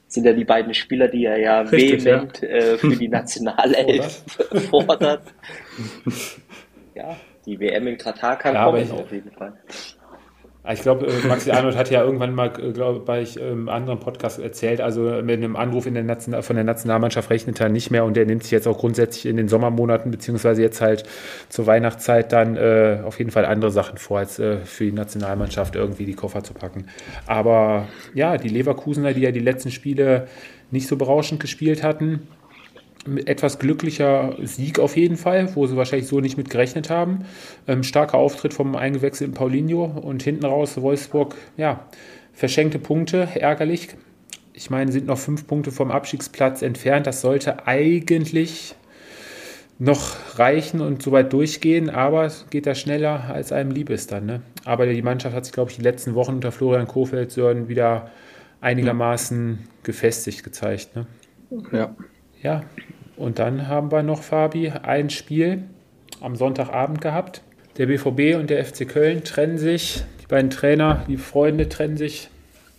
sind 0.08 0.26
ja 0.26 0.34
die 0.34 0.46
beiden 0.46 0.74
Spieler, 0.74 1.08
die 1.08 1.26
er 1.26 1.38
ja 1.38 1.62
Richtig, 1.62 2.06
vehement 2.06 2.42
ja. 2.42 2.48
Äh, 2.48 2.78
für 2.78 2.96
die 2.96 3.10
Nationalelf 3.10 4.24
fordert. 4.70 5.24
ja, 6.96 7.18
die 7.46 7.60
WM 7.60 7.88
in 7.88 7.98
Katar 7.98 8.38
kann 8.38 8.56
ja, 8.56 8.66
kommen 8.66 8.92
auf 8.92 9.12
jeden 9.12 9.32
Fall. 9.32 9.54
Ah, 10.68 10.74
ich 10.74 10.82
glaube, 10.82 11.08
äh, 11.08 11.26
Maxi 11.30 11.50
Arnold 11.52 11.78
hat 11.78 11.90
ja 11.92 12.04
irgendwann 12.04 12.36
mal, 12.36 12.52
äh, 12.60 12.74
glaube 12.74 13.22
ich, 13.22 13.40
im 13.40 13.70
anderen 13.70 14.02
Podcast 14.02 14.38
erzählt, 14.38 14.82
also 14.82 15.02
mit 15.24 15.38
einem 15.38 15.56
Anruf 15.56 15.86
der 15.86 16.04
National, 16.04 16.44
von 16.44 16.58
der 16.58 16.66
Nationalmannschaft 16.66 17.30
rechnet 17.30 17.62
er 17.62 17.70
nicht 17.70 17.90
mehr 17.90 18.04
und 18.04 18.18
der 18.18 18.26
nimmt 18.26 18.44
sich 18.44 18.52
jetzt 18.52 18.68
auch 18.68 18.78
grundsätzlich 18.78 19.28
in 19.28 19.38
den 19.38 19.48
Sommermonaten, 19.48 20.12
beziehungsweise 20.12 20.62
jetzt 20.62 20.82
halt 20.82 21.06
zur 21.48 21.68
Weihnachtszeit 21.68 22.34
dann 22.34 22.58
äh, 22.58 23.00
auf 23.06 23.18
jeden 23.18 23.32
Fall 23.32 23.46
andere 23.46 23.72
Sachen 23.72 23.98
vor, 23.98 24.20
als 24.20 24.40
äh, 24.40 24.58
für 24.58 24.84
die 24.84 24.92
Nationalmannschaft 24.92 25.78
irgendwie 25.78 26.04
die 26.04 26.16
Koffer 26.16 26.44
zu 26.44 26.54
packen. 26.54 26.88
Aber 27.28 27.88
ja, 28.14 28.36
die 28.36 28.50
Leverkusener, 28.50 29.14
die 29.14 29.22
ja 29.22 29.32
die 29.32 29.40
letzten 29.40 29.72
Spiele 29.72 30.28
nicht 30.70 30.90
so 30.90 30.98
berauschend 30.98 31.40
gespielt 31.40 31.82
hatten, 31.82 32.28
etwas 33.26 33.60
glücklicher 33.60 34.36
Sieg 34.42 34.80
auf 34.80 34.98
jeden 34.98 35.18
Fall, 35.18 35.56
wo 35.56 35.66
sie 35.68 35.78
wahrscheinlich 35.78 36.08
so 36.08 36.20
nicht 36.20 36.38
mit 36.38 36.50
gerechnet 36.50 36.90
haben. 36.90 37.26
Ähm, 37.68 37.84
starker 37.84 38.18
Auftritt 38.18 38.54
vom 38.54 38.76
eingewechselten 38.76 39.34
Paulinho 39.34 39.86
und 39.86 40.24
hinten 40.24 40.46
raus 40.46 40.82
Wolfsburg, 40.82 41.36
ja, 41.58 41.86
verschenkte 42.34 42.80
Punkte, 42.80 43.30
ärgerlich. 43.36 43.90
Ich 44.54 44.70
meine, 44.70 44.92
sind 44.92 45.08
noch 45.08 45.18
fünf 45.18 45.48
Punkte 45.48 45.72
vom 45.72 45.92
Abstiegsplatz 45.92 46.62
entfernt. 46.62 47.08
Das 47.08 47.22
sollte 47.22 47.68
eigentlich 47.68 48.76
noch 49.80 50.40
reichen 50.40 50.82
und 50.82 51.04
soweit 51.04 51.32
durchgehen, 51.34 51.90
aber 51.90 52.32
geht 52.50 52.66
da 52.66 52.74
schneller, 52.74 53.26
als 53.30 53.52
einem 53.52 53.72
lieb 53.72 53.90
ist 53.90 54.12
dann. 54.12 54.26
Ne? 54.26 54.42
Aber 54.66 54.88
die 54.88 55.02
Mannschaft 55.02 55.36
hat 55.36 55.46
sich, 55.46 55.54
glaube 55.54 55.70
ich, 55.70 55.78
die 55.78 55.84
letzten 55.84 56.16
Wochen 56.16 56.36
unter 56.36 56.52
Florian 56.52 56.88
Kofeld 56.88 57.32
Sören 57.32 57.68
wieder 57.68 58.10
einigermaßen 58.62 59.60
gefestigt 59.84 60.44
gezeigt. 60.44 60.96
Ne? 60.96 61.06
Ja. 61.72 61.96
Ja, 62.42 62.62
und 63.18 63.40
dann 63.40 63.68
haben 63.68 63.92
wir 63.92 64.04
noch, 64.04 64.22
Fabi, 64.22 64.70
ein 64.70 65.10
Spiel 65.10 65.64
am 66.22 66.36
Sonntagabend 66.36 67.02
gehabt. 67.02 67.42
Der 67.78 67.88
BVB 67.88 68.40
und 68.40 68.50
der 68.50 68.64
FC 68.64 68.88
Köln 68.88 69.24
trennen 69.24 69.58
sich. 69.58 70.04
Die 70.22 70.28
beiden 70.28 70.50
Trainer, 70.50 71.04
die 71.08 71.18
Freunde 71.18 71.70
trennen 71.70 71.98
sich 71.98 72.30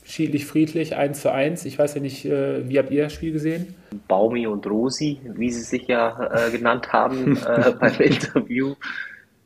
schiedlich 0.04 0.46
friedlich, 0.46 0.96
1 0.96 1.20
zu 1.20 1.30
1. 1.30 1.64
Ich 1.66 1.78
weiß 1.78 1.94
ja 1.96 2.00
nicht, 2.00 2.24
äh, 2.24 2.68
wie 2.68 2.78
habt 2.78 2.90
ihr 2.90 3.04
das 3.04 3.12
Spiel 3.12 3.32
gesehen? 3.32 3.74
Baumi 4.08 4.46
und 4.46 4.66
Rosi, 4.66 5.20
wie 5.24 5.50
sie 5.50 5.60
sich 5.60 5.86
ja 5.86 6.30
äh, 6.32 6.50
genannt 6.50 6.92
haben 6.92 7.36
äh, 7.36 7.72
beim 7.80 8.00
Interview, 8.00 8.74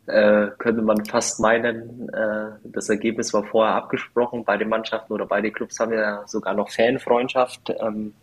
äh, 0.07 0.49
könnte 0.59 0.83
man 0.83 1.05
fast 1.05 1.41
meinen, 1.41 2.09
äh, 2.11 2.51
das 2.65 2.89
Ergebnis 2.89 3.35
war 3.35 3.45
vorher 3.45 3.75
abgesprochen. 3.75 4.45
Beide 4.45 4.65
Mannschaften 4.65 5.13
oder 5.13 5.27
beide 5.27 5.51
Clubs 5.51 5.81
haben 5.81 5.93
ja 5.93 6.23
sogar 6.27 6.55
noch 6.55 6.71
Fanfreundschaft. 6.71 7.75
Ähm, 7.81 8.15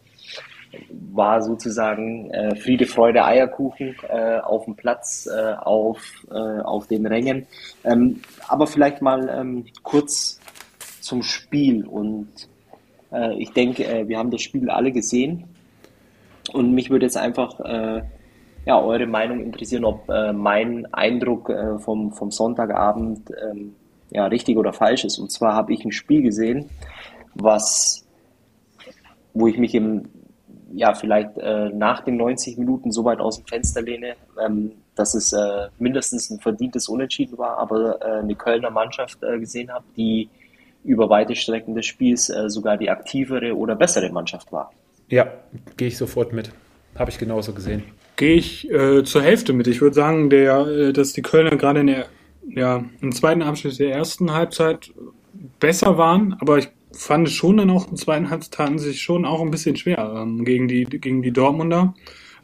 war 1.12 1.42
sozusagen 1.42 2.30
äh, 2.32 2.56
Friede, 2.56 2.86
Freude, 2.86 3.26
Eierkuchen 3.26 3.96
äh, 4.08 4.40
auf 4.40 4.66
dem 4.66 4.76
Platz, 4.76 5.28
äh, 5.28 5.54
auf, 5.54 6.02
äh, 6.32 6.62
auf 6.62 6.88
den 6.88 7.06
Rängen. 7.06 7.48
Ähm, 7.84 8.22
aber 8.48 8.68
vielleicht 8.68 9.02
mal 9.02 9.30
ähm, 9.30 9.66
kurz 9.84 10.40
zum 11.02 11.24
Spiel. 11.24 11.86
Und 11.86 12.30
äh, 13.12 13.34
ich 13.36 13.52
denke, 13.52 13.86
äh, 13.86 14.08
wir 14.08 14.18
haben 14.18 14.32
das 14.32 14.42
Spiel 14.42 14.70
alle 14.70 14.92
gesehen. 14.92 15.46
Und 16.54 16.74
mich 16.74 16.90
würde 16.90 17.06
jetzt 17.06 17.18
einfach 17.18 17.60
ja, 18.66 18.82
eure 18.82 19.06
Meinung 19.06 19.40
interessieren, 19.40 19.86
ob 19.86 20.08
mein 20.08 20.92
Eindruck 20.92 21.54
vom, 21.78 22.12
vom 22.12 22.32
Sonntagabend 22.32 23.30
ähm, 23.40 23.76
ja, 24.10 24.26
richtig 24.26 24.58
oder 24.58 24.74
falsch 24.74 25.06
ist. 25.06 25.20
Und 25.20 25.32
zwar 25.32 25.54
habe 25.54 25.74
ich 25.74 25.86
ein 25.86 25.92
Spiel 25.92 26.24
gesehen, 26.24 26.70
was, 27.36 28.04
wo 29.36 29.46
ich 29.46 29.60
mich 29.60 29.76
im 29.76 30.10
ja 30.74 30.94
vielleicht 30.94 31.38
äh, 31.38 31.70
nach 31.70 32.02
den 32.04 32.18
90 32.18 32.58
Minuten 32.58 32.92
so 32.92 33.04
weit 33.06 33.20
aus 33.20 33.38
dem 33.38 33.46
Fenster 33.46 33.82
lehne, 33.82 34.16
ähm, 34.44 34.74
dass 34.96 35.14
es 35.14 35.34
äh, 35.34 35.68
mindestens 35.80 36.30
ein 36.30 36.40
verdientes 36.40 36.90
Unentschieden 36.90 37.38
war, 37.38 37.58
aber 37.58 38.02
äh, 38.02 38.20
eine 38.20 38.36
Kölner 38.36 38.70
Mannschaft 38.70 39.24
äh, 39.24 39.40
gesehen 39.40 39.72
habe, 39.72 39.86
die 39.96 40.30
über 40.84 41.10
weite 41.10 41.36
Strecken 41.36 41.76
des 41.76 41.86
Spiels 41.86 42.30
äh, 42.30 42.50
sogar 42.50 42.78
die 42.78 42.90
aktivere 42.90 43.56
oder 43.56 43.76
bessere 43.76 44.10
Mannschaft 44.10 44.52
war. 44.52 44.72
Ja, 45.10 45.28
gehe 45.78 45.88
ich 45.88 45.98
sofort 45.98 46.34
mit. 46.34 46.52
Habe 46.98 47.12
ich 47.12 47.18
genauso 47.18 47.54
gesehen. 47.54 47.84
Gehe 48.16 48.36
ich 48.36 48.70
äh, 48.70 49.04
zur 49.04 49.22
Hälfte 49.22 49.54
mit. 49.54 49.68
Ich 49.68 49.82
würde 49.82 49.96
sagen, 49.96 50.30
der, 50.30 50.68
äh, 50.68 50.94
dass 50.94 51.14
die 51.14 51.22
Kölner 51.22 51.56
gerade 51.56 51.82
in 51.82 51.88
der 51.88 52.06
ja, 52.48 52.84
im 53.02 53.12
zweiten 53.12 53.42
Abschnitt 53.42 53.80
der 53.80 53.94
ersten 53.94 54.34
Halbzeit 54.34 54.92
besser 55.60 55.98
waren, 55.98 56.36
aber 56.40 56.58
ich 56.58 56.70
fand 56.92 57.30
schon 57.30 57.58
dann 57.58 57.70
auch 57.70 57.90
im 57.90 57.96
zweiten 57.96 58.30
Halbzeit 58.30 58.54
taten 58.54 58.80
sich 58.80 59.02
schon 59.02 59.26
auch 59.26 59.42
ein 59.42 59.52
bisschen 59.52 59.76
schwer 59.76 60.14
ähm, 60.18 60.44
gegen, 60.46 60.68
die, 60.68 60.86
gegen 60.86 61.22
die 61.22 61.32
Dortmunder. 61.32 61.94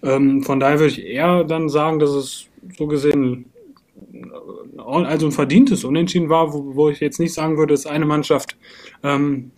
Ähm, 0.04 0.44
von 0.44 0.60
daher 0.60 0.80
würde 0.80 0.94
ich 0.94 1.06
eher 1.06 1.44
dann 1.44 1.70
sagen, 1.70 2.00
dass 2.00 2.12
es 2.12 2.48
so 2.78 2.88
gesehen 2.88 3.46
äh, 4.14 4.78
also 4.78 5.28
ein 5.28 5.32
verdientes 5.32 5.84
Unentschieden 5.84 6.30
war, 6.30 6.54
wo, 6.54 6.76
wo 6.76 6.90
ich 6.90 7.00
jetzt 7.00 7.20
nicht 7.20 7.34
sagen 7.34 7.58
würde, 7.58 7.74
dass 7.74 7.86
eine 7.86 8.06
Mannschaft 8.06 8.58
ähm, 9.04 9.52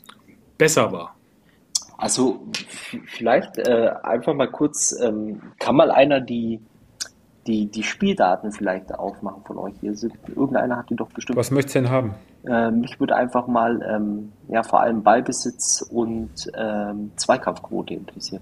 besser 0.58 0.92
war. 0.92 1.16
Also 1.98 2.46
vielleicht 3.08 3.58
äh, 3.58 3.92
einfach 4.04 4.34
mal 4.36 4.50
kurz, 4.50 4.96
ähm, 5.02 5.42
kann 5.60 5.76
mal 5.76 5.90
einer 5.90 6.22
die, 6.22 6.60
die, 7.48 7.68
die 7.68 7.84
Spieldaten 7.84 8.52
vielleicht 8.52 8.94
aufmachen 8.94 9.44
von 9.46 9.58
euch 9.58 9.74
hier? 9.80 9.96
Sind, 9.96 10.14
irgendeiner 10.28 10.78
hat 10.78 10.90
die 10.90 10.96
doch 10.96 11.10
bestimmt. 11.10 11.38
Was 11.38 11.52
möchtest 11.52 11.76
du 11.76 11.82
denn 11.82 11.90
haben? 11.90 12.16
Äh, 12.46 12.72
mich 12.72 13.00
würde 13.00 13.16
einfach 13.16 13.48
mal 13.48 13.82
ähm, 13.82 14.32
ja, 14.50 14.64
vor 14.64 14.82
allem 14.82 15.04
Ballbesitz 15.04 15.82
und 15.82 16.32
ähm, 16.56 17.12
Zweikampfquote 17.16 17.94
interessieren. 17.94 18.42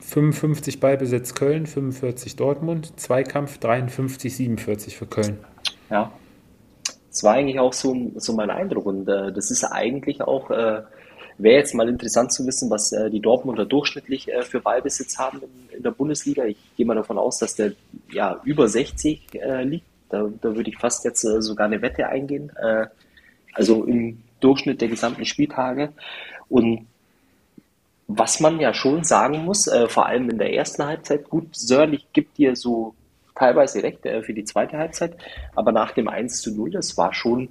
55 0.00 0.78
Ballbesitz 0.78 1.34
Köln, 1.34 1.66
45 1.66 2.36
Dortmund, 2.36 2.98
Zweikampf 2.98 3.58
53, 3.58 4.36
47 4.36 4.96
für 4.96 5.06
Köln. 5.06 5.38
Ja, 5.90 6.12
das 7.16 7.24
war 7.24 7.32
eigentlich 7.32 7.58
auch 7.58 7.72
so, 7.72 8.12
so 8.16 8.34
mein 8.34 8.50
Eindruck 8.50 8.86
und 8.86 9.08
äh, 9.08 9.32
das 9.32 9.50
ist 9.50 9.64
eigentlich 9.64 10.22
auch, 10.22 10.50
äh, 10.50 10.82
wäre 11.38 11.58
jetzt 11.58 11.74
mal 11.74 11.88
interessant 11.88 12.32
zu 12.32 12.46
wissen, 12.46 12.70
was 12.70 12.92
äh, 12.92 13.10
die 13.10 13.20
Dortmunder 13.20 13.64
durchschnittlich 13.64 14.32
äh, 14.32 14.42
für 14.42 14.60
Ballbesitz 14.60 15.18
haben 15.18 15.42
in, 15.42 15.76
in, 15.76 15.82
der 15.82 15.90
Bundesliga. 15.90 16.44
Ich 16.44 16.56
gehe 16.76 16.86
mal 16.86 16.94
davon 16.94 17.18
aus, 17.18 17.38
dass 17.38 17.54
der 17.54 17.72
ja 18.10 18.40
über 18.44 18.68
60 18.68 19.34
äh, 19.34 19.62
liegt. 19.64 19.86
Da, 20.08 20.28
da 20.40 20.54
würde 20.54 20.70
ich 20.70 20.78
fast 20.78 21.04
jetzt 21.04 21.24
äh, 21.24 21.42
sogar 21.42 21.66
eine 21.66 21.82
Wette 21.82 22.08
eingehen. 22.08 22.52
also 23.52 23.84
im 23.84 24.22
Durchschnitt 24.40 24.80
der 24.80 24.88
gesamten 24.88 25.24
Spieltage. 25.24 25.92
Und 26.48 26.86
was 28.08 28.40
man 28.40 28.60
ja 28.60 28.72
schon 28.72 29.04
sagen 29.04 29.44
muss, 29.44 29.66
äh, 29.66 29.88
vor 29.88 30.06
allem 30.06 30.30
in 30.30 30.38
der 30.38 30.54
ersten 30.54 30.84
Halbzeit, 30.84 31.28
gut, 31.28 31.56
Sörlich 31.56 32.06
gibt 32.12 32.38
dir 32.38 32.54
so 32.54 32.94
teilweise 33.34 33.82
recht 33.82 34.06
äh, 34.06 34.22
für 34.22 34.32
die 34.32 34.44
zweite 34.44 34.78
Halbzeit, 34.78 35.16
aber 35.54 35.72
nach 35.72 35.92
dem 35.92 36.08
1 36.08 36.40
zu 36.40 36.54
0, 36.54 36.70
das 36.70 36.96
war 36.96 37.12
schon 37.12 37.50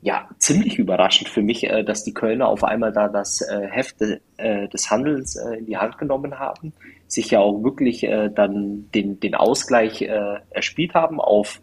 ja, 0.00 0.28
ziemlich 0.38 0.78
überraschend 0.78 1.28
für 1.28 1.42
mich, 1.42 1.64
äh, 1.64 1.82
dass 1.82 2.04
die 2.04 2.14
Kölner 2.14 2.48
auf 2.48 2.62
einmal 2.62 2.92
da 2.92 3.08
das 3.08 3.40
äh, 3.40 3.66
Heft 3.68 4.00
äh, 4.36 4.68
des 4.68 4.90
Handelns 4.90 5.36
äh, 5.36 5.56
in 5.56 5.66
die 5.66 5.76
Hand 5.76 5.98
genommen 5.98 6.38
haben, 6.38 6.72
sich 7.08 7.30
ja 7.30 7.40
auch 7.40 7.62
wirklich 7.64 8.06
dann 8.34 8.90
den, 8.94 9.18
den 9.18 9.34
Ausgleich 9.34 10.02
erspielt 10.50 10.92
haben 10.92 11.22
auf 11.22 11.62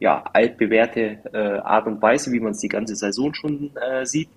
ja, 0.00 0.22
altbewährte 0.34 1.62
Art 1.64 1.86
und 1.86 2.02
Weise, 2.02 2.30
wie 2.30 2.40
man 2.40 2.52
es 2.52 2.58
die 2.58 2.68
ganze 2.68 2.94
Saison 2.94 3.32
schon 3.32 3.70
sieht 4.02 4.28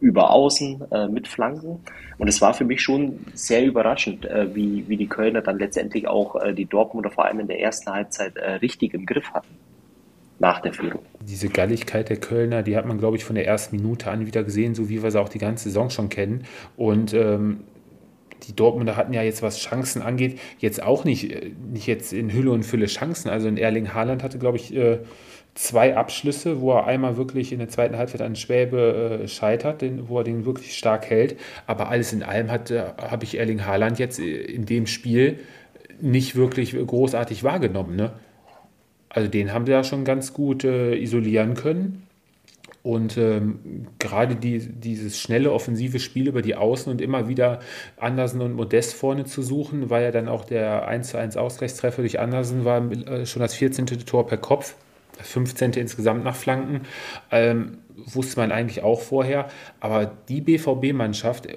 über 0.00 0.30
Außen 0.32 0.82
mit 1.10 1.28
Flanken. 1.28 1.80
Und 2.18 2.28
es 2.28 2.42
war 2.42 2.52
für 2.52 2.66
mich 2.66 2.82
schon 2.82 3.20
sehr 3.32 3.64
überraschend, 3.64 4.28
wie, 4.52 4.86
wie 4.86 4.98
die 4.98 5.08
Kölner 5.08 5.40
dann 5.40 5.58
letztendlich 5.58 6.06
auch 6.08 6.36
die 6.52 6.66
Dortmunder 6.66 7.10
vor 7.10 7.24
allem 7.24 7.40
in 7.40 7.48
der 7.48 7.60
ersten 7.60 7.90
Halbzeit 7.90 8.36
richtig 8.60 8.92
im 8.92 9.06
Griff 9.06 9.32
hatten. 9.32 9.56
Nach 10.42 10.60
der 10.60 10.72
Führung. 10.72 11.02
Diese 11.20 11.48
Galligkeit 11.48 12.08
der 12.08 12.16
Kölner, 12.16 12.64
die 12.64 12.76
hat 12.76 12.84
man, 12.84 12.98
glaube 12.98 13.16
ich, 13.16 13.24
von 13.24 13.36
der 13.36 13.46
ersten 13.46 13.76
Minute 13.76 14.10
an 14.10 14.26
wieder 14.26 14.42
gesehen, 14.42 14.74
so 14.74 14.88
wie 14.88 15.00
wir 15.00 15.12
sie 15.12 15.20
auch 15.20 15.28
die 15.28 15.38
ganze 15.38 15.68
Saison 15.68 15.88
schon 15.88 16.08
kennen. 16.08 16.46
Und 16.76 17.14
ähm, 17.14 17.60
die 18.48 18.56
Dortmunder 18.56 18.96
hatten 18.96 19.12
ja 19.12 19.22
jetzt, 19.22 19.40
was 19.40 19.60
Chancen 19.60 20.02
angeht, 20.02 20.40
jetzt 20.58 20.82
auch 20.82 21.04
nicht, 21.04 21.32
äh, 21.32 21.52
nicht 21.72 21.86
jetzt 21.86 22.12
in 22.12 22.32
Hülle 22.32 22.50
und 22.50 22.64
Fülle 22.64 22.86
Chancen. 22.86 23.28
Also 23.28 23.46
in 23.46 23.56
Erling 23.56 23.94
Haaland 23.94 24.24
hatte, 24.24 24.40
glaube 24.40 24.56
ich, 24.56 24.74
äh, 24.74 24.98
zwei 25.54 25.96
Abschlüsse, 25.96 26.60
wo 26.60 26.72
er 26.72 26.88
einmal 26.88 27.16
wirklich 27.16 27.52
in 27.52 27.60
der 27.60 27.68
zweiten 27.68 27.96
Halbzeit 27.96 28.22
an 28.22 28.34
Schwäbe 28.34 29.20
äh, 29.22 29.28
scheitert, 29.28 29.84
wo 30.08 30.18
er 30.18 30.24
den 30.24 30.44
wirklich 30.44 30.76
stark 30.76 31.08
hält. 31.08 31.38
Aber 31.68 31.88
alles 31.88 32.12
in 32.12 32.24
allem 32.24 32.50
habe 32.50 33.22
ich 33.22 33.38
Erling 33.38 33.64
Haaland 33.64 34.00
jetzt 34.00 34.18
in 34.18 34.66
dem 34.66 34.88
Spiel 34.88 35.38
nicht 36.00 36.34
wirklich 36.34 36.76
großartig 36.84 37.44
wahrgenommen. 37.44 37.94
Ne? 37.94 38.10
Also 39.14 39.28
den 39.28 39.52
haben 39.52 39.66
sie 39.66 39.72
ja 39.72 39.84
schon 39.84 40.04
ganz 40.04 40.32
gut 40.32 40.64
äh, 40.64 40.94
isolieren 40.96 41.54
können. 41.54 42.06
Und 42.82 43.16
ähm, 43.16 43.86
gerade 44.00 44.34
die, 44.34 44.58
dieses 44.58 45.20
schnelle 45.20 45.52
offensive 45.52 46.00
Spiel 46.00 46.26
über 46.26 46.42
die 46.42 46.56
Außen 46.56 46.90
und 46.90 47.00
immer 47.00 47.28
wieder 47.28 47.60
Andersen 47.96 48.40
und 48.40 48.54
Modest 48.54 48.94
vorne 48.94 49.24
zu 49.24 49.42
suchen, 49.42 49.88
war 49.88 50.00
ja 50.00 50.10
dann 50.10 50.28
auch 50.28 50.44
der 50.44 50.88
1 50.88 51.10
zu 51.10 51.18
1 51.18 51.36
Ausgleichstreffer 51.36 52.02
durch 52.02 52.18
Andersen, 52.18 52.64
war 52.64 52.90
äh, 52.90 53.24
schon 53.24 53.40
das 53.40 53.54
14. 53.54 53.86
Tor 53.86 54.26
per 54.26 54.38
Kopf. 54.38 54.74
15. 55.20 55.72
insgesamt 55.72 56.24
nach 56.24 56.34
Flanken. 56.34 56.80
Ähm, 57.30 57.78
wusste 57.94 58.40
man 58.40 58.50
eigentlich 58.50 58.82
auch 58.82 59.00
vorher. 59.00 59.48
Aber 59.78 60.10
die 60.28 60.40
BVB-Mannschaft, 60.40 61.46
äh, 61.46 61.56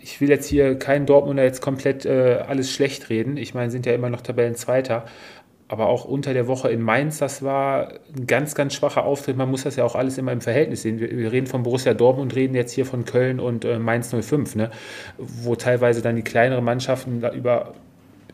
ich 0.00 0.20
will 0.20 0.30
jetzt 0.30 0.48
hier 0.48 0.76
keinen 0.76 1.06
Dortmunder 1.06 1.44
jetzt 1.44 1.60
komplett 1.60 2.06
äh, 2.06 2.42
alles 2.46 2.72
schlecht 2.72 3.10
reden. 3.10 3.36
Ich 3.36 3.54
meine, 3.54 3.70
sind 3.70 3.86
ja 3.86 3.92
immer 3.92 4.10
noch 4.10 4.22
Tabellenzweiter. 4.22 5.04
Aber 5.68 5.88
auch 5.88 6.04
unter 6.04 6.32
der 6.32 6.46
Woche 6.48 6.70
in 6.70 6.82
Mainz, 6.82 7.18
das 7.18 7.42
war 7.42 7.92
ein 8.16 8.26
ganz, 8.26 8.54
ganz 8.54 8.74
schwacher 8.74 9.04
Auftritt. 9.04 9.36
Man 9.36 9.50
muss 9.50 9.64
das 9.64 9.76
ja 9.76 9.84
auch 9.84 9.94
alles 9.94 10.16
immer 10.18 10.32
im 10.32 10.40
Verhältnis 10.40 10.82
sehen. 10.82 10.98
Wir, 10.98 11.10
wir 11.10 11.30
reden 11.30 11.46
von 11.46 11.62
Borussia 11.62 11.94
Dortmund, 11.94 12.34
reden 12.34 12.54
jetzt 12.54 12.72
hier 12.72 12.86
von 12.86 13.04
Köln 13.04 13.38
und 13.38 13.64
äh, 13.64 13.78
Mainz 13.78 14.14
05, 14.14 14.56
ne? 14.56 14.70
wo 15.18 15.56
teilweise 15.56 16.00
dann 16.00 16.16
die 16.16 16.22
kleineren 16.22 16.64
Mannschaften 16.64 17.20
da 17.20 17.32
über 17.32 17.74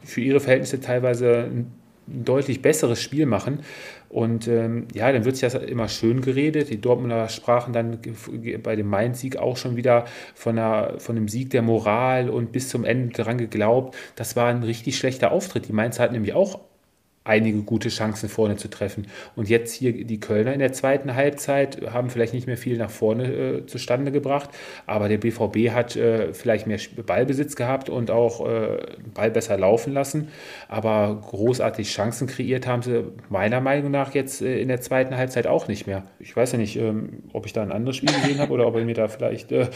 für 0.04 0.20
ihre 0.20 0.38
Verhältnisse 0.38 0.80
teilweise 0.80 1.48
ein 1.50 1.72
ein 2.08 2.24
deutlich 2.24 2.62
besseres 2.62 3.00
Spiel 3.00 3.26
machen. 3.26 3.60
Und 4.08 4.46
ähm, 4.46 4.86
ja, 4.94 5.10
dann 5.10 5.24
wird 5.24 5.36
sich 5.36 5.50
das 5.50 5.54
immer 5.54 5.88
schön 5.88 6.20
geredet. 6.20 6.70
Die 6.70 6.80
Dortmunder 6.80 7.28
sprachen 7.28 7.72
dann 7.72 7.98
bei 8.62 8.76
dem 8.76 8.88
Mainz-Sieg 8.88 9.38
auch 9.38 9.56
schon 9.56 9.76
wieder 9.76 10.04
von, 10.34 10.58
einer, 10.58 11.00
von 11.00 11.16
einem 11.16 11.28
Sieg 11.28 11.50
der 11.50 11.62
Moral 11.62 12.30
und 12.30 12.52
bis 12.52 12.68
zum 12.68 12.84
Ende 12.84 13.12
daran 13.14 13.38
geglaubt. 13.38 13.96
Das 14.14 14.36
war 14.36 14.48
ein 14.48 14.62
richtig 14.62 14.96
schlechter 14.96 15.32
Auftritt. 15.32 15.66
Die 15.68 15.72
Mainz 15.72 15.98
hat 15.98 16.12
nämlich 16.12 16.34
auch 16.34 16.60
einige 17.24 17.62
gute 17.62 17.88
Chancen 17.88 18.28
vorne 18.28 18.56
zu 18.56 18.68
treffen. 18.68 19.06
Und 19.34 19.48
jetzt 19.48 19.72
hier 19.72 20.04
die 20.04 20.20
Kölner 20.20 20.52
in 20.52 20.58
der 20.58 20.72
zweiten 20.72 21.14
Halbzeit 21.14 21.80
haben 21.90 22.10
vielleicht 22.10 22.34
nicht 22.34 22.46
mehr 22.46 22.58
viel 22.58 22.76
nach 22.76 22.90
vorne 22.90 23.32
äh, 23.32 23.66
zustande 23.66 24.12
gebracht, 24.12 24.50
aber 24.86 25.08
der 25.08 25.16
BVB 25.16 25.70
hat 25.70 25.96
äh, 25.96 26.34
vielleicht 26.34 26.66
mehr 26.66 26.78
Ballbesitz 27.06 27.56
gehabt 27.56 27.88
und 27.88 28.10
auch 28.10 28.46
äh, 28.46 28.78
Ball 29.14 29.30
besser 29.30 29.56
laufen 29.56 29.94
lassen. 29.94 30.28
Aber 30.68 31.18
großartig 31.30 31.90
Chancen 31.90 32.26
kreiert 32.26 32.66
haben 32.66 32.82
sie 32.82 33.04
meiner 33.30 33.62
Meinung 33.62 33.90
nach 33.90 34.14
jetzt 34.14 34.42
äh, 34.42 34.60
in 34.60 34.68
der 34.68 34.82
zweiten 34.82 35.16
Halbzeit 35.16 35.46
auch 35.46 35.66
nicht 35.66 35.86
mehr. 35.86 36.02
Ich 36.18 36.36
weiß 36.36 36.52
ja 36.52 36.58
nicht, 36.58 36.76
ähm, 36.76 37.22
ob 37.32 37.46
ich 37.46 37.54
da 37.54 37.62
ein 37.62 37.72
anderes 37.72 37.96
Spiel 37.96 38.12
gesehen 38.12 38.38
habe 38.38 38.52
oder 38.52 38.66
ob 38.66 38.76
ich 38.76 38.84
mir 38.84 38.94
da 38.94 39.08
vielleicht 39.08 39.50
äh, 39.50 39.68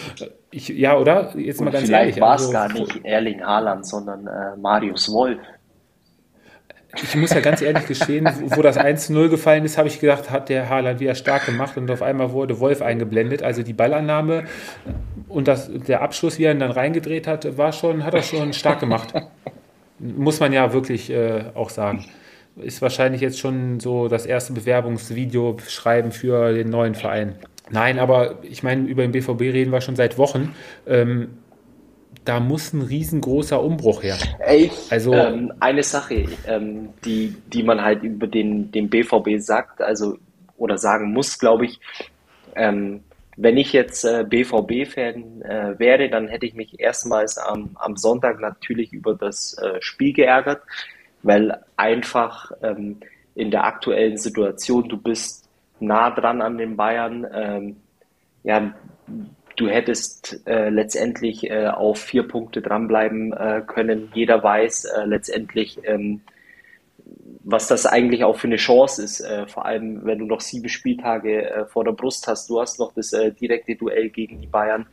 ich, 0.50 0.68
ja, 0.68 0.96
oder? 0.96 1.36
Jetzt 1.36 1.60
mal 1.60 1.70
ganz 1.70 1.86
vielleicht 1.86 2.00
ehrlich. 2.00 2.14
Vielleicht 2.14 2.20
war 2.20 2.34
es 2.34 2.40
also, 2.42 2.52
gar 2.52 2.72
nicht 2.72 3.04
Erling 3.04 3.42
Haaland, 3.42 3.86
sondern 3.86 4.26
äh, 4.26 4.56
Marius 4.56 5.12
Wolf 5.12 5.38
ich 6.94 7.14
muss 7.16 7.30
ja 7.30 7.40
ganz 7.40 7.60
ehrlich 7.60 7.86
gestehen, 7.86 8.28
wo 8.46 8.62
das 8.62 8.78
1-0 8.78 9.28
gefallen 9.28 9.64
ist, 9.64 9.76
habe 9.76 9.88
ich 9.88 10.00
gedacht, 10.00 10.30
hat 10.30 10.48
der 10.48 10.68
Haaland 10.68 11.00
wieder 11.00 11.14
stark 11.14 11.44
gemacht 11.46 11.76
und 11.76 11.90
auf 11.90 12.02
einmal 12.02 12.32
wurde 12.32 12.60
Wolf 12.60 12.80
eingeblendet. 12.80 13.42
Also 13.42 13.62
die 13.62 13.74
Ballannahme 13.74 14.44
und 15.28 15.48
das, 15.48 15.70
der 15.70 16.00
Abschluss, 16.00 16.38
wie 16.38 16.44
er 16.44 16.52
ihn 16.52 16.60
dann 16.60 16.70
reingedreht 16.70 17.26
hat, 17.26 17.58
war 17.58 17.72
schon, 17.72 18.04
hat 18.04 18.14
er 18.14 18.22
schon 18.22 18.52
stark 18.54 18.80
gemacht. 18.80 19.12
Muss 19.98 20.40
man 20.40 20.52
ja 20.52 20.72
wirklich 20.72 21.10
äh, 21.10 21.44
auch 21.54 21.70
sagen. 21.70 22.06
Ist 22.56 22.80
wahrscheinlich 22.80 23.20
jetzt 23.20 23.38
schon 23.38 23.80
so 23.80 24.08
das 24.08 24.26
erste 24.26 24.52
Bewerbungsvideo 24.54 25.58
schreiben 25.68 26.10
für 26.10 26.54
den 26.54 26.70
neuen 26.70 26.94
Verein. 26.94 27.34
Nein, 27.70 27.98
aber 27.98 28.38
ich 28.42 28.62
meine, 28.62 28.88
über 28.88 29.02
den 29.02 29.12
BVB 29.12 29.40
reden 29.40 29.72
wir 29.72 29.80
schon 29.80 29.96
seit 29.96 30.16
Wochen. 30.16 30.54
Ähm, 30.86 31.28
da 32.24 32.40
muss 32.40 32.72
ein 32.72 32.82
riesengroßer 32.82 33.62
Umbruch 33.62 34.02
her. 34.02 34.16
Ey, 34.38 34.70
also 34.90 35.12
ähm, 35.14 35.52
eine 35.60 35.82
Sache, 35.82 36.26
ähm, 36.46 36.90
die, 37.04 37.34
die 37.52 37.62
man 37.62 37.82
halt 37.82 38.02
über 38.02 38.26
den, 38.26 38.70
den 38.70 38.88
BVB 38.88 39.38
sagt, 39.38 39.80
also 39.80 40.18
oder 40.56 40.78
sagen 40.78 41.12
muss, 41.12 41.38
glaube 41.38 41.66
ich, 41.66 41.80
ähm, 42.54 43.00
wenn 43.36 43.56
ich 43.56 43.72
jetzt 43.72 44.04
äh, 44.04 44.24
BVB-Fan 44.28 45.42
äh, 45.42 45.78
wäre, 45.78 46.10
dann 46.10 46.26
hätte 46.26 46.44
ich 46.44 46.54
mich 46.54 46.80
erstmals 46.80 47.38
am, 47.38 47.70
am 47.76 47.96
Sonntag 47.96 48.40
natürlich 48.40 48.92
über 48.92 49.14
das 49.14 49.56
äh, 49.58 49.80
Spiel 49.80 50.12
geärgert, 50.12 50.62
weil 51.22 51.62
einfach 51.76 52.50
ähm, 52.62 52.98
in 53.36 53.52
der 53.52 53.64
aktuellen 53.64 54.18
Situation, 54.18 54.88
du 54.88 54.96
bist 54.96 55.48
nah 55.78 56.10
dran 56.10 56.42
an 56.42 56.58
den 56.58 56.76
Bayern, 56.76 57.26
ähm, 57.32 57.76
ja, 58.42 58.74
du 59.58 59.68
hättest 59.68 60.40
äh, 60.46 60.70
letztendlich 60.70 61.50
äh, 61.50 61.66
auf 61.66 61.98
vier 61.98 62.26
Punkte 62.26 62.62
dranbleiben 62.62 63.32
äh, 63.32 63.62
können. 63.66 64.10
Jeder 64.14 64.42
weiß 64.42 64.84
äh, 64.84 65.04
letztendlich, 65.04 65.78
ähm, 65.84 66.22
was 67.44 67.66
das 67.66 67.86
eigentlich 67.86 68.24
auch 68.24 68.36
für 68.36 68.46
eine 68.46 68.56
Chance 68.56 69.02
ist, 69.02 69.20
äh, 69.20 69.46
vor 69.46 69.66
allem 69.66 70.04
wenn 70.04 70.20
du 70.20 70.26
noch 70.26 70.40
sieben 70.40 70.68
Spieltage 70.68 71.50
äh, 71.50 71.64
vor 71.66 71.84
der 71.84 71.92
Brust 71.92 72.26
hast. 72.28 72.48
Du 72.48 72.60
hast 72.60 72.78
noch 72.78 72.92
das 72.94 73.12
äh, 73.12 73.32
direkte 73.32 73.74
Duell 73.74 74.10
gegen 74.10 74.40
die 74.40 74.46
Bayern, 74.46 74.86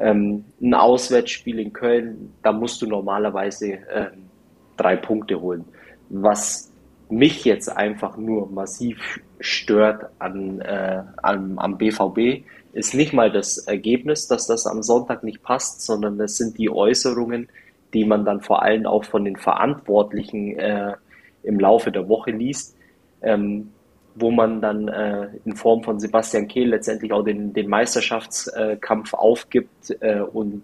ähm, 0.00 0.44
ein 0.60 0.74
Auswärtsspiel 0.74 1.60
in 1.60 1.72
Köln, 1.72 2.32
da 2.42 2.52
musst 2.52 2.82
du 2.82 2.86
normalerweise 2.86 3.78
ähm, 3.92 4.30
drei 4.76 4.96
Punkte 4.96 5.40
holen. 5.40 5.64
Was 6.08 6.72
mich 7.10 7.44
jetzt 7.44 7.68
einfach 7.68 8.16
nur 8.16 8.50
massiv 8.50 9.20
stört 9.40 10.06
an, 10.18 10.60
äh, 10.60 11.02
am, 11.22 11.58
am 11.58 11.76
BVB, 11.76 12.44
ist 12.72 12.94
nicht 12.94 13.12
mal 13.12 13.30
das 13.30 13.58
Ergebnis, 13.58 14.28
dass 14.28 14.46
das 14.46 14.66
am 14.66 14.82
Sonntag 14.82 15.24
nicht 15.24 15.42
passt, 15.42 15.82
sondern 15.82 16.20
es 16.20 16.36
sind 16.36 16.58
die 16.58 16.70
Äußerungen, 16.70 17.48
die 17.92 18.04
man 18.04 18.24
dann 18.24 18.40
vor 18.40 18.62
allem 18.62 18.86
auch 18.86 19.04
von 19.04 19.24
den 19.24 19.36
Verantwortlichen 19.36 20.56
äh, 20.58 20.94
im 21.42 21.58
Laufe 21.58 21.90
der 21.90 22.08
Woche 22.08 22.30
liest, 22.30 22.76
ähm, 23.22 23.72
wo 24.14 24.30
man 24.30 24.60
dann 24.60 24.88
äh, 24.88 25.28
in 25.44 25.56
Form 25.56 25.82
von 25.82 25.98
Sebastian 25.98 26.48
Kehl 26.48 26.68
letztendlich 26.68 27.12
auch 27.12 27.24
den, 27.24 27.52
den 27.52 27.68
Meisterschaftskampf 27.68 29.14
aufgibt 29.14 29.96
äh, 30.00 30.20
und 30.20 30.62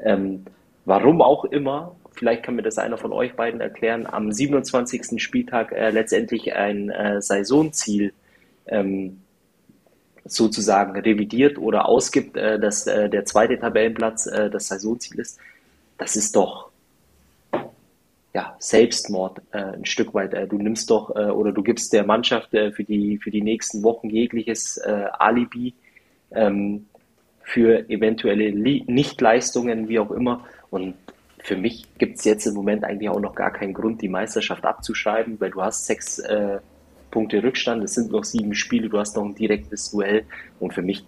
ähm, 0.00 0.44
warum 0.84 1.22
auch 1.22 1.44
immer, 1.44 1.94
vielleicht 2.12 2.42
kann 2.42 2.56
mir 2.56 2.62
das 2.62 2.78
einer 2.78 2.98
von 2.98 3.12
euch 3.12 3.34
beiden 3.34 3.60
erklären, 3.60 4.06
am 4.06 4.32
27. 4.32 5.22
Spieltag 5.22 5.72
äh, 5.72 5.90
letztendlich 5.90 6.54
ein 6.54 6.90
äh, 6.90 7.20
Saisonziel 7.20 8.12
ähm, 8.66 9.20
sozusagen 10.30 10.98
revidiert 10.98 11.58
oder 11.58 11.88
ausgibt, 11.88 12.36
äh, 12.36 12.58
dass 12.58 12.86
äh, 12.86 13.08
der 13.08 13.24
zweite 13.24 13.58
Tabellenplatz 13.58 14.26
äh, 14.26 14.50
das 14.50 14.68
Saisonziel 14.68 15.20
ist. 15.20 15.38
Das 15.96 16.16
ist 16.16 16.36
doch 16.36 16.68
ja, 18.38 18.54
Selbstmord 18.58 19.40
äh, 19.52 19.58
ein 19.58 19.84
Stück 19.84 20.14
weit. 20.14 20.34
Äh, 20.34 20.46
du 20.46 20.58
nimmst 20.58 20.90
doch 20.90 21.14
äh, 21.16 21.30
oder 21.30 21.50
du 21.50 21.62
gibst 21.62 21.92
der 21.92 22.04
Mannschaft 22.04 22.50
für, 22.50 22.84
die, 22.84 23.18
für 23.18 23.30
die 23.30 23.42
nächsten 23.42 23.82
Wochen 23.82 24.10
jegliches 24.10 24.78
Alibi 24.78 25.74
ähm, 26.30 26.86
für 27.42 27.88
eventuelle 27.88 28.52
Nichtleistungen, 28.52 29.88
wie 29.88 29.98
auch 29.98 30.10
immer. 30.10 30.44
Und 30.70 30.94
für 31.42 31.56
mich 31.56 31.86
gibt 31.98 32.18
es 32.18 32.24
jetzt 32.24 32.46
im 32.46 32.54
Moment 32.54 32.84
eigentlich 32.84 33.08
auch 33.08 33.20
noch 33.20 33.34
gar 33.34 33.52
keinen 33.52 33.74
Grund, 33.74 34.02
die 34.02 34.08
Meisterschaft 34.08 34.64
abzuschreiben, 34.64 35.40
weil 35.40 35.50
du 35.50 35.62
hast 35.62 35.86
sechs 35.86 36.22
Punkte 37.10 37.42
Rückstand, 37.42 37.82
es 37.84 37.94
sind 37.94 38.10
noch 38.10 38.24
sieben 38.24 38.54
Spiele, 38.54 38.88
du 38.88 38.98
hast 38.98 39.16
noch 39.16 39.24
ein 39.24 39.34
direktes 39.34 39.90
Duell. 39.90 40.24
Und 40.60 40.74
für 40.74 40.82
mich, 40.82 41.04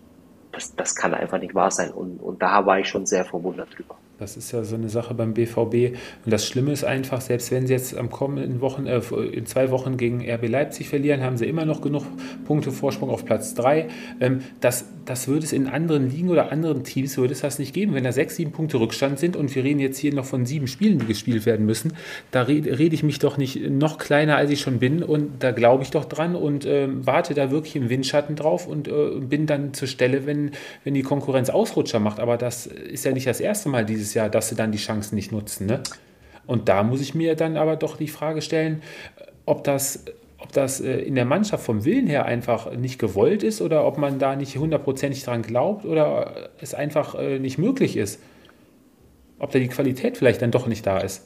das, 0.52 0.74
das 0.74 0.94
kann 0.94 1.14
einfach 1.14 1.38
nicht 1.38 1.54
wahr 1.54 1.70
sein. 1.70 1.90
Und, 1.90 2.18
und 2.20 2.42
da 2.42 2.66
war 2.66 2.78
ich 2.78 2.88
schon 2.88 3.06
sehr 3.06 3.24
verwundert 3.24 3.76
drüber. 3.76 3.96
Das 4.20 4.36
ist 4.36 4.52
ja 4.52 4.62
so 4.64 4.74
eine 4.74 4.90
Sache 4.90 5.14
beim 5.14 5.32
BVB. 5.32 5.96
Und 6.24 6.30
das 6.30 6.46
Schlimme 6.46 6.72
ist 6.72 6.84
einfach, 6.84 7.22
selbst 7.22 7.50
wenn 7.50 7.66
sie 7.66 7.72
jetzt 7.72 7.96
am 7.96 8.10
kommenden 8.10 8.60
Wochen, 8.60 8.86
äh, 8.86 9.00
in 9.32 9.46
zwei 9.46 9.70
Wochen 9.70 9.96
gegen 9.96 10.20
RB 10.20 10.46
Leipzig 10.46 10.90
verlieren, 10.90 11.22
haben 11.22 11.38
sie 11.38 11.46
immer 11.46 11.64
noch 11.64 11.80
genug 11.80 12.04
Punkte 12.44 12.70
Vorsprung 12.70 13.08
auf 13.08 13.24
Platz 13.24 13.54
3. 13.54 13.88
Ähm, 14.20 14.40
das, 14.60 14.84
das 15.06 15.26
würde 15.26 15.46
es 15.46 15.52
in 15.52 15.68
anderen 15.68 16.10
Ligen 16.10 16.28
oder 16.28 16.52
anderen 16.52 16.84
Teams 16.84 17.16
würde 17.16 17.32
es 17.32 17.40
das 17.40 17.58
nicht 17.58 17.72
geben, 17.72 17.94
wenn 17.94 18.04
da 18.04 18.12
sechs, 18.12 18.36
sieben 18.36 18.52
Punkte 18.52 18.78
Rückstand 18.78 19.18
sind 19.18 19.36
und 19.36 19.54
wir 19.54 19.64
reden 19.64 19.80
jetzt 19.80 19.98
hier 19.98 20.12
noch 20.12 20.26
von 20.26 20.44
sieben 20.44 20.66
Spielen, 20.66 20.98
die 20.98 21.06
gespielt 21.06 21.46
werden 21.46 21.64
müssen. 21.64 21.94
Da 22.30 22.42
rede, 22.42 22.78
rede 22.78 22.94
ich 22.94 23.02
mich 23.02 23.20
doch 23.20 23.38
nicht 23.38 23.70
noch 23.70 23.96
kleiner, 23.96 24.36
als 24.36 24.50
ich 24.50 24.60
schon 24.60 24.80
bin 24.80 25.02
und 25.02 25.42
da 25.42 25.50
glaube 25.50 25.82
ich 25.82 25.90
doch 25.90 26.04
dran 26.04 26.34
und 26.36 26.66
äh, 26.66 26.88
warte 26.90 27.32
da 27.32 27.50
wirklich 27.50 27.74
im 27.74 27.88
Windschatten 27.88 28.36
drauf 28.36 28.66
und 28.66 28.86
äh, 28.86 29.18
bin 29.18 29.46
dann 29.46 29.72
zur 29.72 29.88
Stelle, 29.88 30.26
wenn, 30.26 30.50
wenn 30.84 30.92
die 30.92 31.02
Konkurrenz 31.02 31.48
Ausrutscher 31.48 32.00
macht. 32.00 32.20
Aber 32.20 32.36
das 32.36 32.66
ist 32.66 33.06
ja 33.06 33.12
nicht 33.12 33.26
das 33.26 33.40
erste 33.40 33.70
Mal 33.70 33.86
dieses 33.86 34.09
Jahr, 34.14 34.28
dass 34.28 34.48
sie 34.48 34.54
dann 34.54 34.72
die 34.72 34.78
Chancen 34.78 35.14
nicht 35.14 35.32
nutzen. 35.32 35.66
Ne? 35.66 35.82
Und 36.50 36.68
da 36.68 36.82
muss 36.82 37.00
ich 37.00 37.14
mir 37.14 37.36
dann 37.36 37.56
aber 37.56 37.76
doch 37.76 37.96
die 37.96 38.08
Frage 38.08 38.42
stellen, 38.42 38.82
ob 39.46 39.62
das, 39.62 40.04
ob 40.38 40.52
das 40.52 40.80
äh, 40.80 40.98
in 40.98 41.14
der 41.14 41.24
Mannschaft 41.24 41.64
vom 41.64 41.84
Willen 41.84 42.08
her 42.08 42.24
einfach 42.24 42.72
nicht 42.72 42.98
gewollt 42.98 43.44
ist 43.44 43.60
oder 43.60 43.86
ob 43.86 43.98
man 43.98 44.18
da 44.18 44.34
nicht 44.34 44.56
hundertprozentig 44.56 45.22
dran 45.22 45.42
glaubt 45.42 45.84
oder 45.84 46.50
es 46.60 46.74
einfach 46.74 47.14
äh, 47.14 47.38
nicht 47.38 47.58
möglich 47.58 47.96
ist. 47.96 48.20
Ob 49.38 49.52
da 49.52 49.60
die 49.60 49.68
Qualität 49.68 50.16
vielleicht 50.16 50.42
dann 50.42 50.50
doch 50.50 50.66
nicht 50.66 50.84
da 50.84 50.98
ist. 50.98 51.24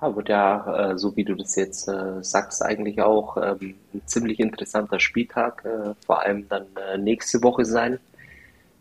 Wird 0.00 0.28
ja, 0.28 0.92
äh, 0.92 0.98
so 0.98 1.16
wie 1.16 1.24
du 1.24 1.34
das 1.34 1.56
jetzt 1.56 1.90
sagst, 2.20 2.62
eigentlich 2.62 3.00
auch 3.00 3.36
ähm, 3.38 3.74
ein 3.92 4.02
ziemlich 4.04 4.38
interessanter 4.38 5.00
Spieltag, 5.00 5.64
vor 6.06 6.20
allem 6.20 6.46
dann 6.48 6.66
nächste 7.02 7.42
Woche 7.42 7.64
sein, 7.64 7.98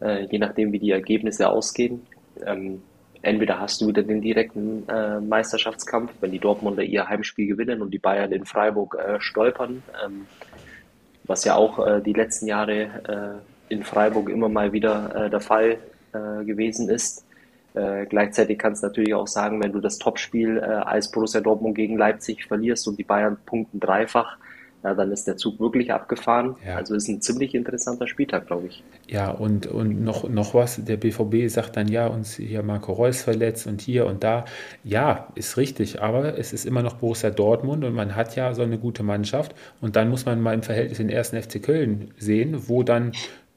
je 0.01 0.37
nachdem, 0.37 0.73
wie 0.73 0.79
die 0.79 0.91
Ergebnisse 0.91 1.47
ausgehen. 1.47 2.01
Entweder 3.23 3.57
hast 3.61 3.79
du 3.79 3.87
wieder 3.87 4.03
den 4.03 4.21
direkten 4.21 4.87
äh, 4.89 5.21
Meisterschaftskampf, 5.21 6.11
wenn 6.19 6.31
die 6.31 6.39
Dortmunder 6.39 6.83
ihr 6.83 7.07
Heimspiel 7.07 7.47
gewinnen 7.47 7.81
und 7.81 7.91
die 7.91 7.97
Bayern 7.97 8.33
in 8.33 8.45
Freiburg 8.45 8.95
äh, 8.95 9.21
stolpern, 9.21 9.81
ähm, 10.05 10.27
was 11.23 11.45
ja 11.45 11.55
auch 11.55 11.87
äh, 11.87 12.01
die 12.01 12.11
letzten 12.11 12.47
Jahre 12.47 13.41
äh, 13.69 13.73
in 13.73 13.83
Freiburg 13.83 14.29
immer 14.29 14.49
mal 14.49 14.73
wieder 14.73 15.15
äh, 15.15 15.29
der 15.29 15.39
Fall 15.39 15.77
äh, 16.11 16.43
gewesen 16.43 16.89
ist. 16.89 17.25
gleichzeitig 18.09 18.59
kannst 18.59 18.83
du 18.83 18.87
natürlich 18.87 19.15
auch 19.15 19.25
sagen, 19.25 19.59
wenn 19.63 19.71
du 19.71 19.79
das 19.79 19.97
Topspiel 19.97 20.59
als 20.59 21.09
Borussia 21.09 21.41
Dortmund 21.41 21.73
gegen 21.73 21.97
Leipzig 21.97 22.45
verlierst 22.45 22.87
und 22.87 22.99
die 22.99 23.03
Bayern 23.03 23.37
punkten 23.47 23.79
dreifach, 23.79 24.37
ja, 24.83 24.93
dann 24.93 25.11
ist 25.11 25.27
der 25.27 25.37
Zug 25.37 25.59
wirklich 25.59 25.93
abgefahren. 25.93 26.55
Ja. 26.65 26.75
Also 26.75 26.95
ist 26.95 27.07
ein 27.07 27.21
ziemlich 27.21 27.55
interessanter 27.55 28.07
Spieltag, 28.07 28.47
glaube 28.47 28.67
ich. 28.67 28.83
Ja, 29.07 29.31
und, 29.31 29.65
und 29.67 30.03
noch, 30.03 30.27
noch 30.27 30.53
was, 30.53 30.83
der 30.83 30.97
BVB 30.97 31.47
sagt 31.47 31.77
dann, 31.77 31.87
ja, 31.87 32.07
uns 32.07 32.35
hier 32.35 32.63
Marco 32.63 32.91
Reus 32.91 33.21
verletzt 33.21 33.65
und 33.65 33.81
hier 33.81 34.05
und 34.05 34.23
da. 34.23 34.45
Ja, 34.83 35.29
ist 35.35 35.55
richtig, 35.57 36.01
aber 36.01 36.37
es 36.37 36.51
ist 36.51 36.65
immer 36.65 36.83
noch 36.83 36.95
Borussia 36.95 37.29
Dortmund 37.29 37.85
und 37.85 37.93
man 37.93 38.15
hat 38.15 38.35
ja 38.35 38.53
so 38.53 38.61
eine 38.61 38.77
gute 38.77 39.03
Mannschaft. 39.03 39.55
Und 39.79 39.95
dann 39.95 40.09
muss 40.09 40.25
man 40.25 40.41
mal 40.41 40.53
im 40.53 40.63
Verhältnis 40.63 40.97
den 40.97 41.09
ersten 41.09 41.41
FC 41.41 41.63
Köln 41.63 42.11
sehen, 42.17 42.67
wo 42.67 42.83
dann 42.83 43.13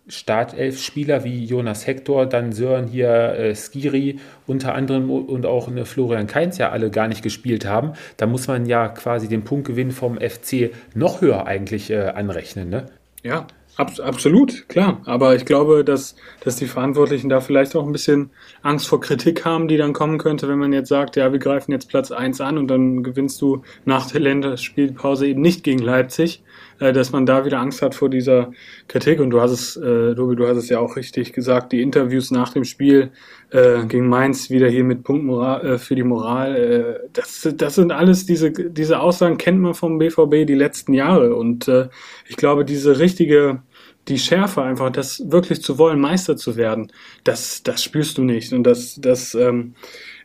Startelf-Spieler 0.09 1.25
wie 1.25 1.45
Jonas 1.45 1.87
Hector, 1.87 2.27
dann 2.27 2.53
Sören 2.53 2.87
hier, 2.87 3.09
äh, 3.09 3.55
Skiri 3.55 4.19
unter 4.47 4.75
anderem 4.75 5.11
und 5.11 5.47
auch 5.47 5.69
eine 5.69 5.85
Florian 5.85 6.27
Kainz 6.27 6.59
ja 6.59 6.71
alle 6.71 6.91
gar 6.91 7.09
nicht 7.09 7.23
gespielt 7.23 7.67
haben, 7.67 7.93
da 8.17 8.27
muss 8.27 8.47
man 8.47 8.67
ja 8.67 8.89
quasi 8.89 9.29
den 9.29 9.43
Punktgewinn 9.43 9.91
vom 9.91 10.19
FC 10.19 10.71
noch 10.95 11.21
höher 11.21 11.47
eigentlich 11.47 11.91
äh, 11.91 12.09
anrechnen. 12.09 12.69
Ne? 12.69 12.87
Ja, 13.25 13.49
ab, 13.77 13.93
absolut, 14.01 14.69
klar. 14.69 15.01
Aber 15.07 15.35
ich 15.35 15.45
glaube, 15.45 15.85
dass, 15.85 16.15
dass 16.41 16.55
die 16.57 16.67
Verantwortlichen 16.67 17.29
da 17.29 17.41
vielleicht 17.41 17.75
auch 17.75 17.85
ein 17.85 17.93
bisschen 17.93 18.31
Angst 18.63 18.87
vor 18.87 19.01
Kritik 19.01 19.45
haben, 19.45 19.67
die 19.67 19.77
dann 19.77 19.93
kommen 19.93 20.19
könnte, 20.19 20.49
wenn 20.49 20.59
man 20.59 20.73
jetzt 20.73 20.89
sagt, 20.89 21.17
ja, 21.17 21.33
wir 21.33 21.41
greifen 21.41 21.73
jetzt 21.73 21.89
Platz 21.89 22.13
1 22.13 22.41
an 22.41 22.59
und 22.59 22.69
dann 22.69 23.03
gewinnst 23.03 23.41
du 23.43 23.63
nach 23.85 24.09
der 24.11 24.21
Länderspielpause 24.21 25.27
eben 25.27 25.41
nicht 25.41 25.65
gegen 25.65 25.81
Leipzig 25.81 26.43
äh, 26.81 26.93
dass 26.93 27.13
man 27.13 27.27
da 27.27 27.45
wieder 27.45 27.59
Angst 27.59 27.83
hat 27.83 27.95
vor 27.95 28.09
dieser 28.09 28.51
Kritik. 28.89 29.21
Und 29.21 29.31
du 29.31 29.41
hast 29.41 29.53
es, 29.53 29.77
äh, 29.77 30.15
Dobi, 30.15 30.37
du 30.37 30.47
hast 30.47 30.57
es 30.57 30.69
ja 30.69 30.79
auch 30.79 30.97
richtig 30.97 31.33
gesagt, 31.33 31.73
die 31.73 31.83
Interviews 31.83 32.31
nach 32.31 32.53
dem 32.53 32.65
Spiel 32.65 33.11
äh, 33.51 33.85
gegen 33.87 34.09
Mainz 34.09 34.51
wieder 34.51 34.69
hier 34.69 34.85
mit 34.85 35.03
Punkt 35.03 35.25
Moral, 35.25 35.67
äh, 35.67 35.79
für 35.79 35.95
die 35.95 36.03
Moral. 36.03 36.57
Äh, 36.57 37.09
das, 37.13 37.49
das 37.57 37.75
sind 37.75 37.93
alles 37.93 38.27
diese, 38.27 38.51
diese 38.51 39.01
Aussagen 39.01 39.39
kennt 39.39 39.61
man 39.61 39.75
vom 39.75 39.99
BVB 39.99 40.47
die 40.47 40.55
letzten 40.55 40.93
Jahre. 40.93 41.35
Und 41.35 41.69
äh, 41.69 41.89
ich 42.29 42.37
glaube, 42.37 42.65
diese 42.65 42.99
richtige 42.99 43.63
die 44.09 44.19
Schärfe 44.19 44.63
einfach, 44.63 44.91
das 44.91 45.31
wirklich 45.33 45.63
zu 45.63 45.79
wollen, 45.79 45.99
Meister 45.99 46.37
zu 46.37 46.57
werden, 46.57 46.93
das, 47.25 47.63
das 47.65 47.83
spürst 47.83 48.19
du 48.19 48.23
nicht. 48.23 48.53
Und 48.53 48.63
das, 48.63 49.01
das, 49.01 49.35
ähm, 49.35 49.75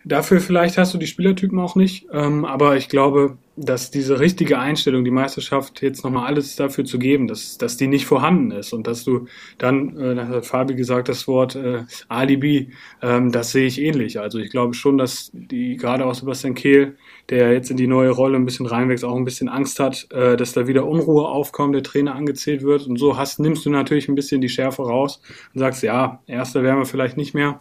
dafür 0.05 0.39
vielleicht 0.39 0.77
hast 0.77 0.93
du 0.93 0.97
die 0.97 1.07
Spielertypen 1.07 1.59
auch 1.59 1.75
nicht. 1.75 2.07
Ähm, 2.11 2.45
aber 2.45 2.77
ich 2.77 2.89
glaube, 2.89 3.37
dass 3.57 3.91
diese 3.91 4.19
richtige 4.19 4.59
Einstellung, 4.59 5.03
die 5.03 5.11
Meisterschaft 5.11 5.81
jetzt 5.81 6.03
nochmal 6.03 6.25
alles 6.25 6.55
dafür 6.55 6.85
zu 6.85 6.97
geben, 6.99 7.27
dass, 7.27 7.57
dass 7.57 7.77
die 7.77 7.87
nicht 7.87 8.05
vorhanden 8.05 8.51
ist 8.51 8.73
und 8.73 8.87
dass 8.87 9.03
du 9.03 9.27
dann, 9.57 9.97
äh, 9.97 10.15
da 10.15 10.27
hat 10.27 10.45
Fabi 10.45 10.75
gesagt, 10.75 11.09
das 11.09 11.27
Wort 11.27 11.55
äh, 11.55 11.83
Alibi, 12.07 12.71
ähm, 13.01 13.31
das 13.31 13.51
sehe 13.51 13.67
ich 13.67 13.81
ähnlich. 13.81 14.19
Also 14.19 14.39
ich 14.39 14.51
glaube 14.51 14.73
schon, 14.73 14.97
dass 14.97 15.31
die, 15.33 15.75
gerade 15.75 16.05
auch 16.05 16.13
Sebastian 16.13 16.55
Kehl, 16.55 16.95
der 17.29 17.51
jetzt 17.51 17.69
in 17.69 17.77
die 17.77 17.87
neue 17.87 18.09
Rolle 18.09 18.37
ein 18.37 18.45
bisschen 18.45 18.65
reinwächst, 18.65 19.03
auch 19.03 19.15
ein 19.15 19.25
bisschen 19.25 19.49
Angst 19.49 19.79
hat, 19.79 20.07
äh, 20.11 20.37
dass 20.37 20.53
da 20.53 20.67
wieder 20.67 20.87
Unruhe 20.87 21.27
aufkommt, 21.27 21.75
der 21.75 21.83
Trainer 21.83 22.15
angezählt 22.15 22.63
wird 22.63 22.87
und 22.87 22.97
so 22.97 23.17
hast, 23.17 23.39
nimmst 23.39 23.65
du 23.65 23.69
natürlich 23.69 24.07
ein 24.07 24.15
bisschen 24.15 24.41
die 24.41 24.49
Schärfe 24.49 24.83
raus 24.83 25.21
und 25.53 25.59
sagst, 25.59 25.83
ja, 25.83 26.21
erster 26.25 26.63
wären 26.63 26.77
wir 26.77 26.85
vielleicht 26.85 27.17
nicht 27.17 27.33
mehr, 27.33 27.59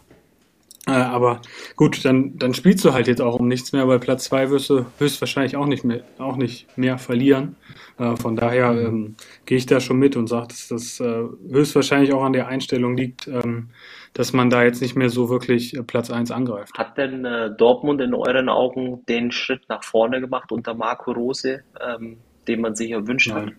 äh, 0.87 0.93
aber 0.93 1.41
gut, 1.75 2.03
dann, 2.05 2.39
dann 2.39 2.55
spielst 2.55 2.83
du 2.83 2.93
halt 2.93 3.07
jetzt 3.07 3.21
auch 3.21 3.39
um 3.39 3.47
nichts 3.47 3.71
mehr, 3.71 3.87
weil 3.87 3.99
Platz 3.99 4.23
zwei 4.23 4.49
wirst 4.49 4.71
du 4.71 4.85
höchstwahrscheinlich 4.97 5.55
auch 5.55 5.67
nicht 5.67 5.83
mehr, 5.83 6.03
auch 6.17 6.37
nicht 6.37 6.75
mehr 6.75 6.97
verlieren. 6.97 7.55
Äh, 7.99 8.15
von 8.15 8.35
daher 8.35 8.71
ähm, 8.71 9.15
gehe 9.45 9.59
ich 9.59 9.67
da 9.67 9.79
schon 9.79 9.97
mit 9.97 10.15
und 10.15 10.27
sage, 10.27 10.47
dass 10.47 10.69
das 10.69 10.99
äh, 10.99 11.23
höchstwahrscheinlich 11.51 12.13
auch 12.13 12.23
an 12.23 12.33
der 12.33 12.47
Einstellung 12.47 12.97
liegt, 12.97 13.27
ähm, 13.27 13.69
dass 14.13 14.33
man 14.33 14.49
da 14.49 14.63
jetzt 14.63 14.81
nicht 14.81 14.95
mehr 14.95 15.09
so 15.09 15.29
wirklich 15.29 15.75
äh, 15.75 15.83
Platz 15.83 16.09
eins 16.09 16.31
angreift. 16.31 16.75
Hat 16.75 16.97
denn 16.97 17.25
äh, 17.25 17.55
Dortmund 17.55 18.01
in 18.01 18.15
euren 18.15 18.49
Augen 18.49 19.05
den 19.07 19.31
Schritt 19.31 19.61
nach 19.69 19.83
vorne 19.83 20.19
gemacht 20.19 20.51
unter 20.51 20.73
Marco 20.73 21.11
Rose, 21.11 21.61
ähm, 21.79 22.17
den 22.47 22.59
man 22.59 22.73
sich 22.73 22.89
erwünscht 22.89 23.29
Nein. 23.29 23.45
hat? 23.45 23.53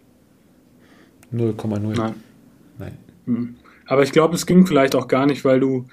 0,0. 1.32 1.96
Nein. 1.96 2.14
Nein. 2.78 2.98
Mhm. 3.26 3.54
Aber 3.86 4.02
ich 4.02 4.10
glaube, 4.10 4.34
es 4.34 4.46
ging 4.46 4.66
vielleicht 4.66 4.96
auch 4.96 5.06
gar 5.06 5.26
nicht, 5.26 5.44
weil 5.44 5.60
du 5.60 5.86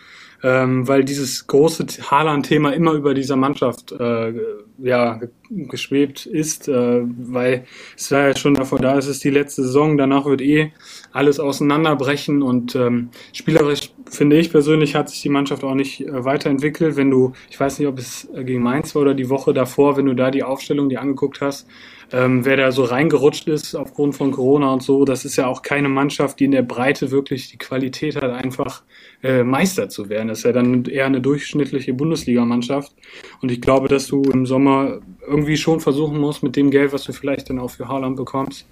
ähm, 0.44 0.88
weil 0.88 1.04
dieses 1.04 1.48
große 1.48 1.86
Haaland-Thema 2.10 2.72
immer 2.74 2.94
über 2.94 3.14
dieser 3.14 3.36
Mannschaft 3.36 3.92
äh, 3.92 4.34
ja, 4.82 5.20
geschwebt 5.50 6.26
ist, 6.26 6.68
äh, 6.68 7.02
weil 7.04 7.66
es 7.98 8.12
war 8.12 8.28
ja 8.30 8.36
schon 8.36 8.54
davor 8.54 8.80
da, 8.80 8.98
es 8.98 9.08
ist 9.08 9.24
die 9.24 9.30
letzte 9.30 9.64
Saison, 9.64 9.98
danach 9.98 10.26
wird 10.26 10.42
eh 10.42 10.72
alles 11.12 11.40
auseinanderbrechen 11.40 12.42
und 12.42 12.76
ähm, 12.76 13.10
spielerisch 13.34 13.92
finde 14.10 14.38
ich 14.38 14.52
persönlich 14.52 14.96
hat 14.96 15.10
sich 15.10 15.22
die 15.22 15.30
Mannschaft 15.30 15.64
auch 15.64 15.76
nicht 15.76 16.02
äh, 16.02 16.24
weiterentwickelt. 16.24 16.96
Wenn 16.96 17.12
du, 17.12 17.34
ich 17.50 17.60
weiß 17.60 17.80
nicht, 17.80 17.88
ob 17.88 17.98
es 17.98 18.28
gegen 18.34 18.64
Mainz 18.64 18.96
war 18.96 19.02
oder 19.02 19.14
die 19.14 19.30
Woche 19.30 19.54
davor, 19.54 19.98
wenn 19.98 20.06
du 20.06 20.16
da 20.16 20.32
die 20.32 20.44
Aufstellung 20.44 20.90
die 20.90 20.98
angeguckt 20.98 21.42
hast, 21.42 21.68
ähm, 22.12 22.46
wer 22.46 22.58
da 22.58 22.72
so 22.72 22.84
reingerutscht 22.84 23.48
ist 23.48 23.76
aufgrund 23.76 24.16
von 24.16 24.32
Corona 24.32 24.74
und 24.74 24.84
so, 24.84 25.06
das 25.06 25.26
ist 25.26 25.36
ja 25.36 25.48
auch 25.48 25.62
keine 25.62 25.90
Mannschaft, 25.90 26.40
die 26.40 26.46
in 26.46 26.52
der 26.52 26.64
Breite 26.64 27.12
wirklich 27.12 27.50
die 27.50 27.58
Qualität 27.58 28.16
hat, 28.16 28.32
einfach 28.32 28.84
äh, 29.24 29.44
Meister 29.44 29.90
zu 29.90 30.10
werden. 30.10 30.28
Das 30.30 30.40
ist 30.40 30.44
ja 30.46 30.52
dann 30.52 30.86
eher 30.86 31.06
eine 31.06 31.22
durchschnittliche 31.22 31.94
Bundesligamannschaft. 31.94 32.94
Und 33.42 33.52
ich 33.52 33.62
glaube, 33.62 33.88
dass 33.88 34.08
du 34.08 34.22
im 34.24 34.46
Sommer 34.46 35.00
irgendwie 35.28 35.58
schon 35.58 35.80
versuchen 35.80 36.20
musst, 36.20 36.42
mit 36.42 36.56
dem 36.56 36.72
Geld, 36.72 36.94
was 36.94 37.04
du 37.04 37.14
vielleicht 37.14 37.50
dann 37.50 37.60
auch 37.60 37.72
für 37.72 37.88
Haaland 37.88 38.16
bekommst, 38.16 38.68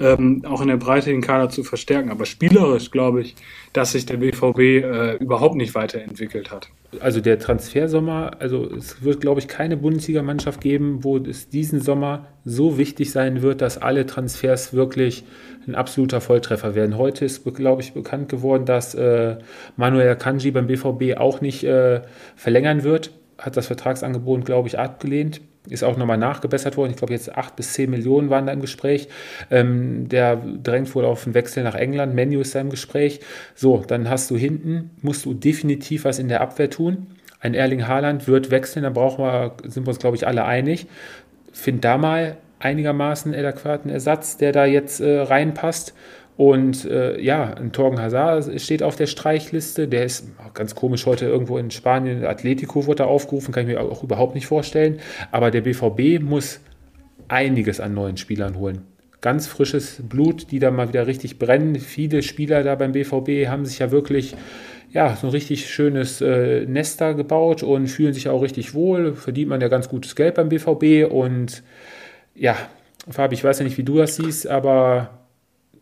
ähm, 0.00 0.44
auch 0.46 0.60
in 0.60 0.68
der 0.68 0.76
Breite 0.76 1.10
den 1.10 1.20
Kader 1.20 1.48
zu 1.48 1.62
verstärken. 1.62 2.10
Aber 2.10 2.26
spielerisch 2.26 2.90
glaube 2.90 3.22
ich, 3.22 3.34
dass 3.72 3.92
sich 3.92 4.06
der 4.06 4.18
BVB 4.18 4.58
äh, 4.58 5.16
überhaupt 5.16 5.54
nicht 5.54 5.74
weiterentwickelt 5.74 6.50
hat. 6.50 6.68
Also 7.00 7.20
der 7.20 7.38
Transfersommer, 7.38 8.32
also 8.38 8.70
es 8.70 9.02
wird, 9.02 9.20
glaube 9.20 9.40
ich, 9.40 9.48
keine 9.48 9.76
Bundesligamannschaft 9.76 10.60
geben, 10.60 11.04
wo 11.04 11.16
es 11.16 11.48
diesen 11.48 11.80
Sommer 11.80 12.26
so 12.44 12.76
wichtig 12.76 13.10
sein 13.12 13.40
wird, 13.42 13.60
dass 13.60 13.78
alle 13.78 14.04
Transfers 14.04 14.74
wirklich 14.74 15.24
ein 15.66 15.74
absoluter 15.74 16.20
Volltreffer 16.20 16.74
werden. 16.74 16.98
Heute 16.98 17.24
ist, 17.24 17.44
glaube 17.54 17.82
ich, 17.82 17.94
bekannt 17.94 18.28
geworden, 18.28 18.66
dass 18.66 18.94
äh, 18.94 19.36
Manuel 19.76 20.10
Akanji 20.10 20.50
beim 20.50 20.66
BVB 20.66 21.16
auch 21.18 21.40
nicht 21.40 21.64
äh, 21.64 22.02
verlängern 22.36 22.82
wird. 22.82 23.12
Hat 23.38 23.56
das 23.56 23.68
Vertragsangebot, 23.68 24.44
glaube 24.44 24.68
ich, 24.68 24.78
abgelehnt 24.78 25.40
ist 25.68 25.84
auch 25.84 25.96
nochmal 25.96 26.18
nachgebessert 26.18 26.76
worden. 26.76 26.90
Ich 26.90 26.96
glaube, 26.96 27.12
jetzt 27.12 27.36
acht 27.36 27.56
bis 27.56 27.72
zehn 27.72 27.90
Millionen 27.90 28.30
waren 28.30 28.46
da 28.46 28.52
im 28.52 28.60
Gespräch. 28.60 29.08
Ähm, 29.50 30.08
der 30.08 30.36
drängt 30.36 30.92
wohl 30.94 31.04
auf 31.04 31.24
einen 31.24 31.34
Wechsel 31.34 31.62
nach 31.62 31.74
England. 31.74 32.14
Menu 32.14 32.40
ist 32.40 32.54
da 32.54 32.60
im 32.60 32.70
Gespräch. 32.70 33.20
So, 33.54 33.84
dann 33.86 34.10
hast 34.10 34.30
du 34.30 34.36
hinten, 34.36 34.90
musst 35.02 35.24
du 35.24 35.34
definitiv 35.34 36.04
was 36.04 36.18
in 36.18 36.28
der 36.28 36.40
Abwehr 36.40 36.70
tun. 36.70 37.06
Ein 37.40 37.54
Erling 37.54 37.86
Haaland 37.88 38.28
wird 38.28 38.50
wechseln, 38.50 38.84
da 38.84 38.90
brauchen 38.90 39.24
wir, 39.24 39.56
sind 39.64 39.84
wir 39.86 39.90
uns, 39.90 39.98
glaube 39.98 40.16
ich, 40.16 40.26
alle 40.26 40.44
einig. 40.44 40.86
Find 41.52 41.84
da 41.84 41.98
mal 41.98 42.36
einigermaßen 42.60 43.34
adäquaten 43.34 43.90
Ersatz, 43.90 44.36
der 44.36 44.52
da 44.52 44.64
jetzt 44.64 45.00
äh, 45.00 45.20
reinpasst. 45.20 45.94
Und 46.36 46.84
äh, 46.86 47.20
ja, 47.20 47.54
ein 47.54 47.72
Torgen 47.72 48.00
Hazard 48.00 48.60
steht 48.60 48.82
auf 48.82 48.96
der 48.96 49.06
Streichliste. 49.06 49.86
Der 49.86 50.04
ist 50.04 50.28
ganz 50.54 50.74
komisch 50.74 51.06
heute 51.06 51.26
irgendwo 51.26 51.58
in 51.58 51.70
Spanien. 51.70 52.24
Atletico 52.24 52.86
wurde 52.86 52.98
da 52.98 53.04
aufgerufen, 53.04 53.52
kann 53.52 53.68
ich 53.68 53.74
mir 53.74 53.80
auch 53.80 54.02
überhaupt 54.02 54.34
nicht 54.34 54.46
vorstellen. 54.46 55.00
Aber 55.30 55.50
der 55.50 55.60
BVB 55.60 56.22
muss 56.22 56.60
einiges 57.28 57.80
an 57.80 57.94
neuen 57.94 58.16
Spielern 58.16 58.56
holen. 58.56 58.82
Ganz 59.20 59.46
frisches 59.46 60.00
Blut, 60.02 60.50
die 60.50 60.58
da 60.58 60.70
mal 60.70 60.88
wieder 60.88 61.06
richtig 61.06 61.38
brennen. 61.38 61.76
Viele 61.76 62.22
Spieler 62.22 62.64
da 62.64 62.74
beim 62.74 62.92
BVB 62.92 63.46
haben 63.48 63.66
sich 63.66 63.78
ja 63.78 63.90
wirklich 63.90 64.34
ja, 64.90 65.16
so 65.16 65.28
ein 65.28 65.30
richtig 65.30 65.70
schönes 65.70 66.20
äh, 66.20 66.66
Nester 66.66 67.14
gebaut 67.14 67.62
und 67.62 67.86
fühlen 67.88 68.12
sich 68.12 68.28
auch 68.28 68.42
richtig 68.42 68.74
wohl. 68.74 69.14
Verdient 69.14 69.48
man 69.48 69.60
ja 69.60 69.68
ganz 69.68 69.88
gutes 69.88 70.16
Geld 70.16 70.34
beim 70.34 70.48
BVB. 70.48 71.10
Und 71.10 71.62
ja, 72.34 72.56
Fabi, 73.08 73.34
ich 73.34 73.44
weiß 73.44 73.60
ja 73.60 73.64
nicht, 73.64 73.78
wie 73.78 73.84
du 73.84 73.96
das 73.98 74.16
siehst, 74.16 74.46
aber 74.46 75.21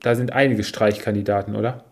da 0.02 0.14
sind 0.14 0.32
einige 0.32 0.64
Streichkandidaten, 0.64 1.56
oder? 1.56 1.84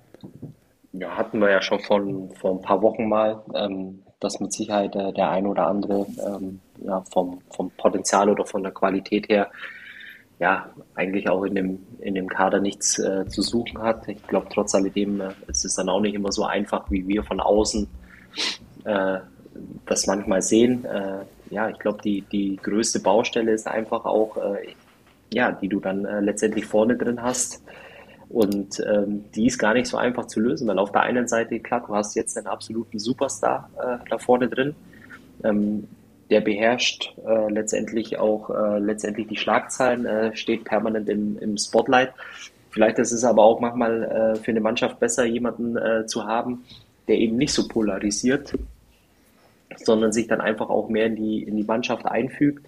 Ja, 0.93 1.17
hatten 1.17 1.41
wir 1.41 1.51
ja 1.51 1.63
schon 1.63 1.81
vor, 1.81 2.03
vor 2.41 2.53
ein 2.53 2.63
paar 2.63 2.83
Wochen 2.83 3.09
mal, 3.09 3.43
ähm, 3.55 4.03
dass 4.21 4.41
mit 4.41 4.53
Sicherheit 4.53 4.97
äh, 4.97 5.13
der 5.13 5.31
ein 5.31 5.47
oder 5.47 5.67
andere 5.67 6.07
ähm, 6.27 6.61
ja, 6.83 7.03
vom, 7.13 7.41
vom 7.51 7.71
Potenzial 7.73 8.31
oder 8.31 8.45
von 8.47 8.63
der 8.63 8.73
Qualität 8.73 9.29
her 9.29 9.51
ja 10.39 10.71
eigentlich 10.95 11.29
auch 11.29 11.45
in 11.45 11.55
dem, 11.55 11.87
in 12.01 12.15
dem 12.15 12.29
Kader 12.29 12.61
nichts 12.61 12.99
äh, 12.99 13.27
zu 13.27 13.43
suchen 13.43 13.83
hat. 13.83 14.09
Ich 14.09 14.25
glaube, 14.27 14.47
trotz 14.53 14.75
alledem 14.75 15.21
äh, 15.21 15.31
ist 15.49 15.65
es 15.65 15.75
dann 15.75 15.89
auch 15.89 16.01
nicht 16.01 16.15
immer 16.15 16.33
so 16.33 16.45
einfach, 16.45 16.91
wie 16.91 17.07
wir 17.07 17.25
von 17.25 17.41
außen 17.41 17.89
äh, 18.85 19.19
das 19.87 20.07
manchmal 20.07 20.43
sehen. 20.43 20.85
Äh, 20.85 21.25
ja, 21.51 21.69
ich 21.69 21.79
glaube, 21.79 22.03
die, 22.03 22.23
die 22.23 22.57
größte 22.57 23.01
Baustelle 23.01 23.53
ist 23.53 23.67
einfach 23.67 24.05
auch, 24.05 24.37
äh, 24.37 24.75
ja, 25.33 25.53
die 25.53 25.69
du 25.69 25.81
dann 25.81 26.05
äh, 26.05 26.21
letztendlich 26.21 26.67
vorne 26.67 26.97
drin 26.97 27.23
hast. 27.23 27.63
Und 28.31 28.81
ähm, 28.81 29.25
die 29.35 29.47
ist 29.47 29.59
gar 29.59 29.73
nicht 29.75 29.87
so 29.87 29.97
einfach 29.97 30.27
zu 30.27 30.41
lösen, 30.41 30.69
weil 30.69 30.79
auf 30.79 30.93
der 30.93 31.03
einen 31.03 31.29
Seite, 31.29 31.61
klar, 31.61 31.85
du 31.87 31.95
hast 31.95 32.15
jetzt 32.15 32.37
einen 32.37 32.47
absoluten 32.47 32.99
Superstar 32.99 33.71
äh, 33.79 34.09
da 34.09 34.19
vorne 34.19 34.49
drin. 34.49 34.75
Ähm, 35.45 35.89
der 36.31 36.43
beherrscht 36.43 37.15
äh, 37.27 37.51
letztendlich 37.51 38.19
auch 38.19 38.51
äh, 38.51 38.79
letztendlich 38.79 39.29
die 39.29 39.37
Schlagzeilen, 39.37 40.05
äh, 40.05 40.37
steht 40.37 40.65
permanent 40.65 41.09
im, 41.09 41.39
im 41.39 41.57
Spotlight. 41.57 42.13
Vielleicht 42.71 42.99
ist 42.99 43.13
es 43.13 43.25
aber 43.25 43.43
auch 43.43 43.61
manchmal 43.61 44.03
äh, 44.03 44.37
für 44.37 44.51
eine 44.51 44.61
Mannschaft 44.61 45.01
besser, 45.01 45.25
jemanden 45.25 45.77
äh, 45.79 46.05
zu 46.07 46.27
haben, 46.27 46.65
der 47.09 47.17
eben 47.17 47.37
nicht 47.37 47.55
so 47.55 47.67
polarisiert, 47.67 48.53
sondern 49.77 50.13
sich 50.13 50.27
dann 50.27 50.43
einfach 50.43 50.69
auch 50.69 50.91
mehr 50.91 51.07
in 51.07 51.17
die, 51.17 51.43
in 51.43 51.57
die 51.57 51.65
Mannschaft 51.65 52.05
einfügt. 52.05 52.67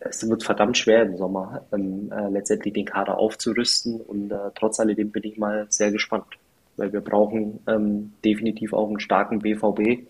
Es 0.00 0.28
wird 0.28 0.42
verdammt 0.42 0.78
schwer 0.78 1.02
im 1.02 1.16
Sommer, 1.16 1.62
ähm, 1.72 2.10
äh, 2.10 2.28
letztendlich 2.30 2.74
den 2.74 2.86
Kader 2.86 3.18
aufzurüsten 3.18 4.00
und 4.00 4.32
äh, 4.32 4.36
trotz 4.54 4.80
alledem 4.80 5.10
bin 5.10 5.24
ich 5.24 5.36
mal 5.36 5.66
sehr 5.68 5.92
gespannt, 5.92 6.24
weil 6.76 6.92
wir 6.92 7.00
brauchen 7.00 7.60
ähm, 7.66 8.12
definitiv 8.24 8.72
auch 8.72 8.88
einen 8.88 9.00
starken 9.00 9.40
BVB, 9.40 10.06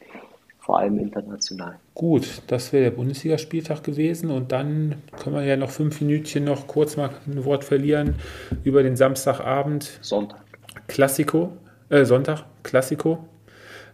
vor 0.61 0.79
allem 0.79 0.99
international. 0.99 1.79
Gut, 1.95 2.43
das 2.47 2.73
wäre 2.73 2.85
der 2.85 2.91
Bundesligaspieltag 2.93 3.83
gewesen 3.83 4.31
und 4.31 4.53
dann 4.53 4.97
können 5.19 5.37
wir 5.37 5.45
ja 5.45 5.57
noch 5.57 5.71
fünf 5.71 6.01
Minütchen 6.01 6.45
noch 6.45 6.69
kurz 6.69 6.97
mal 6.97 7.11
ein 7.27 7.45
Wort 7.45 7.65
verlieren 7.65 8.15
über 8.63 8.83
den 8.83 8.97
Samstagabend. 8.97 9.99
Sonntag. 10.03 10.41
Klassiko, 10.87 11.53
äh, 11.89 12.05
Sonntag, 12.05 12.45
Klassiko. 12.63 13.30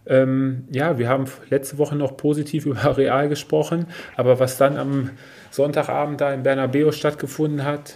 Ähm, 0.06 0.64
ja, 0.70 0.98
wir 0.98 1.08
haben 1.08 1.24
letzte 1.50 1.78
Woche 1.78 1.96
noch 1.96 2.16
positiv 2.16 2.66
über 2.66 2.96
Real 2.96 3.28
gesprochen, 3.28 3.86
aber 4.16 4.38
was 4.38 4.56
dann 4.56 4.76
am 4.76 5.10
Sonntagabend 5.50 6.20
da 6.20 6.32
in 6.32 6.42
Bernabeu 6.42 6.92
stattgefunden 6.92 7.64
hat, 7.64 7.94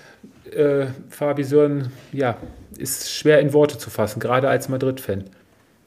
äh, 0.53 0.87
Fabi 1.09 1.45
Sören, 1.45 1.93
ja, 2.13 2.37
ist 2.79 3.13
schwer 3.13 3.41
in 3.41 3.53
Worte 3.53 3.79
zu 3.79 3.91
fassen, 3.91 4.21
gerade 4.21 4.49
als 4.49 4.69
Madrid-Fan. 4.69 5.25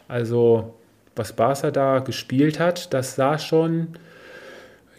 Also, 0.07 0.75
was 1.15 1.33
Barca 1.33 1.71
da 1.71 1.99
gespielt 1.99 2.59
hat, 2.59 2.93
das 2.93 3.15
sah 3.15 3.37
schon, 3.37 3.89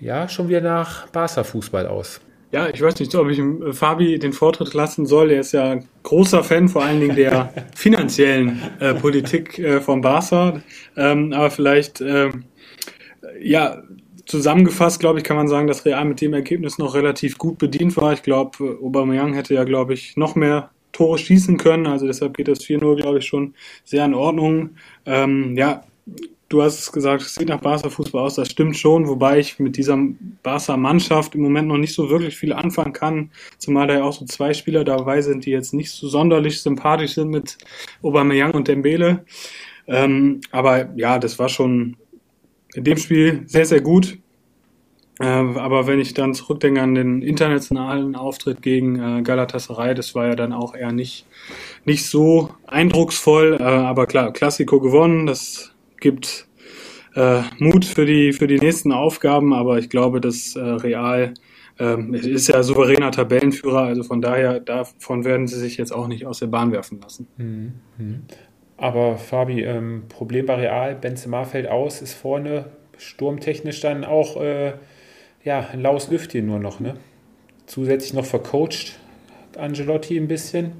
ja, 0.00 0.28
schon 0.28 0.48
wieder 0.48 0.60
nach 0.60 1.08
Barca-Fußball 1.08 1.86
aus. 1.86 2.20
Ja, 2.54 2.68
ich 2.68 2.80
weiß 2.80 3.00
nicht, 3.00 3.12
ob 3.16 3.28
ich 3.30 3.40
äh, 3.40 3.72
Fabi 3.72 4.16
den 4.16 4.32
Vortritt 4.32 4.74
lassen 4.74 5.06
soll. 5.06 5.32
Er 5.32 5.40
ist 5.40 5.50
ja 5.50 5.80
großer 6.04 6.44
Fan 6.44 6.68
vor 6.68 6.84
allen 6.84 7.00
Dingen 7.00 7.16
der 7.16 7.52
finanziellen 7.74 8.62
äh, 8.78 8.94
Politik 8.94 9.58
äh, 9.58 9.80
von 9.80 10.00
Barca. 10.00 10.62
Ähm, 10.96 11.32
aber 11.32 11.50
vielleicht, 11.50 12.00
ähm, 12.00 12.44
ja, 13.42 13.82
zusammengefasst, 14.26 15.00
glaube 15.00 15.18
ich, 15.18 15.24
kann 15.24 15.36
man 15.36 15.48
sagen, 15.48 15.66
dass 15.66 15.84
Real 15.84 16.04
mit 16.04 16.20
dem 16.20 16.32
Ergebnis 16.32 16.78
noch 16.78 16.94
relativ 16.94 17.38
gut 17.38 17.58
bedient 17.58 17.96
war. 17.96 18.12
Ich 18.12 18.22
glaube, 18.22 18.78
Aubameyang 18.80 19.34
hätte 19.34 19.54
ja, 19.54 19.64
glaube 19.64 19.94
ich, 19.94 20.16
noch 20.16 20.36
mehr 20.36 20.70
Tore 20.92 21.18
schießen 21.18 21.56
können. 21.56 21.88
Also 21.88 22.06
deshalb 22.06 22.36
geht 22.36 22.46
das 22.46 22.60
4-0, 22.60 22.94
glaube 23.02 23.18
ich, 23.18 23.26
schon 23.26 23.54
sehr 23.82 24.04
in 24.04 24.14
Ordnung. 24.14 24.76
Ähm, 25.06 25.56
ja, 25.56 25.82
du 26.54 26.62
hast 26.62 26.78
es 26.78 26.92
gesagt, 26.92 27.22
es 27.22 27.34
sieht 27.34 27.48
nach 27.48 27.60
Barca-Fußball 27.60 28.22
aus, 28.22 28.36
das 28.36 28.48
stimmt 28.48 28.76
schon, 28.76 29.08
wobei 29.08 29.40
ich 29.40 29.58
mit 29.58 29.76
dieser 29.76 29.98
Barca-Mannschaft 30.44 31.34
im 31.34 31.42
Moment 31.42 31.66
noch 31.66 31.78
nicht 31.78 31.94
so 31.94 32.08
wirklich 32.10 32.36
viel 32.36 32.52
anfangen 32.52 32.92
kann, 32.92 33.30
zumal 33.58 33.88
da 33.88 33.94
ja 33.94 34.04
auch 34.04 34.12
so 34.12 34.24
zwei 34.24 34.54
Spieler 34.54 34.84
dabei 34.84 35.20
sind, 35.20 35.46
die 35.46 35.50
jetzt 35.50 35.74
nicht 35.74 35.90
so 35.90 36.08
sonderlich 36.08 36.62
sympathisch 36.62 37.14
sind 37.14 37.30
mit 37.30 37.58
Aubameyang 38.02 38.52
und 38.52 38.68
Dembele. 38.68 39.24
Ähm, 39.88 40.40
aber 40.52 40.90
ja, 40.94 41.18
das 41.18 41.40
war 41.40 41.48
schon 41.48 41.96
in 42.74 42.84
dem 42.84 42.98
Spiel 42.98 43.42
sehr, 43.46 43.66
sehr 43.66 43.80
gut. 43.80 44.18
Äh, 45.20 45.26
aber 45.26 45.88
wenn 45.88 45.98
ich 45.98 46.14
dann 46.14 46.34
zurückdenke 46.34 46.80
an 46.80 46.94
den 46.94 47.20
internationalen 47.22 48.14
Auftritt 48.14 48.62
gegen 48.62 48.96
äh, 49.00 49.22
Galatasaray, 49.22 49.94
das 49.94 50.14
war 50.14 50.28
ja 50.28 50.34
dann 50.36 50.52
auch 50.52 50.74
eher 50.74 50.92
nicht, 50.92 51.26
nicht 51.84 52.06
so 52.06 52.50
eindrucksvoll. 52.66 53.56
Äh, 53.58 53.64
aber 53.64 54.06
klar, 54.06 54.32
Klassiko 54.32 54.80
gewonnen, 54.80 55.26
das 55.26 55.73
gibt 56.04 56.46
äh, 57.16 57.40
Mut 57.58 57.86
für 57.86 58.04
die, 58.04 58.32
für 58.32 58.46
die 58.46 58.58
nächsten 58.58 58.92
Aufgaben. 58.92 59.54
Aber 59.54 59.78
ich 59.78 59.88
glaube, 59.88 60.20
dass 60.20 60.54
äh, 60.54 60.60
Real 60.60 61.32
ähm, 61.80 62.14
ist 62.14 62.46
ja 62.48 62.62
souveräner 62.62 63.10
Tabellenführer, 63.10 63.82
also 63.82 64.04
von 64.04 64.20
daher, 64.20 64.60
davon 64.60 65.24
werden 65.24 65.48
sie 65.48 65.58
sich 65.58 65.76
jetzt 65.76 65.92
auch 65.92 66.06
nicht 66.06 66.24
aus 66.24 66.38
der 66.38 66.46
Bahn 66.46 66.70
werfen 66.70 67.00
lassen. 67.00 67.26
Mhm. 67.36 67.72
mhm. 67.98 68.22
Aber 68.76 69.18
Fabi, 69.18 69.62
ähm, 69.62 70.02
Problem 70.08 70.46
bei 70.46 70.56
Real, 70.56 70.96
Benzema 70.96 71.44
fällt 71.44 71.68
aus, 71.68 72.02
ist 72.02 72.12
vorne 72.12 72.66
sturmtechnisch 72.98 73.80
dann 73.80 74.04
auch 74.04 74.40
äh, 74.40 74.72
ja, 75.44 75.68
ein 75.72 75.80
laues 75.80 76.10
Lüftchen 76.10 76.46
nur 76.46 76.58
noch. 76.58 76.80
Ne? 76.80 76.94
Zusätzlich 77.66 78.14
noch 78.14 78.24
vercoacht 78.24 78.98
Angelotti 79.56 80.16
ein 80.16 80.26
bisschen. 80.26 80.72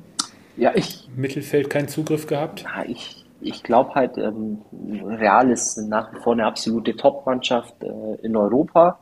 ja, 0.57 0.73
ich, 0.75 1.09
Mittelfeld 1.15 1.71
keinen 1.71 1.87
Zugriff 1.87 2.27
gehabt? 2.27 2.63
Ja, 2.63 2.85
ich, 2.85 3.24
ich 3.45 3.63
glaube 3.63 3.95
halt, 3.95 4.19
ähm, 4.19 4.63
Real 5.05 5.51
ist 5.51 5.77
nach 5.77 6.13
wie 6.13 6.21
vor 6.21 6.33
eine 6.33 6.47
absolute 6.47 6.97
Top-Mannschaft 6.97 7.83
äh, 7.83 8.17
in 8.23 8.37
Europa. 8.37 8.99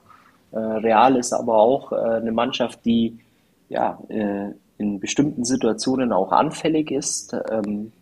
Äh, 0.50 0.58
Real 0.58 1.16
ist 1.16 1.32
aber 1.32 1.56
auch 1.56 1.92
äh, 1.92 1.96
eine 1.96 2.32
Mannschaft, 2.32 2.84
die 2.84 3.18
ja, 3.68 3.98
äh, 4.08 4.50
in 4.78 5.00
bestimmten 5.00 5.44
Situationen 5.44 6.12
auch 6.12 6.32
anfällig 6.32 6.90
ist. 6.90 7.34
Ähm, 7.50 7.92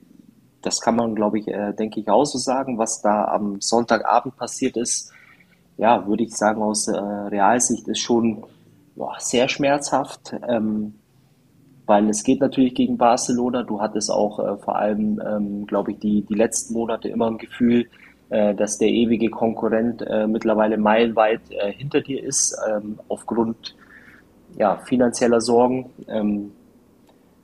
das 0.63 0.81
kann 0.81 0.97
man, 0.97 1.15
glaube 1.15 1.39
ich, 1.39 1.49
äh, 1.49 1.73
denke 1.73 2.01
ich 2.01 2.09
auch 2.09 2.25
so 2.25 2.39
sagen. 2.39 2.79
Was 2.79 3.03
da 3.03 3.25
am 3.27 3.61
Sonntagabend 3.61 4.37
passiert 4.37 4.77
ist, 4.77 5.13
ja, 5.77 6.07
würde 6.07 6.25
ich 6.25 6.35
sagen, 6.37 6.63
aus 6.63 6.89
äh, 6.89 6.97
Realsicht 6.99 7.89
ist 7.89 8.01
schon 8.01 8.45
boah, 8.97 9.17
sehr 9.19 9.49
schmerzhaft. 9.49 10.35
Ähm, 10.47 11.00
weil 11.91 12.09
es 12.09 12.23
geht 12.23 12.41
natürlich 12.41 12.77
gegen 12.77 12.97
Barcelona. 12.97 13.65
Du 13.65 13.81
hattest 13.81 14.13
auch 14.13 14.39
äh, 14.39 14.57
vor 14.59 14.77
allem, 14.77 15.21
ähm, 15.27 15.67
glaube 15.67 15.91
ich, 15.91 15.99
die, 15.99 16.23
die 16.23 16.35
letzten 16.35 16.73
Monate 16.75 17.09
immer 17.09 17.27
ein 17.27 17.37
Gefühl, 17.37 17.89
äh, 18.29 18.55
dass 18.55 18.79
der 18.79 18.91
ewige 18.91 19.29
Konkurrent 19.29 20.01
äh, 20.03 20.29
mittlerweile 20.29 20.79
meilenweit 20.79 21.41
äh, 21.51 21.73
hinter 21.73 22.01
dir 22.01 22.23
ist, 22.23 22.57
ähm, 22.71 23.01
aufgrund 23.09 23.75
ja, 24.57 24.77
finanzieller 24.77 25.41
Sorgen. 25.41 25.91
Ähm, 26.07 26.53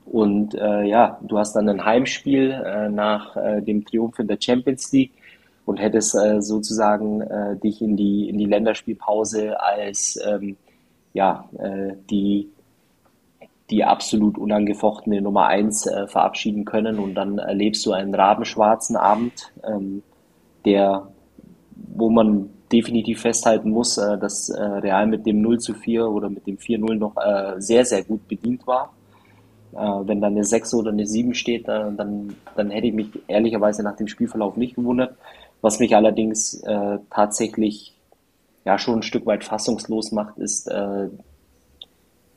und 0.05 0.55
äh, 0.55 0.85
ja, 0.85 1.19
du 1.23 1.39
hast 1.39 1.55
dann 1.55 1.69
ein 1.69 1.85
Heimspiel 1.85 2.53
äh, 2.53 2.89
nach 2.89 3.37
dem 3.63 3.85
Triumph 3.85 4.21
in 4.21 4.29
der 4.29 4.39
Champions 4.41 4.93
League 4.93 5.11
und 5.65 5.79
hättest 5.79 6.13
sozusagen 6.39 7.25
dich 7.65 7.83
in 7.83 7.97
die, 7.97 8.29
in 8.29 8.39
die 8.39 8.45
Länderspielpause 8.45 9.61
als 9.61 10.17
ähm, 10.25 10.57
ja, 11.13 11.49
die 12.09 12.49
die 13.71 13.85
absolut 13.85 14.39
unangefochtene 14.39 15.21
Nummer 15.21 15.47
eins 15.47 15.87
äh, 15.87 16.07
verabschieden 16.07 16.65
können 16.65 16.99
und 16.99 17.15
dann 17.15 17.39
erlebst 17.39 17.85
du 17.85 17.93
einen 17.93 18.15
rabenschwarzen 18.15 18.97
Abend, 18.97 19.53
ähm, 19.65 20.03
der, 20.65 21.09
wo 21.75 22.11
man 22.11 22.51
definitiv 22.73 23.21
festhalten 23.23 23.71
muss, 23.71 23.99
äh, 23.99 24.19
dass 24.19 24.49
äh, 24.51 24.63
Real 24.63 25.07
mit 25.07 25.27
dem 25.27 25.41
0 25.41 25.59
zu 25.59 25.75
4 25.75 26.09
oder 26.09 26.31
mit 26.31 26.47
dem 26.47 26.59
4-0 26.59 26.95
noch 26.95 27.17
äh, 27.17 27.61
sehr, 27.61 27.85
sehr 27.85 28.05
gut 28.05 28.29
bedient 28.29 28.67
war. 28.67 28.93
Äh, 29.73 29.79
wenn 29.79 30.21
dann 30.21 30.35
eine 30.35 30.45
6 30.45 30.75
oder 30.75 30.93
eine 30.93 31.07
7 31.07 31.35
steht, 31.35 31.69
äh, 31.69 31.93
dann, 31.97 32.35
dann 32.55 32.71
hätte 32.71 32.87
ich 32.87 32.95
mich 32.95 33.09
ehrlicherweise 33.27 33.83
nach 33.83 33.97
dem 33.97 34.07
Spielverlauf 34.07 34.57
nicht 34.57 34.77
gewundert. 34.77 35.17
Was 35.63 35.81
mich 35.81 35.97
allerdings 35.97 36.63
tatsächlich 37.11 37.95
ja 38.67 38.79
schon 38.79 38.99
ein 38.99 39.03
Stück 39.03 39.25
weit 39.25 39.43
fassungslos 39.43 40.13
macht, 40.13 40.37
ist 40.37 40.71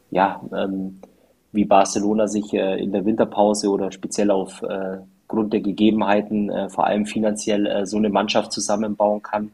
ja, 0.10 0.42
ähm, 0.56 1.02
wie 1.52 1.66
Barcelona 1.66 2.28
sich 2.28 2.54
äh, 2.54 2.82
in 2.82 2.92
der 2.92 3.06
Winterpause 3.06 3.70
oder 3.70 3.92
speziell 3.92 4.32
aufgrund 4.32 5.48
äh, 5.48 5.50
der 5.50 5.62
Gegebenheiten, 5.62 6.50
äh, 6.50 6.70
vor 6.70 6.86
allem 6.86 7.06
finanziell, 7.06 7.86
so 7.86 7.98
eine 7.98 8.10
Mannschaft 8.10 8.52
zusammenbauen 8.52 9.22
kann. 9.22 9.52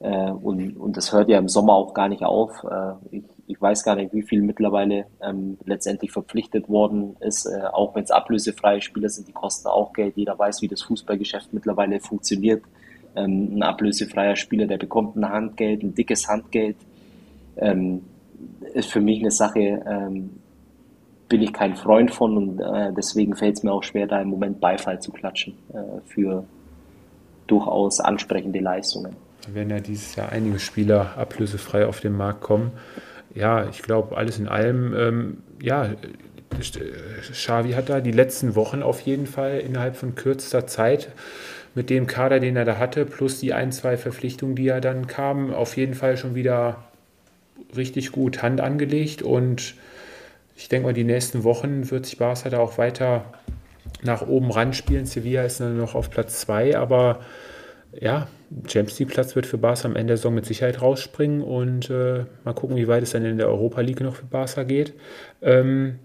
und, 0.00 0.76
und 0.76 0.96
das 0.96 1.12
hört 1.12 1.28
ja 1.28 1.38
im 1.38 1.48
Sommer 1.48 1.74
auch 1.74 1.94
gar 1.94 2.08
nicht 2.08 2.24
auf. 2.24 2.64
ich, 3.10 3.22
ich 3.46 3.60
weiß 3.60 3.84
gar 3.84 3.96
nicht, 3.96 4.12
wie 4.12 4.22
viel 4.22 4.42
mittlerweile 4.42 5.06
ähm, 5.22 5.58
letztendlich 5.64 6.12
verpflichtet 6.12 6.68
worden 6.68 7.16
ist. 7.20 7.46
Äh, 7.46 7.66
auch 7.72 7.94
wenn 7.94 8.04
es 8.04 8.10
ablösefreie 8.10 8.80
Spieler 8.80 9.08
sind, 9.08 9.28
die 9.28 9.32
kosten 9.32 9.68
auch 9.68 9.92
Geld. 9.92 10.16
Jeder 10.16 10.38
weiß, 10.38 10.62
wie 10.62 10.68
das 10.68 10.82
Fußballgeschäft 10.82 11.52
mittlerweile 11.52 12.00
funktioniert. 12.00 12.62
Ähm, 13.16 13.56
ein 13.56 13.62
ablösefreier 13.62 14.36
Spieler, 14.36 14.66
der 14.66 14.78
bekommt 14.78 15.16
ein 15.16 15.28
Handgeld, 15.28 15.82
ein 15.82 15.94
dickes 15.94 16.28
Handgeld. 16.28 16.76
Ähm, 17.56 18.02
ist 18.72 18.90
für 18.90 19.00
mich 19.00 19.20
eine 19.20 19.30
Sache, 19.30 19.82
ähm, 19.86 20.30
bin 21.34 21.42
ich 21.42 21.52
kein 21.52 21.74
Freund 21.74 22.12
von 22.12 22.36
und 22.36 22.60
äh, 22.60 22.92
deswegen 22.96 23.34
fällt 23.34 23.56
es 23.56 23.64
mir 23.64 23.72
auch 23.72 23.82
schwer, 23.82 24.06
da 24.06 24.22
im 24.22 24.28
Moment 24.28 24.60
Beifall 24.60 25.02
zu 25.02 25.10
klatschen 25.10 25.54
äh, 25.72 25.78
für 26.06 26.44
durchaus 27.48 27.98
ansprechende 27.98 28.60
Leistungen. 28.60 29.16
Da 29.44 29.52
werden 29.52 29.70
ja 29.70 29.80
dieses 29.80 30.14
Jahr 30.14 30.30
einige 30.30 30.60
Spieler 30.60 31.18
ablösefrei 31.18 31.86
auf 31.86 31.98
den 31.98 32.16
Markt 32.16 32.40
kommen. 32.40 32.70
Ja, 33.34 33.68
ich 33.68 33.82
glaube, 33.82 34.16
alles 34.16 34.38
in 34.38 34.46
allem, 34.46 34.94
ähm, 34.96 35.38
ja, 35.60 35.90
Xavi 37.32 37.72
hat 37.72 37.88
da 37.88 37.98
die 37.98 38.12
letzten 38.12 38.54
Wochen 38.54 38.84
auf 38.84 39.00
jeden 39.00 39.26
Fall 39.26 39.58
innerhalb 39.58 39.96
von 39.96 40.14
kürzester 40.14 40.68
Zeit 40.68 41.10
mit 41.74 41.90
dem 41.90 42.06
Kader, 42.06 42.38
den 42.38 42.54
er 42.54 42.64
da 42.64 42.78
hatte, 42.78 43.06
plus 43.06 43.40
die 43.40 43.52
ein, 43.52 43.72
zwei 43.72 43.96
Verpflichtungen, 43.96 44.54
die 44.54 44.66
ja 44.66 44.78
dann 44.78 45.08
kamen, 45.08 45.52
auf 45.52 45.76
jeden 45.76 45.94
Fall 45.94 46.16
schon 46.16 46.36
wieder 46.36 46.84
richtig 47.76 48.12
gut 48.12 48.40
Hand 48.40 48.60
angelegt 48.60 49.22
und 49.22 49.74
ich 50.56 50.68
denke 50.68 50.86
mal, 50.86 50.92
die 50.92 51.04
nächsten 51.04 51.44
Wochen 51.44 51.90
wird 51.90 52.06
sich 52.06 52.18
Barca 52.18 52.48
da 52.48 52.58
auch 52.58 52.78
weiter 52.78 53.24
nach 54.02 54.26
oben 54.26 54.50
ran 54.50 54.72
spielen. 54.72 55.06
Sevilla 55.06 55.42
ist 55.42 55.60
dann 55.60 55.76
noch 55.76 55.94
auf 55.94 56.10
Platz 56.10 56.40
2, 56.42 56.76
aber 56.76 57.20
ja, 58.00 58.28
Champions 58.66 58.98
League 58.98 59.10
Platz 59.10 59.36
wird 59.36 59.46
für 59.46 59.58
Barca 59.58 59.86
am 59.86 59.96
Ende 59.96 60.12
der 60.12 60.16
Saison 60.16 60.34
mit 60.34 60.46
Sicherheit 60.46 60.82
rausspringen 60.82 61.42
und 61.42 61.90
äh, 61.90 62.24
mal 62.44 62.54
gucken, 62.54 62.76
wie 62.76 62.88
weit 62.88 63.02
es 63.02 63.10
dann 63.10 63.24
in 63.24 63.38
der 63.38 63.48
Europa 63.48 63.80
League 63.80 64.00
noch 64.00 64.16
für 64.16 64.26
Barca 64.26 64.62
geht. 64.62 64.94
Ähm, 65.42 65.98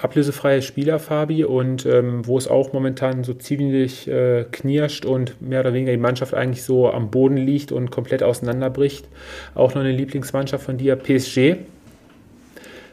ablösefreie 0.00 0.62
Spieler, 0.62 0.98
Fabi, 0.98 1.44
und 1.44 1.86
ähm, 1.86 2.26
wo 2.26 2.38
es 2.38 2.48
auch 2.48 2.72
momentan 2.72 3.24
so 3.24 3.34
ziemlich 3.34 4.08
äh, 4.08 4.44
knirscht 4.50 5.04
und 5.04 5.40
mehr 5.42 5.60
oder 5.60 5.74
weniger 5.74 5.92
die 5.92 5.98
Mannschaft 5.98 6.34
eigentlich 6.34 6.62
so 6.62 6.90
am 6.90 7.10
Boden 7.10 7.36
liegt 7.36 7.72
und 7.72 7.90
komplett 7.90 8.22
auseinanderbricht. 8.22 9.08
Auch 9.54 9.74
noch 9.74 9.82
eine 9.82 9.92
Lieblingsmannschaft 9.92 10.64
von 10.64 10.78
dir, 10.78 10.96
PSG. 10.96 11.56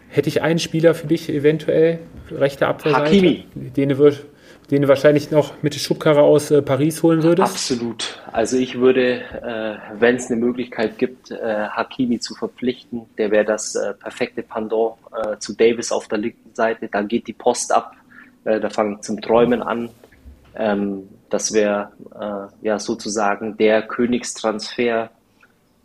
Hätte 0.10 0.28
ich 0.28 0.42
einen 0.42 0.60
Spieler 0.60 0.96
für 0.96 1.06
dich 1.06 1.30
eventuell, 1.30 2.00
rechte 2.32 2.68
Abwehrseite, 2.68 3.06
Hakimi. 3.06 3.46
Den 3.54 3.90
du, 3.90 4.12
den 4.72 4.82
du 4.82 4.88
wahrscheinlich 4.88 5.30
noch 5.30 5.54
mit 5.62 5.76
der 5.76 5.80
Schubkarre 5.80 6.22
aus 6.22 6.50
äh, 6.50 6.64
Paris 6.64 7.04
holen 7.04 7.22
würdest? 7.22 7.52
Absolut. 7.52 8.20
Also 8.32 8.58
ich 8.58 8.80
würde, 8.80 9.22
äh, 9.22 9.78
wenn 10.00 10.16
es 10.16 10.32
eine 10.32 10.40
Möglichkeit 10.40 10.98
gibt, 10.98 11.30
äh, 11.30 11.68
Hakimi 11.70 12.20
zu 12.20 12.34
verpflichten, 12.34 13.02
der 13.20 13.30
wäre 13.30 13.46
das 13.46 13.76
äh, 13.76 13.94
perfekte 13.94 14.42
Pendant 14.42 14.96
äh, 15.16 15.38
zu 15.38 15.54
Davis 15.54 15.92
auf 15.92 16.08
der 16.08 16.18
linken 16.18 16.56
Seite. 16.56 16.88
Dann 16.88 17.08
geht 17.08 17.28
die 17.28 17.34
Post 17.34 17.72
ab, 17.72 17.96
äh, 18.46 18.60
da 18.60 18.72
fangen 18.72 19.04
zum 19.04 19.22
Träumen 19.22 19.62
an. 19.62 19.90
Ähm, 20.56 21.08
das 21.30 21.54
wäre 21.54 21.92
ja 22.64 22.80
sozusagen 22.80 23.56
der 23.58 23.84
Königstransfer 23.84 25.12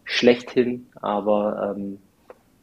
schlechthin, 0.04 0.86
aber 1.02 1.74
ähm, 1.76 1.98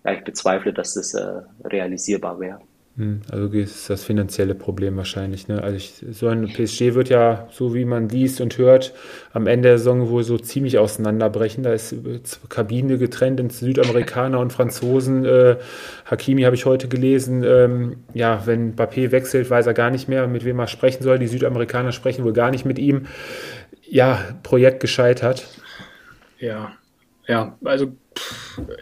ja, 0.04 0.14
ich 0.14 0.24
bezweifle, 0.24 0.74
dass 0.74 0.94
das 0.94 1.14
äh, 1.14 1.42
realisierbar 1.64 2.40
wäre. 2.40 2.60
Hm, 2.98 3.22
also 3.32 3.48
ist 3.48 3.90
das 3.90 4.04
finanzielle 4.04 4.54
Problem 4.54 4.98
wahrscheinlich. 4.98 5.48
Ne? 5.48 5.64
Also 5.64 5.78
ich, 5.78 6.06
so 6.12 6.28
ein 6.28 6.48
PSG 6.48 6.94
wird 6.94 7.08
ja, 7.08 7.48
so 7.52 7.74
wie 7.74 7.86
man 7.86 8.10
liest 8.10 8.42
und 8.42 8.58
hört, 8.58 8.94
am 9.32 9.48
Ende 9.48 9.70
der 9.70 9.78
Saison 9.78 10.10
wohl 10.10 10.24
so 10.24 10.38
ziemlich 10.38 10.78
auseinanderbrechen. 10.78 11.64
Da 11.64 11.72
ist 11.72 11.96
Kabine 12.50 12.98
getrennt 12.98 13.40
in 13.40 13.50
Südamerikaner 13.50 14.40
und 14.40 14.52
Franzosen. 14.52 15.24
Äh, 15.24 15.56
Hakimi 16.06 16.42
habe 16.42 16.56
ich 16.56 16.66
heute 16.66 16.90
gelesen. 16.90 17.44
Ähm, 17.46 18.04
ja, 18.14 18.46
wenn 18.46 18.76
Bappé 18.76 19.12
wechselt, 19.12 19.50
weiß 19.50 19.68
er 19.68 19.74
gar 19.74 19.90
nicht 19.90 20.10
mehr, 20.10 20.28
mit 20.28 20.44
wem 20.44 20.60
er 20.60 20.68
sprechen 20.68 21.04
soll. 21.04 21.18
Die 21.18 21.28
Südamerikaner 21.28 21.94
sprechen 21.94 22.26
wohl 22.26 22.34
gar 22.34 22.52
nicht 22.52 22.66
mit 22.66 22.78
ihm. 22.78 23.08
Ja, 23.88 24.20
Projekt 24.44 24.82
gescheitert. 24.82 25.48
Ja, 26.40 26.74
ja, 27.26 27.58
also 27.64 27.94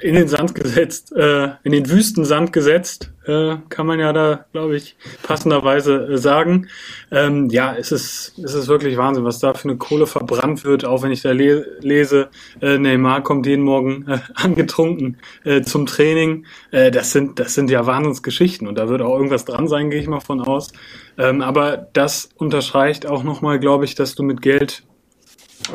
in 0.01 0.15
den 0.15 0.27
Sand 0.27 0.55
gesetzt, 0.55 1.11
äh, 1.15 1.49
in 1.63 1.71
den 1.71 1.89
Wüstensand 1.89 2.51
gesetzt, 2.51 3.11
äh, 3.25 3.57
kann 3.69 3.85
man 3.85 3.99
ja 3.99 4.11
da, 4.11 4.45
glaube 4.51 4.75
ich, 4.75 4.95
passenderweise 5.21 6.13
äh, 6.13 6.17
sagen. 6.17 6.67
Ähm, 7.11 7.49
ja, 7.49 7.75
es 7.75 7.91
ist, 7.91 8.33
es 8.43 8.53
ist 8.53 8.67
wirklich 8.67 8.97
Wahnsinn, 8.97 9.23
was 9.23 9.39
da 9.39 9.53
für 9.53 9.69
eine 9.69 9.77
Kohle 9.77 10.07
verbrannt 10.07 10.63
wird, 10.65 10.85
auch 10.85 11.03
wenn 11.03 11.11
ich 11.11 11.21
da 11.21 11.31
le 11.31 11.65
lese, 11.81 12.29
äh, 12.61 12.77
Neymar 12.77 13.21
kommt 13.21 13.45
jeden 13.45 13.63
Morgen 13.63 14.07
äh, 14.07 14.19
angetrunken 14.35 15.17
äh, 15.43 15.61
zum 15.61 15.85
Training. 15.85 16.45
Das 16.71 17.11
sind, 17.11 17.39
das 17.39 17.53
sind 17.53 17.69
ja 17.69 17.85
Wahnsinnsgeschichten 17.85 18.67
und 18.67 18.77
da 18.77 18.89
wird 18.89 19.01
auch 19.01 19.15
irgendwas 19.15 19.45
dran 19.45 19.67
sein, 19.67 19.89
gehe 19.89 19.99
ich 19.99 20.07
mal 20.07 20.19
von 20.19 20.41
aus. 20.41 20.71
Ähm, 21.17 21.41
aber 21.41 21.89
das 21.93 22.29
unterstreicht 22.35 23.05
auch 23.05 23.23
nochmal, 23.23 23.59
glaube 23.59 23.85
ich, 23.85 23.95
dass 23.95 24.15
du 24.15 24.23
mit 24.23 24.41
Geld 24.41 24.83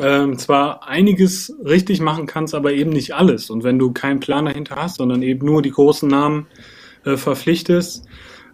ähm, 0.01 0.37
zwar 0.37 0.87
einiges 0.87 1.55
richtig 1.63 2.01
machen 2.01 2.25
kannst, 2.25 2.55
aber 2.55 2.73
eben 2.73 2.91
nicht 2.91 3.13
alles. 3.13 3.49
Und 3.49 3.63
wenn 3.63 3.79
du 3.79 3.91
keinen 3.91 4.19
Plan 4.19 4.45
dahinter 4.45 4.75
hast, 4.75 4.97
sondern 4.97 5.21
eben 5.21 5.45
nur 5.45 5.61
die 5.61 5.71
großen 5.71 6.09
Namen 6.09 6.47
äh, 7.05 7.17
verpflichtest, 7.17 8.05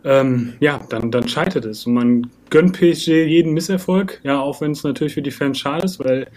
ähm, 0.03 0.53
ja, 0.59 0.81
dann, 0.89 1.11
dann 1.11 1.27
scheitert 1.27 1.65
es. 1.65 1.85
Und 1.85 1.93
man 1.93 2.31
gönnt 2.49 2.73
PSG 2.73 3.25
jeden 3.25 3.53
Misserfolg, 3.53 4.19
ja, 4.23 4.39
auch 4.39 4.61
wenn 4.61 4.71
es 4.71 4.83
natürlich 4.83 5.13
für 5.13 5.21
die 5.21 5.31
Fans 5.31 5.59
schade 5.59 5.85
ist, 5.85 5.99
weil 5.99 6.27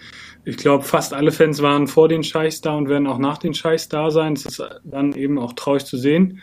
ich 0.43 0.57
glaube, 0.57 0.83
fast 0.83 1.13
alle 1.13 1.31
Fans 1.31 1.61
waren 1.61 1.87
vor 1.87 2.07
den 2.07 2.23
Scheichs 2.23 2.61
da 2.61 2.75
und 2.75 2.89
werden 2.89 3.07
auch 3.07 3.17
nach 3.17 3.39
den 3.39 3.55
Scheichs 3.55 3.89
da 3.89 4.11
sein. 4.11 4.33
Es 4.33 4.45
ist 4.45 4.63
dann 4.83 5.13
eben 5.13 5.39
auch 5.39 5.53
traurig 5.53 5.85
zu 5.85 5.97
sehen, 5.97 6.41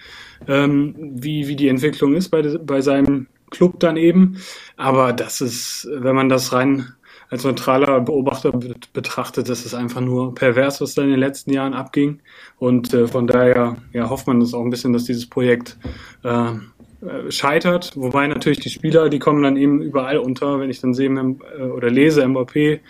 ähm, 0.49 0.95
wie, 0.99 1.47
wie 1.47 1.57
die 1.57 1.69
Entwicklung 1.69 2.15
ist 2.15 2.31
bei, 2.31 2.43
bei 2.43 2.81
seinem 2.81 3.29
Club 3.51 3.79
dann 3.79 3.97
eben. 3.97 4.39
Aber 4.77 5.13
das 5.13 5.41
ist, 5.41 5.89
wenn 5.93 6.17
man 6.17 6.29
das 6.29 6.53
rein 6.53 6.93
als 7.33 7.45
neutraler 7.45 7.99
Beobachter 8.01 8.53
betrachtet, 8.93 9.49
das 9.49 9.65
ist 9.65 9.73
einfach 9.73 10.03
nur 10.03 10.35
pervers, 10.35 10.83
was 10.83 10.95
da 10.95 11.03
in 11.03 11.09
den 11.09 11.19
letzten 11.19 11.51
Jahren 11.51 11.73
abging. 11.73 12.21
Und 12.59 12.93
äh, 12.93 13.09
von 13.09 13.27
daher 13.27 13.79
ja, 13.95 14.11
hofft 14.11 14.27
man 14.27 14.39
das 14.39 14.53
auch 14.53 14.63
ein 14.63 14.69
bisschen, 14.69 14.93
dass 14.93 15.05
dieses 15.05 15.27
Projekt 15.27 15.79
äh, 16.25 16.51
äh, 16.51 17.31
scheitert. 17.33 17.93
Wobei 17.97 18.27
natürlich 18.27 18.61
die 18.61 18.69
Spieler, 18.69 19.09
die 19.09 19.19
kommen 19.19 19.43
dann 19.43 19.57
eben 19.57 19.81
überall 19.81 20.19
unter. 20.19 20.61
Wenn 20.61 20.69
ich 20.69 20.83
dann 20.83 20.93
sehe 20.93 21.09
äh, 21.09 21.63
oder 21.63 21.89
lese 21.89 22.23
Mbappé, 22.23 22.81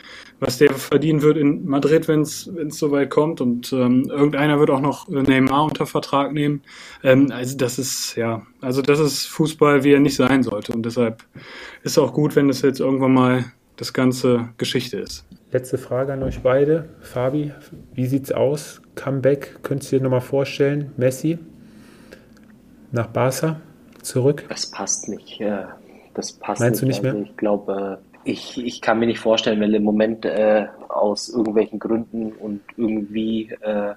was 0.41 0.59
der 0.59 0.75
verdienen 0.75 1.23
wird 1.23 1.37
in 1.37 1.65
Madrid, 1.65 2.09
wenn 2.09 2.23
es 2.23 2.51
soweit 2.71 3.11
kommt. 3.11 3.41
Und 3.41 3.73
ähm, 3.73 4.11
irgendeiner 4.11 4.59
wird 4.59 4.71
auch 4.71 4.81
noch 4.81 5.07
Neymar 5.09 5.67
unter 5.67 5.87
Vertrag 5.87 6.33
nehmen. 6.33 6.63
Ähm, 7.05 7.31
also 7.31 7.57
das 7.57 7.79
ist, 7.79 8.17
ja, 8.17 8.43
also 8.61 8.83
das 8.83 8.99
ist 8.99 9.27
Fußball, 9.27 9.85
wie 9.85 9.93
er 9.93 10.01
nicht 10.01 10.17
sein 10.17 10.43
sollte. 10.43 10.73
Und 10.73 10.85
deshalb 10.85 11.23
ist 11.85 11.97
auch 11.97 12.13
gut, 12.13 12.35
wenn 12.35 12.49
das 12.49 12.61
jetzt 12.63 12.81
irgendwann 12.81 13.15
mal 13.15 13.45
das 13.77 13.93
ganze 13.93 14.51
Geschichte 14.59 14.99
ist. 14.99 15.25
Letzte 15.51 15.79
Frage 15.79 16.13
an 16.13 16.23
euch 16.23 16.41
beide. 16.41 16.89
Fabi, 17.01 17.53
wie 17.95 18.07
sieht's 18.07 18.33
aus? 18.33 18.81
Comeback, 18.95 19.63
könntest 19.63 19.93
du 19.93 19.97
dir 19.99 20.03
nochmal 20.05 20.21
vorstellen? 20.21 20.93
Messi 20.97 21.39
nach 22.91 23.07
Barca 23.07 23.61
zurück? 24.03 24.45
Das 24.49 24.71
passt 24.71 25.09
nicht. 25.09 25.41
Das 26.15 26.33
passt 26.33 26.61
Meinst 26.61 26.83
nicht. 26.83 26.83
du 26.83 26.87
nicht 26.87 27.03
mehr? 27.03 27.13
Also 27.13 27.25
ich 27.25 27.37
glaube, 27.37 27.99
ich, 28.25 28.65
ich 28.65 28.81
kann 28.81 28.99
mir 28.99 29.07
nicht 29.07 29.19
vorstellen, 29.19 29.61
weil 29.61 29.75
im 29.75 29.83
Moment 29.83 30.25
äh, 30.25 30.67
aus 30.89 31.29
irgendwelchen 31.29 31.79
Gründen 31.79 32.33
und 32.33 32.61
irgendwie 32.77 33.51
äh, 33.61 33.95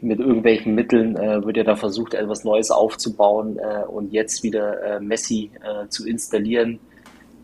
mit 0.00 0.18
irgendwelchen 0.18 0.74
Mitteln 0.74 1.16
äh, 1.16 1.44
wird 1.44 1.56
ja 1.56 1.64
da 1.64 1.76
versucht, 1.76 2.14
etwas 2.14 2.44
Neues 2.44 2.70
aufzubauen 2.70 3.58
äh, 3.58 3.84
und 3.86 4.12
jetzt 4.12 4.42
wieder 4.42 4.82
äh, 4.82 5.00
Messi 5.00 5.50
äh, 5.62 5.88
zu 5.88 6.06
installieren. 6.06 6.80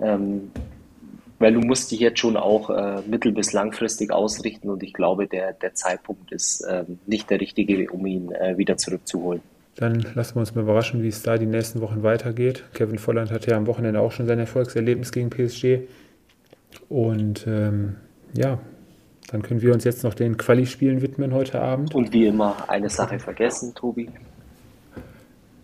Ähm, 0.01 0.51
weil 1.39 1.53
du 1.53 1.61
musst 1.61 1.91
dich 1.93 2.01
jetzt 2.01 2.19
schon 2.19 2.37
auch 2.37 2.71
äh, 2.71 3.01
mittel- 3.07 3.33
bis 3.33 3.53
langfristig 3.53 4.11
ausrichten 4.11 4.71
und 4.71 4.83
ich 4.83 4.93
glaube, 4.93 5.29
der, 5.29 5.53
der 5.53 5.75
Zeitpunkt 5.75 6.33
ist 6.33 6.63
äh, 6.63 6.85
nicht 7.07 7.31
der 7.31 7.41
richtige, 7.41 7.91
um 7.91 8.05
ihn 8.07 8.33
äh, 8.33 8.59
wieder 8.59 8.77
zurückzuholen. 8.77 9.41
Dann 9.77 10.05
lassen 10.15 10.35
wir 10.35 10.41
uns 10.41 10.57
mal 10.57 10.63
überraschen, 10.63 11.05
wie 11.05 11.09
es 11.09 11.23
da 11.23 11.39
die 11.39 11.47
nächsten 11.47 11.81
Wochen 11.81 12.03
weitergeht. 12.03 12.65
Kevin 12.75 12.99
Volland 12.99 13.31
hatte 13.31 13.53
ja 13.53 13.57
am 13.57 13.69
Wochenende 13.69 14.01
auch 14.01 14.11
schon 14.11 14.27
sein 14.27 14.41
Erfolgserlebnis 14.41 15.13
gegen 15.13 15.31
PSG. 15.31 15.87
Und 16.89 17.47
ähm, 17.47 17.95
ja, 18.37 18.59
dann 19.31 19.43
können 19.43 19.63
wir 19.63 19.73
uns 19.73 19.85
jetzt 19.85 20.03
noch 20.03 20.15
den 20.15 20.37
Quali-Spielen 20.37 21.01
widmen 21.01 21.33
heute 21.33 21.61
Abend. 21.61 21.95
Und 21.95 22.13
wie 22.13 22.27
immer 22.27 22.57
eine 22.69 22.91
Sache 22.91 23.21
vergessen, 23.21 23.73
Tobi. 23.77 24.09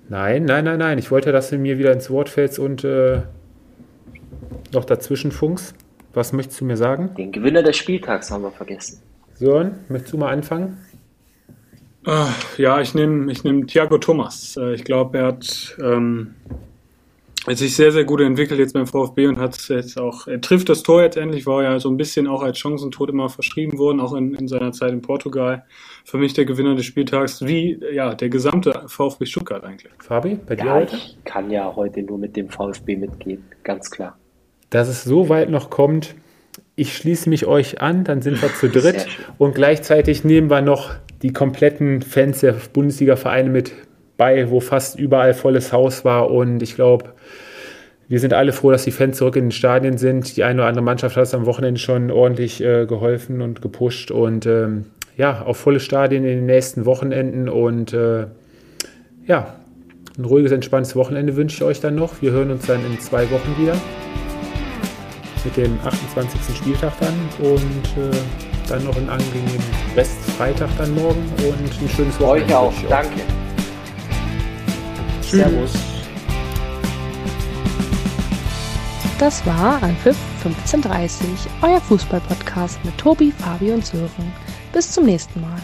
Nein, 0.08 0.44
nein, 0.44 0.64
nein, 0.64 0.78
nein. 0.78 0.98
Ich 0.98 1.10
wollte, 1.10 1.32
dass 1.32 1.50
du 1.50 1.58
mir 1.58 1.78
wieder 1.78 1.92
ins 1.92 2.08
Wort 2.08 2.28
fällst 2.28 2.60
und 2.60 2.84
äh, 2.84 3.22
noch 4.72 4.84
dazwischen 4.84 5.32
funkst. 5.32 5.74
Was 6.12 6.32
möchtest 6.32 6.60
du 6.60 6.64
mir 6.64 6.76
sagen? 6.76 7.10
Den 7.16 7.32
Gewinner 7.32 7.62
des 7.62 7.76
Spieltags 7.76 8.30
haben 8.30 8.42
wir 8.42 8.52
vergessen. 8.52 9.02
Sören, 9.34 9.80
möchtest 9.88 10.12
du 10.12 10.18
mal 10.18 10.32
anfangen? 10.32 10.78
Ach, 12.06 12.58
ja, 12.58 12.80
ich 12.80 12.94
nehme 12.94 13.32
ich 13.32 13.44
nehm 13.44 13.66
Thiago 13.66 13.98
Thomas. 13.98 14.56
Äh, 14.56 14.74
ich 14.74 14.84
glaube, 14.84 15.18
er 15.18 15.26
hat 15.26 15.76
ähm, 15.82 16.34
sich 17.48 17.74
sehr, 17.74 17.92
sehr 17.92 18.04
gut 18.04 18.20
entwickelt 18.20 18.60
jetzt 18.60 18.74
beim 18.74 18.86
VfB 18.86 19.26
und 19.26 19.38
hat 19.38 19.68
jetzt 19.68 19.98
auch, 19.98 20.26
er 20.28 20.40
trifft 20.40 20.68
das 20.68 20.82
Tor 20.82 21.02
jetzt 21.02 21.16
endlich, 21.16 21.46
war 21.46 21.62
ja 21.62 21.80
so 21.80 21.88
ein 21.88 21.96
bisschen 21.96 22.26
auch 22.26 22.42
als 22.42 22.58
Chancentod 22.58 23.08
immer 23.08 23.28
verschrieben 23.28 23.78
worden, 23.78 24.00
auch 24.00 24.14
in, 24.14 24.34
in 24.34 24.48
seiner 24.48 24.72
Zeit 24.72 24.92
in 24.92 25.00
Portugal. 25.00 25.64
Für 26.04 26.18
mich 26.18 26.34
der 26.34 26.44
Gewinner 26.44 26.74
des 26.74 26.84
Spieltags, 26.84 27.44
wie 27.44 27.80
ja, 27.92 28.14
der 28.14 28.28
gesamte 28.28 28.84
VfB 28.86 29.24
Stuttgart 29.24 29.64
eigentlich. 29.64 29.92
Fabi, 29.98 30.38
bei 30.46 30.56
dir 30.56 30.66
ja, 30.66 30.74
heute? 30.74 30.96
Ich 30.96 31.16
kann 31.24 31.50
ja 31.50 31.74
heute 31.74 32.02
nur 32.02 32.18
mit 32.18 32.36
dem 32.36 32.50
VfB 32.50 32.96
mitgehen, 32.96 33.44
ganz 33.64 33.90
klar 33.90 34.16
dass 34.74 34.88
es 34.88 35.04
so 35.04 35.28
weit 35.28 35.50
noch 35.50 35.70
kommt. 35.70 36.16
Ich 36.74 36.96
schließe 36.96 37.28
mich 37.28 37.46
euch 37.46 37.80
an, 37.80 38.02
dann 38.02 38.22
sind 38.22 38.42
wir 38.42 38.52
zu 38.52 38.68
dritt 38.68 39.06
und 39.38 39.54
gleichzeitig 39.54 40.24
nehmen 40.24 40.50
wir 40.50 40.62
noch 40.62 40.94
die 41.22 41.32
kompletten 41.32 42.02
Fans 42.02 42.40
der 42.40 42.56
Bundesliga-Vereine 42.72 43.50
mit 43.50 43.72
bei, 44.16 44.50
wo 44.50 44.58
fast 44.58 44.98
überall 44.98 45.32
volles 45.32 45.72
Haus 45.72 46.04
war 46.04 46.28
und 46.32 46.60
ich 46.60 46.74
glaube, 46.74 47.14
wir 48.08 48.18
sind 48.18 48.34
alle 48.34 48.52
froh, 48.52 48.72
dass 48.72 48.82
die 48.82 48.90
Fans 48.90 49.16
zurück 49.16 49.36
in 49.36 49.46
den 49.46 49.50
Stadien 49.52 49.96
sind. 49.96 50.36
Die 50.36 50.42
eine 50.42 50.60
oder 50.60 50.68
andere 50.68 50.84
Mannschaft 50.84 51.16
hat 51.16 51.22
es 51.22 51.34
am 51.34 51.46
Wochenende 51.46 51.80
schon 51.80 52.10
ordentlich 52.10 52.62
äh, 52.62 52.84
geholfen 52.86 53.42
und 53.42 53.62
gepusht 53.62 54.10
und 54.10 54.44
ähm, 54.44 54.86
ja, 55.16 55.42
auf 55.42 55.56
volle 55.56 55.78
Stadien 55.78 56.24
in 56.24 56.38
den 56.38 56.46
nächsten 56.46 56.84
Wochenenden 56.84 57.48
und 57.48 57.92
äh, 57.92 58.26
ja, 59.24 59.54
ein 60.18 60.24
ruhiges, 60.24 60.50
entspanntes 60.50 60.96
Wochenende 60.96 61.36
wünsche 61.36 61.58
ich 61.58 61.62
euch 61.62 61.80
dann 61.80 61.94
noch. 61.94 62.20
Wir 62.20 62.32
hören 62.32 62.50
uns 62.50 62.66
dann 62.66 62.84
in 62.84 62.98
zwei 62.98 63.30
Wochen 63.30 63.56
wieder 63.56 63.76
mit 65.44 65.56
dem 65.56 65.78
28. 65.84 66.56
Spieltag 66.56 66.92
dann 67.00 67.14
und 67.38 67.84
äh, 67.96 68.16
dann 68.68 68.84
noch 68.84 68.96
einen 68.96 69.08
angenehmen 69.08 69.62
Restfreitag 69.96 70.70
dann 70.78 70.94
morgen 70.94 71.22
und 71.38 71.82
ein 71.82 71.88
schönes 71.88 72.18
Wochenende. 72.20 72.54
Euch 72.54 72.54
auch, 72.54 72.72
danke. 72.88 73.20
Tschüss. 75.20 75.30
Servus. 75.30 75.72
Das 79.18 79.46
war 79.46 79.82
Anpfiff 79.82 80.16
1530, 80.44 81.28
euer 81.62 81.80
Fußballpodcast 81.80 82.84
mit 82.84 82.98
Tobi, 82.98 83.32
Fabi 83.32 83.72
und 83.72 83.86
Sören. 83.86 84.32
Bis 84.72 84.90
zum 84.90 85.04
nächsten 85.04 85.40
Mal. 85.40 85.62